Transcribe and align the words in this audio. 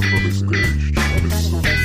E 0.00 1.70
aí, 1.70 1.77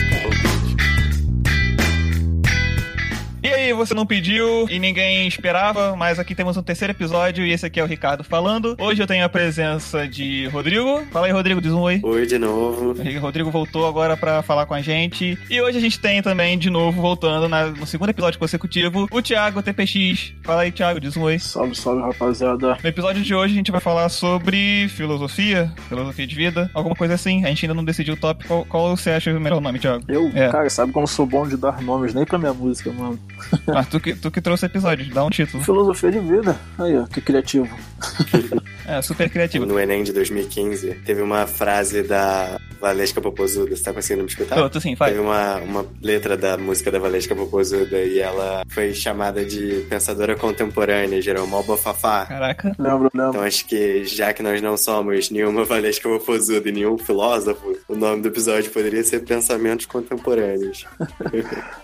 você 3.85 3.93
não 3.93 4.05
pediu 4.05 4.67
e 4.69 4.79
ninguém 4.79 5.27
esperava, 5.27 5.95
mas 5.95 6.19
aqui 6.19 6.33
temos 6.33 6.55
um 6.57 6.63
terceiro 6.63 6.91
episódio 6.93 7.45
e 7.45 7.51
esse 7.51 7.65
aqui 7.65 7.79
é 7.79 7.83
o 7.83 7.87
Ricardo 7.87 8.23
falando. 8.23 8.75
Hoje 8.79 9.01
eu 9.01 9.07
tenho 9.07 9.25
a 9.25 9.29
presença 9.29 10.07
de 10.07 10.47
Rodrigo. 10.47 11.03
Fala 11.11 11.25
aí, 11.27 11.31
Rodrigo, 11.31 11.59
diz 11.61 11.71
um 11.71 11.81
oi. 11.81 11.99
Oi 12.03 12.25
de 12.25 12.37
novo. 12.37 12.91
O 12.93 13.19
Rodrigo 13.19 13.51
voltou 13.51 13.87
agora 13.87 14.15
pra 14.15 14.41
falar 14.41 14.65
com 14.65 14.73
a 14.73 14.81
gente. 14.81 15.37
E 15.49 15.61
hoje 15.61 15.77
a 15.77 15.81
gente 15.81 15.99
tem 15.99 16.21
também, 16.21 16.57
de 16.57 16.69
novo, 16.69 17.01
voltando 17.01 17.47
na- 17.49 17.67
no 17.67 17.85
segundo 17.85 18.09
episódio 18.09 18.39
consecutivo, 18.39 19.07
o 19.11 19.21
Thiago 19.21 19.61
TPX. 19.61 20.33
Fala 20.43 20.61
aí, 20.61 20.71
Thiago, 20.71 20.99
diz 20.99 21.15
um 21.17 21.23
oi. 21.23 21.37
Salve, 21.39 21.75
salve, 21.75 22.01
rapaziada. 22.01 22.77
No 22.81 22.89
episódio 22.89 23.21
de 23.21 23.35
hoje 23.35 23.53
a 23.53 23.57
gente 23.57 23.71
vai 23.71 23.81
falar 23.81 24.07
sobre 24.09 24.87
filosofia, 24.89 25.71
filosofia 25.89 26.25
de 26.27 26.35
vida, 26.35 26.69
alguma 26.73 26.95
coisa 26.95 27.13
assim. 27.15 27.43
A 27.43 27.49
gente 27.49 27.65
ainda 27.65 27.73
não 27.73 27.83
decidiu 27.83 28.13
o 28.13 28.17
tópico. 28.17 28.47
Qual, 28.47 28.65
qual 28.65 28.95
você 28.97 29.11
acha 29.11 29.31
o 29.31 29.39
melhor 29.39 29.59
nome, 29.61 29.79
Thiago? 29.79 30.03
Eu, 30.07 30.31
É. 30.33 30.49
cara, 30.49 30.69
sabe 30.69 30.91
como 30.91 31.03
eu 31.03 31.07
sou 31.07 31.25
bom 31.25 31.47
de 31.47 31.57
dar 31.57 31.81
nomes 31.81 32.13
nem 32.13 32.25
pra 32.25 32.37
minha 32.37 32.53
música, 32.53 32.91
mano. 32.91 33.19
Tu 33.89 33.99
que, 33.99 34.15
tu 34.15 34.31
que 34.31 34.41
trouxe 34.41 34.65
o 34.65 34.67
episódio, 34.67 35.13
dá 35.13 35.23
um 35.23 35.29
título. 35.29 35.63
Filosofia 35.63 36.11
de 36.11 36.19
vida. 36.19 36.55
Aí, 36.77 36.97
ó, 36.97 37.05
que 37.05 37.21
criativo. 37.21 37.67
É, 38.87 39.01
super 39.01 39.29
criativo. 39.29 39.65
No 39.65 39.79
Enem 39.79 40.03
de 40.03 40.11
2015, 40.13 40.95
teve 41.05 41.21
uma 41.21 41.47
frase 41.47 42.03
da 42.03 42.59
Valesca 42.81 43.21
Popozuda. 43.21 43.75
Você 43.75 43.83
tá 43.83 43.93
conseguindo 43.93 44.23
me 44.23 44.29
escutar? 44.29 44.55
Tô, 44.55 44.69
tô 44.69 44.79
sim, 44.79 44.95
faz. 44.95 45.11
Teve 45.13 45.23
uma, 45.23 45.55
uma 45.57 45.85
letra 46.01 46.35
da 46.35 46.57
música 46.57 46.91
da 46.91 46.99
Valesca 46.99 47.35
Popozuda 47.35 47.97
e 48.01 48.19
ela 48.19 48.63
foi 48.67 48.93
chamada 48.93 49.43
de 49.45 49.85
pensadora 49.89 50.35
contemporânea, 50.35 51.21
gerou 51.21 51.47
mó 51.47 51.61
bafafá. 51.63 52.25
Caraca. 52.25 52.75
Lembro, 52.77 53.09
lembro. 53.13 53.29
Então 53.29 53.41
acho 53.41 53.65
que 53.65 54.03
já 54.05 54.33
que 54.33 54.43
nós 54.43 54.61
não 54.61 54.75
somos 54.77 55.29
nenhuma 55.29 55.63
Valesca 55.65 56.09
Popozuda 56.09 56.67
e 56.67 56.71
nenhum 56.71 56.97
filósofo, 56.97 57.77
o 57.87 57.95
nome 57.95 58.21
do 58.21 58.27
episódio 58.27 58.69
poderia 58.71 59.03
ser 59.03 59.19
Pensamentos 59.21 59.85
Contemporâneos. 59.85 60.85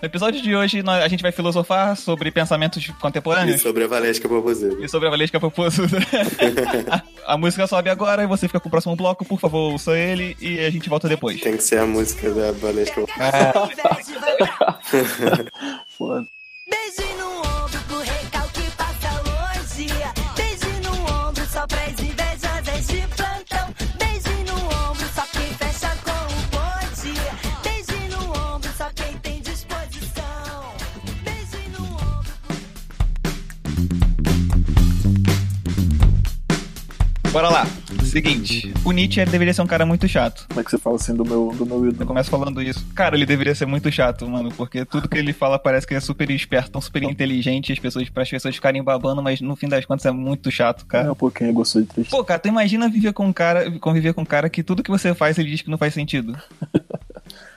No 0.00 0.06
episódio 0.06 0.40
de 0.42 0.54
hoje 0.54 0.82
nós- 0.82 1.02
a 1.02 1.08
gente 1.08 1.22
vai 1.22 1.32
filosofar 1.32 1.96
sobre 1.96 2.30
pensamentos 2.30 2.82
E 2.84 2.92
contemporâneos. 2.94 3.60
sobre 3.60 3.84
a 3.84 3.86
Valesca 3.86 4.28
Popozuda. 4.28 4.84
E 4.84 4.88
sobre 4.88 5.08
a 5.08 5.10
Valesca 5.10 5.38
Popozuda. 5.40 5.98
a 7.26 7.36
música 7.36 7.66
sobe 7.66 7.90
agora 7.90 8.22
e 8.22 8.26
você 8.26 8.46
fica 8.46 8.60
com 8.60 8.68
o 8.68 8.70
próximo 8.70 8.96
bloco, 8.96 9.24
por 9.24 9.38
favor, 9.38 9.72
ouça 9.72 9.96
ele 9.96 10.36
e 10.40 10.58
a 10.60 10.70
gente 10.70 10.88
volta 10.88 11.08
depois. 11.08 11.40
Tem 11.40 11.56
que 11.56 11.62
ser 11.62 11.78
a 11.78 11.86
música 11.86 12.32
da 12.32 12.52
Valesca 12.52 13.04
Foda. 15.96 16.26
Beijo 16.68 17.16
no 17.18 17.38
ombro 17.38 17.80
Bora 37.32 37.48
lá. 37.48 37.64
Seguinte, 38.04 38.72
o 38.84 38.90
Nietzsche 38.90 39.20
ele 39.20 39.30
deveria 39.30 39.54
ser 39.54 39.62
um 39.62 39.66
cara 39.66 39.86
muito 39.86 40.08
chato. 40.08 40.46
Como 40.48 40.60
é 40.60 40.64
que 40.64 40.70
você 40.70 40.78
fala 40.78 40.96
assim 40.96 41.14
do 41.14 41.24
meu, 41.24 41.54
do 41.56 41.64
meu 41.64 41.84
Eu 41.84 41.90
ídolo? 41.90 42.06
começo 42.06 42.28
falando 42.28 42.60
isso. 42.60 42.84
Cara, 42.92 43.14
ele 43.14 43.24
deveria 43.24 43.54
ser 43.54 43.66
muito 43.66 43.90
chato, 43.92 44.28
mano, 44.28 44.50
porque 44.56 44.84
tudo 44.84 45.08
que 45.08 45.16
ele 45.16 45.32
fala 45.32 45.56
parece 45.56 45.86
que 45.86 45.94
é 45.94 46.00
super 46.00 46.28
esperto, 46.30 46.72
tão 46.72 46.80
super 46.80 47.04
inteligente, 47.04 47.72
as 47.72 47.78
pessoas, 47.78 48.08
para 48.08 48.24
as 48.24 48.30
pessoas 48.30 48.54
ficarem 48.56 48.82
babando, 48.82 49.22
mas 49.22 49.40
no 49.40 49.54
fim 49.54 49.68
das 49.68 49.84
contas 49.84 50.06
é 50.06 50.10
muito 50.10 50.50
chato, 50.50 50.84
É 50.84 50.88
cara. 50.88 51.12
um 51.12 51.14
pouquinho 51.14 51.52
gostou 51.52 51.80
de 51.82 51.88
triste. 51.88 52.10
Pô, 52.10 52.24
cara, 52.24 52.40
tu 52.40 52.48
imagina 52.48 52.88
viver 52.88 53.12
com 53.12 53.26
um 53.26 53.32
cara, 53.32 53.70
conviver 53.78 54.12
com 54.12 54.22
um 54.22 54.26
cara 54.26 54.50
que 54.50 54.64
tudo 54.64 54.82
que 54.82 54.90
você 54.90 55.14
faz 55.14 55.38
ele 55.38 55.50
diz 55.50 55.62
que 55.62 55.70
não 55.70 55.78
faz 55.78 55.94
sentido. 55.94 56.36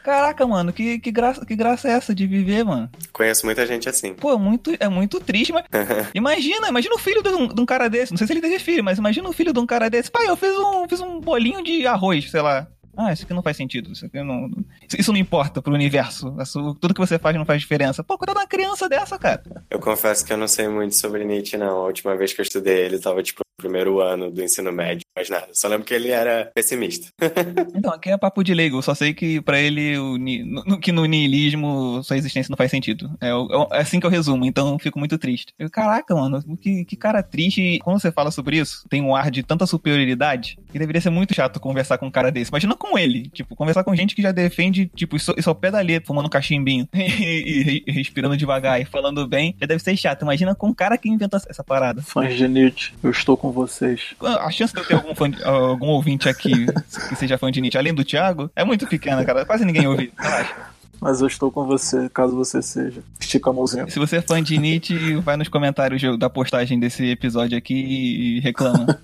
Caraca, 0.04 0.46
mano, 0.46 0.74
que, 0.74 1.00
que, 1.00 1.12
graça, 1.12 1.46
que 1.46 1.56
graça 1.56 1.88
é 1.88 1.92
essa 1.92 2.14
de 2.14 2.28
viver, 2.28 2.66
mano? 2.66 2.90
Conheço 3.14 3.46
muita 3.46 3.66
gente 3.66 3.88
assim. 3.88 4.14
Pô, 4.14 4.38
muito, 4.38 4.72
é 4.80 4.90
muito 4.90 5.20
triste, 5.22 5.54
mas. 5.54 5.64
imagina, 6.14 6.68
imagina 6.68 6.94
o 6.96 7.00
filho 7.00 7.24
de 7.24 7.30
um, 7.30 7.48
de 7.48 7.62
um 7.62 7.66
cara 7.66 7.90
desse. 7.90 8.12
Não 8.12 8.18
sei 8.18 8.28
se 8.28 8.34
ele 8.34 8.42
teve 8.42 8.60
filho, 8.60 8.84
mas 8.84 8.98
imagina 8.98 9.28
o 9.30 9.34
filho 9.34 9.54
de 9.54 9.60
um 9.60 9.66
cara 9.66 9.90
desse. 9.90 10.12
Pai, 10.12 10.28
eu 10.28 10.36
fiz 10.36 10.54
um, 10.58 10.88
fiz 10.90 11.00
um 11.00 11.20
bolinho 11.22 11.64
de 11.64 11.88
arroz, 11.88 12.30
sei 12.30 12.42
lá. 12.42 12.68
Ah, 12.96 13.12
isso 13.12 13.24
aqui 13.24 13.34
não 13.34 13.42
faz 13.42 13.58
sentido. 13.58 13.92
Isso 13.92 14.06
aqui 14.06 14.22
não. 14.22 14.52
Isso, 15.00 15.12
não 15.12 15.20
importa 15.20 15.62
pro 15.62 15.74
universo. 15.74 16.36
Isso- 16.40 16.76
tudo 16.76 16.94
que 16.94 17.00
você 17.00 17.18
faz 17.18 17.36
não 17.36 17.46
faz 17.46 17.62
diferença. 17.62 18.04
Pô, 18.04 18.18
cuidado 18.18 18.38
uma 18.38 18.46
criança 18.46 18.88
dessa, 18.88 19.18
cara. 19.18 19.42
Eu 19.70 19.80
confesso 19.80 20.24
que 20.24 20.32
eu 20.32 20.38
não 20.38 20.48
sei 20.48 20.68
muito 20.68 20.96
sobre 20.96 21.24
Nietzsche, 21.26 21.58
não. 21.58 21.78
A 21.80 21.86
última 21.88 22.16
vez 22.16 22.34
que 22.34 22.42
eu 22.42 22.44
estudei 22.44 22.86
ele 22.86 23.00
tava, 23.00 23.24
tipo, 23.24 23.42
primeiro 23.64 24.02
ano 24.02 24.30
do 24.30 24.44
ensino 24.44 24.72
médio, 24.72 25.06
mais 25.16 25.30
nada. 25.30 25.48
Só 25.54 25.68
lembro 25.70 25.86
que 25.86 25.94
ele 25.94 26.10
era 26.10 26.52
pessimista. 26.54 27.08
Então, 27.76 27.92
aqui 27.94 28.10
é 28.10 28.18
papo 28.18 28.44
de 28.44 28.54
leigo. 28.54 28.78
Eu 28.78 28.82
só 28.82 28.94
sei 28.94 29.14
que 29.14 29.42
pra 29.42 29.60
ele, 29.60 29.98
o, 29.98 30.18
ni- 30.18 30.44
no- 30.44 30.80
que 30.80 30.92
no 30.92 31.06
niilismo, 31.06 32.02
sua 32.04 32.18
existência 32.18 32.50
não 32.52 32.58
faz 32.58 32.70
sentido. 32.72 33.10
É, 33.20 33.30
é 33.30 33.82
assim 33.82 34.00
que 34.00 34.06
eu 34.06 34.10
resumo, 34.10 34.46
então 34.46 34.72
eu 34.74 34.80
fico 34.80 35.00
muito 35.00 35.18
triste. 35.18 35.54
Eu, 35.58 35.70
Caraca, 35.70 36.14
mano, 36.16 36.42
que, 36.58 36.86
que 36.86 36.96
cara 36.96 37.22
triste. 37.24 37.80
Quando 37.84 38.00
você 38.00 38.12
fala 38.12 38.32
sobre 38.32 38.58
isso, 38.58 38.86
tem 38.90 39.02
um 39.02 39.16
ar 39.16 39.30
de 39.32 39.44
tanta 39.44 39.66
superioridade 39.66 40.58
que 40.72 40.80
deveria 40.80 41.02
ser 41.02 41.10
muito 41.10 41.34
chato 41.34 41.60
conversar 41.60 41.98
com 41.98 42.08
um 42.08 42.12
cara 42.12 42.32
desse. 42.32 42.52
Imagina 42.52 42.76
com 42.76 42.98
ele. 42.98 43.30
Tipo, 43.30 43.56
conversar 43.56 43.84
com 43.84 43.96
gente 43.96 44.16
que 44.16 44.22
já 44.22 44.32
defende, 44.32 44.90
tipo, 44.96 45.16
isso, 45.16 45.34
isso 45.38 45.50
ao 45.50 45.56
pé 45.56 45.72
da 45.72 45.82
letra, 45.82 46.08
fumando 46.08 46.26
um 46.28 46.30
cachimbinho 46.30 46.88
e, 46.94 47.02
e- 47.02 47.84
e 47.88 47.92
respirando 47.92 48.38
devagar 48.38 48.80
e 48.82 48.86
falando 48.86 49.28
bem. 49.28 49.56
Já 49.60 49.66
deve 49.68 49.82
ser 49.84 49.96
chato. 49.98 50.22
Imagina 50.24 50.54
com 50.56 50.68
um 50.68 50.74
cara 50.74 50.98
que 50.98 51.10
inventou 51.10 51.40
essa 51.50 51.64
parada. 51.64 52.02
Fãs 52.02 52.36
de 52.36 52.48
Nietzsche, 52.48 52.94
eu 53.04 53.10
estou 53.12 53.36
com 53.38 53.52
vocês. 53.54 54.16
A 54.22 54.52
chance 54.52 54.74
de 54.74 54.80
eu 54.80 54.86
ter 54.86 54.96
algum, 54.96 55.16
fã 55.16 55.32
algum 55.46 55.88
ouvinte 55.88 56.28
aqui 56.28 56.66
que 57.10 57.16
seja 57.16 57.38
fã 57.38 57.52
de 57.52 57.62
Nietzsche, 57.62 57.78
além 57.78 57.94
do 57.94 58.04
Thiago, 58.04 58.52
é 58.56 58.64
muito 58.64 58.88
pequena, 58.88 59.24
cara. 59.24 59.46
Quase 59.46 59.64
ninguém 59.64 59.88
ouve. 59.88 60.12
Relaxa. 60.18 60.73
Mas 61.04 61.20
eu 61.20 61.28
estou 61.28 61.52
com 61.52 61.66
você, 61.66 62.08
caso 62.08 62.34
você 62.34 62.62
seja. 62.62 63.04
Estica 63.20 63.50
a 63.50 63.54
mãozinha. 63.54 63.90
Se 63.90 64.00
você 64.00 64.16
é 64.16 64.22
fã 64.22 64.42
de 64.42 64.58
Nietzsche, 64.58 65.16
vai 65.18 65.36
nos 65.36 65.50
comentários 65.50 66.02
da 66.18 66.30
postagem 66.30 66.80
desse 66.80 67.06
episódio 67.08 67.58
aqui 67.58 67.74
e 67.74 68.40
reclama. 68.40 68.88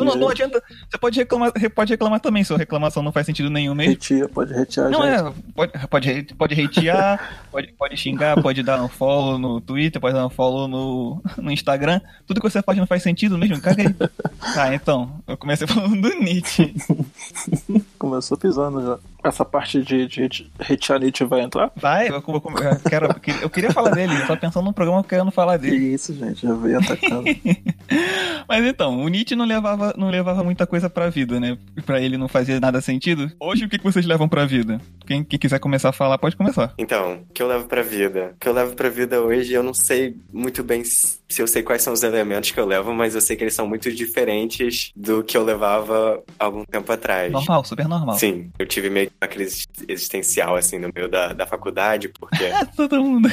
Não, 0.00 0.16
não 0.16 0.28
adianta. 0.28 0.62
Você 0.90 0.98
pode 0.98 1.18
reclamar, 1.18 1.52
pode 1.74 1.92
reclamar 1.92 2.20
também, 2.20 2.44
sua 2.44 2.58
reclamação 2.58 3.02
não 3.02 3.12
faz 3.12 3.26
sentido 3.26 3.50
nenhum 3.50 3.74
mesmo. 3.74 3.92
Retira, 3.92 4.28
pode 4.28 4.52
retirar 4.52 4.88
Não 4.90 5.02
gente. 5.02 5.20
é, 5.20 5.32
pode, 5.54 5.72
pode, 5.88 6.34
pode 6.34 6.54
pode, 7.50 7.72
pode 7.72 7.96
xingar, 7.96 8.40
pode 8.40 8.62
dar 8.62 8.82
um 8.82 8.88
follow 8.88 9.38
no 9.38 9.60
Twitter, 9.60 10.00
pode 10.00 10.14
dar 10.14 10.26
um 10.26 10.30
follow 10.30 10.68
no, 10.68 11.22
no 11.36 11.50
Instagram. 11.50 12.00
Tudo 12.26 12.40
que 12.40 12.48
você 12.48 12.62
faz 12.62 12.78
não 12.78 12.86
faz 12.86 13.02
sentido 13.02 13.38
mesmo, 13.38 13.60
caga 13.60 13.82
aí. 13.82 13.94
Tá, 14.54 14.74
então, 14.74 15.22
eu 15.26 15.36
comecei 15.36 15.66
falando 15.66 16.00
do 16.00 16.08
Nietzsche. 16.20 16.74
Começou 17.98 18.36
pisando 18.36 18.82
já. 18.84 18.98
Essa 19.24 19.44
parte 19.44 19.82
de, 19.82 20.06
de, 20.06 20.50
Nietzsche 21.00 21.24
vai 21.24 21.40
entrar? 21.40 21.72
Vai, 21.74 22.08
eu, 22.08 22.14
eu, 22.14 22.22
eu 22.26 22.80
quero, 22.88 23.08
eu 23.42 23.50
queria 23.50 23.70
falar 23.70 23.90
dele, 23.90 24.14
só 24.26 24.36
pensando 24.36 24.66
no 24.66 24.72
programa 24.72 25.02
querendo 25.02 25.30
falar 25.30 25.58
Que 25.58 25.70
dele. 25.70 25.94
isso, 25.94 26.14
gente, 26.14 26.46
já 26.46 26.54
veio 26.54 26.78
atacando. 26.84 27.24
Mas 28.48 28.64
então, 28.64 29.02
o 29.02 29.08
Nietzsche 29.08 29.34
não 29.34 29.46
levava, 29.46 29.94
não 29.96 30.10
levava 30.10 30.44
muita 30.44 30.66
coisa 30.66 30.90
pra 30.90 31.08
vida, 31.08 31.40
né? 31.40 31.56
Pra 31.86 32.00
ele 32.00 32.18
não 32.18 32.28
fazia 32.28 32.60
nada 32.60 32.80
sentido. 32.80 33.30
Hoje, 33.40 33.64
o 33.64 33.68
que 33.68 33.78
que 33.78 33.84
vocês 33.84 34.04
levam 34.04 34.28
pra 34.28 34.44
vida? 34.44 34.80
Quem, 35.06 35.24
quem 35.24 35.38
quiser 35.38 35.58
começar 35.58 35.88
a 35.88 35.92
falar, 35.92 36.18
pode 36.18 36.36
começar. 36.36 36.74
Então, 36.78 37.24
o 37.28 37.32
que 37.32 37.42
eu 37.42 37.48
levo 37.48 37.66
pra 37.66 37.82
vida? 37.82 38.32
O 38.34 38.38
que 38.38 38.48
eu 38.48 38.52
levo 38.52 38.74
pra 38.74 38.88
vida 38.88 39.20
hoje, 39.22 39.52
eu 39.52 39.62
não 39.62 39.74
sei 39.74 40.16
muito 40.32 40.62
bem 40.62 40.82
se 40.84 41.42
eu 41.42 41.46
sei 41.46 41.62
quais 41.62 41.82
são 41.82 41.92
os 41.92 42.02
elementos 42.02 42.50
que 42.50 42.60
eu 42.60 42.66
levo, 42.66 42.92
mas 42.92 43.14
eu 43.14 43.20
sei 43.20 43.36
que 43.36 43.42
eles 43.42 43.54
são 43.54 43.66
muito 43.66 43.90
diferentes 43.92 44.92
do 44.94 45.22
que 45.24 45.36
eu 45.36 45.44
levava 45.44 46.22
algum 46.38 46.64
tempo 46.64 46.92
atrás. 46.92 47.32
Normal, 47.32 47.64
super 47.64 47.88
normal. 47.88 48.16
Sim, 48.18 48.50
eu 48.58 48.66
tive 48.66 48.88
meio 48.90 49.08
que 49.08 49.13
uma 49.20 49.28
crise 49.28 49.64
existencial, 49.88 50.56
assim, 50.56 50.78
no 50.78 50.90
meio 50.94 51.08
da, 51.08 51.32
da 51.32 51.46
faculdade, 51.46 52.08
porque 52.08 52.44
Ah, 52.44 52.64
todo 52.76 53.02
mundo. 53.02 53.28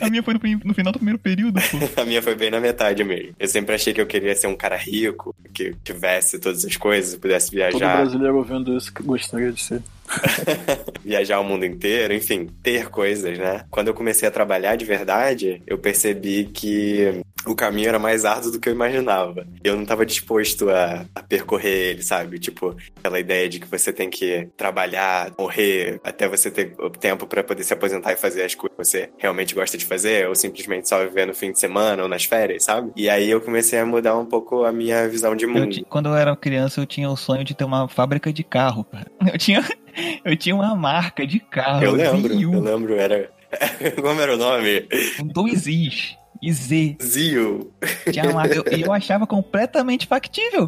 a 0.00 0.10
minha 0.10 0.22
foi 0.22 0.34
no, 0.34 0.40
no 0.64 0.74
final 0.74 0.92
do 0.92 0.98
primeiro 0.98 1.18
período, 1.18 1.60
pô. 1.60 1.78
a 2.00 2.04
minha 2.04 2.22
foi 2.22 2.34
bem 2.34 2.50
na 2.50 2.60
metade 2.60 3.04
mesmo. 3.04 3.34
Eu 3.38 3.48
sempre 3.48 3.74
achei 3.74 3.92
que 3.92 4.00
eu 4.00 4.06
queria 4.06 4.34
ser 4.34 4.46
um 4.46 4.56
cara 4.56 4.76
rico, 4.76 5.34
que 5.54 5.74
tivesse 5.84 6.38
todas 6.38 6.64
as 6.64 6.76
coisas, 6.76 7.14
pudesse 7.16 7.46
Todo 7.46 7.56
viajar. 7.56 7.96
brasileiro 7.96 8.36
ouvindo 8.36 8.76
isso 8.76 8.92
que 8.92 9.02
gostaria 9.02 9.52
de 9.52 9.60
ser. 9.62 9.82
viajar 11.04 11.40
o 11.40 11.44
mundo 11.44 11.64
inteiro, 11.64 12.12
enfim, 12.12 12.48
ter 12.62 12.88
coisas, 12.90 13.38
né? 13.38 13.64
Quando 13.70 13.88
eu 13.88 13.94
comecei 13.94 14.28
a 14.28 14.32
trabalhar 14.32 14.76
de 14.76 14.84
verdade, 14.84 15.62
eu 15.66 15.78
percebi 15.78 16.44
que 16.52 17.22
o 17.46 17.54
caminho 17.54 17.88
era 17.88 17.98
mais 17.98 18.24
árduo 18.24 18.52
do 18.52 18.60
que 18.60 18.68
eu 18.68 18.72
imaginava. 18.72 19.46
Eu 19.64 19.74
não 19.74 19.82
estava 19.82 20.04
disposto 20.06 20.70
a, 20.70 21.04
a 21.14 21.22
percorrer 21.22 21.90
ele, 21.90 22.02
sabe? 22.02 22.38
Tipo, 22.38 22.76
aquela 22.96 23.18
ideia 23.18 23.48
de 23.48 23.58
que 23.60 23.66
você 23.66 23.92
tem 23.92 24.08
que 24.10 24.48
trabalhar, 24.56 25.32
morrer, 25.38 26.00
até 26.04 26.28
você 26.28 26.50
ter 26.50 26.74
tempo 27.00 27.26
para 27.26 27.42
poder 27.44 27.64
se 27.64 27.72
aposentar 27.72 28.12
e 28.12 28.16
fazer 28.16 28.42
as 28.44 28.54
coisas 28.54 28.76
que 28.76 28.84
você 28.84 29.10
realmente 29.18 29.54
gosta 29.54 29.76
de 29.76 29.84
fazer, 29.84 30.28
ou 30.28 30.34
simplesmente 30.34 30.88
só 30.88 30.98
viver 31.04 31.26
no 31.26 31.34
fim 31.34 31.52
de 31.52 31.58
semana 31.58 32.02
ou 32.02 32.08
nas 32.08 32.24
férias, 32.24 32.64
sabe? 32.64 32.90
E 32.96 33.08
aí 33.08 33.30
eu 33.30 33.40
comecei 33.40 33.78
a 33.78 33.86
mudar 33.86 34.16
um 34.18 34.26
pouco 34.26 34.64
a 34.64 34.72
minha 34.72 35.08
visão 35.08 35.34
de 35.36 35.44
Eu 35.44 35.50
mundo. 35.50 35.70
ti- 35.70 35.86
quando 35.88 36.08
eu 36.08 36.16
era 36.16 36.34
criança, 36.36 36.80
eu 36.80 36.86
tinha 36.86 37.10
o 37.10 37.16
sonho 37.16 37.44
de 37.44 37.54
ter 37.54 37.64
uma 37.64 37.88
fábrica 37.88 38.32
de 38.32 38.42
carro, 38.44 38.84
cara. 38.84 39.10
Eu 39.32 39.38
tinha, 39.38 39.64
eu 40.24 40.36
tinha 40.36 40.54
uma 40.54 40.74
marca 40.74 41.26
de 41.26 41.38
carro. 41.38 41.84
Eu 41.84 41.92
lembro, 41.92 42.34
eu 42.34 42.60
lembro, 42.60 42.94
era. 42.96 43.30
Como 44.00 44.20
era 44.20 44.34
o 44.34 44.36
nome? 44.38 44.88
dois 45.32 45.66
Is. 45.66 46.16
E 46.42 46.52
Z. 46.52 46.96
Zio. 47.00 47.70
Tinha 48.10 48.28
uma- 48.30 48.46
eu- 48.48 48.64
E 48.72 48.82
eu, 48.82 48.92
achava 48.92 49.26
completamente 49.26 50.06
factível. 50.08 50.66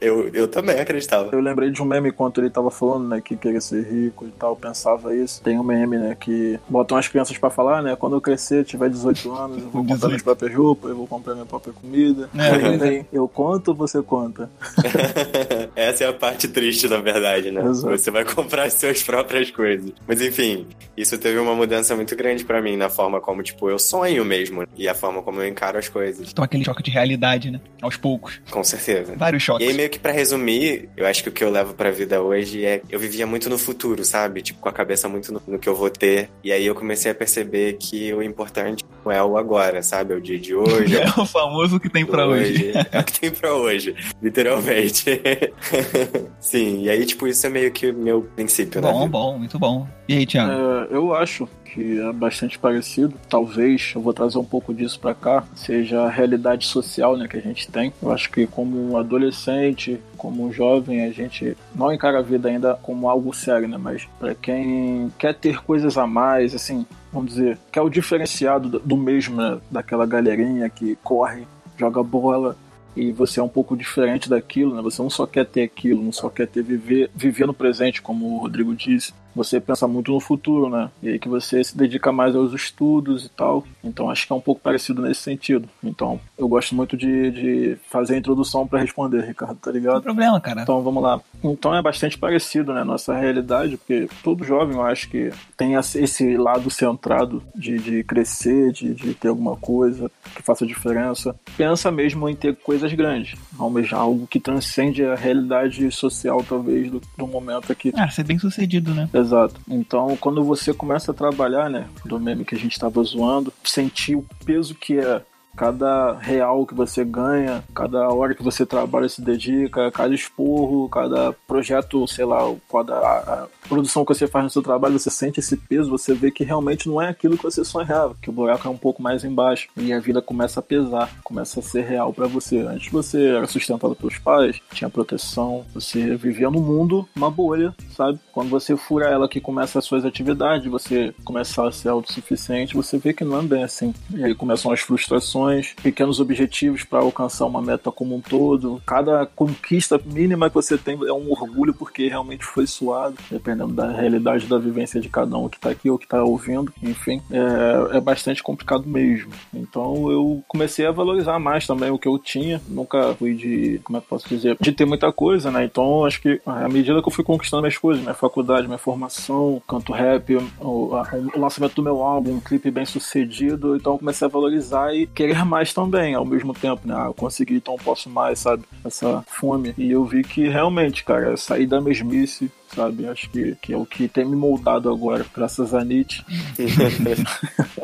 Eu, 0.00 0.28
eu 0.28 0.46
também 0.46 0.78
acreditava. 0.78 1.30
Eu 1.32 1.40
lembrei 1.40 1.70
de 1.70 1.82
um 1.82 1.84
meme 1.84 2.10
enquanto 2.10 2.40
ele 2.40 2.48
tava 2.50 2.70
falando, 2.70 3.08
né, 3.08 3.20
que 3.20 3.36
queria 3.36 3.60
ser 3.60 3.82
rico 3.84 4.26
e 4.26 4.30
tal, 4.30 4.54
pensava 4.54 5.14
isso. 5.16 5.42
Tem 5.42 5.58
um 5.58 5.64
meme, 5.64 5.98
né, 5.98 6.16
que 6.18 6.58
botam 6.68 6.96
as 6.96 7.08
crianças 7.08 7.36
pra 7.36 7.50
falar, 7.50 7.82
né, 7.82 7.96
quando 7.96 8.14
eu 8.14 8.20
crescer, 8.20 8.64
tiver 8.64 8.88
18 8.88 9.32
anos, 9.32 9.56
eu 9.58 9.62
vou 9.64 9.82
comprar 9.82 9.94
18. 9.96 10.06
minhas 10.08 10.22
próprias 10.22 10.54
roupas, 10.54 10.90
eu 10.90 10.96
vou 10.96 11.06
comprar 11.08 11.34
minha 11.34 11.46
própria 11.46 11.72
comida. 11.72 12.30
É, 12.38 12.98
é. 12.98 13.04
eu 13.12 13.26
conto 13.26 13.68
ou 13.68 13.74
você 13.74 14.00
conta? 14.02 14.48
Essa 15.74 16.04
é 16.04 16.06
a 16.08 16.12
parte 16.12 16.46
triste, 16.46 16.86
na 16.88 16.98
verdade, 16.98 17.50
né? 17.50 17.60
Exato. 17.64 17.96
Você 17.96 18.10
vai 18.10 18.24
comprar 18.24 18.64
as 18.64 18.74
suas 18.74 19.02
próprias 19.02 19.50
coisas. 19.50 19.90
Mas 20.06 20.20
enfim, 20.20 20.66
isso 20.96 21.18
teve 21.18 21.38
uma 21.38 21.54
mudança 21.54 21.96
muito 21.96 22.14
grande 22.14 22.44
pra 22.44 22.62
mim 22.62 22.76
na 22.76 22.88
forma 22.88 23.20
como, 23.20 23.42
tipo, 23.42 23.68
eu 23.68 23.78
sonho 23.78 24.24
mesmo. 24.24 24.64
E 24.76 24.88
a 24.88 24.94
forma 24.94 25.07
como 25.22 25.40
eu 25.42 25.48
encaro 25.48 25.78
as 25.78 25.88
coisas. 25.88 26.28
Então 26.30 26.44
aquele 26.44 26.64
choque 26.64 26.82
de 26.82 26.90
realidade, 26.90 27.50
né? 27.50 27.60
Aos 27.82 27.96
poucos. 27.96 28.40
Com 28.50 28.62
certeza. 28.62 29.14
Vários 29.16 29.42
E 29.42 29.46
choques. 29.46 29.66
aí, 29.68 29.74
meio 29.74 29.88
que 29.90 29.98
pra 29.98 30.12
resumir, 30.12 30.88
eu 30.96 31.06
acho 31.06 31.22
que 31.22 31.28
o 31.28 31.32
que 31.32 31.42
eu 31.44 31.50
levo 31.50 31.74
pra 31.74 31.90
vida 31.90 32.20
hoje 32.22 32.64
é. 32.64 32.80
Eu 32.90 32.98
vivia 32.98 33.26
muito 33.26 33.48
no 33.48 33.58
futuro, 33.58 34.04
sabe? 34.04 34.42
Tipo, 34.42 34.60
com 34.60 34.68
a 34.68 34.72
cabeça 34.72 35.08
muito 35.08 35.32
no, 35.32 35.42
no 35.46 35.58
que 35.58 35.68
eu 35.68 35.74
vou 35.74 35.90
ter. 35.90 36.30
E 36.44 36.52
aí 36.52 36.64
eu 36.66 36.74
comecei 36.74 37.10
a 37.10 37.14
perceber 37.14 37.74
que 37.78 38.12
o 38.14 38.22
importante 38.22 38.84
não 39.04 39.12
é 39.12 39.22
o 39.22 39.36
agora, 39.36 39.82
sabe? 39.82 40.12
É 40.14 40.16
o 40.16 40.20
dia 40.20 40.38
de 40.38 40.54
hoje. 40.54 40.96
é 41.00 41.06
o 41.20 41.26
famoso 41.26 41.78
que 41.80 41.88
tem 41.88 42.04
pra 42.04 42.26
hoje. 42.26 42.72
É 42.92 42.98
o 43.00 43.04
que 43.04 43.20
tem 43.20 43.30
pra 43.30 43.54
hoje, 43.54 43.94
literalmente. 44.22 45.04
Sim, 46.40 46.82
e 46.82 46.90
aí, 46.90 47.04
tipo, 47.04 47.26
isso 47.26 47.46
é 47.46 47.50
meio 47.50 47.70
que 47.72 47.90
o 47.90 47.94
meu 47.94 48.22
princípio, 48.22 48.80
né? 48.80 48.90
Bom, 48.90 49.08
bom, 49.08 49.38
muito 49.38 49.58
bom. 49.58 49.86
E 50.08 50.16
aí, 50.16 50.26
Thiago? 50.26 50.50
É, 50.52 50.88
eu 50.96 51.14
acho 51.14 51.48
que 51.72 52.00
é 52.00 52.12
bastante 52.12 52.58
parecido. 52.58 53.14
Talvez 53.28 53.92
eu 53.94 54.00
vou 54.00 54.12
trazer 54.12 54.38
um 54.38 54.44
pouco 54.44 54.72
disso 54.74 54.98
pra 54.98 55.14
cá, 55.14 55.44
seja 55.54 56.02
a 56.02 56.08
realidade 56.10 56.66
social 56.66 57.16
né, 57.16 57.28
que 57.28 57.36
a 57.36 57.40
gente 57.40 57.68
tem. 57.70 57.92
Eu 58.02 58.10
acho 58.12 58.30
que 58.30 58.46
como 58.46 58.76
um 58.90 58.96
adolescente, 58.96 60.00
como 60.16 60.44
um 60.46 60.52
jovem, 60.52 61.04
a 61.04 61.10
gente 61.12 61.56
não 61.74 61.92
encara 61.92 62.18
a 62.18 62.22
vida 62.22 62.48
ainda 62.48 62.74
como 62.82 63.08
algo 63.08 63.32
sério, 63.34 63.68
né? 63.68 63.76
Mas 63.78 64.06
pra 64.18 64.34
quem 64.34 65.12
quer 65.18 65.34
ter 65.34 65.62
coisas 65.62 65.96
a 65.98 66.06
mais, 66.06 66.54
assim, 66.54 66.84
vamos 67.12 67.30
dizer, 67.34 67.58
quer 67.70 67.82
o 67.82 67.88
diferenciado 67.90 68.68
do- 68.68 68.78
do 68.80 68.96
mesmo, 68.96 69.36
né? 69.36 69.58
Daquela 69.70 70.06
galerinha 70.06 70.68
que 70.68 70.96
corre, 71.02 71.46
joga 71.78 72.02
bola. 72.02 72.56
E 72.96 73.12
você 73.12 73.38
é 73.38 73.42
um 73.42 73.48
pouco 73.48 73.76
diferente 73.76 74.28
daquilo, 74.28 74.74
né? 74.74 74.82
Você 74.82 75.00
não 75.00 75.10
só 75.10 75.24
quer 75.24 75.46
ter 75.46 75.62
aquilo, 75.62 76.02
não 76.02 76.10
só 76.10 76.28
quer 76.28 76.48
ter 76.48 76.62
viver, 76.64 77.08
viver 77.14 77.46
no 77.46 77.54
presente, 77.54 78.02
como 78.02 78.26
o 78.26 78.38
Rodrigo 78.38 78.74
disse 78.74 79.12
você 79.38 79.60
pensa 79.60 79.88
muito 79.88 80.12
no 80.12 80.20
futuro, 80.20 80.68
né? 80.68 80.90
E 81.02 81.08
aí 81.08 81.18
que 81.18 81.28
você 81.28 81.62
se 81.64 81.76
dedica 81.76 82.12
mais 82.12 82.36
aos 82.36 82.52
estudos 82.52 83.24
e 83.24 83.28
tal. 83.30 83.64
Então 83.82 84.10
acho 84.10 84.26
que 84.26 84.32
é 84.32 84.36
um 84.36 84.40
pouco 84.40 84.60
parecido 84.60 85.00
nesse 85.00 85.22
sentido. 85.22 85.68
Então 85.82 86.20
eu 86.36 86.46
gosto 86.48 86.74
muito 86.74 86.96
de, 86.96 87.30
de 87.30 87.76
fazer 87.90 88.14
a 88.14 88.18
introdução 88.18 88.66
para 88.66 88.80
responder, 88.80 89.24
Ricardo, 89.24 89.56
tá 89.56 89.70
Não 89.70 89.72
tem 89.72 89.80
ligado? 89.80 90.02
problema, 90.02 90.40
cara. 90.40 90.62
Então 90.62 90.82
vamos 90.82 91.02
lá. 91.02 91.20
Então 91.42 91.74
é 91.74 91.80
bastante 91.80 92.18
parecido, 92.18 92.74
né? 92.74 92.84
Nossa 92.84 93.14
realidade, 93.16 93.76
porque 93.76 94.08
todo 94.22 94.44
jovem 94.44 94.76
eu 94.76 94.82
acho 94.82 95.08
que 95.08 95.30
tem 95.56 95.74
esse- 95.74 96.00
esse 96.02 96.36
lado 96.36 96.70
centrado 96.70 97.42
de, 97.54 97.78
de 97.78 98.02
crescer, 98.04 98.72
de, 98.72 98.92
de 98.94 99.14
ter 99.14 99.28
alguma 99.28 99.56
coisa 99.56 100.10
que 100.34 100.42
faça 100.42 100.66
diferença. 100.66 101.34
Pensa 101.56 101.90
mesmo 101.90 102.28
em 102.28 102.34
ter 102.34 102.56
coisas 102.56 102.92
grandes, 102.92 103.38
almejar 103.58 104.00
algo 104.00 104.26
que 104.26 104.40
transcende 104.40 105.04
a 105.04 105.14
realidade 105.14 105.90
social, 105.92 106.44
talvez, 106.46 106.90
do, 106.90 107.00
do 107.16 107.26
momento 107.26 107.70
aqui. 107.70 107.92
Ah, 107.96 108.08
ser 108.10 108.24
bem 108.24 108.38
sucedido, 108.38 108.92
né? 108.94 109.08
Exato. 109.14 109.27
Então, 109.68 110.16
quando 110.16 110.42
você 110.44 110.72
começa 110.72 111.10
a 111.10 111.14
trabalhar, 111.14 111.68
né, 111.68 111.88
do 112.04 112.18
meme 112.18 112.44
que 112.44 112.54
a 112.54 112.58
gente 112.58 112.72
estava 112.72 113.02
zoando, 113.02 113.52
sentir 113.64 114.16
o 114.16 114.24
peso 114.44 114.74
que 114.74 114.98
é 114.98 115.22
cada 115.58 116.12
real 116.12 116.64
que 116.64 116.72
você 116.72 117.04
ganha, 117.04 117.64
cada 117.74 118.08
hora 118.10 118.32
que 118.32 118.44
você 118.44 118.64
trabalha 118.64 119.08
se 119.08 119.20
dedica, 119.20 119.90
cada 119.90 120.14
esporro, 120.14 120.88
cada 120.88 121.32
projeto, 121.48 122.06
sei 122.06 122.24
lá, 122.24 122.38
cada 122.70 122.94
a, 122.96 123.48
produção 123.68 124.04
que 124.04 124.14
você 124.14 124.28
faz 124.28 124.44
no 124.44 124.50
seu 124.50 124.62
trabalho, 124.62 124.98
você 124.98 125.10
sente 125.10 125.40
esse 125.40 125.56
peso, 125.56 125.90
você 125.90 126.14
vê 126.14 126.30
que 126.30 126.44
realmente 126.44 126.88
não 126.88 127.02
é 127.02 127.08
aquilo 127.08 127.36
que 127.36 127.42
você 127.42 127.64
sonhava, 127.64 128.16
que 128.22 128.30
o 128.30 128.32
buraco 128.32 128.68
é 128.68 128.70
um 128.70 128.76
pouco 128.76 129.02
mais 129.02 129.24
embaixo 129.24 129.68
e 129.76 129.92
a 129.92 129.98
vida 129.98 130.22
começa 130.22 130.60
a 130.60 130.62
pesar, 130.62 131.10
começa 131.24 131.58
a 131.58 131.62
ser 131.62 131.84
real 131.84 132.12
para 132.12 132.28
você. 132.28 132.60
Antes 132.60 132.90
você 132.92 133.26
era 133.26 133.46
sustentado 133.48 133.96
pelos 133.96 134.16
pais, 134.18 134.60
tinha 134.72 134.88
proteção, 134.88 135.66
você 135.74 136.14
vivia 136.14 136.48
no 136.50 136.60
mundo, 136.60 137.06
uma 137.16 137.30
bolha, 137.30 137.74
sabe? 137.96 138.20
Quando 138.32 138.48
você 138.48 138.76
fura 138.76 139.06
ela 139.06 139.28
que 139.28 139.40
começa 139.40 139.80
as 139.80 139.84
suas 139.84 140.04
atividades, 140.04 140.70
você 140.70 141.12
começar 141.24 141.66
a 141.66 141.72
ser 141.72 141.88
autossuficiente, 141.88 142.76
você 142.76 142.96
vê 142.96 143.12
que 143.12 143.24
não 143.24 143.40
é 143.40 143.42
bem 143.42 143.64
assim. 143.64 143.92
E 144.14 144.24
aí 144.24 144.34
começam 144.34 144.72
as 144.72 144.80
frustrações, 144.80 145.47
pequenos 145.82 146.20
objetivos 146.20 146.84
para 146.84 147.00
alcançar 147.00 147.46
uma 147.46 147.62
meta 147.62 147.90
como 147.90 148.14
um 148.14 148.20
todo. 148.20 148.80
Cada 148.86 149.26
conquista 149.26 150.00
mínima 150.04 150.48
que 150.48 150.54
você 150.54 150.76
tem 150.76 150.98
é 151.06 151.12
um 151.12 151.30
orgulho 151.30 151.74
porque 151.74 152.08
realmente 152.08 152.44
foi 152.44 152.66
suado, 152.66 153.16
dependendo 153.30 153.72
da 153.72 153.90
realidade 153.90 154.46
da 154.46 154.58
vivência 154.58 155.00
de 155.00 155.08
cada 155.08 155.36
um 155.36 155.48
que 155.48 155.58
tá 155.58 155.70
aqui 155.70 155.90
ou 155.90 155.98
que 155.98 156.06
tá 156.06 156.22
ouvindo. 156.22 156.72
Enfim, 156.82 157.20
é, 157.30 157.96
é 157.96 158.00
bastante 158.00 158.42
complicado 158.42 158.86
mesmo. 158.86 159.30
Então 159.52 160.10
eu 160.10 160.42
comecei 160.48 160.86
a 160.86 160.92
valorizar 160.92 161.38
mais 161.38 161.66
também 161.66 161.90
o 161.90 161.98
que 161.98 162.08
eu 162.08 162.18
tinha. 162.18 162.60
Nunca 162.68 163.14
fui 163.14 163.34
de, 163.34 163.80
como 163.84 163.98
é 163.98 164.00
que 164.00 164.08
posso 164.08 164.28
dizer, 164.28 164.56
de 164.60 164.72
ter 164.72 164.84
muita 164.84 165.12
coisa, 165.12 165.50
né? 165.50 165.64
Então 165.64 166.04
acho 166.04 166.20
que 166.20 166.40
à 166.46 166.68
medida 166.68 167.00
que 167.02 167.08
eu 167.08 167.12
fui 167.12 167.24
conquistando 167.24 167.62
minhas 167.62 167.78
coisas, 167.78 168.02
minha 168.02 168.14
faculdade, 168.14 168.66
minha 168.66 168.78
formação, 168.78 169.62
canto 169.66 169.92
rap, 169.92 170.36
o, 170.60 170.94
o 171.34 171.40
lançamento 171.40 171.74
do 171.74 171.82
meu 171.82 172.02
álbum, 172.02 172.32
um 172.32 172.40
clipe 172.40 172.70
bem 172.70 172.84
sucedido, 172.84 173.76
então 173.76 173.94
eu 173.94 173.98
comecei 173.98 174.26
a 174.26 174.30
valorizar 174.30 174.94
e 174.94 175.06
querer 175.06 175.34
mais 175.44 175.72
também 175.72 176.14
ao 176.14 176.24
mesmo 176.24 176.52
tempo, 176.52 176.86
né? 176.86 176.94
Ah, 176.96 177.06
eu 177.06 177.14
consegui, 177.14 177.56
então 177.56 177.74
eu 177.74 177.80
posso 177.84 178.08
mais, 178.08 178.38
sabe? 178.38 178.64
Essa 178.84 179.24
fome. 179.26 179.74
E 179.76 179.90
eu 179.90 180.04
vi 180.04 180.22
que 180.22 180.48
realmente, 180.48 181.04
cara, 181.04 181.36
sair 181.36 181.66
da 181.66 181.80
mesmice, 181.80 182.50
sabe? 182.74 183.06
Acho 183.06 183.30
que, 183.30 183.56
que 183.60 183.72
é 183.72 183.76
o 183.76 183.86
que 183.86 184.08
tem 184.08 184.24
me 184.24 184.36
moldado 184.36 184.90
agora, 184.90 185.24
graças 185.34 185.74
a 185.74 185.84
Nietzsche 185.84 186.24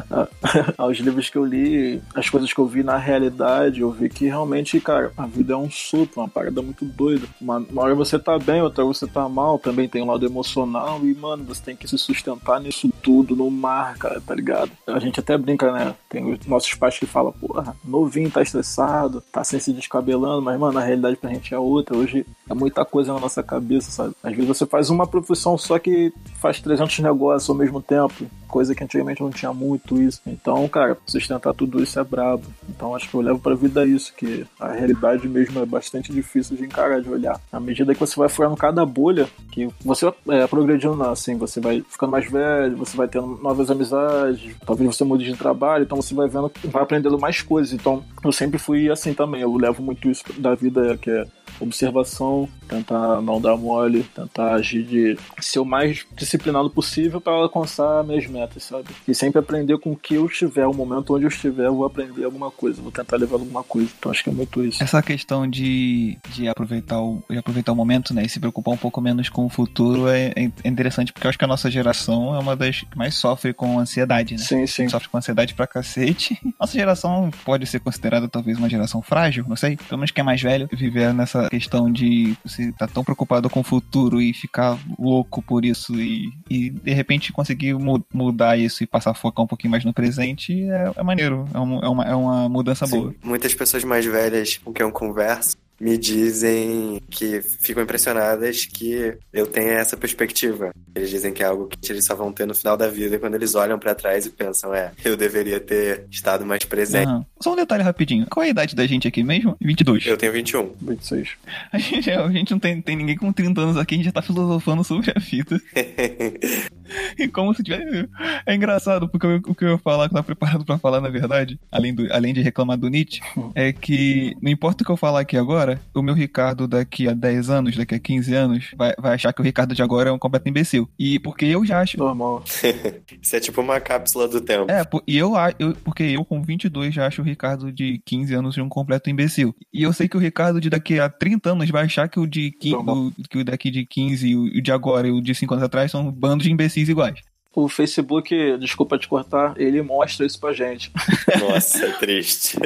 aos 0.77 0.99
livros 0.99 1.31
que 1.31 1.39
eu 1.39 1.45
li, 1.45 2.03
as 2.15 2.29
coisas 2.29 2.53
que 2.53 2.59
eu 2.59 2.67
vi 2.67 2.83
na 2.83 2.97
realidade, 2.97 3.81
eu 3.81 3.91
vi 3.91 4.09
que 4.09 4.27
realmente, 4.27 4.81
cara, 4.81 5.13
a 5.17 5.27
vida 5.27 5.55
é 5.55 5.57
um 5.57 5.71
sopro, 5.71 6.21
uma 6.21 6.29
parada 6.29 6.63
muito 6.63 6.85
doida. 6.85 7.27
Uma, 7.41 7.59
uma 7.59 7.83
hora 7.83 7.95
você 7.95 8.19
tá 8.19 8.39
bem, 8.39 8.63
outra 8.63 8.85
hora 8.85 8.95
você 8.95 9.07
tá 9.07 9.29
mal, 9.29 9.59
também 9.59 9.89
tem 9.89 10.03
um 10.03 10.07
lado 10.07 10.25
emocional 10.25 11.01
e, 11.05 11.15
mano, 11.15 11.45
você 11.45 11.63
tem 11.63 11.77
que 11.77 11.89
se 11.89 11.99
sustentar 11.99 12.61
nisso 12.61 12.91
tudo, 13.03 13.37
no 13.37 13.51
mar, 13.51 13.97
cara, 13.99 14.21
tá 14.21 14.35
ligado? 14.35 14.71
A 14.87 14.99
gente 14.99 15.21
até 15.21 15.37
brinca, 15.37 15.73
né? 15.73 15.95
Tem 16.09 16.33
os 16.33 16.47
nossos 16.47 16.75
pais 16.75 16.99
que 16.99 17.07
falam, 17.07 17.33
porra, 17.33 17.77
novinho, 17.85 18.31
tá 18.31 18.43
estressado, 18.43 19.23
tá 19.33 19.43
sem 19.45 19.59
se 19.59 19.73
descabelando, 19.73 20.43
mas, 20.43 20.59
mano, 20.59 20.79
a 20.79 20.83
realidade 20.83 21.17
pra 21.17 21.31
gente 21.31 21.55
é 21.55 21.59
outra. 21.59 21.97
Hoje 21.97 22.27
é 22.49 22.55
muita 22.55 22.85
coisa 22.85 23.13
na 23.13 23.21
nossa 23.21 23.43
cabeça, 23.43 23.91
sabe? 23.91 24.15
Às 24.23 24.35
vezes 24.35 24.49
você 24.49 24.67
faz 24.75 24.91
uma 24.91 25.07
profissão 25.07 25.57
só 25.57 25.79
que 25.79 26.13
faz 26.45 26.61
300 26.61 26.99
negócios 26.99 27.49
ao 27.49 27.57
mesmo 27.57 27.81
tempo, 27.81 28.27
coisa 28.47 28.75
que 28.75 28.85
antigamente 28.85 29.23
não 29.23 29.31
tinha 29.31 29.51
muito 29.51 29.99
isso. 29.99 30.21
Então, 30.27 30.69
cara, 30.69 30.95
sustentar 31.07 31.55
tudo 31.55 31.83
isso 31.83 31.99
é 31.99 32.05
brabo. 32.05 32.45
Então, 32.69 32.95
acho 32.95 33.09
que 33.09 33.15
eu 33.15 33.23
levo 33.23 33.39
pra 33.39 33.55
vida 33.55 33.87
isso, 33.87 34.13
que 34.13 34.45
a 34.61 34.71
realidade 34.71 35.27
mesmo 35.27 35.59
é 35.63 35.65
bastante 35.65 36.13
difícil 36.13 36.55
de 36.55 36.65
encarar, 36.65 37.01
de 37.01 37.09
olhar. 37.09 37.41
À 37.51 37.59
medida 37.59 37.95
que 37.95 38.01
você 38.01 38.15
vai 38.15 38.29
furando 38.29 38.59
cada 38.59 38.85
bolha, 38.85 39.27
que 39.51 39.71
você 39.83 40.13
é 40.29 40.47
progredindo, 40.47 41.03
assim, 41.05 41.39
você 41.39 41.61
vai 41.61 41.83
ficando 41.89 42.13
mais 42.13 42.31
velho, 42.31 42.77
você 42.77 42.95
vai 42.95 43.09
tendo 43.09 43.39
novas 43.43 43.71
amizades, 43.71 44.55
talvez 44.67 44.95
você 44.95 45.03
mude 45.03 45.25
de 45.25 45.39
trabalho, 45.39 45.85
então 45.85 45.97
você 45.97 46.15
vai 46.15 46.29
vendo, 46.29 46.53
vai 46.65 46.83
aprendendo 46.83 47.19
mais 47.19 47.41
coisas. 47.41 47.73
Então, 47.73 48.05
eu 48.23 48.33
sempre 48.33 48.59
fui 48.59 48.91
assim 48.91 49.15
também. 49.15 49.41
Eu 49.41 49.57
levo 49.57 49.83
muito 49.83 50.11
isso 50.11 50.25
da 50.39 50.55
vida, 50.55 50.99
que 50.99 51.11
é 51.11 51.25
observação, 51.61 52.49
tentar 52.69 53.21
não 53.21 53.41
dar 53.41 53.57
mole, 53.57 54.03
tentar 54.15 54.55
agir 54.55 54.83
de 54.83 55.19
ser 55.41 55.61
o 55.61 55.65
mais 55.65 56.05
disciplinado 56.35 56.69
possível 56.69 57.21
para 57.21 57.33
alcançar 57.33 58.03
minhas 58.05 58.27
metas, 58.27 58.65
sabe? 58.65 58.89
E 59.07 59.15
sempre 59.15 59.39
aprender 59.39 59.79
com 59.79 59.93
o 59.93 59.97
que 59.97 60.15
eu 60.15 60.27
estiver, 60.27 60.67
o 60.67 60.75
momento 60.75 61.15
onde 61.15 61.25
eu 61.25 61.29
estiver, 61.29 61.67
eu 61.67 61.77
vou 61.77 61.87
aprender 61.87 62.25
alguma 62.25 62.51
coisa, 62.51 62.83
vou 62.83 62.91
tentar 62.91 63.17
levar 63.17 63.37
alguma 63.37 63.63
coisa. 63.63 63.91
Então 63.99 64.11
acho 64.11 64.25
que 64.25 64.31
é 64.31 64.33
muito 64.33 64.65
isso. 64.65 64.83
Essa 64.83 65.01
questão 65.03 65.49
de, 65.49 66.19
de, 66.31 66.49
aproveitar 66.49 67.01
o, 67.01 67.23
de 67.31 67.39
aproveitar 67.39 67.73
o 67.73 67.77
momento, 67.77 68.13
né? 68.13 68.25
E 68.25 68.29
se 68.29 68.41
preocupar 68.41 68.75
um 68.75 68.79
pouco 68.79 69.01
menos 69.01 69.29
com 69.29 69.47
o 69.47 69.49
futuro 69.49 70.09
é, 70.09 70.33
é 70.37 70.69
interessante, 70.69 71.13
porque 71.13 71.27
eu 71.27 71.29
acho 71.29 71.39
que 71.39 71.45
a 71.45 71.49
nossa 71.49 71.71
geração 71.71 72.35
é 72.35 72.39
uma 72.39 72.57
das 72.57 72.81
que 72.81 72.99
mais 72.99 73.15
sofre 73.15 73.53
com 73.55 73.79
ansiedade, 73.79 74.35
né? 74.35 74.41
Sim, 74.41 74.67
sim. 74.67 74.89
Sofre 74.89 75.09
com 75.09 75.19
ansiedade 75.19 75.55
pra 75.55 75.67
cacete. 75.67 76.39
Nossa 76.59 76.73
geração 76.73 77.31
pode 77.45 77.67
ser 77.67 77.81
considerada 77.81 78.29
talvez 78.29 78.59
uma 78.59 78.69
geração 78.69 79.03
frágil, 79.03 79.45
não 79.49 79.57
sei. 79.57 79.77
Pelo 79.77 79.99
menos 79.99 80.11
quem 80.11 80.23
é 80.23 80.25
mais 80.25 80.41
velho, 80.41 80.69
viver 80.73 81.13
nessa 81.13 81.49
questão 81.49 81.91
de 81.91 82.37
você 82.45 82.65
estar 82.65 82.87
tá 82.87 82.93
tão 82.93 83.05
preocupado 83.05 83.51
com 83.51 83.61
o 83.61 83.65
futuro 83.65 84.21
e 84.21 84.33
ficar 84.33 84.79
louco 84.99 85.43
por 85.43 85.65
isso 85.65 86.01
e, 86.01 86.24
e 86.49 86.71
de 86.71 86.93
repente 86.93 87.33
conseguir 87.33 87.75
mu 87.75 88.05
mudar 88.13 88.59
isso 88.59 88.83
e 88.83 88.87
passar 88.87 89.11
a 89.11 89.15
focar 89.15 89.45
um 89.45 89.49
pouquinho 89.49 89.71
mais 89.71 89.85
no 89.85 89.93
presente 89.93 90.69
é, 90.69 90.93
é 90.97 91.03
maneiro. 91.03 91.49
É 91.53 91.59
uma, 91.59 91.85
é 91.85 91.89
uma, 91.89 92.05
é 92.05 92.15
uma 92.15 92.49
mudança 92.49 92.87
Sim, 92.87 93.01
boa. 93.01 93.15
Muitas 93.23 93.55
pessoas 93.55 93.85
mais 93.85 94.05
velhas 94.05 94.59
com 94.59 94.73
quem 94.73 94.85
eu 94.85 94.93
converso 94.93 95.57
me 95.85 95.99
dizem 95.99 96.99
que 97.11 97.43
ficam 97.43 97.83
impressionadas 97.83 98.65
que 98.65 99.19
eu 99.31 99.47
tenha 99.47 99.73
essa 99.75 99.99
perspectiva. 99.99 100.71
Eles 100.95 101.11
dizem 101.11 101.31
que 101.31 101.43
é 101.43 101.47
algo 101.47 101.69
que 101.69 101.93
eles 101.93 102.07
só 102.07 102.15
vão 102.15 102.33
ter 102.33 102.47
no 102.47 102.55
final 102.55 102.75
da 102.75 102.89
vida 102.89 103.19
quando 103.19 103.35
eles 103.35 103.55
olham 103.55 103.79
pra 103.79 103.95
trás 103.95 104.25
e 104.25 104.31
pensam, 104.31 104.73
é, 104.75 104.93
eu 105.05 105.15
deveria 105.15 105.61
ter 105.61 106.07
estado 106.11 106.47
mais 106.47 106.65
presente. 106.65 107.07
Aham. 107.07 107.27
Só 107.39 107.53
um 107.53 107.57
detalhe 107.57 107.83
rapidinho. 107.83 108.27
Qual 108.31 108.43
é 108.43 108.47
a 108.47 108.51
idade 108.51 108.75
da 108.75 108.87
gente 108.87 109.07
aqui 109.07 109.23
mesmo? 109.23 109.55
22. 109.61 110.07
Eu 110.07 110.17
tenho 110.17 110.33
21. 110.33 110.73
26. 110.81 111.29
A 111.71 111.77
gente, 111.79 112.11
a 112.11 112.29
gente 112.31 112.51
não 112.53 112.59
tem, 112.59 112.81
tem 112.81 112.97
ninguém 112.97 113.17
com 113.19 113.31
30 113.31 113.61
anos 113.61 113.77
aqui, 113.77 113.95
a 113.95 113.99
gente 113.99 114.07
já 114.07 114.13
tá 114.13 114.23
filosofando 114.23 114.83
sobre 114.83 115.13
a 115.15 115.21
fita. 115.21 115.61
E 117.19 117.27
como 117.29 117.55
se 117.55 117.63
tivesse. 117.63 118.09
É 118.47 118.55
engraçado, 118.55 119.09
porque 119.09 119.27
eu- 119.27 119.41
o 119.47 119.55
que 119.55 119.65
eu 119.65 119.71
ia 119.73 119.79
falar, 119.79 120.07
que 120.07 120.13
eu 120.13 120.17
tava 120.17 120.27
preparado 120.27 120.65
pra 120.67 120.79
falar, 120.79 121.01
na 121.01 121.09
verdade, 121.09 121.59
além, 121.73 121.95
do, 121.95 122.13
além 122.13 122.35
de 122.35 122.43
reclamar 122.43 122.77
do 122.77 122.89
Nietzsche, 122.89 123.21
é 123.55 123.73
que 123.73 124.37
não 124.41 124.51
importa 124.51 124.83
o 124.83 124.87
que 124.87 124.93
eu 124.93 124.97
falar 124.97 125.21
aqui 125.21 125.37
agora, 125.37 125.74
o 125.95 126.03
meu 126.03 126.15
Ricardo 126.15 126.67
daqui 126.69 127.09
a 127.09 127.13
10 127.13 127.51
anos, 127.51 127.77
daqui 127.77 127.95
a 127.95 127.99
15 127.99 128.35
anos, 128.35 128.71
vai, 128.77 128.93
vai 128.99 129.15
achar 129.15 129.33
que 129.33 129.41
o 129.41 129.45
Ricardo 129.45 129.75
de 129.75 129.83
agora 129.83 130.11
é 130.11 130.13
um 130.13 130.19
completo 130.19 130.49
imbecil. 130.49 130.89
E 130.99 131.19
porque 131.19 131.45
eu 131.45 131.65
já 131.65 131.81
acho. 131.81 131.99
Normal. 131.99 132.43
Isso 133.21 133.37
é 133.37 133.41
tipo 133.41 133.61
uma 133.61 133.81
cápsula 133.81 134.29
do 134.29 134.41
tempo. 134.41 134.71
É, 134.71 134.85
po- 134.85 135.03
e 135.07 135.17
eu, 135.17 135.33
eu, 135.59 135.75
porque 135.85 136.03
eu 136.03 136.25
com 136.25 136.43
22 136.43 136.95
já 136.95 137.07
acho 137.07 137.23
o 137.23 137.25
Ricardo 137.25 137.73
de 137.73 138.01
15 138.05 138.35
anos 138.35 138.55
de 138.55 138.61
um 138.61 138.69
completo 138.69 139.11
imbecil. 139.11 139.55
E 139.73 139.83
eu 139.83 139.93
sei 139.93 140.09
que 140.09 140.17
o 140.17 140.21
Ricardo 140.21 140.61
de 140.61 140.71
daqui 140.71 140.99
a 140.99 141.09
30 141.09 141.53
anos 141.53 141.71
vai 141.71 141.85
achar 141.85 142.09
que 142.09 142.19
o 142.21 142.27
de 142.27 142.51
15, 142.53 142.75
Normal. 142.77 142.97
o- 142.97 143.13
que 143.29 143.39
o 143.39 143.45
daqui 143.45 143.71
de 143.71 143.85
15 143.87 144.29
e 144.29 144.37
o 144.37 144.45
o 144.45 144.63
de 144.63 144.71
agora 144.73 145.09
e 145.09 145.11
o 145.11 145.21
de 145.21 145.35
5 145.35 145.55
anos 145.55 145.65
atrás 145.65 145.91
são 145.91 146.11
bandos 146.13 146.45
de 146.47 146.53
imbecis 146.53 146.89
iguais. 146.89 147.19
O 147.57 147.69
Facebook, 147.69 148.57
desculpa 148.59 148.99
te 148.99 149.07
cortar, 149.07 149.55
ele 149.57 149.81
mostra 149.81 150.27
isso 150.27 150.41
pra 150.41 150.53
gente. 150.53 150.91
Nossa, 151.39 151.87
é 151.87 151.93
triste. 151.93 152.57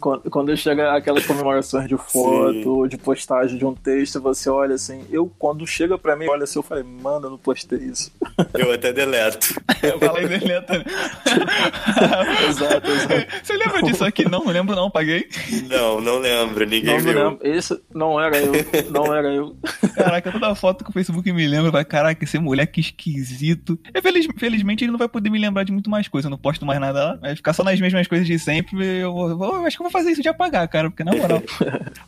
Quando, 0.00 0.30
quando 0.30 0.56
chega 0.56 0.96
aquelas 0.96 1.26
comemorações 1.26 1.86
de 1.86 1.96
foto, 1.98 2.86
de 2.88 2.96
postagem 2.96 3.58
de 3.58 3.64
um 3.66 3.74
texto, 3.74 4.20
você 4.22 4.48
olha 4.48 4.74
assim. 4.74 5.04
Eu, 5.10 5.30
quando 5.38 5.66
chega 5.66 5.98
pra 5.98 6.16
mim, 6.16 6.26
olha 6.28 6.44
assim, 6.44 6.58
eu 6.58 6.62
falei, 6.62 6.82
manda, 6.82 7.26
eu 7.26 7.30
não 7.30 7.38
postei 7.38 7.78
isso. 7.78 8.10
Eu 8.54 8.72
até 8.72 8.92
deleto. 8.92 9.54
Eu 9.82 9.98
falei 9.98 10.26
dele 10.28 10.60
também. 10.62 10.84
exato, 12.48 12.90
exato. 12.90 13.26
Você 13.42 13.52
lembra 13.56 13.82
disso 13.82 14.04
aqui? 14.04 14.28
Não, 14.28 14.44
não 14.44 14.52
lembro 14.52 14.74
não, 14.74 14.90
paguei. 14.90 15.28
Não, 15.68 16.00
não 16.00 16.18
lembro, 16.18 16.64
ninguém 16.64 16.96
Não 16.96 17.04
me 17.04 17.12
viu. 17.12 17.24
lembro. 17.30 17.38
Esse 17.46 17.78
não 17.94 18.20
era 18.20 18.38
eu, 18.38 18.52
não 18.90 19.14
era 19.14 19.28
eu. 19.28 19.56
Caraca, 19.94 20.32
toda 20.32 20.54
foto 20.54 20.84
que 20.84 20.90
o 20.90 20.92
Facebook 20.92 21.30
me 21.32 21.46
lembra, 21.46 21.70
vai, 21.70 21.84
caraca, 21.84 22.22
esse 22.24 22.38
moleque 22.38 22.80
esquisito. 22.80 23.78
E 23.94 24.00
feliz- 24.00 24.21
felizmente 24.36 24.84
ele 24.84 24.92
não 24.92 24.98
vai 24.98 25.08
poder 25.08 25.30
me 25.30 25.38
lembrar 25.38 25.64
de 25.64 25.72
muito 25.72 25.90
mais 25.90 26.08
coisa, 26.08 26.26
eu 26.26 26.30
não 26.30 26.38
posto 26.38 26.64
mais 26.64 26.80
nada 26.80 27.04
lá. 27.04 27.16
Vai 27.16 27.36
ficar 27.36 27.52
só 27.52 27.62
nas 27.62 27.80
mesmas 27.80 28.06
coisas 28.06 28.26
de 28.26 28.38
sempre. 28.38 29.00
Eu, 29.00 29.12
vou, 29.12 29.56
eu 29.56 29.66
acho 29.66 29.76
que 29.76 29.82
eu 29.82 29.84
vou 29.84 29.92
fazer 29.92 30.12
isso 30.12 30.22
de 30.22 30.28
apagar, 30.28 30.66
cara, 30.68 30.90
porque 30.90 31.04
na 31.04 31.12
moral. 31.12 31.42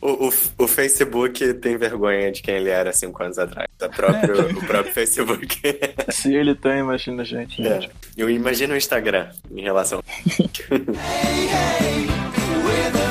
O, 0.01 0.27
o, 0.27 0.33
o 0.59 0.67
Facebook 0.67 1.53
tem 1.55 1.77
vergonha 1.77 2.31
de 2.31 2.41
quem 2.41 2.55
ele 2.55 2.69
era 2.69 2.93
cinco 2.93 3.23
anos 3.23 3.39
atrás. 3.39 3.67
O 3.81 3.89
próprio, 3.89 4.57
o 4.57 4.65
próprio 4.65 4.93
Facebook. 4.93 5.59
Se 6.09 6.33
ele 6.33 6.53
tem, 6.53 6.79
imagina 6.79 7.23
a 7.23 7.25
gente. 7.25 7.65
É. 7.65 7.81
gente. 7.81 7.91
Eu 8.15 8.29
imagino 8.29 8.73
o 8.73 8.77
Instagram 8.77 9.29
em 9.51 9.61
relação. 9.61 10.03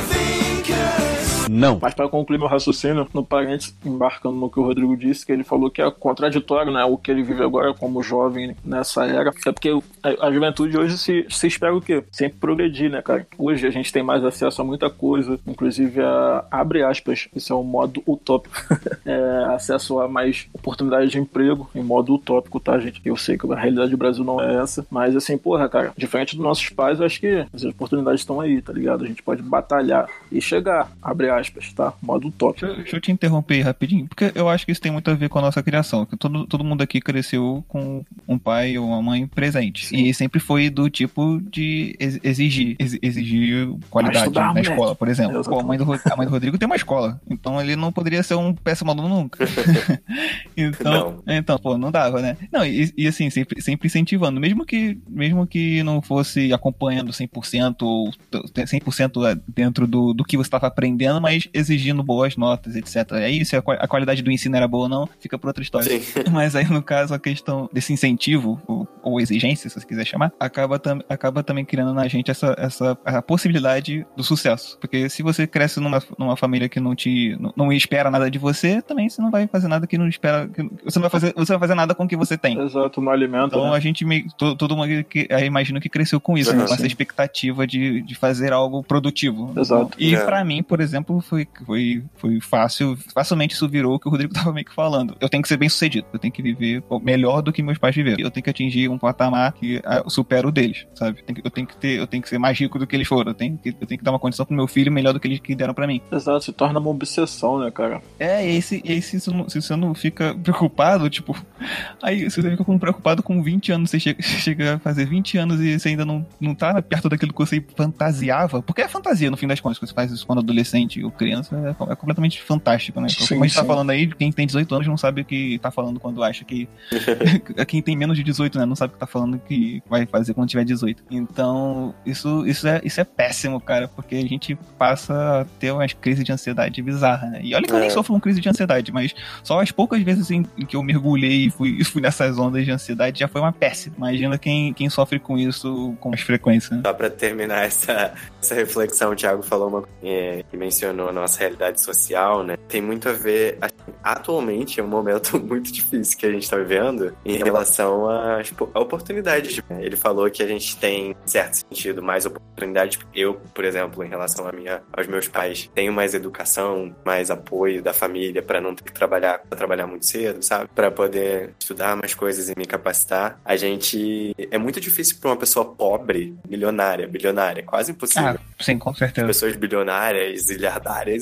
Não. 1.50 1.78
Mas 1.80 1.94
para 1.94 2.08
concluir 2.08 2.38
meu 2.38 2.48
raciocínio, 2.48 3.06
no 3.12 3.24
parênteses, 3.24 3.76
embarcando 3.84 4.36
no 4.36 4.50
que 4.50 4.58
o 4.58 4.62
Rodrigo 4.62 4.96
disse, 4.96 5.24
que 5.24 5.32
ele 5.32 5.44
falou 5.44 5.70
que 5.70 5.82
é 5.82 5.90
contraditório, 5.90 6.72
né? 6.72 6.84
O 6.84 6.96
que 6.96 7.10
ele 7.10 7.22
vive 7.22 7.42
agora 7.42 7.74
como 7.74 8.02
jovem 8.02 8.56
nessa 8.64 9.06
era. 9.06 9.30
É 9.46 9.52
porque 9.52 9.70
a, 10.02 10.32
juventude 10.32 10.76
hoje 10.76 10.98
se, 10.98 11.26
se 11.28 11.46
espera 11.46 11.74
o 11.74 11.80
quê? 11.80 12.02
Sempre 12.10 12.38
progredir, 12.38 12.90
né, 12.90 13.02
cara? 13.02 13.26
Hoje 13.38 13.66
a 13.66 13.70
gente 13.70 13.92
tem 13.92 14.02
mais 14.02 14.24
acesso 14.24 14.60
a 14.60 14.64
muita 14.64 14.90
coisa, 14.90 15.38
inclusive 15.46 16.00
a, 16.00 16.44
abre 16.50 16.82
aspas, 16.82 17.28
esse 17.34 17.52
é 17.52 17.54
o 17.54 17.62
modo 17.62 18.02
utópico. 18.06 18.54
É, 19.06 19.44
acesso 19.54 19.98
a 20.00 20.08
mais 20.08 20.46
oportunidades 20.52 21.10
de 21.10 21.18
emprego 21.18 21.68
em 21.74 21.82
modo 21.82 22.14
utópico, 22.14 22.58
tá, 22.58 22.78
gente? 22.78 23.02
Eu 23.04 23.16
sei 23.16 23.36
que 23.36 23.50
a 23.52 23.54
realidade 23.54 23.90
do 23.90 23.98
Brasil 23.98 24.24
não 24.24 24.40
é 24.40 24.62
essa, 24.62 24.86
mas 24.90 25.14
assim, 25.14 25.36
porra, 25.36 25.68
cara, 25.68 25.92
diferente 25.96 26.36
dos 26.36 26.44
nossos 26.44 26.68
pais, 26.70 27.00
eu 27.00 27.06
acho 27.06 27.20
que 27.20 27.46
as 27.52 27.64
oportunidades 27.64 28.20
estão 28.20 28.40
aí, 28.40 28.62
tá 28.62 28.72
ligado? 28.72 29.04
A 29.04 29.06
gente 29.06 29.22
pode 29.22 29.42
batalhar 29.42 30.08
e 30.32 30.40
chegar, 30.40 30.90
abre 31.02 31.28
aspas, 31.28 31.33
tá? 31.74 31.92
Modo 32.02 32.28
utópico. 32.28 32.66
Deixa, 32.66 32.82
deixa 32.82 32.96
eu 32.96 33.00
te 33.00 33.12
interromper 33.12 33.60
rapidinho, 33.62 34.06
porque 34.06 34.32
eu 34.34 34.48
acho 34.48 34.64
que 34.64 34.72
isso 34.72 34.80
tem 34.80 34.92
muito 34.92 35.10
a 35.10 35.14
ver 35.14 35.28
com 35.28 35.38
a 35.38 35.42
nossa 35.42 35.62
criação. 35.62 36.04
Que 36.06 36.16
todo, 36.16 36.46
todo 36.46 36.64
mundo 36.64 36.82
aqui 36.82 37.00
cresceu 37.00 37.64
com 37.68 38.04
um 38.26 38.38
pai 38.38 38.76
ou 38.78 38.86
uma 38.88 39.02
mãe 39.02 39.26
presente. 39.26 39.86
Sim. 39.86 39.96
E 40.04 40.14
sempre 40.14 40.40
foi 40.40 40.70
do 40.70 40.88
tipo 40.90 41.40
de 41.50 41.96
ex- 41.98 42.20
exigir, 42.22 42.76
ex- 42.78 42.98
exigir 43.02 43.68
qualidade 43.90 44.32
na 44.34 44.48
moleque. 44.48 44.68
escola, 44.70 44.94
por 44.94 45.08
exemplo. 45.08 45.42
Pô, 45.44 45.60
a, 45.60 45.62
mãe 45.62 45.78
do, 45.78 45.84
a 45.84 46.16
mãe 46.16 46.26
do 46.26 46.30
Rodrigo 46.32 46.58
tem 46.58 46.66
uma 46.66 46.76
escola, 46.76 47.20
então 47.28 47.60
ele 47.60 47.76
não 47.76 47.92
poderia 47.92 48.22
ser 48.22 48.34
um 48.34 48.54
péssimo 48.54 48.90
aluno 48.90 49.08
nunca. 49.08 49.44
então, 50.56 51.22
então, 51.26 51.58
pô, 51.58 51.76
não 51.76 51.90
dava, 51.90 52.20
né? 52.20 52.36
Não, 52.52 52.64
e, 52.64 52.92
e 52.96 53.06
assim, 53.06 53.30
sempre, 53.30 53.60
sempre 53.62 53.86
incentivando, 53.86 54.40
mesmo 54.40 54.64
que, 54.64 54.98
mesmo 55.08 55.46
que 55.46 55.82
não 55.82 56.00
fosse 56.00 56.52
acompanhando 56.52 57.12
100% 57.12 57.76
ou 57.82 58.10
100% 58.32 59.40
dentro 59.48 59.86
do, 59.86 60.12
do 60.12 60.24
que 60.24 60.36
você 60.36 60.46
estava 60.46 60.66
aprendendo, 60.66 61.20
mas 61.24 61.48
exigindo 61.52 62.02
boas 62.02 62.36
notas, 62.36 62.76
etc. 62.76 63.12
Aí, 63.12 63.44
se 63.44 63.56
a, 63.56 63.62
qua- 63.62 63.74
a 63.80 63.88
qualidade 63.88 64.22
do 64.22 64.30
ensino 64.30 64.56
era 64.56 64.68
boa 64.68 64.84
ou 64.84 64.88
não, 64.88 65.08
fica 65.20 65.38
por 65.38 65.48
outra 65.48 65.62
história. 65.62 65.88
Sim. 66.00 66.02
Mas 66.32 66.54
aí, 66.54 66.64
no 66.70 66.82
caso, 66.82 67.14
a 67.14 67.18
questão 67.18 67.68
desse 67.72 67.92
incentivo, 67.92 68.60
ou, 68.66 68.86
ou 69.02 69.20
exigência, 69.20 69.68
se 69.70 69.78
você 69.80 69.86
quiser 69.86 70.04
chamar, 70.04 70.32
acaba, 70.38 70.78
tam, 70.78 71.00
acaba 71.08 71.42
também 71.42 71.64
criando 71.64 71.92
na 71.94 72.06
gente 72.08 72.30
essa, 72.30 72.54
essa 72.58 72.96
a 73.04 73.20
possibilidade 73.22 74.06
do 74.16 74.22
sucesso. 74.22 74.78
Porque 74.80 75.08
se 75.08 75.22
você 75.22 75.46
cresce 75.46 75.80
numa, 75.80 76.02
numa 76.18 76.36
família 76.36 76.68
que 76.68 76.80
não 76.80 76.94
te 76.94 77.36
não, 77.40 77.52
não 77.56 77.72
espera 77.72 78.10
nada 78.10 78.30
de 78.30 78.38
você, 78.38 78.80
também 78.82 79.08
você 79.08 79.20
não 79.22 79.30
vai 79.30 79.46
fazer 79.46 79.68
nada 79.68 79.86
que 79.86 79.96
não 79.98 80.08
espera. 80.08 80.48
que- 80.48 80.62
você, 80.84 80.98
não 80.98 81.02
vai 81.02 81.10
fazer, 81.10 81.32
você 81.36 81.52
não 81.52 81.58
vai 81.58 81.68
fazer 81.68 81.74
nada 81.76 81.94
com 81.94 82.04
o 82.04 82.08
que 82.08 82.16
você 82.16 82.36
tem. 82.36 82.58
Exato, 82.60 83.00
não 83.00 83.12
alimenta, 83.12 83.46
Então 83.56 83.70
né? 83.70 83.76
a 83.76 83.80
gente 83.80 84.04
meio, 84.04 84.26
todo, 84.36 84.56
todo 84.56 84.76
mundo 84.76 85.04
que 85.04 85.26
aí 85.30 85.44
imagino 85.46 85.80
que 85.80 85.88
cresceu 85.88 86.20
com 86.20 86.36
isso, 86.38 86.50
Uhum. 86.50 86.58
né? 86.58 86.66
com 86.66 86.74
essa 86.74 86.86
expectativa 86.86 87.66
de, 87.66 88.02
de 88.02 88.14
fazer 88.14 88.52
algo 88.52 88.82
produtivo. 88.82 89.52
Exato. 89.58 89.96
E 89.98 90.14
É. 90.14 90.24
pra 90.24 90.44
mim, 90.44 90.62
por 90.62 90.80
exemplo, 90.80 91.13
foi, 91.20 91.46
foi, 91.66 92.02
foi 92.16 92.40
fácil, 92.40 92.96
facilmente 93.12 93.54
isso 93.54 93.68
virou 93.68 93.94
o 93.94 93.98
que 93.98 94.08
o 94.08 94.10
Rodrigo 94.10 94.32
tava 94.34 94.52
meio 94.52 94.64
que 94.66 94.74
falando. 94.74 95.16
Eu 95.20 95.28
tenho 95.28 95.42
que 95.42 95.48
ser 95.48 95.56
bem 95.56 95.68
sucedido, 95.68 96.06
eu 96.12 96.18
tenho 96.18 96.32
que 96.32 96.42
viver 96.42 96.82
melhor 97.02 97.42
do 97.42 97.52
que 97.52 97.62
meus 97.62 97.78
pais 97.78 97.94
viveram. 97.94 98.18
Eu 98.20 98.30
tenho 98.30 98.42
que 98.44 98.50
atingir 98.50 98.88
um 98.88 98.98
patamar 98.98 99.52
que 99.52 99.80
ah, 99.84 100.02
supera 100.08 100.46
o 100.46 100.52
deles, 100.52 100.86
sabe? 100.94 101.22
Que- 101.22 101.42
Eu 101.44 101.50
tenho 101.50 101.66
que 101.66 101.76
ter, 101.76 101.98
eu 101.98 102.06
tenho 102.06 102.22
que 102.22 102.28
ser 102.28 102.38
mais 102.38 102.58
rico 102.58 102.78
do 102.78 102.86
que 102.86 102.94
eles 102.96 103.06
foram. 103.08 103.30
Eu 103.30 103.34
tenho 103.34 103.56
que, 103.58 103.68
eu 103.70 103.86
tenho 103.86 103.98
que 103.98 104.04
dar 104.04 104.12
uma 104.12 104.18
condição 104.18 104.44
pro 104.46 104.54
meu 104.54 104.66
filho 104.66 104.90
melhor 104.92 105.12
do 105.12 105.20
que 105.20 105.28
eles 105.28 105.40
que 105.40 105.54
deram 105.54 105.74
pra 105.74 105.86
mim. 105.86 106.00
Exato, 106.12 106.44
se 106.44 106.52
torna 106.52 106.78
uma 106.78 106.90
obsessão, 106.90 107.58
né, 107.58 107.70
cara? 107.70 108.00
É, 108.18 108.46
e 108.46 108.50
aí, 108.56 108.62
se, 108.62 108.82
e 108.84 108.92
aí 108.92 109.02
se, 109.02 109.20
você 109.20 109.30
não, 109.30 109.48
se 109.48 109.60
você 109.60 109.76
não 109.76 109.94
fica 109.94 110.34
preocupado, 110.34 111.08
tipo, 111.10 111.36
aí 112.02 112.28
você 112.30 112.42
fica 112.42 112.64
preocupado 112.78 113.22
com 113.22 113.42
20 113.42 113.72
anos, 113.72 113.90
você 113.90 114.00
chega, 114.00 114.22
chega 114.22 114.74
a 114.74 114.78
fazer 114.78 115.04
20 115.06 115.38
anos 115.38 115.60
e 115.60 115.78
você 115.78 115.88
ainda 115.90 116.04
não, 116.04 116.26
não 116.40 116.54
tá 116.54 116.80
perto 116.82 117.08
daquilo 117.08 117.32
que 117.32 117.38
você 117.38 117.64
fantasiava, 117.76 118.62
porque 118.62 118.82
é 118.82 118.88
fantasia 118.88 119.30
no 119.30 119.36
fim 119.36 119.46
das 119.46 119.60
contas, 119.60 119.78
quando 119.78 119.88
você 119.88 119.94
faz 119.94 120.10
isso 120.10 120.26
quando 120.26 120.38
adolescente 120.40 121.03
ou 121.04 121.10
criança, 121.10 121.56
é, 121.56 121.92
é 121.92 121.96
completamente 121.96 122.40
fantástico, 122.42 123.00
né? 123.00 123.08
Sim, 123.08 123.26
Como 123.28 123.44
a 123.44 123.46
gente 123.46 123.56
tá 123.56 123.62
sim. 123.62 123.66
falando 123.66 123.90
aí, 123.90 124.06
quem 124.06 124.30
tem 124.32 124.46
18 124.46 124.74
anos 124.74 124.86
não 124.86 124.96
sabe 124.96 125.22
o 125.22 125.24
que 125.24 125.58
tá 125.58 125.70
falando 125.70 126.00
quando 126.00 126.22
acha 126.22 126.44
que. 126.44 126.68
quem 127.66 127.82
tem 127.82 127.96
menos 127.96 128.16
de 128.16 128.22
18, 128.22 128.58
né? 128.58 128.64
Não 128.64 128.76
sabe 128.76 128.90
o 128.92 128.94
que 128.94 129.00
tá 129.00 129.06
falando 129.06 129.38
que 129.38 129.82
vai 129.88 130.06
fazer 130.06 130.34
quando 130.34 130.48
tiver 130.48 130.64
18. 130.64 131.02
Então, 131.10 131.94
isso, 132.04 132.46
isso, 132.46 132.66
é, 132.66 132.80
isso 132.84 133.00
é 133.00 133.04
péssimo, 133.04 133.60
cara, 133.60 133.88
porque 133.88 134.16
a 134.16 134.22
gente 134.26 134.54
passa 134.78 135.40
a 135.40 135.44
ter 135.58 135.70
umas 135.72 135.92
crises 135.92 136.24
de 136.24 136.32
ansiedade 136.32 136.80
bizarra, 136.82 137.28
né? 137.28 137.40
E 137.42 137.54
olha 137.54 137.64
que 137.66 137.72
eu 137.72 137.78
nem 137.78 137.88
É. 137.88 137.90
sofro 137.90 138.14
uma 138.14 138.20
crise 138.20 138.40
de 138.40 138.48
ansiedade, 138.48 138.92
mas 138.92 139.14
só 139.42 139.60
as 139.60 139.70
poucas 139.70 140.02
vezes 140.02 140.30
em, 140.30 140.44
em 140.58 140.64
que 140.66 140.76
eu 140.76 140.82
mergulhei 140.82 141.46
e 141.46 141.50
fui, 141.50 141.82
fui 141.84 142.00
nessas 142.02 142.38
ondas 142.38 142.64
de 142.64 142.70
ansiedade 142.70 143.18
já 143.20 143.28
foi 143.28 143.40
uma 143.40 143.52
péssima. 143.52 143.94
Imagina 143.98 144.38
quem, 144.38 144.72
quem 144.72 144.88
sofre 144.88 145.18
com 145.18 145.38
isso 145.38 145.94
com 146.00 146.08
mais 146.10 146.20
frequência. 146.20 146.76
né? 146.76 146.82
Só 146.84 146.92
pra 146.92 147.10
terminar 147.10 147.64
essa, 147.66 148.12
essa 148.40 148.54
reflexão, 148.54 149.12
o 149.12 149.16
Thiago 149.16 149.42
falou 149.42 149.68
uma 149.68 149.84
é, 150.02 150.44
que 150.50 150.56
mencionou 150.56 150.93
a 151.08 151.12
nossa 151.12 151.38
realidade 151.40 151.80
social, 151.80 152.42
né? 152.42 152.56
Tem 152.68 152.80
muito 152.80 153.08
a 153.08 153.12
ver. 153.12 153.58
assim, 153.60 153.74
Atualmente 154.02 154.78
é 154.80 154.82
um 154.82 154.86
momento 154.88 155.38
muito 155.42 155.72
difícil 155.72 156.16
que 156.18 156.26
a 156.26 156.30
gente 156.30 156.48
tá 156.48 156.56
vivendo 156.56 157.16
em 157.24 157.36
relação 157.36 158.08
às 158.08 158.50
po- 158.50 158.70
a 158.74 158.80
oportunidades. 158.80 159.60
Ele 159.80 159.96
falou 159.96 160.30
que 160.30 160.42
a 160.42 160.46
gente 160.46 160.76
tem, 160.76 161.10
em 161.12 161.16
certo 161.28 161.54
sentido, 161.68 162.02
mais 162.02 162.26
oportunidades. 162.26 162.98
Eu, 163.14 163.34
por 163.54 163.64
exemplo, 163.64 164.04
em 164.04 164.08
relação 164.08 164.46
a 164.46 164.52
minha, 164.52 164.82
aos 164.92 165.06
meus 165.06 165.26
pais, 165.28 165.70
tenho 165.74 165.92
mais 165.92 166.14
educação, 166.14 166.94
mais 167.04 167.30
apoio 167.30 167.82
da 167.82 167.92
família 167.92 168.42
pra 168.42 168.60
não 168.60 168.74
ter 168.74 168.84
que 168.84 168.92
trabalhar, 168.92 169.38
trabalhar 169.50 169.86
muito 169.86 170.04
cedo, 170.06 170.42
sabe? 170.42 170.68
Pra 170.74 170.90
poder 170.90 171.54
estudar 171.58 171.96
mais 171.96 172.14
coisas 172.14 172.48
e 172.48 172.54
me 172.56 172.66
capacitar. 172.66 173.40
A 173.44 173.56
gente 173.56 174.34
é 174.50 174.58
muito 174.58 174.80
difícil 174.80 175.16
pra 175.20 175.30
uma 175.30 175.36
pessoa 175.36 175.64
pobre, 175.74 176.36
milionária, 176.48 177.06
bilionária, 177.06 177.62
quase 177.62 177.90
impossível. 177.92 178.30
Ah, 178.38 178.62
sim, 178.62 178.78
com 178.78 178.94
certeza. 178.94 179.26
Pessoas 179.26 179.56
bilionárias, 179.56 180.50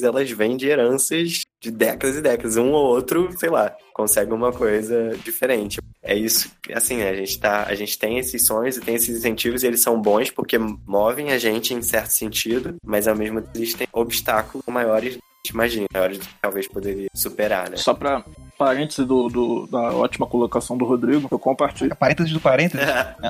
elas 0.03 0.31
vêm 0.31 0.57
de 0.57 0.69
heranças 0.69 1.43
de 1.61 1.71
décadas 1.71 2.17
e 2.17 2.21
décadas. 2.21 2.57
Um 2.57 2.73
ou 2.73 2.87
outro, 2.87 3.29
sei 3.39 3.49
lá, 3.49 3.75
consegue 3.95 4.33
uma 4.33 4.53
coisa 4.53 5.17
diferente. 5.25 5.81
É 6.03 6.17
isso, 6.17 6.51
assim, 6.75 7.03
a 7.03 7.15
gente 7.15 7.39
tá, 7.39 7.65
a 7.65 7.75
gente 7.75 7.97
tem 7.97 8.19
esses 8.19 8.45
sonhos 8.45 8.77
e 8.77 8.81
tem 8.81 8.97
esses 8.97 9.17
incentivos 9.17 9.63
e 9.63 9.67
eles 9.69 9.81
são 9.81 10.01
bons 10.01 10.31
porque 10.31 10.59
movem 10.59 11.31
a 11.31 11.39
gente 11.39 11.73
em 11.73 11.83
certo 11.83 12.11
sentido, 12.11 12.75
mas 12.85 13.07
ao 13.07 13.15
mesmo 13.15 13.41
tempo 13.41 13.53
existem 13.55 13.87
obstáculos 13.93 14.67
maiores 14.67 15.19
imagina, 15.51 15.87
hora 15.95 16.13
de 16.13 16.29
talvez 16.41 16.69
poderia 16.69 17.09
superar, 17.15 17.69
né? 17.69 17.77
Só 17.77 17.95
pra 17.95 18.25
parêntese 18.65 19.05
do, 19.05 19.29
do- 19.29 19.67
da 19.67 19.81
ótima 19.95 20.27
colocação 20.27 20.77
do 20.77 20.85
Rodrigo, 20.85 21.29
eu 21.31 21.39
compartilho. 21.39 21.95
Parênteses 21.97 22.33
do 22.33 22.41
parênteses. 22.41 22.87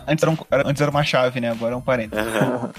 Antes 0.07 0.23
era, 0.23 0.31
um- 0.33 0.37
era- 0.51 0.69
antes 0.69 0.83
era 0.83 0.91
uma 0.91 1.03
chave, 1.05 1.41
né? 1.41 1.51
Agora 1.51 1.75
é 1.75 1.77
um 1.77 1.81
parênteses. 1.81 2.25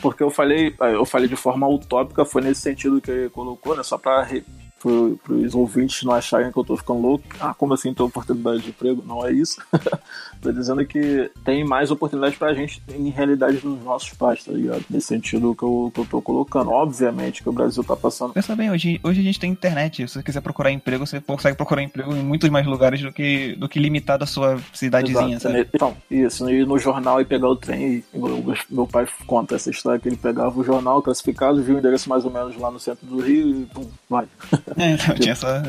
Porque 0.02 0.22
eu 0.24 0.30
falei, 0.30 0.76
eu 0.80 1.06
falei 1.06 1.28
de 1.28 1.36
forma 1.36 1.68
utópica, 1.68 2.24
foi 2.26 2.42
nesse 2.42 2.62
sentido 2.62 3.02
que 3.02 3.10
ele 3.12 3.30
colocou, 3.30 3.76
né? 3.76 3.84
Só 3.84 3.98
pra 3.98 4.22
re, 4.24 4.44
pro, 4.84 5.18
pros 5.24 5.56
ouvintes 5.56 6.04
não 6.04 6.13
acharem 6.13 6.52
que 6.52 6.60
eu 6.60 6.63
tô 6.63 6.75
ficando 6.75 7.00
louco. 7.00 7.24
Ah, 7.40 7.54
como 7.54 7.74
assim 7.74 7.94
tem 7.94 8.06
oportunidade 8.06 8.62
de 8.62 8.70
emprego? 8.70 9.02
Não 9.08 9.25
é 9.25 9.32
isso. 9.32 9.62
tô 10.42 10.52
dizendo 10.52 10.86
que 10.86 11.32
tem 11.46 11.63
mais 11.63 11.90
oportunidade 11.90 12.36
pra 12.36 12.54
gente 12.54 12.84
em 12.94 13.10
realidade 13.10 13.60
dos 13.60 13.82
nossos 13.82 14.10
pais, 14.10 14.44
tá 14.44 14.52
ligado? 14.52 14.84
Nesse 14.90 15.08
sentido 15.08 15.56
que 15.56 15.63
eu, 15.63 15.90
que 15.94 16.02
eu 16.02 16.06
tô 16.06 16.22
colocando. 16.22 16.70
Obviamente 16.70 17.42
que 17.42 17.48
o 17.48 17.54
Brasil 17.54 17.82
tá 17.84 17.96
passando. 17.96 18.34
Pensa 18.34 18.56
bem, 18.56 18.70
hoje, 18.70 19.00
hoje 19.02 19.22
a 19.22 19.24
gente 19.24 19.40
tem 19.40 19.50
internet. 19.50 20.06
Se 20.06 20.16
você 20.16 20.24
quiser 20.24 20.42
procurar 20.42 20.70
emprego, 20.70 21.08
você 21.08 21.22
consegue 21.22 21.56
procurar 21.56 21.82
emprego 21.82 22.13
em 22.13 22.22
muitos 22.22 22.50
mais 22.50 22.68
lugares 22.68 23.02
do 23.02 23.12
que, 23.12 23.56
do 23.56 23.70
que 23.70 23.80
limitado 23.80 24.25
à 24.25 24.28
sua 24.28 24.60
cidadezinha, 24.74 25.38
Exato. 25.38 25.56
sabe? 25.56 25.70
Então, 25.74 25.96
isso, 26.12 26.50
ir 26.50 26.68
no 26.68 26.78
jornal 26.78 27.22
e 27.22 27.25
pegar 27.25 27.48
o 27.48 27.56
trem. 27.56 28.04
E, 28.13 28.18
meu, 28.18 28.44
meu 28.70 28.88
pai 28.88 29.08
conta 29.25 29.56
essa 29.56 29.70
história 29.70 30.00
que 30.00 30.10
ele 30.10 30.18
pegava 30.18 30.60
o 30.60 30.63
jornal 30.63 31.02
classificado, 31.02 31.63
viu 31.63 31.75
o 31.75 31.80
endereço 31.80 32.10
mais 32.10 32.25
ou 32.25 32.32
menos 32.32 32.58
lá 32.58 32.70
no 32.70 32.80
centro 32.80 33.06
do 33.06 33.22
Rio 33.22 33.62
e 33.62 33.66
pum, 33.66 33.88
vai. 34.10 34.28
É, 34.77 34.92
então 34.92 35.15
tinha 35.15 35.32
essa. 35.32 35.63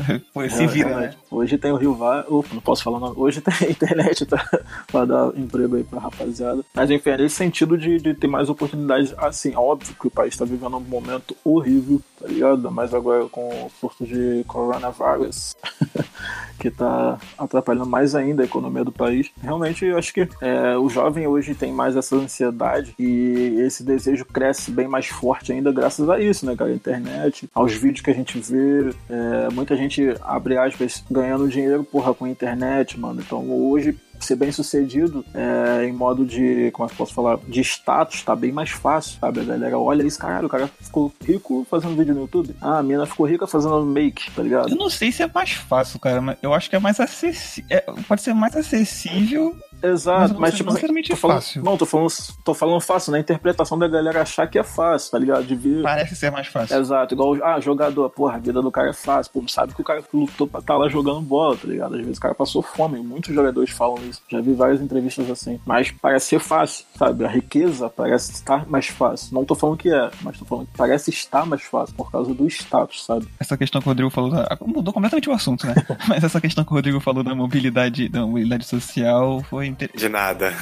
Se 0.49 0.63
É, 0.63 0.67
vira, 0.67 0.95
né? 0.95 1.13
Hoje 1.29 1.57
tem 1.57 1.71
o 1.71 1.75
Rio. 1.75 1.93
Opa, 1.93 2.49
não 2.53 2.61
posso 2.61 2.83
falar 2.83 2.99
nome. 2.99 3.15
Hoje 3.17 3.41
tem 3.41 3.69
internet 3.69 4.25
tá? 4.25 4.43
pra 4.91 5.05
dar 5.05 5.31
emprego 5.35 5.75
aí 5.75 5.83
pra 5.83 5.99
rapaziada. 5.99 6.63
Mas 6.73 6.89
enfim, 6.89 7.09
é 7.11 7.17
nesse 7.17 7.35
sentido 7.35 7.77
de, 7.77 7.99
de 7.99 8.13
ter 8.13 8.27
mais 8.27 8.49
oportunidades. 8.49 9.13
Assim, 9.17 9.55
óbvio 9.55 9.95
que 9.99 10.07
o 10.07 10.11
país 10.11 10.35
tá 10.35 10.45
vivendo 10.45 10.77
um 10.77 10.81
momento 10.81 11.35
horrível, 11.43 12.01
tá 12.19 12.27
ligado? 12.27 12.71
Mas 12.71 12.93
agora 12.93 13.25
com 13.29 13.47
o 13.47 13.71
surto 13.79 14.05
de 14.05 14.43
coronavírus. 14.47 15.55
que 16.59 16.71
tá 16.71 17.17
atrapalhando 17.37 17.85
mais 17.85 18.15
ainda 18.15 18.43
a 18.43 18.45
economia 18.45 18.83
do 18.83 18.91
país. 18.91 19.29
Realmente, 19.41 19.85
eu 19.85 19.97
acho 19.97 20.13
que 20.13 20.27
é, 20.41 20.77
o 20.77 20.89
jovem 20.89 21.27
hoje 21.27 21.53
tem 21.53 21.71
mais 21.71 21.95
essa 21.95 22.15
ansiedade 22.15 22.93
e 22.97 23.57
esse 23.59 23.83
desejo 23.83 24.25
cresce 24.25 24.71
bem 24.71 24.87
mais 24.87 25.07
forte 25.07 25.51
ainda 25.51 25.71
graças 25.71 26.09
a 26.09 26.19
isso, 26.19 26.45
né, 26.45 26.55
cara? 26.55 26.71
A 26.71 26.75
internet, 26.75 27.49
aos 27.53 27.73
vídeos 27.73 28.01
que 28.01 28.09
a 28.09 28.13
gente 28.13 28.39
vê, 28.39 28.93
é, 29.09 29.53
muita 29.53 29.75
gente, 29.75 30.15
abre 30.21 30.57
aspas, 30.57 31.03
ganhando 31.09 31.47
dinheiro, 31.47 31.83
porra, 31.83 32.13
com 32.13 32.25
a 32.25 32.29
internet, 32.29 32.99
mano. 32.99 33.21
Então, 33.21 33.49
hoje, 33.49 33.97
ser 34.19 34.35
bem 34.35 34.51
sucedido 34.51 35.25
é, 35.33 35.85
em 35.85 35.91
modo 35.91 36.25
de, 36.25 36.71
como 36.71 36.89
é 36.89 36.93
posso 36.93 37.13
falar, 37.13 37.37
de 37.47 37.61
status, 37.61 38.23
tá 38.23 38.35
bem 38.35 38.51
mais 38.51 38.69
fácil, 38.69 39.19
sabe? 39.19 39.41
A 39.41 39.43
galera 39.43 39.77
olha 39.77 40.03
isso, 40.03 40.19
caralho, 40.19 40.47
o 40.47 40.49
cara 40.49 40.69
ficou 40.79 41.13
rico 41.23 41.65
fazendo 41.69 41.95
vídeo 41.95 42.13
no 42.13 42.21
YouTube. 42.21 42.55
Ah, 42.61 42.79
a 42.79 42.83
mina 42.83 43.05
ficou 43.05 43.25
rica 43.25 43.45
fazendo 43.45 43.85
make, 43.85 44.31
tá 44.31 44.41
ligado? 44.41 44.69
Eu 44.69 44.75
não 44.75 44.89
sei 44.89 45.11
se 45.11 45.23
é 45.23 45.29
mais 45.33 45.51
fácil, 45.51 45.99
cara, 45.99 46.21
mas 46.21 46.37
eu 46.41 46.53
acho 46.53 46.69
que 46.69 46.75
é 46.75 46.79
mais 46.79 46.99
acessível. 46.99 47.79
pode 48.07 48.21
ser 48.21 48.33
mais 48.33 48.55
acessível. 48.55 49.55
Exato, 49.83 50.33
Mas 50.33 50.39
mas, 50.39 50.51
não 50.51 50.57
tipo, 50.57 50.69
necessariamente 50.69 51.09
tô 51.09 51.15
falando, 51.15 51.35
fácil. 51.37 51.63
Não, 51.63 51.77
tô 51.77 51.85
falando, 51.85 52.07
tô 52.43 52.53
falando 52.53 52.81
fácil, 52.81 53.11
na 53.11 53.19
interpretação 53.19 53.77
da 53.77 53.87
galera 53.87 54.21
achar 54.21 54.47
que 54.47 54.57
é 54.57 54.63
fácil, 54.63 55.11
tá 55.11 55.19
ligado? 55.19 55.43
De 55.45 55.55
ver. 55.55 55.83
Parece 55.83 56.15
ser 56.15 56.31
mais 56.31 56.47
fácil. 56.47 56.77
Exato, 56.77 57.13
igual, 57.13 57.35
ah, 57.43 57.59
jogador, 57.59 58.09
porra, 58.09 58.35
a 58.35 58.39
vida 58.39 58.61
do 58.61 58.71
cara 58.71 58.89
é 58.89 58.93
fácil, 58.93 59.31
pô, 59.33 59.47
sabe 59.47 59.73
que 59.75 59.81
o 59.81 59.83
cara 59.83 60.03
lutou 60.13 60.47
pra 60.47 60.59
estar 60.59 60.77
lá 60.77 60.89
jogando 60.89 61.21
bola, 61.21 61.55
tá 61.55 61.67
ligado? 61.67 61.93
Às 61.95 62.01
vezes 62.01 62.17
o 62.17 62.21
cara 62.21 62.33
passou 62.33 62.61
fome, 62.61 62.99
muitos 62.99 63.33
jogadores 63.33 63.69
falam 63.69 63.97
isso, 64.09 64.21
já 64.27 64.41
vi 64.41 64.53
várias 64.53 64.81
entrevistas 64.81 65.29
assim, 65.29 65.59
mas 65.65 65.91
parece 65.91 66.27
ser 66.27 66.39
fácil, 66.39 66.85
sabe? 66.97 67.25
A 67.25 67.29
riqueza 67.29 67.89
parece 67.89 68.31
estar 68.31 68.67
mais 68.67 68.87
fácil, 68.87 69.33
não 69.33 69.45
tô 69.45 69.53
falando 69.55 69.77
que 69.77 69.91
é, 69.91 70.09
mas 70.21 70.37
tô 70.39 70.45
falando 70.45 70.65
que 70.67 70.77
parece 70.77 71.09
estar 71.11 71.45
mais 71.45 71.61
fácil 71.63 71.93
por 71.95 72.11
causa 72.11 72.33
do 72.33 72.47
status, 72.47 73.05
sabe? 73.05 73.27
Essa 73.39 73.55
questão 73.57 73.79
que 73.81 73.87
o 73.87 73.91
Rodrigo 73.91 74.09
falou. 74.09 74.31
da- 74.31 74.57
Mudou 74.65 74.93
completamente 74.93 75.29
o 75.29 75.33
assunto, 75.33 75.67
né? 75.67 75.75
mas 76.07 76.23
essa 76.23 76.41
questão 76.41 76.63
que 76.63 76.71
o 76.71 76.75
Rodrigo 76.75 76.99
falou 76.99 77.23
da 77.23 77.35
mobilidade, 77.35 78.09
da 78.09 78.25
mobilidade 78.25 78.65
social 78.65 79.41
foi, 79.49 79.74
inter- 79.75 79.91
De 79.95 80.09
nada. 80.09 80.53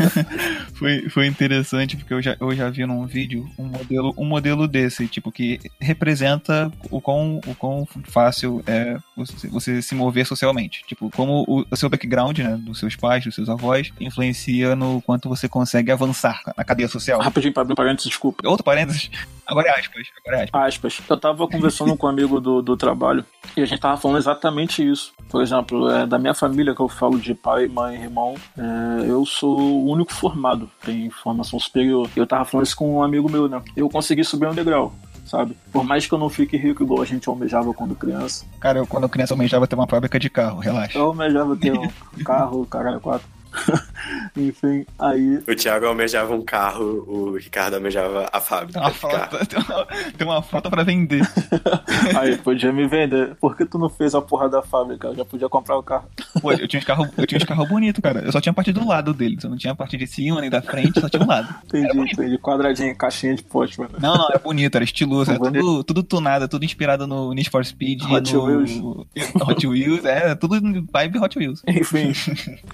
foi, 0.74 1.08
foi 1.08 1.26
interessante, 1.26 1.96
porque 1.96 2.12
eu 2.14 2.22
já, 2.22 2.36
eu 2.40 2.54
já 2.54 2.70
vi 2.70 2.86
num 2.86 3.06
vídeo 3.06 3.48
um 3.58 3.64
modelo, 3.64 4.14
um 4.16 4.24
modelo 4.24 4.68
desse, 4.68 5.06
tipo, 5.06 5.32
que 5.32 5.58
representa 5.80 6.70
o 6.90 7.00
quão, 7.00 7.40
o 7.46 7.54
quão 7.54 7.86
fácil 8.04 8.62
é 8.66 8.96
você, 9.16 9.48
você 9.48 9.82
se 9.82 9.94
mover 9.94 10.26
socialmente. 10.26 10.82
Tipo, 10.86 11.10
como 11.10 11.44
o, 11.46 11.64
o 11.70 11.76
seu 11.76 11.88
background, 11.88 12.38
né, 12.38 12.58
dos 12.60 12.78
seus 12.78 12.96
pais, 12.96 13.24
dos 13.24 13.34
seus 13.34 13.48
avós, 13.48 13.92
influencia 14.00 14.76
no 14.76 15.02
quanto 15.02 15.28
você 15.28 15.48
consegue 15.48 15.90
avançar 15.90 16.40
na 16.56 16.64
cadeia 16.64 16.88
social. 16.88 17.20
Rapidinho 17.20 17.52
um 17.56 17.74
parênteses, 17.74 18.08
desculpa. 18.08 18.46
Outro 18.48 18.64
parênteses, 18.64 19.10
agora 19.50 19.68
é 19.68 19.78
aspas, 19.78 20.08
agora 20.24 20.40
é 20.40 20.44
aspas. 20.44 20.62
aspas. 20.62 21.00
Eu 21.08 21.16
tava 21.18 21.46
conversando 21.48 21.96
com 21.96 22.06
um 22.06 22.10
amigo 22.10 22.40
do, 22.40 22.62
do 22.62 22.76
trabalho 22.76 23.24
e 23.56 23.62
a 23.62 23.66
gente 23.66 23.80
tava 23.80 23.96
falando 23.96 24.18
exatamente 24.18 24.88
isso. 24.88 25.12
Por 25.28 25.42
exemplo, 25.42 25.90
é, 25.90 26.06
da 26.06 26.18
minha 26.18 26.34
família, 26.34 26.74
que 26.74 26.80
eu 26.80 26.88
falo 26.88 27.18
de 27.18 27.34
pai, 27.34 27.66
mãe, 27.66 27.96
irmão, 27.96 28.34
é, 28.56 29.10
eu 29.10 29.24
sou 29.26 29.58
o 29.58 29.90
único 29.90 30.12
formado, 30.12 30.70
tem 30.84 31.10
formação 31.10 31.58
superior. 31.58 32.08
Eu 32.16 32.26
tava 32.26 32.44
falando 32.44 32.66
isso 32.66 32.76
com 32.76 32.96
um 32.96 33.02
amigo 33.02 33.30
meu, 33.30 33.48
né? 33.48 33.60
Eu 33.76 33.88
consegui 33.88 34.24
subir 34.24 34.46
um 34.46 34.54
degrau. 34.54 34.92
Sabe? 35.24 35.56
Por 35.72 35.84
mais 35.84 36.08
que 36.08 36.12
eu 36.12 36.18
não 36.18 36.28
fique 36.28 36.56
rico 36.56 36.82
igual 36.82 37.02
a 37.02 37.04
gente 37.04 37.28
almejava 37.28 37.72
quando 37.72 37.94
criança, 37.94 38.44
Cara, 38.58 38.80
eu, 38.80 38.86
quando 38.86 39.08
criança 39.08 39.32
almejava 39.32 39.64
ter 39.64 39.76
uma 39.76 39.86
fábrica 39.86 40.18
de 40.18 40.28
carro, 40.28 40.58
relaxa. 40.58 40.98
eu 40.98 41.04
almejava 41.04 41.56
ter 41.56 41.72
um 41.72 41.88
carro, 42.24 42.66
caralho, 42.66 42.98
quatro. 42.98 43.28
Enfim, 44.36 44.86
aí 44.98 45.42
O 45.46 45.54
Thiago 45.54 45.86
almejava 45.86 46.34
um 46.34 46.42
carro, 46.42 47.04
o 47.06 47.36
Ricardo 47.36 47.74
almejava 47.74 48.24
a 48.26 48.40
Tem 48.40 48.40
fábrica 48.40 48.80
uma 48.80 48.90
de 48.90 48.98
carro. 48.98 49.28
frota, 49.30 49.46
tem 49.46 49.58
uma, 49.58 49.86
tem 50.18 50.26
uma 50.26 50.42
frota 50.42 50.70
pra 50.70 50.82
vender. 50.82 51.22
Aí 52.18 52.36
podia 52.38 52.72
me 52.72 52.86
vender. 52.86 53.34
Por 53.40 53.56
que 53.56 53.64
tu 53.64 53.78
não 53.78 53.88
fez 53.88 54.14
a 54.14 54.20
porra 54.22 54.48
da 54.48 54.62
fábrica? 54.62 55.08
Eu 55.08 55.16
já 55.16 55.24
podia 55.24 55.48
comprar 55.48 55.76
o 55.76 55.82
carro. 55.82 56.06
Pô, 56.40 56.52
eu 56.52 56.66
tinha 56.66 56.80
uns 56.80 56.84
carros 56.86 57.08
eu 57.16 57.26
tinha 57.26 57.38
uns 57.38 57.44
carros 57.44 57.68
bonitos, 57.68 58.00
cara. 58.00 58.20
Eu 58.20 58.32
só 58.32 58.40
tinha 58.40 58.50
a 58.50 58.54
parte 58.54 58.72
do 58.72 58.86
lado 58.86 59.12
deles. 59.12 59.42
Eu 59.44 59.50
não 59.50 59.56
tinha 59.56 59.72
a 59.72 59.76
parte 59.76 59.96
de 59.96 60.06
cima 60.06 60.40
nem 60.40 60.50
da 60.50 60.62
frente, 60.62 61.00
só 61.00 61.08
tinha 61.08 61.22
um 61.22 61.26
lado. 61.26 61.52
Entendi, 61.64 62.12
entendi. 62.12 62.38
Quadradinho, 62.38 62.96
caixinha 62.96 63.34
de 63.34 63.42
pote, 63.42 63.78
mano. 63.78 63.92
Não, 64.00 64.16
não, 64.16 64.28
era 64.28 64.38
bonito, 64.38 64.74
era 64.74 64.84
estiloso, 64.84 65.30
era 65.30 65.38
Bonito. 65.38 65.60
tudo, 65.60 65.84
tudo 65.84 66.02
tunado, 66.02 66.48
tudo 66.48 66.64
inspirado 66.64 67.06
no 67.06 67.32
Need 67.32 67.50
for 67.50 67.64
Speed. 67.64 68.02
Hot 68.04 68.32
no... 68.32 68.44
Wheels. 68.44 69.06
Hot 69.40 69.66
Wheels, 69.66 70.04
é, 70.04 70.34
tudo 70.34 70.60
vibe 70.92 71.18
Hot 71.18 71.38
Wheels. 71.38 71.62
Enfim, 71.66 72.12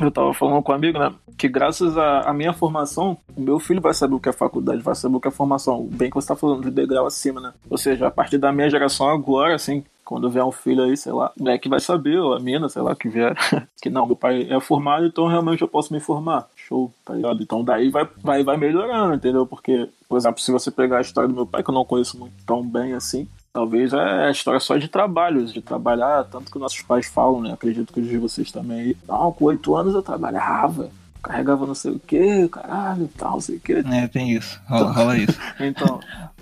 eu 0.01 0.11
tava 0.11 0.33
falando 0.35 0.63
com 0.67 0.73
amigo, 0.73 0.99
né? 0.99 1.15
Que 1.39 1.49
graças 1.49 1.97
à 1.97 2.33
minha 2.35 2.53
formação, 2.53 3.17
o 3.37 3.41
meu 3.41 3.61
filho 3.61 3.81
vai 3.81 3.95
saber 3.95 4.17
o 4.17 4.21
que 4.21 4.29
é 4.29 4.33
faculdade, 4.33 4.83
vai 4.83 4.97
saber 4.97 5.17
o 5.17 5.21
que 5.21 5.29
é 5.29 5.31
formação. 5.31 5.87
Bem 5.87 6.11
que 6.11 6.17
você 6.17 6.27
tá 6.27 6.35
falando 6.35 6.65
de 6.65 6.71
degrau 6.73 7.07
acima, 7.07 7.41
né? 7.41 7.53
Ou 7.71 7.79
seja, 7.79 8.09
a 8.09 8.11
partir 8.11 8.37
da 8.37 8.53
minha 8.53 8.69
geração 8.69 9.09
agora, 9.09 9.55
assim, 9.55 9.85
quando 10.05 10.29
vier 10.29 10.45
um 10.45 10.51
filho 10.51 10.83
aí, 10.83 10.97
sei 10.97 11.13
lá, 11.13 11.33
o 11.39 11.43
moleque 11.43 11.69
vai 11.69 11.79
saber, 11.79 12.19
ou 12.19 12.35
a 12.35 12.41
mina, 12.41 12.69
sei 12.69 12.83
lá, 12.83 12.97
que 12.97 13.09
vier, 13.09 13.37
que 13.81 13.89
não, 13.89 14.07
meu 14.07 14.17
pai 14.17 14.49
é 14.51 14.59
formado, 14.61 15.07
então 15.07 15.29
realmente 15.29 15.63
eu 15.63 15.69
posso 15.69 15.93
me 15.93 16.01
formar. 16.01 16.49
Show, 16.57 16.93
tá 17.05 17.15
ligado? 17.15 17.41
Então 17.41 17.63
daí 17.63 17.89
vai, 17.89 18.09
vai, 18.23 18.43
vai 18.43 18.57
melhorando, 18.57 19.15
entendeu? 19.15 19.47
Porque, 19.47 19.89
por 20.09 20.19
exemplo, 20.19 20.41
se 20.41 20.51
você 20.51 20.71
pegar 20.71 20.99
a 20.99 21.01
história 21.01 21.29
do 21.29 21.35
meu 21.35 21.47
pai, 21.47 21.63
que 21.63 21.71
eu 21.71 21.75
não 21.75 21.85
conheço 21.85 22.19
muito 22.19 22.35
tão 22.45 22.63
bem 22.63 22.93
assim, 22.95 23.29
Talvez 23.57 23.91
é 23.95 24.27
a 24.27 24.31
história 24.31 24.61
só 24.61 24.77
de 24.77 24.87
trabalhos, 24.87 25.51
de 25.51 25.63
trabalhar, 25.63 26.25
tanto 26.25 26.53
que 26.53 26.59
nossos 26.59 26.83
pais 26.83 27.07
falam, 27.07 27.41
né? 27.41 27.55
Acredito 27.55 27.91
que 27.91 28.01
os 28.01 28.07
de 28.07 28.19
vocês 28.19 28.53
também 28.53 28.81
aí. 28.81 28.97
Não, 29.09 29.33
com 29.33 29.47
oito 29.47 29.75
anos 29.75 29.95
eu 29.95 30.03
trabalhava, 30.03 30.91
carregava 31.23 31.65
não 31.65 31.75
sei 31.75 31.93
o 31.93 31.99
que, 31.99 32.47
caralho, 32.49 33.09
tal, 33.17 33.33
não 33.33 33.41
sei 33.41 33.57
o 33.57 33.61
que. 33.61 33.73
É, 33.73 34.09
tem 34.09 34.31
isso, 34.33 34.61
rola, 34.69 34.93
rola 34.93 35.17
isso. 35.17 35.39
Então, 35.59 36.01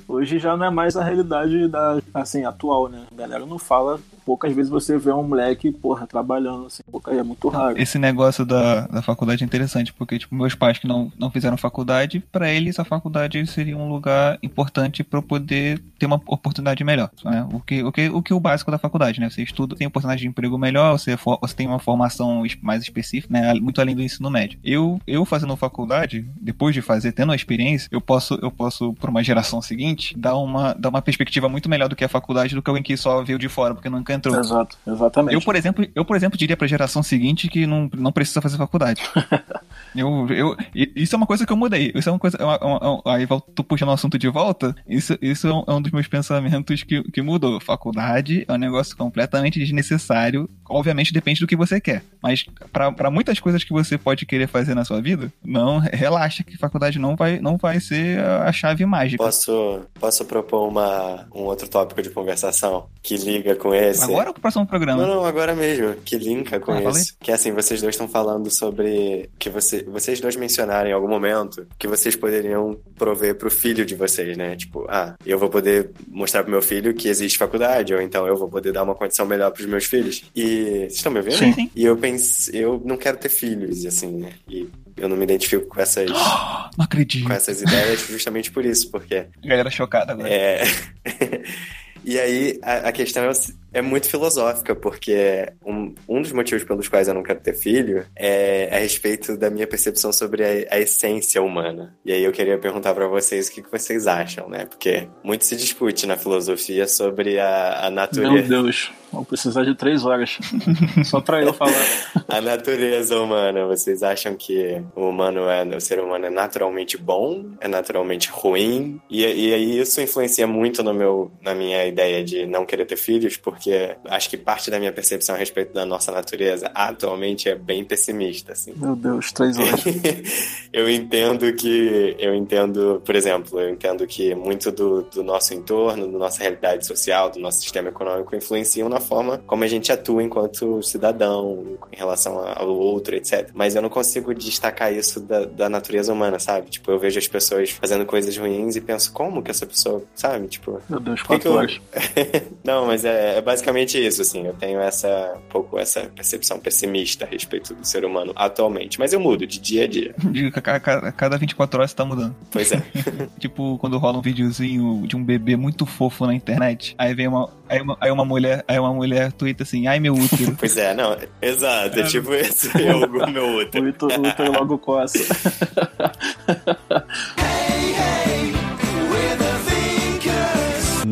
hoje 0.09 0.41
já 0.41 0.57
não 0.57 0.67
é 0.67 0.71
mais 0.71 0.97
a 0.97 1.05
realidade 1.05 1.69
da, 1.69 2.01
assim, 2.13 2.45
atual, 2.45 2.89
né? 2.89 3.05
A 3.13 3.15
galera 3.15 3.47
não 3.47 3.61
fala, 3.61 4.01
poucas 4.25 4.53
vezes 4.55 4.71
você 4.71 4.99
vê 4.99 5.13
um 5.13 5.23
moleque, 5.23 5.71
porra, 5.71 6.07
trabalhando, 6.07 6.67
assim, 6.67 6.83
pouca, 6.91 7.13
é 7.13 7.23
muito 7.23 7.49
raro. 7.49 7.79
Esse 7.81 7.99
negócio 7.99 8.45
da, 8.45 8.87
da 8.87 9.03
faculdade 9.03 9.43
é 9.43 9.47
interessante, 9.47 9.93
porque, 9.93 10.19
tipo, 10.19 10.35
meus 10.35 10.55
pais 10.55 10.79
que 10.79 10.87
não, 10.87 11.13
não 11.19 11.31
fizeram 11.31 11.57
faculdade, 11.57 12.23
pra 12.33 12.51
eles 12.51 12.79
a 12.79 12.85
faculdade 12.85 13.45
seria 13.47 13.77
um 13.77 13.89
lugar 13.89 14.39
importante 14.43 15.03
pra 15.05 15.19
eu 15.19 15.23
poder 15.23 15.83
ter 15.99 16.07
uma 16.07 16.21
oportunidade 16.27 16.83
melhor. 16.85 17.11
Né? 17.25 17.47
O, 17.53 17.61
que, 17.61 17.83
o, 17.83 17.93
que, 17.93 18.09
o 18.09 18.23
que 18.23 18.33
é 18.33 18.37
o 18.37 18.41
básico 18.41 18.71
da 18.71 18.79
faculdade, 18.79 19.21
né? 19.21 19.29
Você 19.29 19.43
estuda, 19.43 19.77
tem 19.77 19.87
oportunidade 19.87 20.23
de 20.23 20.29
emprego 20.29 20.57
melhor, 20.59 20.99
você, 20.99 21.17
for- 21.17 21.39
você 21.41 21.55
tem 21.55 21.67
uma 21.67 21.79
formação 21.79 22.43
mais 22.63 22.83
específica, 22.83 23.33
né? 23.33 23.55
Muito 23.55 23.81
além 23.81 23.95
do 23.95 24.03
ensino 24.03 24.31
médio. 24.31 24.59
Eu, 24.65 25.01
eu 25.07 25.25
fazendo 25.25 25.55
faculdade, 25.57 26.25
depois 26.41 26.75
de 26.75 26.83
fazer, 26.83 27.13
tendo 27.13 27.33
a 27.33 27.37
experiência, 27.37 27.89
eu 27.91 28.01
posso, 28.01 28.39
eu 28.43 28.51
posso, 28.51 28.93
por 28.95 29.11
uma 29.11 29.23
geração 29.23 29.61
seguinte, 29.61 30.17
dar 30.19 30.37
uma, 30.37 30.75
dar 30.75 30.89
uma 30.89 31.03
perspectiva 31.03 31.49
muito 31.49 31.69
melhor 31.69 31.89
do 31.89 31.97
que 31.97 32.05
a 32.05 32.09
faculdade 32.09 32.55
do 32.55 32.63
que 32.63 32.71
alguém 32.71 32.83
que 32.83 32.97
só 32.97 33.23
veio 33.23 33.39
de 33.39 33.49
fora, 33.49 33.75
porque 33.75 33.89
nunca 33.89 34.14
entrou. 34.15 34.39
Exato, 34.39 34.77
exatamente. 34.87 35.35
Eu, 35.35 35.41
por 35.41 35.57
exemplo, 35.57 35.87
eu, 35.95 36.05
por 36.05 36.17
exemplo, 36.17 36.39
diria 36.39 36.57
pra 36.57 36.67
geração 36.67 37.03
seguinte 37.03 37.49
que 37.49 37.67
não, 37.67 37.91
não 37.95 38.13
precisa 38.13 38.41
fazer 38.41 38.57
faculdade. 38.57 39.03
eu, 39.97 40.27
eu, 40.31 40.57
isso 40.75 41.15
é 41.15 41.17
uma 41.17 41.27
coisa 41.27 41.47
que 41.47 41.53
eu 41.53 41.57
mudei. 41.57 41.93
Isso 41.95 42.09
é 42.09 42.13
uma 42.13 42.19
coisa. 42.19 42.37
é 42.41 42.45
uma- 42.45 42.55
é 42.61 42.65
uma- 42.65 42.79
é 42.83 42.87
uma- 42.89 43.03
aí 43.17 43.27
vol- 43.27 43.41
tô 43.41 43.63
puxando 43.65 43.89
o 43.89 43.93
assunto 43.93 44.19
de 44.19 44.29
volta. 44.29 44.75
Isso, 44.89 45.17
isso 45.23 45.47
é 45.47 45.53
um, 45.55 45.65
é 45.67 45.73
um 45.75 45.83
dos 45.83 45.93
meus 45.93 46.07
pensamentos 46.07 46.83
que, 46.83 47.03
que 47.11 47.23
mudou. 47.23 47.61
Faculdade 47.61 48.45
é 48.49 48.53
um 48.53 48.57
negócio 48.59 48.97
completamente 48.97 49.59
desnecessário 49.59 50.49
obviamente 50.67 51.13
depende 51.13 51.41
do 51.41 51.47
que 51.47 51.55
você 51.57 51.79
quer. 51.81 52.03
Mas 52.23 52.45
pra 52.73 52.91
pra 52.91 53.11
muitas 53.11 53.39
coisas 53.39 53.63
que 53.63 53.73
você 53.73 53.99
pode 53.99 54.25
querer 54.27 54.49
fazer 54.49 54.75
na 54.75 54.85
sua 54.85 55.01
vida, 55.01 55.31
não 55.45 55.79
relaxa 55.79 56.43
que 56.43 56.57
faculdade 56.57 56.99
não 56.99 57.15
vai, 57.15 57.39
não 57.39 57.57
vai 57.59 57.79
ser 57.81 58.19
a 58.21 58.51
chave 58.51 58.85
mágica. 58.87 59.23
Posso, 59.23 59.81
posso 60.01 60.25
propor 60.25 60.67
uma, 60.69 61.27
um 61.35 61.43
outro 61.43 61.69
tópico 61.69 62.01
de 62.03 62.09
conversação 62.11 62.87
que 63.03 63.17
liga 63.17 63.55
com 63.55 63.75
esse? 63.75 64.03
Agora 64.03 64.29
ou 64.29 64.33
pro 64.33 64.41
próximo 64.41 64.67
programa? 64.67 65.07
Não, 65.07 65.17
não, 65.17 65.25
agora 65.27 65.55
mesmo, 65.55 65.95
que 65.97 66.17
linka 66.17 66.59
com 66.59 66.73
Ah, 66.73 66.81
fala 66.81 66.99
isso. 66.99 67.15
Que 67.21 67.31
assim, 67.31 67.53
vocês 67.53 67.81
dois 67.83 67.95
estão 67.95 68.09
falando 68.09 68.51
sobre 68.51 69.29
que 69.39 69.51
você, 69.51 69.84
vocês 69.91 70.21
dois 70.21 70.37
mencionaram 70.37 70.89
em 70.89 70.93
algum 70.93 71.09
momento 71.09 71.67
que 71.79 71.87
vocês 71.87 72.17
poderiam 72.17 72.79
prover 72.97 73.35
pro 73.37 73.51
filho 73.51 73.85
de 73.85 73.95
vocês, 73.95 74.37
né? 74.37 74.57
Tipo, 74.57 74.87
ah, 74.89 75.15
eu 75.25 75.39
vou 75.39 75.49
poder 75.49 75.91
mostrar 76.09 76.43
pro 76.43 76.53
meu 76.53 76.63
filho 76.63 76.95
que 76.95 77.09
existe 77.09 77.39
faculdade, 77.39 77.95
ou 77.95 78.01
então 78.01 78.27
eu 78.27 78.37
vou 78.37 78.49
poder 78.49 78.73
dar 78.73 78.83
uma 78.83 78.95
condição 78.95 79.27
melhor 79.27 79.51
pros 79.51 79.67
meus 79.67 79.85
filhos. 79.85 80.25
E 80.35 80.65
vocês 80.65 80.95
estão 80.97 81.13
me 81.13 81.19
ouvindo? 81.19 81.37
Sim, 81.37 81.53
sim. 81.53 81.71
E 81.75 81.85
eu 81.85 81.97
pensei, 81.97 82.65
eu 82.65 82.81
não 82.85 82.97
quero 82.97 83.17
ter 83.17 83.29
filhos, 83.29 83.85
assim, 83.87 84.13
né? 84.19 84.33
E 84.49 84.69
eu 84.97 85.09
não 85.09 85.17
me 85.17 85.25
identifico 85.25 85.67
com 85.67 85.81
essas, 85.81 86.11
Não 86.77 86.85
acredito. 86.85 87.27
com 87.27 87.33
essas 87.33 87.61
ideias 87.63 88.01
justamente 88.07 88.51
por 88.51 88.65
isso, 88.65 88.91
porque 88.91 89.27
Galera 89.45 89.71
chocada 89.71 90.13
agora. 90.13 90.29
é. 90.29 90.63
e 92.05 92.19
aí, 92.19 92.59
a, 92.63 92.89
a 92.89 92.93
questão 92.93 93.25
é, 93.25 93.33
é 93.75 93.83
muito 93.83 94.09
filosófica, 94.09 94.75
porque 94.75 95.53
um, 95.67 95.93
um 96.09 96.23
dos 96.23 96.33
motivos 96.33 96.63
pelos 96.63 96.89
quais 96.89 97.09
eu 97.09 97.15
não 97.15 97.25
quero 97.25 97.41
ter 97.41 97.55
filho 97.55 98.07
é 98.15 98.69
a 98.73 98.79
respeito 98.79 99.37
da 99.37 99.51
minha 99.51 99.67
percepção 99.67 100.13
sobre 100.13 100.45
a, 100.45 100.77
a 100.77 100.79
essência 100.79 101.43
humana. 101.43 101.95
E 102.05 102.13
aí 102.13 102.23
eu 102.23 102.33
queria 102.33 102.57
perguntar 102.57 102.95
pra 102.95 103.09
vocês 103.09 103.49
o 103.49 103.53
que, 103.53 103.63
que 103.63 103.71
vocês 103.71 104.07
acham, 104.07 104.49
né? 104.49 104.65
Porque 104.65 105.09
muito 105.25 105.45
se 105.45 105.57
discute 105.57 106.07
na 106.07 106.17
filosofia 106.17 106.87
sobre 106.87 107.41
a, 107.41 107.87
a 107.87 107.91
Meu 107.91 107.97
natureza. 107.97 108.49
Deus, 108.49 108.93
vou 109.13 109.25
precisar 109.25 109.65
de 109.65 109.75
três 109.75 110.05
horas 110.05 110.39
só 111.05 111.21
pra 111.21 111.43
eu 111.43 111.53
falar. 111.53 111.75
A 112.29 112.41
natureza 112.41 113.19
humana, 113.21 113.67
vocês 113.67 114.03
acham 114.03 114.35
que 114.35 114.83
o 114.97 115.09
humano 115.09 115.49
é, 115.49 115.65
o 115.65 115.81
ser 115.81 116.01
humano 116.01 116.27
é 116.27 116.31
naturalmente 116.31 116.97
bom, 116.97 117.45
é 117.61 117.69
naturalmente 117.69 118.29
ruim? 118.29 119.01
E, 119.09 119.21
e 119.23 119.55
aí 119.55 119.79
isso 119.79 120.01
influencia 120.01 120.47
muito 120.47 120.83
no 120.83 120.93
meu, 120.93 121.31
na 121.41 121.55
minha 121.55 121.85
ideia 121.87 122.25
de 122.25 122.47
não 122.47 122.67
querer 122.67 122.87
ter 122.87 122.97
filhos, 122.97 123.37
porque 123.37 123.64
acho 124.09 124.31
que 124.31 124.37
parte 124.37 124.71
da 124.71 124.79
minha 124.79 124.93
percepção 124.93 125.35
a 125.35 125.39
respeito 125.39 125.73
da 125.73 125.85
nossa 125.85 126.11
natureza 126.13 126.71
atualmente 126.75 127.49
é 127.49 127.55
bem 127.55 127.85
pessimista, 127.85 128.53
assim. 128.53 128.73
Meu 128.77 128.97
Deus, 128.97 129.33
três 129.33 129.59
horas. 129.59 129.83
eu 130.73 130.89
entendo 130.91 131.53
que, 131.55 132.17
eu 132.19 132.35
entendo, 132.35 133.01
por 133.05 133.15
exemplo, 133.15 133.61
eu 133.61 133.71
entendo 133.71 134.07
que 134.07 134.35
muito 134.35 134.71
do, 134.71 135.03
do 135.03 135.23
nosso 135.23 135.55
entorno, 135.55 136.11
da 136.11 136.19
nossa 136.19 136.41
realidade 136.43 136.87
social, 136.87 137.31
do 137.31 137.39
nosso 137.39 137.61
sistema 137.61 137.89
econômico 137.89 138.35
influenciam 138.35 138.89
na 138.89 139.01
forma 139.01 139.39
como 139.47 139.65
a 139.65 139.67
gente 139.67 139.93
atua 139.93 140.23
enquanto 140.23 140.83
cidadão, 140.83 141.79
em 141.93 141.97
relação 141.97 142.43
ao 142.47 142.69
outro, 142.69 143.15
etc. 143.15 143.51
Mas 143.55 143.75
eu 143.75 143.83
não 143.83 143.89
consigo 143.89 144.35
destacar 144.35 144.93
isso 144.93 145.21
da, 145.21 145.45
da 145.45 145.69
natureza 145.69 146.13
humana, 146.13 146.39
sabe? 146.39 146.71
Tipo, 146.71 146.91
eu 146.91 146.99
vejo 146.99 147.19
as 147.19 147.29
pessoas 147.29 147.71
fazendo 147.71 148.05
coisas 148.07 148.37
ruins 148.37 148.77
e 148.77 148.81
penso, 148.81 149.13
como 149.13 149.43
que 149.43 149.51
essa 149.51 149.67
pessoa, 149.67 150.03
sabe? 150.15 150.49
Tipo, 150.49 150.81
Meu 150.89 151.01
Deus, 151.01 151.23
quatro 151.23 151.49
eu- 151.51 151.55
horas. 151.55 151.81
não, 152.65 152.87
mas 152.87 153.05
é, 153.05 153.39
é 153.39 153.41
basicamente 153.55 154.05
isso, 154.05 154.21
assim. 154.21 154.47
Eu 154.47 154.55
tenho 154.55 154.81
essa, 154.81 155.35
um 155.37 155.49
pouco 155.49 155.79
essa 155.79 156.01
percepção 156.15 156.59
pessimista 156.59 157.25
a 157.25 157.29
respeito 157.29 157.75
do 157.75 157.87
ser 157.87 158.05
humano 158.05 158.33
atualmente. 158.35 158.99
Mas 158.99 159.13
eu 159.13 159.21
mudo 159.21 159.47
de 159.47 159.61
dia 159.61 159.85
a 159.85 159.87
dia. 159.87 160.15
A 160.55 160.81
cada, 160.81 161.09
a 161.09 161.13
cada 161.13 161.39
24 161.39 161.79
horas 161.79 161.93
tá 161.93 162.05
mudando. 162.05 162.35
Pois 162.51 162.73
é. 162.73 162.83
Tipo, 163.39 163.77
quando 163.79 163.99
rola 163.99 164.19
um 164.19 164.23
videozinho 164.23 165.07
de 165.07 165.17
um 165.17 165.23
bebê 165.23 165.57
muito 165.57 165.85
fofo 165.85 166.27
na 166.27 166.35
internet, 166.35 166.95
aí 166.97 167.15
vem 167.15 167.29
uma. 167.29 167.51
Aí 167.69 167.81
uma, 167.81 167.97
aí 168.01 168.11
uma 168.11 168.25
mulher, 168.25 168.65
aí 168.67 168.79
uma 168.79 168.93
mulher 168.93 169.33
twitta 169.33 169.63
assim, 169.63 169.87
ai 169.87 169.99
meu 169.99 170.15
útero. 170.15 170.57
Pois 170.59 170.77
é, 170.77 170.95
não. 170.95 171.17
Exato, 171.41 171.99
é 171.99 172.03
tipo 172.05 172.33
isso. 172.35 172.71
Eu, 172.79 173.09
meu 173.31 173.57
útero. 173.57 173.87
O 173.87 173.89
Ito 173.89 174.53
logo 174.53 174.79
coça. 174.79 175.19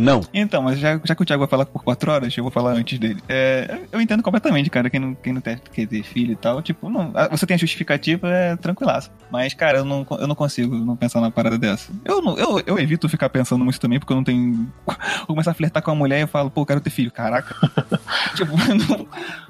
Não. 0.03 0.21
Então, 0.35 0.63
mas 0.63 0.79
já, 0.79 1.01
já 1.05 1.15
que 1.15 1.23
o 1.23 1.25
Thiago 1.25 1.41
vai 1.41 1.49
falar 1.49 1.67
por 1.67 1.83
4 1.85 2.11
horas, 2.11 2.37
eu 2.37 2.43
vou 2.43 2.51
falar 2.51 2.73
antes 2.73 2.99
dele. 2.99 3.23
É, 3.29 3.79
eu 3.91 4.01
entendo 4.01 4.23
completamente, 4.23 4.69
cara, 4.69 4.91
quem 4.91 4.99
não, 4.99 5.15
quem 5.15 5.33
não 5.33 5.41
tem, 5.41 5.59
quer 5.73 5.87
ter 5.87 6.03
filho 6.03 6.33
e 6.33 6.37
tal, 6.37 6.61
tipo, 6.61 6.91
não, 6.91 7.13
ah, 7.15 7.29
você 7.29 7.47
tem 7.47 7.55
a 7.55 7.59
justificativa, 7.59 8.29
é 8.29 8.57
tranquilaço. 8.57 9.11
Mas, 9.31 9.55
cara, 9.55 9.79
eu 9.79 9.85
não, 9.85 10.07
eu 10.19 10.27
não 10.27 10.35
consigo 10.35 10.77
não 10.77 10.97
pensar 10.97 11.21
na 11.21 11.31
parada 11.31 11.57
dessa. 11.57 11.93
Eu, 12.05 12.21
não, 12.21 12.37
eu, 12.37 12.61
eu 12.67 12.79
evito 12.79 13.09
ficar 13.09 13.29
pensando 13.29 13.65
muito 13.65 13.79
também, 13.81 13.99
porque 13.99 14.13
eu 14.13 14.17
não 14.17 14.25
tenho. 14.25 14.71
Vou 15.19 15.29
começar 15.29 15.53
a 15.53 15.55
flertar 15.55 15.83
com 15.83 15.91
a 15.91 15.95
mulher 15.95 16.19
e 16.19 16.23
eu 16.23 16.29
falo, 16.29 16.51
pô, 16.51 16.63
eu 16.63 16.67
quero 16.67 16.81
ter 16.81 16.91
filho. 16.91 17.11
Caraca. 17.11 17.55
tipo, 18.35 18.53
não, 18.89 19.07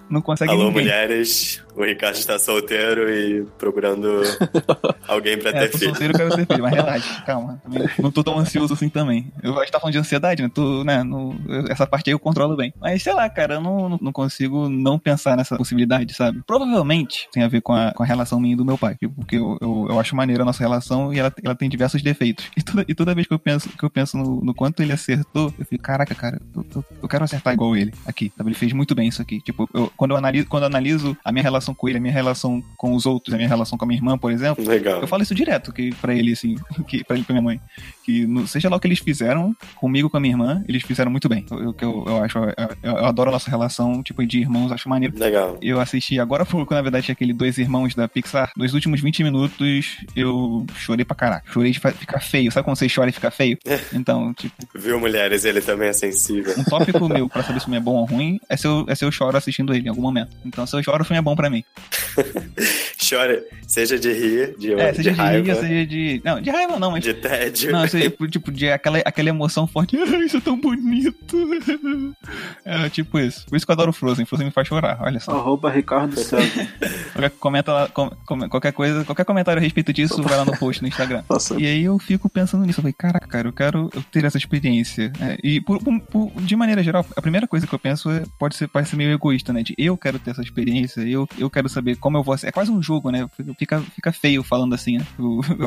não 0.09 0.23
consegue 0.23 0.53
Alô, 0.53 0.65
ninguém. 0.65 0.83
mulheres. 0.83 1.63
O 1.75 1.83
Ricardo 1.85 2.17
está 2.17 2.39
solteiro 2.39 3.09
e 3.11 3.45
procurando 3.59 4.21
alguém 5.09 5.39
pra 5.39 5.51
É, 5.51 5.53
ter 5.53 5.71
tô 5.71 5.79
filho. 5.79 5.91
solteiro, 5.91 6.13
eu 6.13 6.17
quero 6.19 6.37
ter 6.37 6.47
filho, 6.47 6.63
mas 6.63 6.73
relaxa, 6.75 7.23
calma. 7.25 7.61
Não 7.99 8.11
tô 8.11 8.23
tão 8.23 8.39
ansioso 8.39 8.75
assim 8.75 8.89
também. 8.89 9.33
Eu 9.43 9.55
acho 9.55 9.67
que 9.67 9.73
tá 9.73 9.81
falando 9.81 9.93
de 9.93 9.99
ansiedade, 9.99 10.43
né? 10.43 10.51
Tô, 10.53 10.85
né 10.85 11.03
no- 11.03 11.35
essa 11.71 11.87
parte 11.87 12.09
aí 12.11 12.15
eu 12.15 12.19
controlo 12.19 12.57
bem. 12.57 12.75
Mas 12.81 13.03
sei 13.03 13.15
lá, 13.15 13.29
cara, 13.31 13.55
eu 13.55 13.61
não, 13.61 13.89
não, 13.89 13.99
não 14.03 14.13
consigo 14.13 14.69
não 14.69 14.99
pensar 14.99 15.37
nessa 15.37 15.57
possibilidade, 15.57 16.13
sabe? 16.15 16.43
Provavelmente 16.47 17.29
tem 17.33 17.43
a 17.43 17.49
ver 17.49 17.63
com 17.63 17.73
a, 17.73 17.93
com 17.93 18.03
a 18.03 18.07
relação 18.07 18.39
minha 18.39 18.53
e 18.55 18.57
do 18.57 18.65
meu 18.65 18.77
pai. 18.77 18.95
tipo, 18.97 19.15
Porque 19.15 19.37
eu, 19.37 19.57
eu, 19.61 19.87
eu 19.91 19.99
acho 20.01 20.15
maneira 20.15 20.43
a 20.43 20.47
nossa 20.47 20.63
relação 20.63 21.13
e 21.13 21.19
ela, 21.19 21.33
ela 21.43 21.55
tem 21.55 21.69
diversos 21.71 22.03
defeitos. 22.03 22.51
E 22.57 22.63
toda, 22.63 22.85
e 22.87 22.95
toda 22.95 23.15
vez 23.15 23.27
que 23.27 23.33
eu 23.33 23.39
penso, 23.39 23.69
que 23.71 23.83
eu 23.85 23.91
penso 23.91 24.17
no, 24.19 24.41
no 24.45 24.55
quanto 24.55 24.83
ele 24.83 24.93
acertou, 24.93 25.53
eu 25.59 25.65
fico, 25.65 25.83
caraca, 25.83 26.15
cara, 26.15 26.41
eu, 26.55 26.67
eu- 26.75 26.85
eu 27.03 27.09
quero 27.09 27.25
acertar 27.25 27.55
igual 27.55 27.75
ele 27.77 27.93
aqui, 28.07 28.31
sabe? 28.37 28.51
Ele 28.51 28.57
fez 28.57 28.73
muito 28.73 28.95
bem 28.95 29.09
isso 29.09 29.23
aqui. 29.23 29.41
Tipo, 29.41 29.69
eu- 29.73 29.91
quando, 29.97 30.11
eu 30.11 30.17
analiso, 30.19 30.47
quando 30.49 30.65
eu 30.65 30.67
analiso 30.69 31.17
a 31.25 31.33
minha 31.33 31.43
relação 31.43 31.62
com 31.75 31.89
ele, 31.89 31.99
a 31.99 32.01
minha 32.01 32.13
relação 32.13 32.63
com 32.77 32.95
os 32.95 33.07
outros, 33.07 33.33
a 33.35 33.37
minha 33.37 33.49
relação 33.49 33.79
com 33.79 33.85
a 33.85 33.89
minha 33.89 33.99
irmã, 33.99 34.19
por 34.19 34.33
exemplo, 34.33 34.65
Legal. 34.67 35.01
eu 35.01 35.07
falo 35.07 35.23
isso 35.23 35.35
direto 35.35 35.73
que 35.73 35.95
para 35.97 36.15
ele, 36.15 36.33
assim, 36.33 36.57
que, 36.89 37.05
pra 37.05 37.15
ele 37.15 37.23
e 37.23 37.27
pra 37.27 37.33
minha 37.35 37.43
mãe. 37.43 37.61
Que 38.05 38.27
no- 38.27 38.47
seja 38.49 38.69
lá 38.69 38.77
o 38.77 38.81
que 38.81 38.89
eles 38.89 38.99
fizeram, 38.99 39.55
comigo 39.77 40.11
com 40.11 40.17
a 40.17 40.21
minha 40.21 40.33
irmã, 40.35 40.65
eles 40.69 40.83
fizeram 40.83 41.11
muito 41.11 41.29
bem. 41.29 41.47
Eu, 41.51 41.75
eu, 41.81 42.05
eu, 42.07 42.25
acho, 42.25 42.39
eu, 42.39 42.55
eu 42.83 43.05
adoro 43.07 43.31
a 43.31 43.33
nossa 43.33 43.49
relação, 43.51 44.03
tipo, 44.03 44.27
de 44.27 44.41
irmãos, 44.41 44.73
acho 44.73 44.89
maneiro. 44.89 45.17
Legal. 45.17 45.57
Eu 45.63 45.81
assisti 45.81 46.19
agora 46.19 46.43
há 46.43 46.47
pouco, 46.47 46.75
na 46.75 46.83
verdade, 46.83 47.13
aquele 47.13 47.33
Dois 47.33 47.59
Irmãos 47.59 47.95
da 47.95 48.09
Pixar. 48.09 48.51
Nos 48.57 48.75
últimos 48.75 49.01
20 49.01 49.23
minutos, 49.23 49.99
eu 50.17 50.67
chorei 50.77 51.05
pra 51.05 51.15
caraca. 51.15 51.51
Chorei 51.53 51.71
de 51.73 51.79
ficar 51.81 52.21
feio. 52.21 52.51
Sabe 52.51 52.65
quando 52.65 52.77
você 52.77 52.89
chora 52.89 53.11
e 53.11 53.13
fica 53.13 53.31
feio? 53.31 53.57
Então, 53.93 54.33
tipo, 54.35 54.55
Viu, 54.75 54.99
mulheres? 54.99 55.45
Ele 55.45 55.61
também 55.61 55.89
é 55.89 55.93
sensível. 55.93 56.55
um 56.59 56.65
tópico 56.65 57.09
meu 57.09 57.29
pra 57.29 57.43
saber 57.43 57.61
se 57.61 57.65
o 57.67 57.67
filme 57.67 57.77
é 57.77 57.81
bom 57.81 57.95
ou 57.97 58.05
ruim 58.05 58.39
é 58.49 58.57
se, 58.57 58.67
eu, 58.67 58.85
é 58.89 58.95
se 58.95 59.05
eu 59.05 59.13
choro 59.13 59.37
assistindo 59.37 59.73
ele 59.75 59.87
em 59.87 59.89
algum 59.91 60.01
momento. 60.03 60.35
Então, 60.45 60.67
se 60.67 60.75
eu 60.75 60.83
choro, 60.83 61.03
o 61.03 61.05
filme 61.05 61.19
é 61.19 61.23
bom 61.23 61.37
pra 61.37 61.51
mim. 61.51 61.52
Chora, 63.09 63.43
seja 63.67 63.99
de 63.99 64.13
rir, 64.13 64.55
de, 64.59 64.73
É, 64.75 64.91
de 64.91 64.97
seja 64.99 65.11
de, 65.11 65.17
raiva, 65.17 65.47
raiva, 65.53 65.61
seja 65.61 65.87
de. 65.87 66.21
Não, 66.25 66.41
de 66.41 66.51
raiva 66.51 66.79
não, 66.79 66.91
mas 66.93 67.03
de 67.03 67.15
tédio. 67.15 67.73
Não, 67.73 67.87
seja, 67.89 68.11
tipo, 68.31 68.51
de 68.53 68.71
aquela, 68.71 68.99
aquela 68.99 69.29
emoção 69.29 69.67
forte. 69.67 69.97
Ai, 70.01 70.25
isso 70.25 70.37
é 70.37 70.41
tão 70.41 70.59
bonito. 70.59 71.37
É 72.65 72.89
tipo 72.89 73.19
isso. 73.19 73.45
Por 73.47 73.57
isso 73.57 73.67
que 73.67 73.71
eu 73.71 73.75
adoro 73.75 73.93
Frozen. 73.93 74.25
Frozen 74.25 74.47
me 74.47 74.53
faz 74.53 74.69
chorar, 74.69 74.99
olha 75.01 75.19
só. 75.21 75.33
Arroba 75.33 75.71
Ricardo 75.71 76.17
César. 76.19 76.69
Qualquer, 77.13 77.31
comenta 77.31 77.73
lá, 77.73 77.89
com- 77.89 78.11
com- 78.27 78.49
qualquer 78.49 78.73
coisa, 78.73 79.05
qualquer 79.05 79.25
comentário 79.25 79.59
a 79.61 79.63
respeito 79.63 79.93
disso, 79.93 80.23
vai 80.23 80.37
lá 80.37 80.45
no 80.45 80.57
post 80.57 80.81
no 80.83 80.89
Instagram. 80.89 81.23
Nossa, 81.29 81.61
E 81.61 81.67
aí 81.67 81.83
eu 81.85 81.99
fico 81.99 82.29
pensando 82.29 82.65
nisso. 82.65 82.81
Eu 82.81 82.83
falei, 82.83 82.95
caraca, 82.97 83.27
cara, 83.27 83.49
eu 83.49 83.53
quero 83.53 83.91
eu 83.95 84.03
ter 84.11 84.25
essa 84.25 84.39
experiência. 84.39 85.13
É, 85.21 85.39
e 85.43 85.61
por, 85.61 85.83
por- 85.83 86.01
por- 86.01 86.33
de 86.43 86.55
maneira 86.57 86.83
geral, 86.83 87.05
a 87.17 87.23
primeira 87.23 87.47
coisa 87.47 87.67
que 87.67 87.75
eu 87.75 87.79
penso 87.79 88.11
é, 88.11 88.23
pode 88.39 88.57
ser, 88.57 88.69
pode 88.69 88.89
ser 88.89 88.97
meio 88.97 89.11
egoísta, 89.13 89.53
né? 89.53 89.63
De 89.63 89.75
eu 89.77 89.97
quero 89.97 90.19
ter 90.19 90.31
essa 90.31 90.43
experiência, 90.43 91.01
eu, 91.03 91.29
eu 91.43 91.51
quero 91.51 91.69
saber 91.69 91.97
como 91.97 92.17
eu 92.17 92.23
vou 92.23 92.37
ser. 92.37 92.49
É 92.49 92.53
quase 92.53 92.71
um 92.71 92.83
jogo, 92.83 93.11
né? 93.11 93.29
Fica, 93.59 93.81
fica 93.81 94.13
feio 94.13 94.43
falando 94.43 94.75
assim, 94.75 94.99
né? 94.99 95.07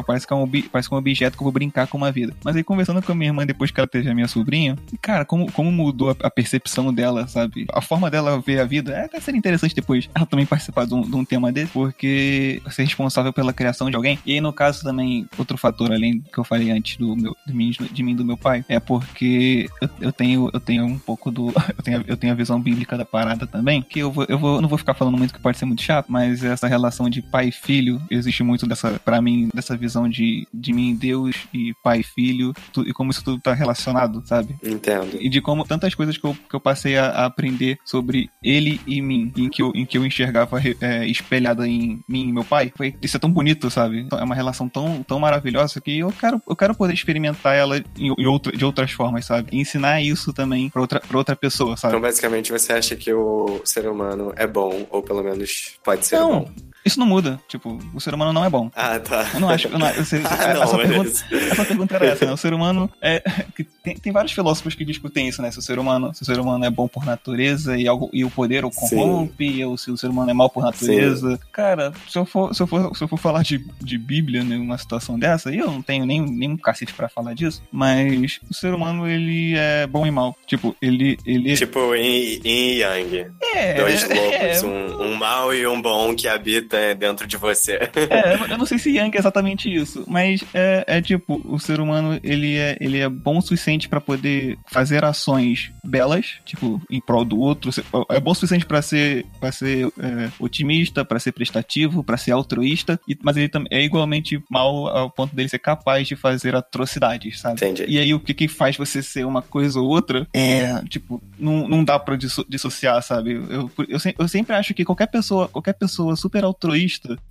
Parece, 0.06 0.28
que 0.28 0.34
é 0.34 0.36
um, 0.36 0.48
parece 0.72 0.88
que 0.88 0.94
é 0.94 0.96
um 0.96 1.00
objeto 1.00 1.38
que 1.38 1.42
eu 1.42 1.46
vou 1.46 1.52
brincar 1.52 1.88
com 1.88 1.98
uma 1.98 2.12
vida. 2.12 2.34
Mas 2.44 2.56
aí 2.56 2.64
conversando 2.64 3.02
com 3.02 3.12
a 3.12 3.16
minha 3.16 3.30
irmã 3.30 3.46
depois 3.46 3.72
que 3.72 3.80
ela 3.80 3.88
teve 3.88 4.10
a 4.10 4.14
minha 4.14 4.28
sobrinha, 4.28 4.78
cara, 5.02 5.26
como, 5.26 5.52
como 5.52 5.72
mudou 5.72 6.12
a, 6.12 6.16
a 6.28 6.30
percepção 6.30 6.94
dela, 6.94 7.28
sabe? 7.28 7.66
A 7.72 7.82
forma 7.82 8.10
dela 8.10 8.40
ver 8.40 8.60
a 8.60 8.66
vida. 8.66 8.94
É 8.94 9.06
até 9.06 9.20
seria 9.20 9.38
interessante 9.38 9.76
depois 9.76 10.10
ela 10.14 10.26
também 10.26 10.46
participar 10.46 10.86
de 10.86 10.94
um, 10.94 11.02
de 11.02 11.16
um 11.16 11.26
tema 11.26 11.52
desse, 11.52 11.72
porque 11.72 12.62
ser 12.70 12.84
responsável 12.84 13.34
pela 13.34 13.54
criação 13.54 13.90
de 13.90 13.96
alguém. 13.96 14.20
E 14.26 14.34
aí, 14.34 14.42
no 14.42 14.54
caso, 14.54 14.84
também, 14.84 15.28
outro 15.38 15.58
fator, 15.58 15.92
além 15.92 16.20
do 16.20 16.30
que 16.30 16.38
eu 16.38 16.44
falei 16.44 16.72
antes 16.72 16.98
do 16.98 17.16
meu, 17.16 17.36
de, 17.46 17.54
mim, 17.54 17.72
de 17.72 18.04
mim 18.04 18.16
do 18.16 18.26
meu 18.26 18.38
pai, 18.38 18.64
é 18.68 18.80
porque 18.80 19.70
eu, 19.82 19.90
eu 20.00 20.12
tenho, 20.12 20.50
eu 20.54 20.60
tenho 20.60 20.86
um 20.86 20.98
pouco 20.98 21.32
do. 21.32 21.54
Eu 21.76 21.84
tenho, 21.84 22.04
eu 22.08 22.18
tenho 22.18 22.34
a 22.34 22.36
visão 22.36 22.60
bíblica 22.60 22.98
da 22.98 23.04
parada 23.04 23.46
também, 23.46 23.82
que 23.82 24.00
eu, 24.00 24.12
vou, 24.12 24.26
eu 24.30 24.38
vou, 24.38 24.62
não 24.62 24.70
vou 24.70 24.78
ficar 24.78 24.94
falando 24.94 25.18
muito 25.18 25.34
que 25.34 25.40
pode 25.40 25.58
ser 25.58 25.64
muito 25.65 25.82
chato, 25.82 26.06
mas 26.10 26.43
essa 26.43 26.67
relação 26.67 27.10
de 27.10 27.15
de 27.15 27.21
pai 27.21 27.47
e 27.47 27.51
filho, 27.51 28.01
existe 28.12 28.43
muito 28.43 28.67
dessa, 28.67 28.99
para 28.99 29.21
mim, 29.21 29.49
dessa 29.54 29.78
visão 29.78 30.10
de, 30.10 30.45
de 30.54 30.73
mim, 30.73 30.95
Deus 30.95 31.36
e 31.54 31.73
pai 31.82 32.01
e 32.01 32.04
filho, 32.04 32.54
tu, 32.73 32.82
e 32.82 32.91
como 32.91 33.12
isso 33.12 33.23
tudo 33.23 33.39
tá 33.39 33.54
relacionado, 33.54 34.21
sabe? 34.25 34.56
Entendo. 34.62 35.17
E 35.19 35.30
de 35.30 35.39
como 35.39 35.65
tantas 35.65 35.95
coisas 35.95 36.17
que 36.17 36.25
eu, 36.25 36.36
que 36.49 36.56
eu 36.56 36.60
passei 36.60 36.97
a, 36.97 37.06
a 37.08 37.25
aprender 37.25 37.78
sobre 37.86 38.30
ele 38.43 38.82
e 38.86 39.01
mim, 39.01 39.32
em 39.38 39.49
que 39.49 39.62
eu, 39.62 39.71
em 39.73 39.86
que 39.86 39.97
eu 39.97 40.06
enxergava 40.06 40.60
é, 40.82 41.08
espelhada 41.08 41.65
em 41.65 42.04
mim 42.08 42.30
e 42.30 42.34
meu 42.34 42.43
pai, 42.43 42.71
foi, 42.75 42.95
isso 43.01 43.15
é 43.15 43.19
tão 43.19 43.32
bonito, 43.32 43.69
sabe? 43.69 44.08
É 44.12 44.23
uma 44.23 44.36
relação 44.36 44.67
tão, 44.67 45.01
tão 45.04 45.19
maravilhosa 45.19 45.80
que 45.80 45.99
eu 45.99 46.12
quero, 46.12 46.41
eu 46.47 46.56
quero 46.56 46.75
poder 46.75 46.93
experimentar 46.93 47.56
ela 47.56 47.78
em, 47.78 48.13
em 48.17 48.25
outra, 48.25 48.51
de 48.51 48.65
outras 48.65 48.91
formas, 48.91 49.25
sabe? 49.25 49.49
E 49.54 49.60
ensinar 49.60 50.01
isso 50.01 50.34
também 50.34 50.69
pra 50.69 50.82
outra, 50.82 50.99
pra 50.99 51.17
outra 51.17 51.36
pessoa, 51.36 51.78
sabe? 51.78 51.93
Então, 51.93 52.01
basicamente, 52.01 52.51
você 52.51 52.73
acha 52.73 52.95
que 52.95 53.13
o 53.13 53.62
ser 53.63 53.88
humano 53.88 54.34
é 54.36 54.45
bom, 54.45 54.86
ou 54.89 55.01
pelo 55.01 55.23
menos 55.23 55.55
pode 55.84 56.06
ser 56.06 56.18
Não, 56.18 56.41
bom. 56.41 56.52
Isso 56.86 57.00
não 57.00 57.08
muda. 57.08 57.39
Tipo, 57.48 57.80
o 57.93 58.00
ser 58.00 58.13
humano 58.13 58.32
não 58.32 58.45
é 58.45 58.50
bom. 58.50 58.69
Ah, 58.76 59.00
tá. 59.00 59.28
Eu 59.34 59.39
não 59.39 59.50
acho. 59.50 59.67
Eu 59.67 59.80
não, 59.80 59.89
eu 59.89 60.06
sei, 60.06 60.21
Ah, 60.26 60.54
não, 60.54 60.63
essa, 60.63 60.78
pergunta, 60.78 61.10
essa 61.52 61.65
pergunta 61.65 61.95
era 61.95 62.06
essa, 62.06 62.26
né? 62.26 62.32
O 62.32 62.38
ser 62.38 62.54
humano 62.54 62.89
é. 63.02 63.21
que 63.56 63.63
tem, 63.63 63.95
tem 63.95 64.13
vários 64.13 64.32
filósofos 64.34 64.76
que 64.76 64.86
discutem 64.86 65.28
isso, 65.28 65.41
né? 65.41 65.50
Se 65.50 65.60
o 65.60 65.62
ser 65.62 65.80
humano, 65.80 66.13
se 66.13 66.21
o 66.21 66.26
ser 66.26 66.39
humano 66.39 66.63
é 66.63 66.69
bom 66.69 66.88
por 66.88 67.06
natureza 67.06 67.78
e, 67.78 67.88
algo, 67.88 68.10
e 68.13 68.24
o 68.24 68.30
poder 68.30 68.63
o 68.65 68.71
Sim. 68.71 68.80
corrompe, 68.80 69.65
ou 69.65 69.78
se 69.78 69.89
o 69.89 69.98
ser 69.98 70.10
humano 70.10 70.30
é 70.30 70.34
mal 70.34 70.50
por 70.50 70.63
natureza. 70.63 71.39
Cara, 71.52 71.91
se 72.08 72.17
eu 72.17 72.26
for, 72.26 72.54
se 72.54 72.62
eu 72.62 72.67
for, 72.67 72.95
se 72.95 73.04
eu 73.04 73.08
for 73.08 73.17
falar 73.17 73.43
de, 73.43 73.65
de 73.82 73.98
Bíblia 73.98 74.43
numa 74.43 74.78
situação 74.78 75.17
dessa, 75.17 75.50
aí 75.50 75.58
eu 75.58 75.67
não 75.67 75.82
tenho 75.82 76.06
nem, 76.06 76.21
nem 76.21 76.52
um 76.52 76.58
cacete 76.58 76.93
pra 76.93 77.10
falar 77.10 77.34
disso. 77.34 77.63
Mas 77.71 78.39
o 78.50 78.54
ser 78.54 78.74
humano, 78.74 79.08
ele 79.08 79.56
é 79.58 79.88
bom 79.88 80.06
e 80.06 80.12
mal. 80.12 80.36
Tipo, 80.45 80.76
ele. 80.82 81.17
ele 81.26 81.56
Tipo 81.56 81.95
em, 81.95 82.78
Yang. 82.78 83.28
é, 83.54 83.74
Dois 83.74 84.10
é, 84.10 84.13
lobos, 84.13 84.63
um, 84.63 85.04
um 85.04 85.15
mal 85.15 85.54
e 85.54 85.65
um 85.65 85.82
bom 85.82 86.15
que 86.15 86.28
habita 86.28 86.75
dentro 86.96 87.26
de 87.28 87.38
você. 87.38 87.80
É, 88.10 88.36
eu- 88.52 88.58
não 88.58 88.66
sei 88.66 88.78
se 88.78 88.92
Yang 88.96 89.16
é 89.18 89.20
exatamente 89.20 89.74
isso, 89.74 90.04
mas 90.08 90.44
é, 90.54 90.84
é 90.88 91.02
tipo, 91.02 91.42
o 91.46 91.60
ser 91.60 91.80
humano, 91.80 92.20
ele 92.24 92.56
é, 92.58 92.78
ele 92.80 93.00
é 93.00 93.10
bom 93.10 93.38
o 93.38 93.42
suficiente 93.42 93.88
pra 93.90 94.00
poder 94.02 94.58
fazer 94.68 95.04
ações 95.04 95.72
belas, 95.84 96.36
tipo, 96.46 96.82
em 96.90 97.02
prol 97.02 97.26
do 97.26 97.40
outro, 97.40 97.72
é 98.10 98.20
bom 98.20 98.32
o 98.32 98.36
suficiente 98.36 98.66
pra 98.66 98.82
ser, 98.82 99.26
pra 99.40 99.52
ser 99.52 99.88
é, 100.00 100.30
otimista, 100.40 101.04
pra 101.04 101.20
ser 101.20 101.32
prestativo, 101.32 102.04
pra 102.04 102.18
ser 102.18 102.32
altruísta, 102.32 103.00
mas 103.24 103.38
ele 103.38 103.50
também 103.50 103.68
é 103.72 103.84
igualmente 103.84 104.42
mal 104.50 104.88
ao 104.88 105.10
ponto 105.10 105.36
dele 105.36 105.50
ser 105.50 105.60
capaz 105.60 106.08
de 106.08 106.16
fazer 106.16 106.56
atrocidades, 106.56 107.40
sabe? 107.40 107.56
Entendi. 107.56 107.86
E 107.88 107.98
aí 108.00 108.14
o 108.14 108.20
que 108.20 108.34
que 108.34 108.48
faz 108.48 108.78
você 108.78 109.02
ser 109.02 109.26
uma 109.26 109.42
coisa 109.42 109.80
ou 109.80 109.88
outra 109.88 110.28
é, 110.34 110.82
tipo, 110.90 111.22
não, 111.40 111.68
não 111.68 111.84
dá 111.84 111.98
pra 112.00 112.16
disso- 112.16 112.46
dissociar, 112.48 113.02
sabe? 113.02 113.34
Eu, 113.34 113.72
eu, 113.88 114.00
eu 114.20 114.28
sempre 114.28 114.56
acho 114.56 114.74
que 114.74 114.86
qualquer 114.86 115.08
pessoa, 115.08 115.48
qualquer 115.48 115.74
pessoa 115.74 116.16
super 116.16 116.44
altruísta 116.44 116.64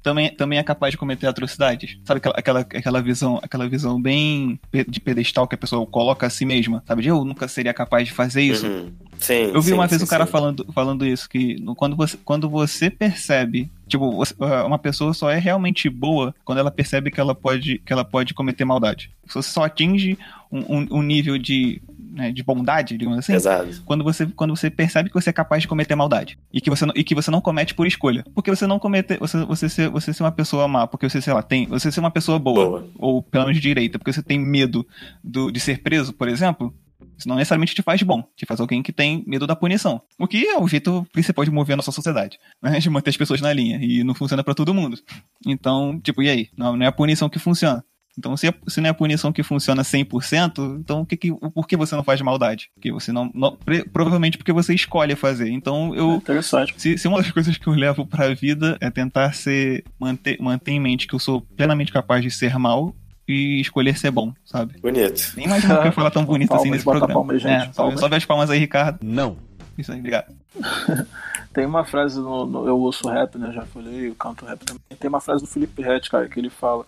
também, 0.03 0.31
também 0.35 0.59
é 0.59 0.63
capaz 0.63 0.93
de 0.93 0.99
cometer 0.99 1.27
atrocidades. 1.27 1.99
Sabe 2.05 2.19
aquela, 2.19 2.35
aquela, 2.37 2.61
aquela 2.61 3.03
visão, 3.03 3.39
aquela 3.43 3.69
visão 3.69 4.01
bem 4.01 4.59
de 4.89 5.01
pedestal 5.01 5.47
que 5.49 5.55
a 5.55 5.59
pessoa 5.59 5.87
coloca 5.87 6.27
a 6.27 6.31
si 6.31 6.45
mesma, 6.45 6.83
sabe? 6.87 7.07
Eu 7.07 7.25
nunca 7.25 7.49
seria 7.49 7.75
capaz 7.75 8.07
de 8.09 8.13
fazer 8.15 8.43
isso. 8.43 8.67
Uhum. 8.67 8.93
Sim. 9.19 9.51
Eu 9.55 9.61
vi 9.63 9.69
sim, 9.69 9.75
uma 9.75 9.87
vez 9.87 10.01
sim, 10.01 10.07
um 10.07 10.09
cara 10.09 10.27
falando, 10.27 10.67
falando 10.75 11.07
isso, 11.07 11.29
que 11.29 11.57
quando 11.77 11.97
você, 11.97 12.19
quando 12.25 12.49
você 12.49 12.91
percebe, 12.91 13.71
tipo, 13.87 14.23
ah, 14.41 14.65
uma 14.67 14.79
pessoa 14.79 15.15
só 15.15 15.31
é 15.31 15.39
realmente 15.39 15.89
boa 15.89 16.35
quando 16.45 16.59
ela 16.59 16.71
percebe 16.71 17.11
que 17.11 17.21
ela 17.21 17.35
pode, 17.35 17.79
que 17.79 17.93
ela 17.93 18.05
pode 18.05 18.35
cometer 18.35 18.65
maldade. 18.65 19.11
Você 19.27 19.41
só 19.43 19.65
atinge 19.65 20.19
um, 20.51 20.79
um- 20.79 20.87
um 20.99 21.03
nível 21.03 21.39
de, 21.39 21.81
né, 22.15 22.31
de 22.31 22.43
bondade, 22.43 22.97
digamos 22.97 23.19
assim, 23.19 23.35
Exato. 23.35 23.83
quando 23.85 24.05
você, 24.05 24.27
quando 24.27 24.55
você 24.57 24.71
percebe 24.71 25.09
que 25.09 25.15
você 25.15 25.31
é 25.31 25.33
capaz 25.33 25.63
de 25.63 25.69
cometer 25.69 25.95
maldade. 25.97 26.39
E 26.53 26.61
que 26.61 26.71
você 26.71 26.87
não, 26.87 26.95
e 26.97 27.03
que 27.03 27.15
você 27.15 27.31
não 27.31 27.41
comete 27.41 27.75
por 27.75 27.87
escolha. 27.87 28.25
Porque 28.35 28.51
você 28.51 28.67
não 28.67 28.79
comete. 28.79 29.19
Você, 29.19 29.45
você, 29.45 29.69
ser, 29.69 29.89
você 29.91 30.13
ser 30.13 30.23
uma 30.23 30.33
pessoa 30.33 30.69
má, 30.69 30.87
porque 30.87 31.09
você, 31.09 31.21
sei 31.21 31.33
lá, 31.33 31.43
tem. 31.43 31.67
Você 31.67 31.91
ser 31.91 32.01
uma 32.01 32.11
pessoa 32.11 32.39
boa, 32.39 32.65
Boa. 32.67 32.91
ou 32.97 33.23
pelo 33.23 33.47
menos 33.47 33.61
direita, 33.61 33.99
porque 33.99 34.13
você 34.13 34.23
tem 34.23 34.39
medo 34.39 34.87
do, 35.23 35.51
de 35.51 35.59
ser 35.59 35.83
preso, 35.83 36.13
por 36.13 36.29
exemplo. 36.29 36.73
Isso 37.17 37.29
não 37.29 37.37
necessariamente 37.37 37.75
te 37.75 37.83
faz 37.83 38.03
bom, 38.03 38.25
te 38.37 38.45
faz 38.45 38.59
alguém 38.61 38.83
que 38.83 38.93
tem 38.93 39.23
medo 39.27 39.47
da 39.47 39.55
punição. 39.55 40.03
O 40.19 40.27
que 40.27 40.45
é 40.47 40.59
o 40.59 40.67
jeito 40.67 41.07
principal 41.13 41.45
de 41.45 41.51
mover 41.51 41.75
a 41.75 41.77
nossa 41.77 41.93
sociedade, 41.93 42.39
né? 42.61 42.79
De 42.79 42.91
manter 42.91 43.11
as 43.11 43.17
pessoas 43.17 43.41
na 43.41 43.53
linha. 43.53 43.79
E 43.81 44.03
não 44.03 44.15
funciona 44.15 44.43
pra 44.43 44.55
todo 44.55 44.75
mundo. 44.75 44.99
Então, 45.47 46.01
tipo, 46.01 46.23
e 46.23 46.29
aí? 46.29 46.49
Não, 46.57 46.77
não 46.77 46.85
é 46.85 46.89
a 46.89 46.93
punição 46.93 47.29
que 47.29 47.39
funciona. 47.39 47.85
Então, 48.17 48.37
se, 48.37 48.47
é- 48.49 48.55
se 48.69 48.81
não 48.81 48.87
é 48.89 48.91
a 48.91 48.95
punição 48.95 49.33
que 49.33 49.43
funciona 49.43 49.83
100%, 49.83 50.79
então 50.81 51.01
o 51.01 51.07
que 51.07 51.17
que, 51.17 51.33
o- 51.33 51.51
por 51.51 51.67
que 51.67 51.77
você 51.77 51.97
não 51.97 52.05
faz 52.05 52.21
maldade? 52.21 52.71
Porque 52.75 52.93
você 52.93 53.11
não, 53.13 53.31
não- 53.35 53.57
pre- 53.57 53.85
provavelmente 53.85 54.39
porque 54.39 54.53
você 54.53 54.75
escolhe 54.75 55.17
fazer. 55.17 55.51
Então, 55.51 55.93
É 55.95 55.99
eu 55.99 56.15
interessante. 56.15 56.75
se, 56.77 56.97
se 56.97 57.09
uma 57.09 57.19
das 57.19 57.31
coisas 57.33 57.57
que 57.59 57.67
eu 57.67 57.73
levo 57.75 58.07
pra 58.07 58.33
vida 58.35 58.77
é 58.81 58.91
tentar 58.91 59.33
ser 59.35 59.85
manter, 59.99 60.37
manter 60.41 60.73
em 60.73 60.81
mente 60.81 61.07
que 61.09 61.15
eu 61.15 61.19
sou 61.19 61.41
plenamente 61.41 61.93
capaz 61.93 62.23
de 62.23 62.31
ser 62.31 62.57
mal 62.59 62.95
e 63.27 63.61
escolher 63.61 63.97
ser 63.99 64.11
bom, 64.11 64.33
sabe? 64.45 64.79
Bonito. 64.81 65.33
Nem 65.37 65.47
imagino 65.47 65.81
que 65.81 65.89
eu 65.89 65.93
falar 65.93 66.11
tão 66.11 66.25
bonito 66.25 66.51
assim 66.53 66.65
Palmas, 66.65 66.73
nesse 66.73 66.85
bota 66.85 66.99
programa. 66.99 67.21
palmas, 67.21 67.43
gente, 67.43 67.53
É, 67.69 67.73
só, 67.73 67.83
palmas. 67.91 68.01
vê 68.11 68.17
as 68.17 68.25
palmas 68.25 68.51
aí, 68.51 68.59
Ricardo. 68.59 68.99
Não. 69.03 69.37
Isso 69.79 69.91
aí, 69.91 69.99
obrigado. 69.99 70.33
Tem 71.53 71.65
uma 71.67 71.85
frase 71.85 72.19
no, 72.19 72.47
no- 72.47 72.67
Eu 72.67 72.79
ouço 72.79 73.09
rap, 73.09 73.39
né? 73.39 73.53
Já 73.53 73.63
falei, 73.67 74.09
eu 74.09 74.15
canto 74.15 74.45
rap 74.45 74.61
também. 74.65 74.81
Tem 74.99 75.09
uma 75.09 75.21
frase 75.21 75.43
do 75.43 75.49
Felipe 75.49 75.83
Ret, 75.83 76.09
cara, 76.11 76.29
que 76.29 76.39
ele 76.39 76.51
fala. 76.51 76.85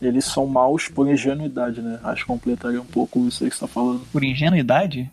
Eles 0.00 0.24
são 0.24 0.46
maus 0.46 0.88
por 0.88 1.08
ingenuidade, 1.08 1.80
né? 1.80 1.98
Acho 2.04 2.22
que 2.22 2.28
completaria 2.28 2.80
um 2.80 2.86
pouco 2.86 3.26
isso 3.26 3.42
aí 3.42 3.50
que 3.50 3.56
você 3.56 3.62
tá 3.62 3.66
falando 3.66 4.00
Por 4.12 4.22
ingenuidade? 4.22 5.10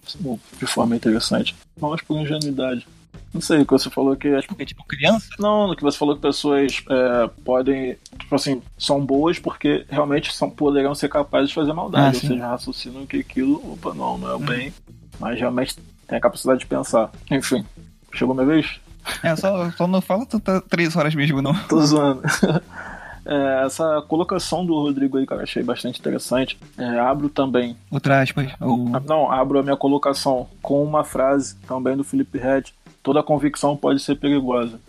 De 0.60 0.68
forma 0.68 0.96
interessante. 0.96 1.56
Maus 1.80 2.02
por 2.02 2.20
ingenuidade. 2.20 2.88
Não 3.34 3.42
sei, 3.42 3.62
o 3.62 3.66
que 3.66 3.74
você 3.74 3.90
falou 3.90 4.16
que 4.16 4.30
as 4.30 4.46
Porque, 4.46 4.66
tipo, 4.66 4.86
criança? 4.86 5.28
Não, 5.38 5.68
no 5.68 5.76
que 5.76 5.84
você 5.84 5.98
falou 5.98 6.16
que 6.16 6.22
pessoas 6.22 6.82
é, 6.90 7.30
podem, 7.44 7.98
tipo 8.18 8.34
assim, 8.34 8.62
são 8.78 9.06
boas 9.06 9.38
porque 9.38 9.86
realmente 9.90 10.34
são, 10.34 10.50
poderão 10.50 10.96
ser 10.96 11.10
capazes 11.10 11.50
de 11.50 11.56
fazer 11.56 11.74
maldade. 11.74 12.06
Ah, 12.06 12.08
ou 12.08 12.14
sim. 12.14 12.28
seja, 12.28 12.48
raciocinam 12.48 13.06
que 13.06 13.18
aquilo, 13.18 13.56
opa, 13.74 13.94
não, 13.94 14.18
não 14.18 14.30
é 14.30 14.36
o 14.36 14.40
bem, 14.40 14.74
mas 15.20 15.38
realmente 15.38 15.76
tem 16.08 16.18
a 16.18 16.22
capacidade 16.22 16.62
de 16.62 16.66
pensar. 16.66 17.12
Enfim, 17.30 17.66
chegou 18.14 18.34
minha 18.34 18.48
vez? 18.48 18.80
É, 19.22 19.36
só, 19.36 19.70
só 19.72 19.86
não 19.86 20.00
fala 20.00 20.26
tanta 20.26 20.62
três 20.62 20.96
horas 20.96 21.14
mesmo, 21.14 21.42
não. 21.42 21.54
Tô 21.68 21.86
zoando. 21.86 22.22
É, 23.26 23.66
essa 23.66 24.04
colocação 24.08 24.66
do 24.66 24.76
Rodrigo 24.76 25.18
aí, 25.18 25.26
cara, 25.26 25.44
achei 25.44 25.64
bastante 25.64 26.00
interessante. 26.00 26.58
É, 26.78 27.00
abro 27.00 27.28
também 27.28 27.76
Outra 27.90 28.22
aspas. 28.22 28.52
O... 28.62 28.90
Não, 29.06 29.32
abro 29.32 29.60
a 29.60 29.64
minha 29.64 29.76
colocação 29.76 30.48
com 30.62 30.84
uma 30.84 31.04
frase 31.04 31.56
também 31.68 31.98
do 31.98 32.04
Felipe 32.04 32.38
Red. 32.38 32.66
Toda 33.02 33.24
convicção 33.24 33.76
pode 33.76 34.00
ser 34.00 34.16
perigosa. 34.16 34.80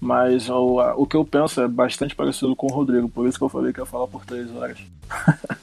Mas 0.00 0.48
o, 0.48 0.78
o 0.96 1.06
que 1.06 1.16
eu 1.16 1.24
penso 1.24 1.60
é 1.60 1.68
bastante 1.68 2.14
parecido 2.14 2.56
com 2.56 2.66
o 2.66 2.72
Rodrigo, 2.72 3.08
por 3.08 3.28
isso 3.28 3.36
que 3.36 3.44
eu 3.44 3.50
falei 3.50 3.72
que 3.72 3.80
ia 3.80 3.86
falar 3.86 4.06
por 4.06 4.24
três 4.24 4.54
horas. 4.54 4.78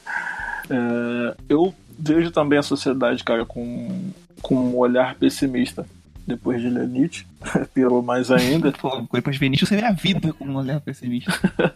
É, 0.70 1.34
eu 1.48 1.74
vejo 1.98 2.30
também 2.30 2.58
a 2.58 2.62
sociedade, 2.62 3.24
cara, 3.24 3.46
com, 3.46 4.10
com 4.42 4.54
um 4.54 4.76
olhar 4.76 5.14
pessimista. 5.14 5.86
Depois 6.26 6.60
de 6.60 6.68
ler 6.68 6.86
Nietzsche, 6.86 7.26
pirou 7.72 8.02
mais 8.02 8.30
ainda. 8.30 8.70
Pô, 8.72 9.00
depois 9.10 9.36
de 9.36 9.40
ver 9.40 9.48
Nietzsche, 9.48 9.64
você 9.64 9.76
vê 9.76 9.86
a 9.86 9.92
vida 9.92 10.30
com 10.34 10.44
um 10.44 10.56
olhar 10.56 10.78
pessimista. 10.80 11.32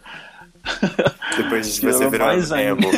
Depois 1.37 1.75
de 1.75 1.81
Pior 1.81 1.93
você 1.93 2.09
virar 2.09 2.25
mais 2.27 2.51
um 2.51 2.57
emo. 2.57 2.89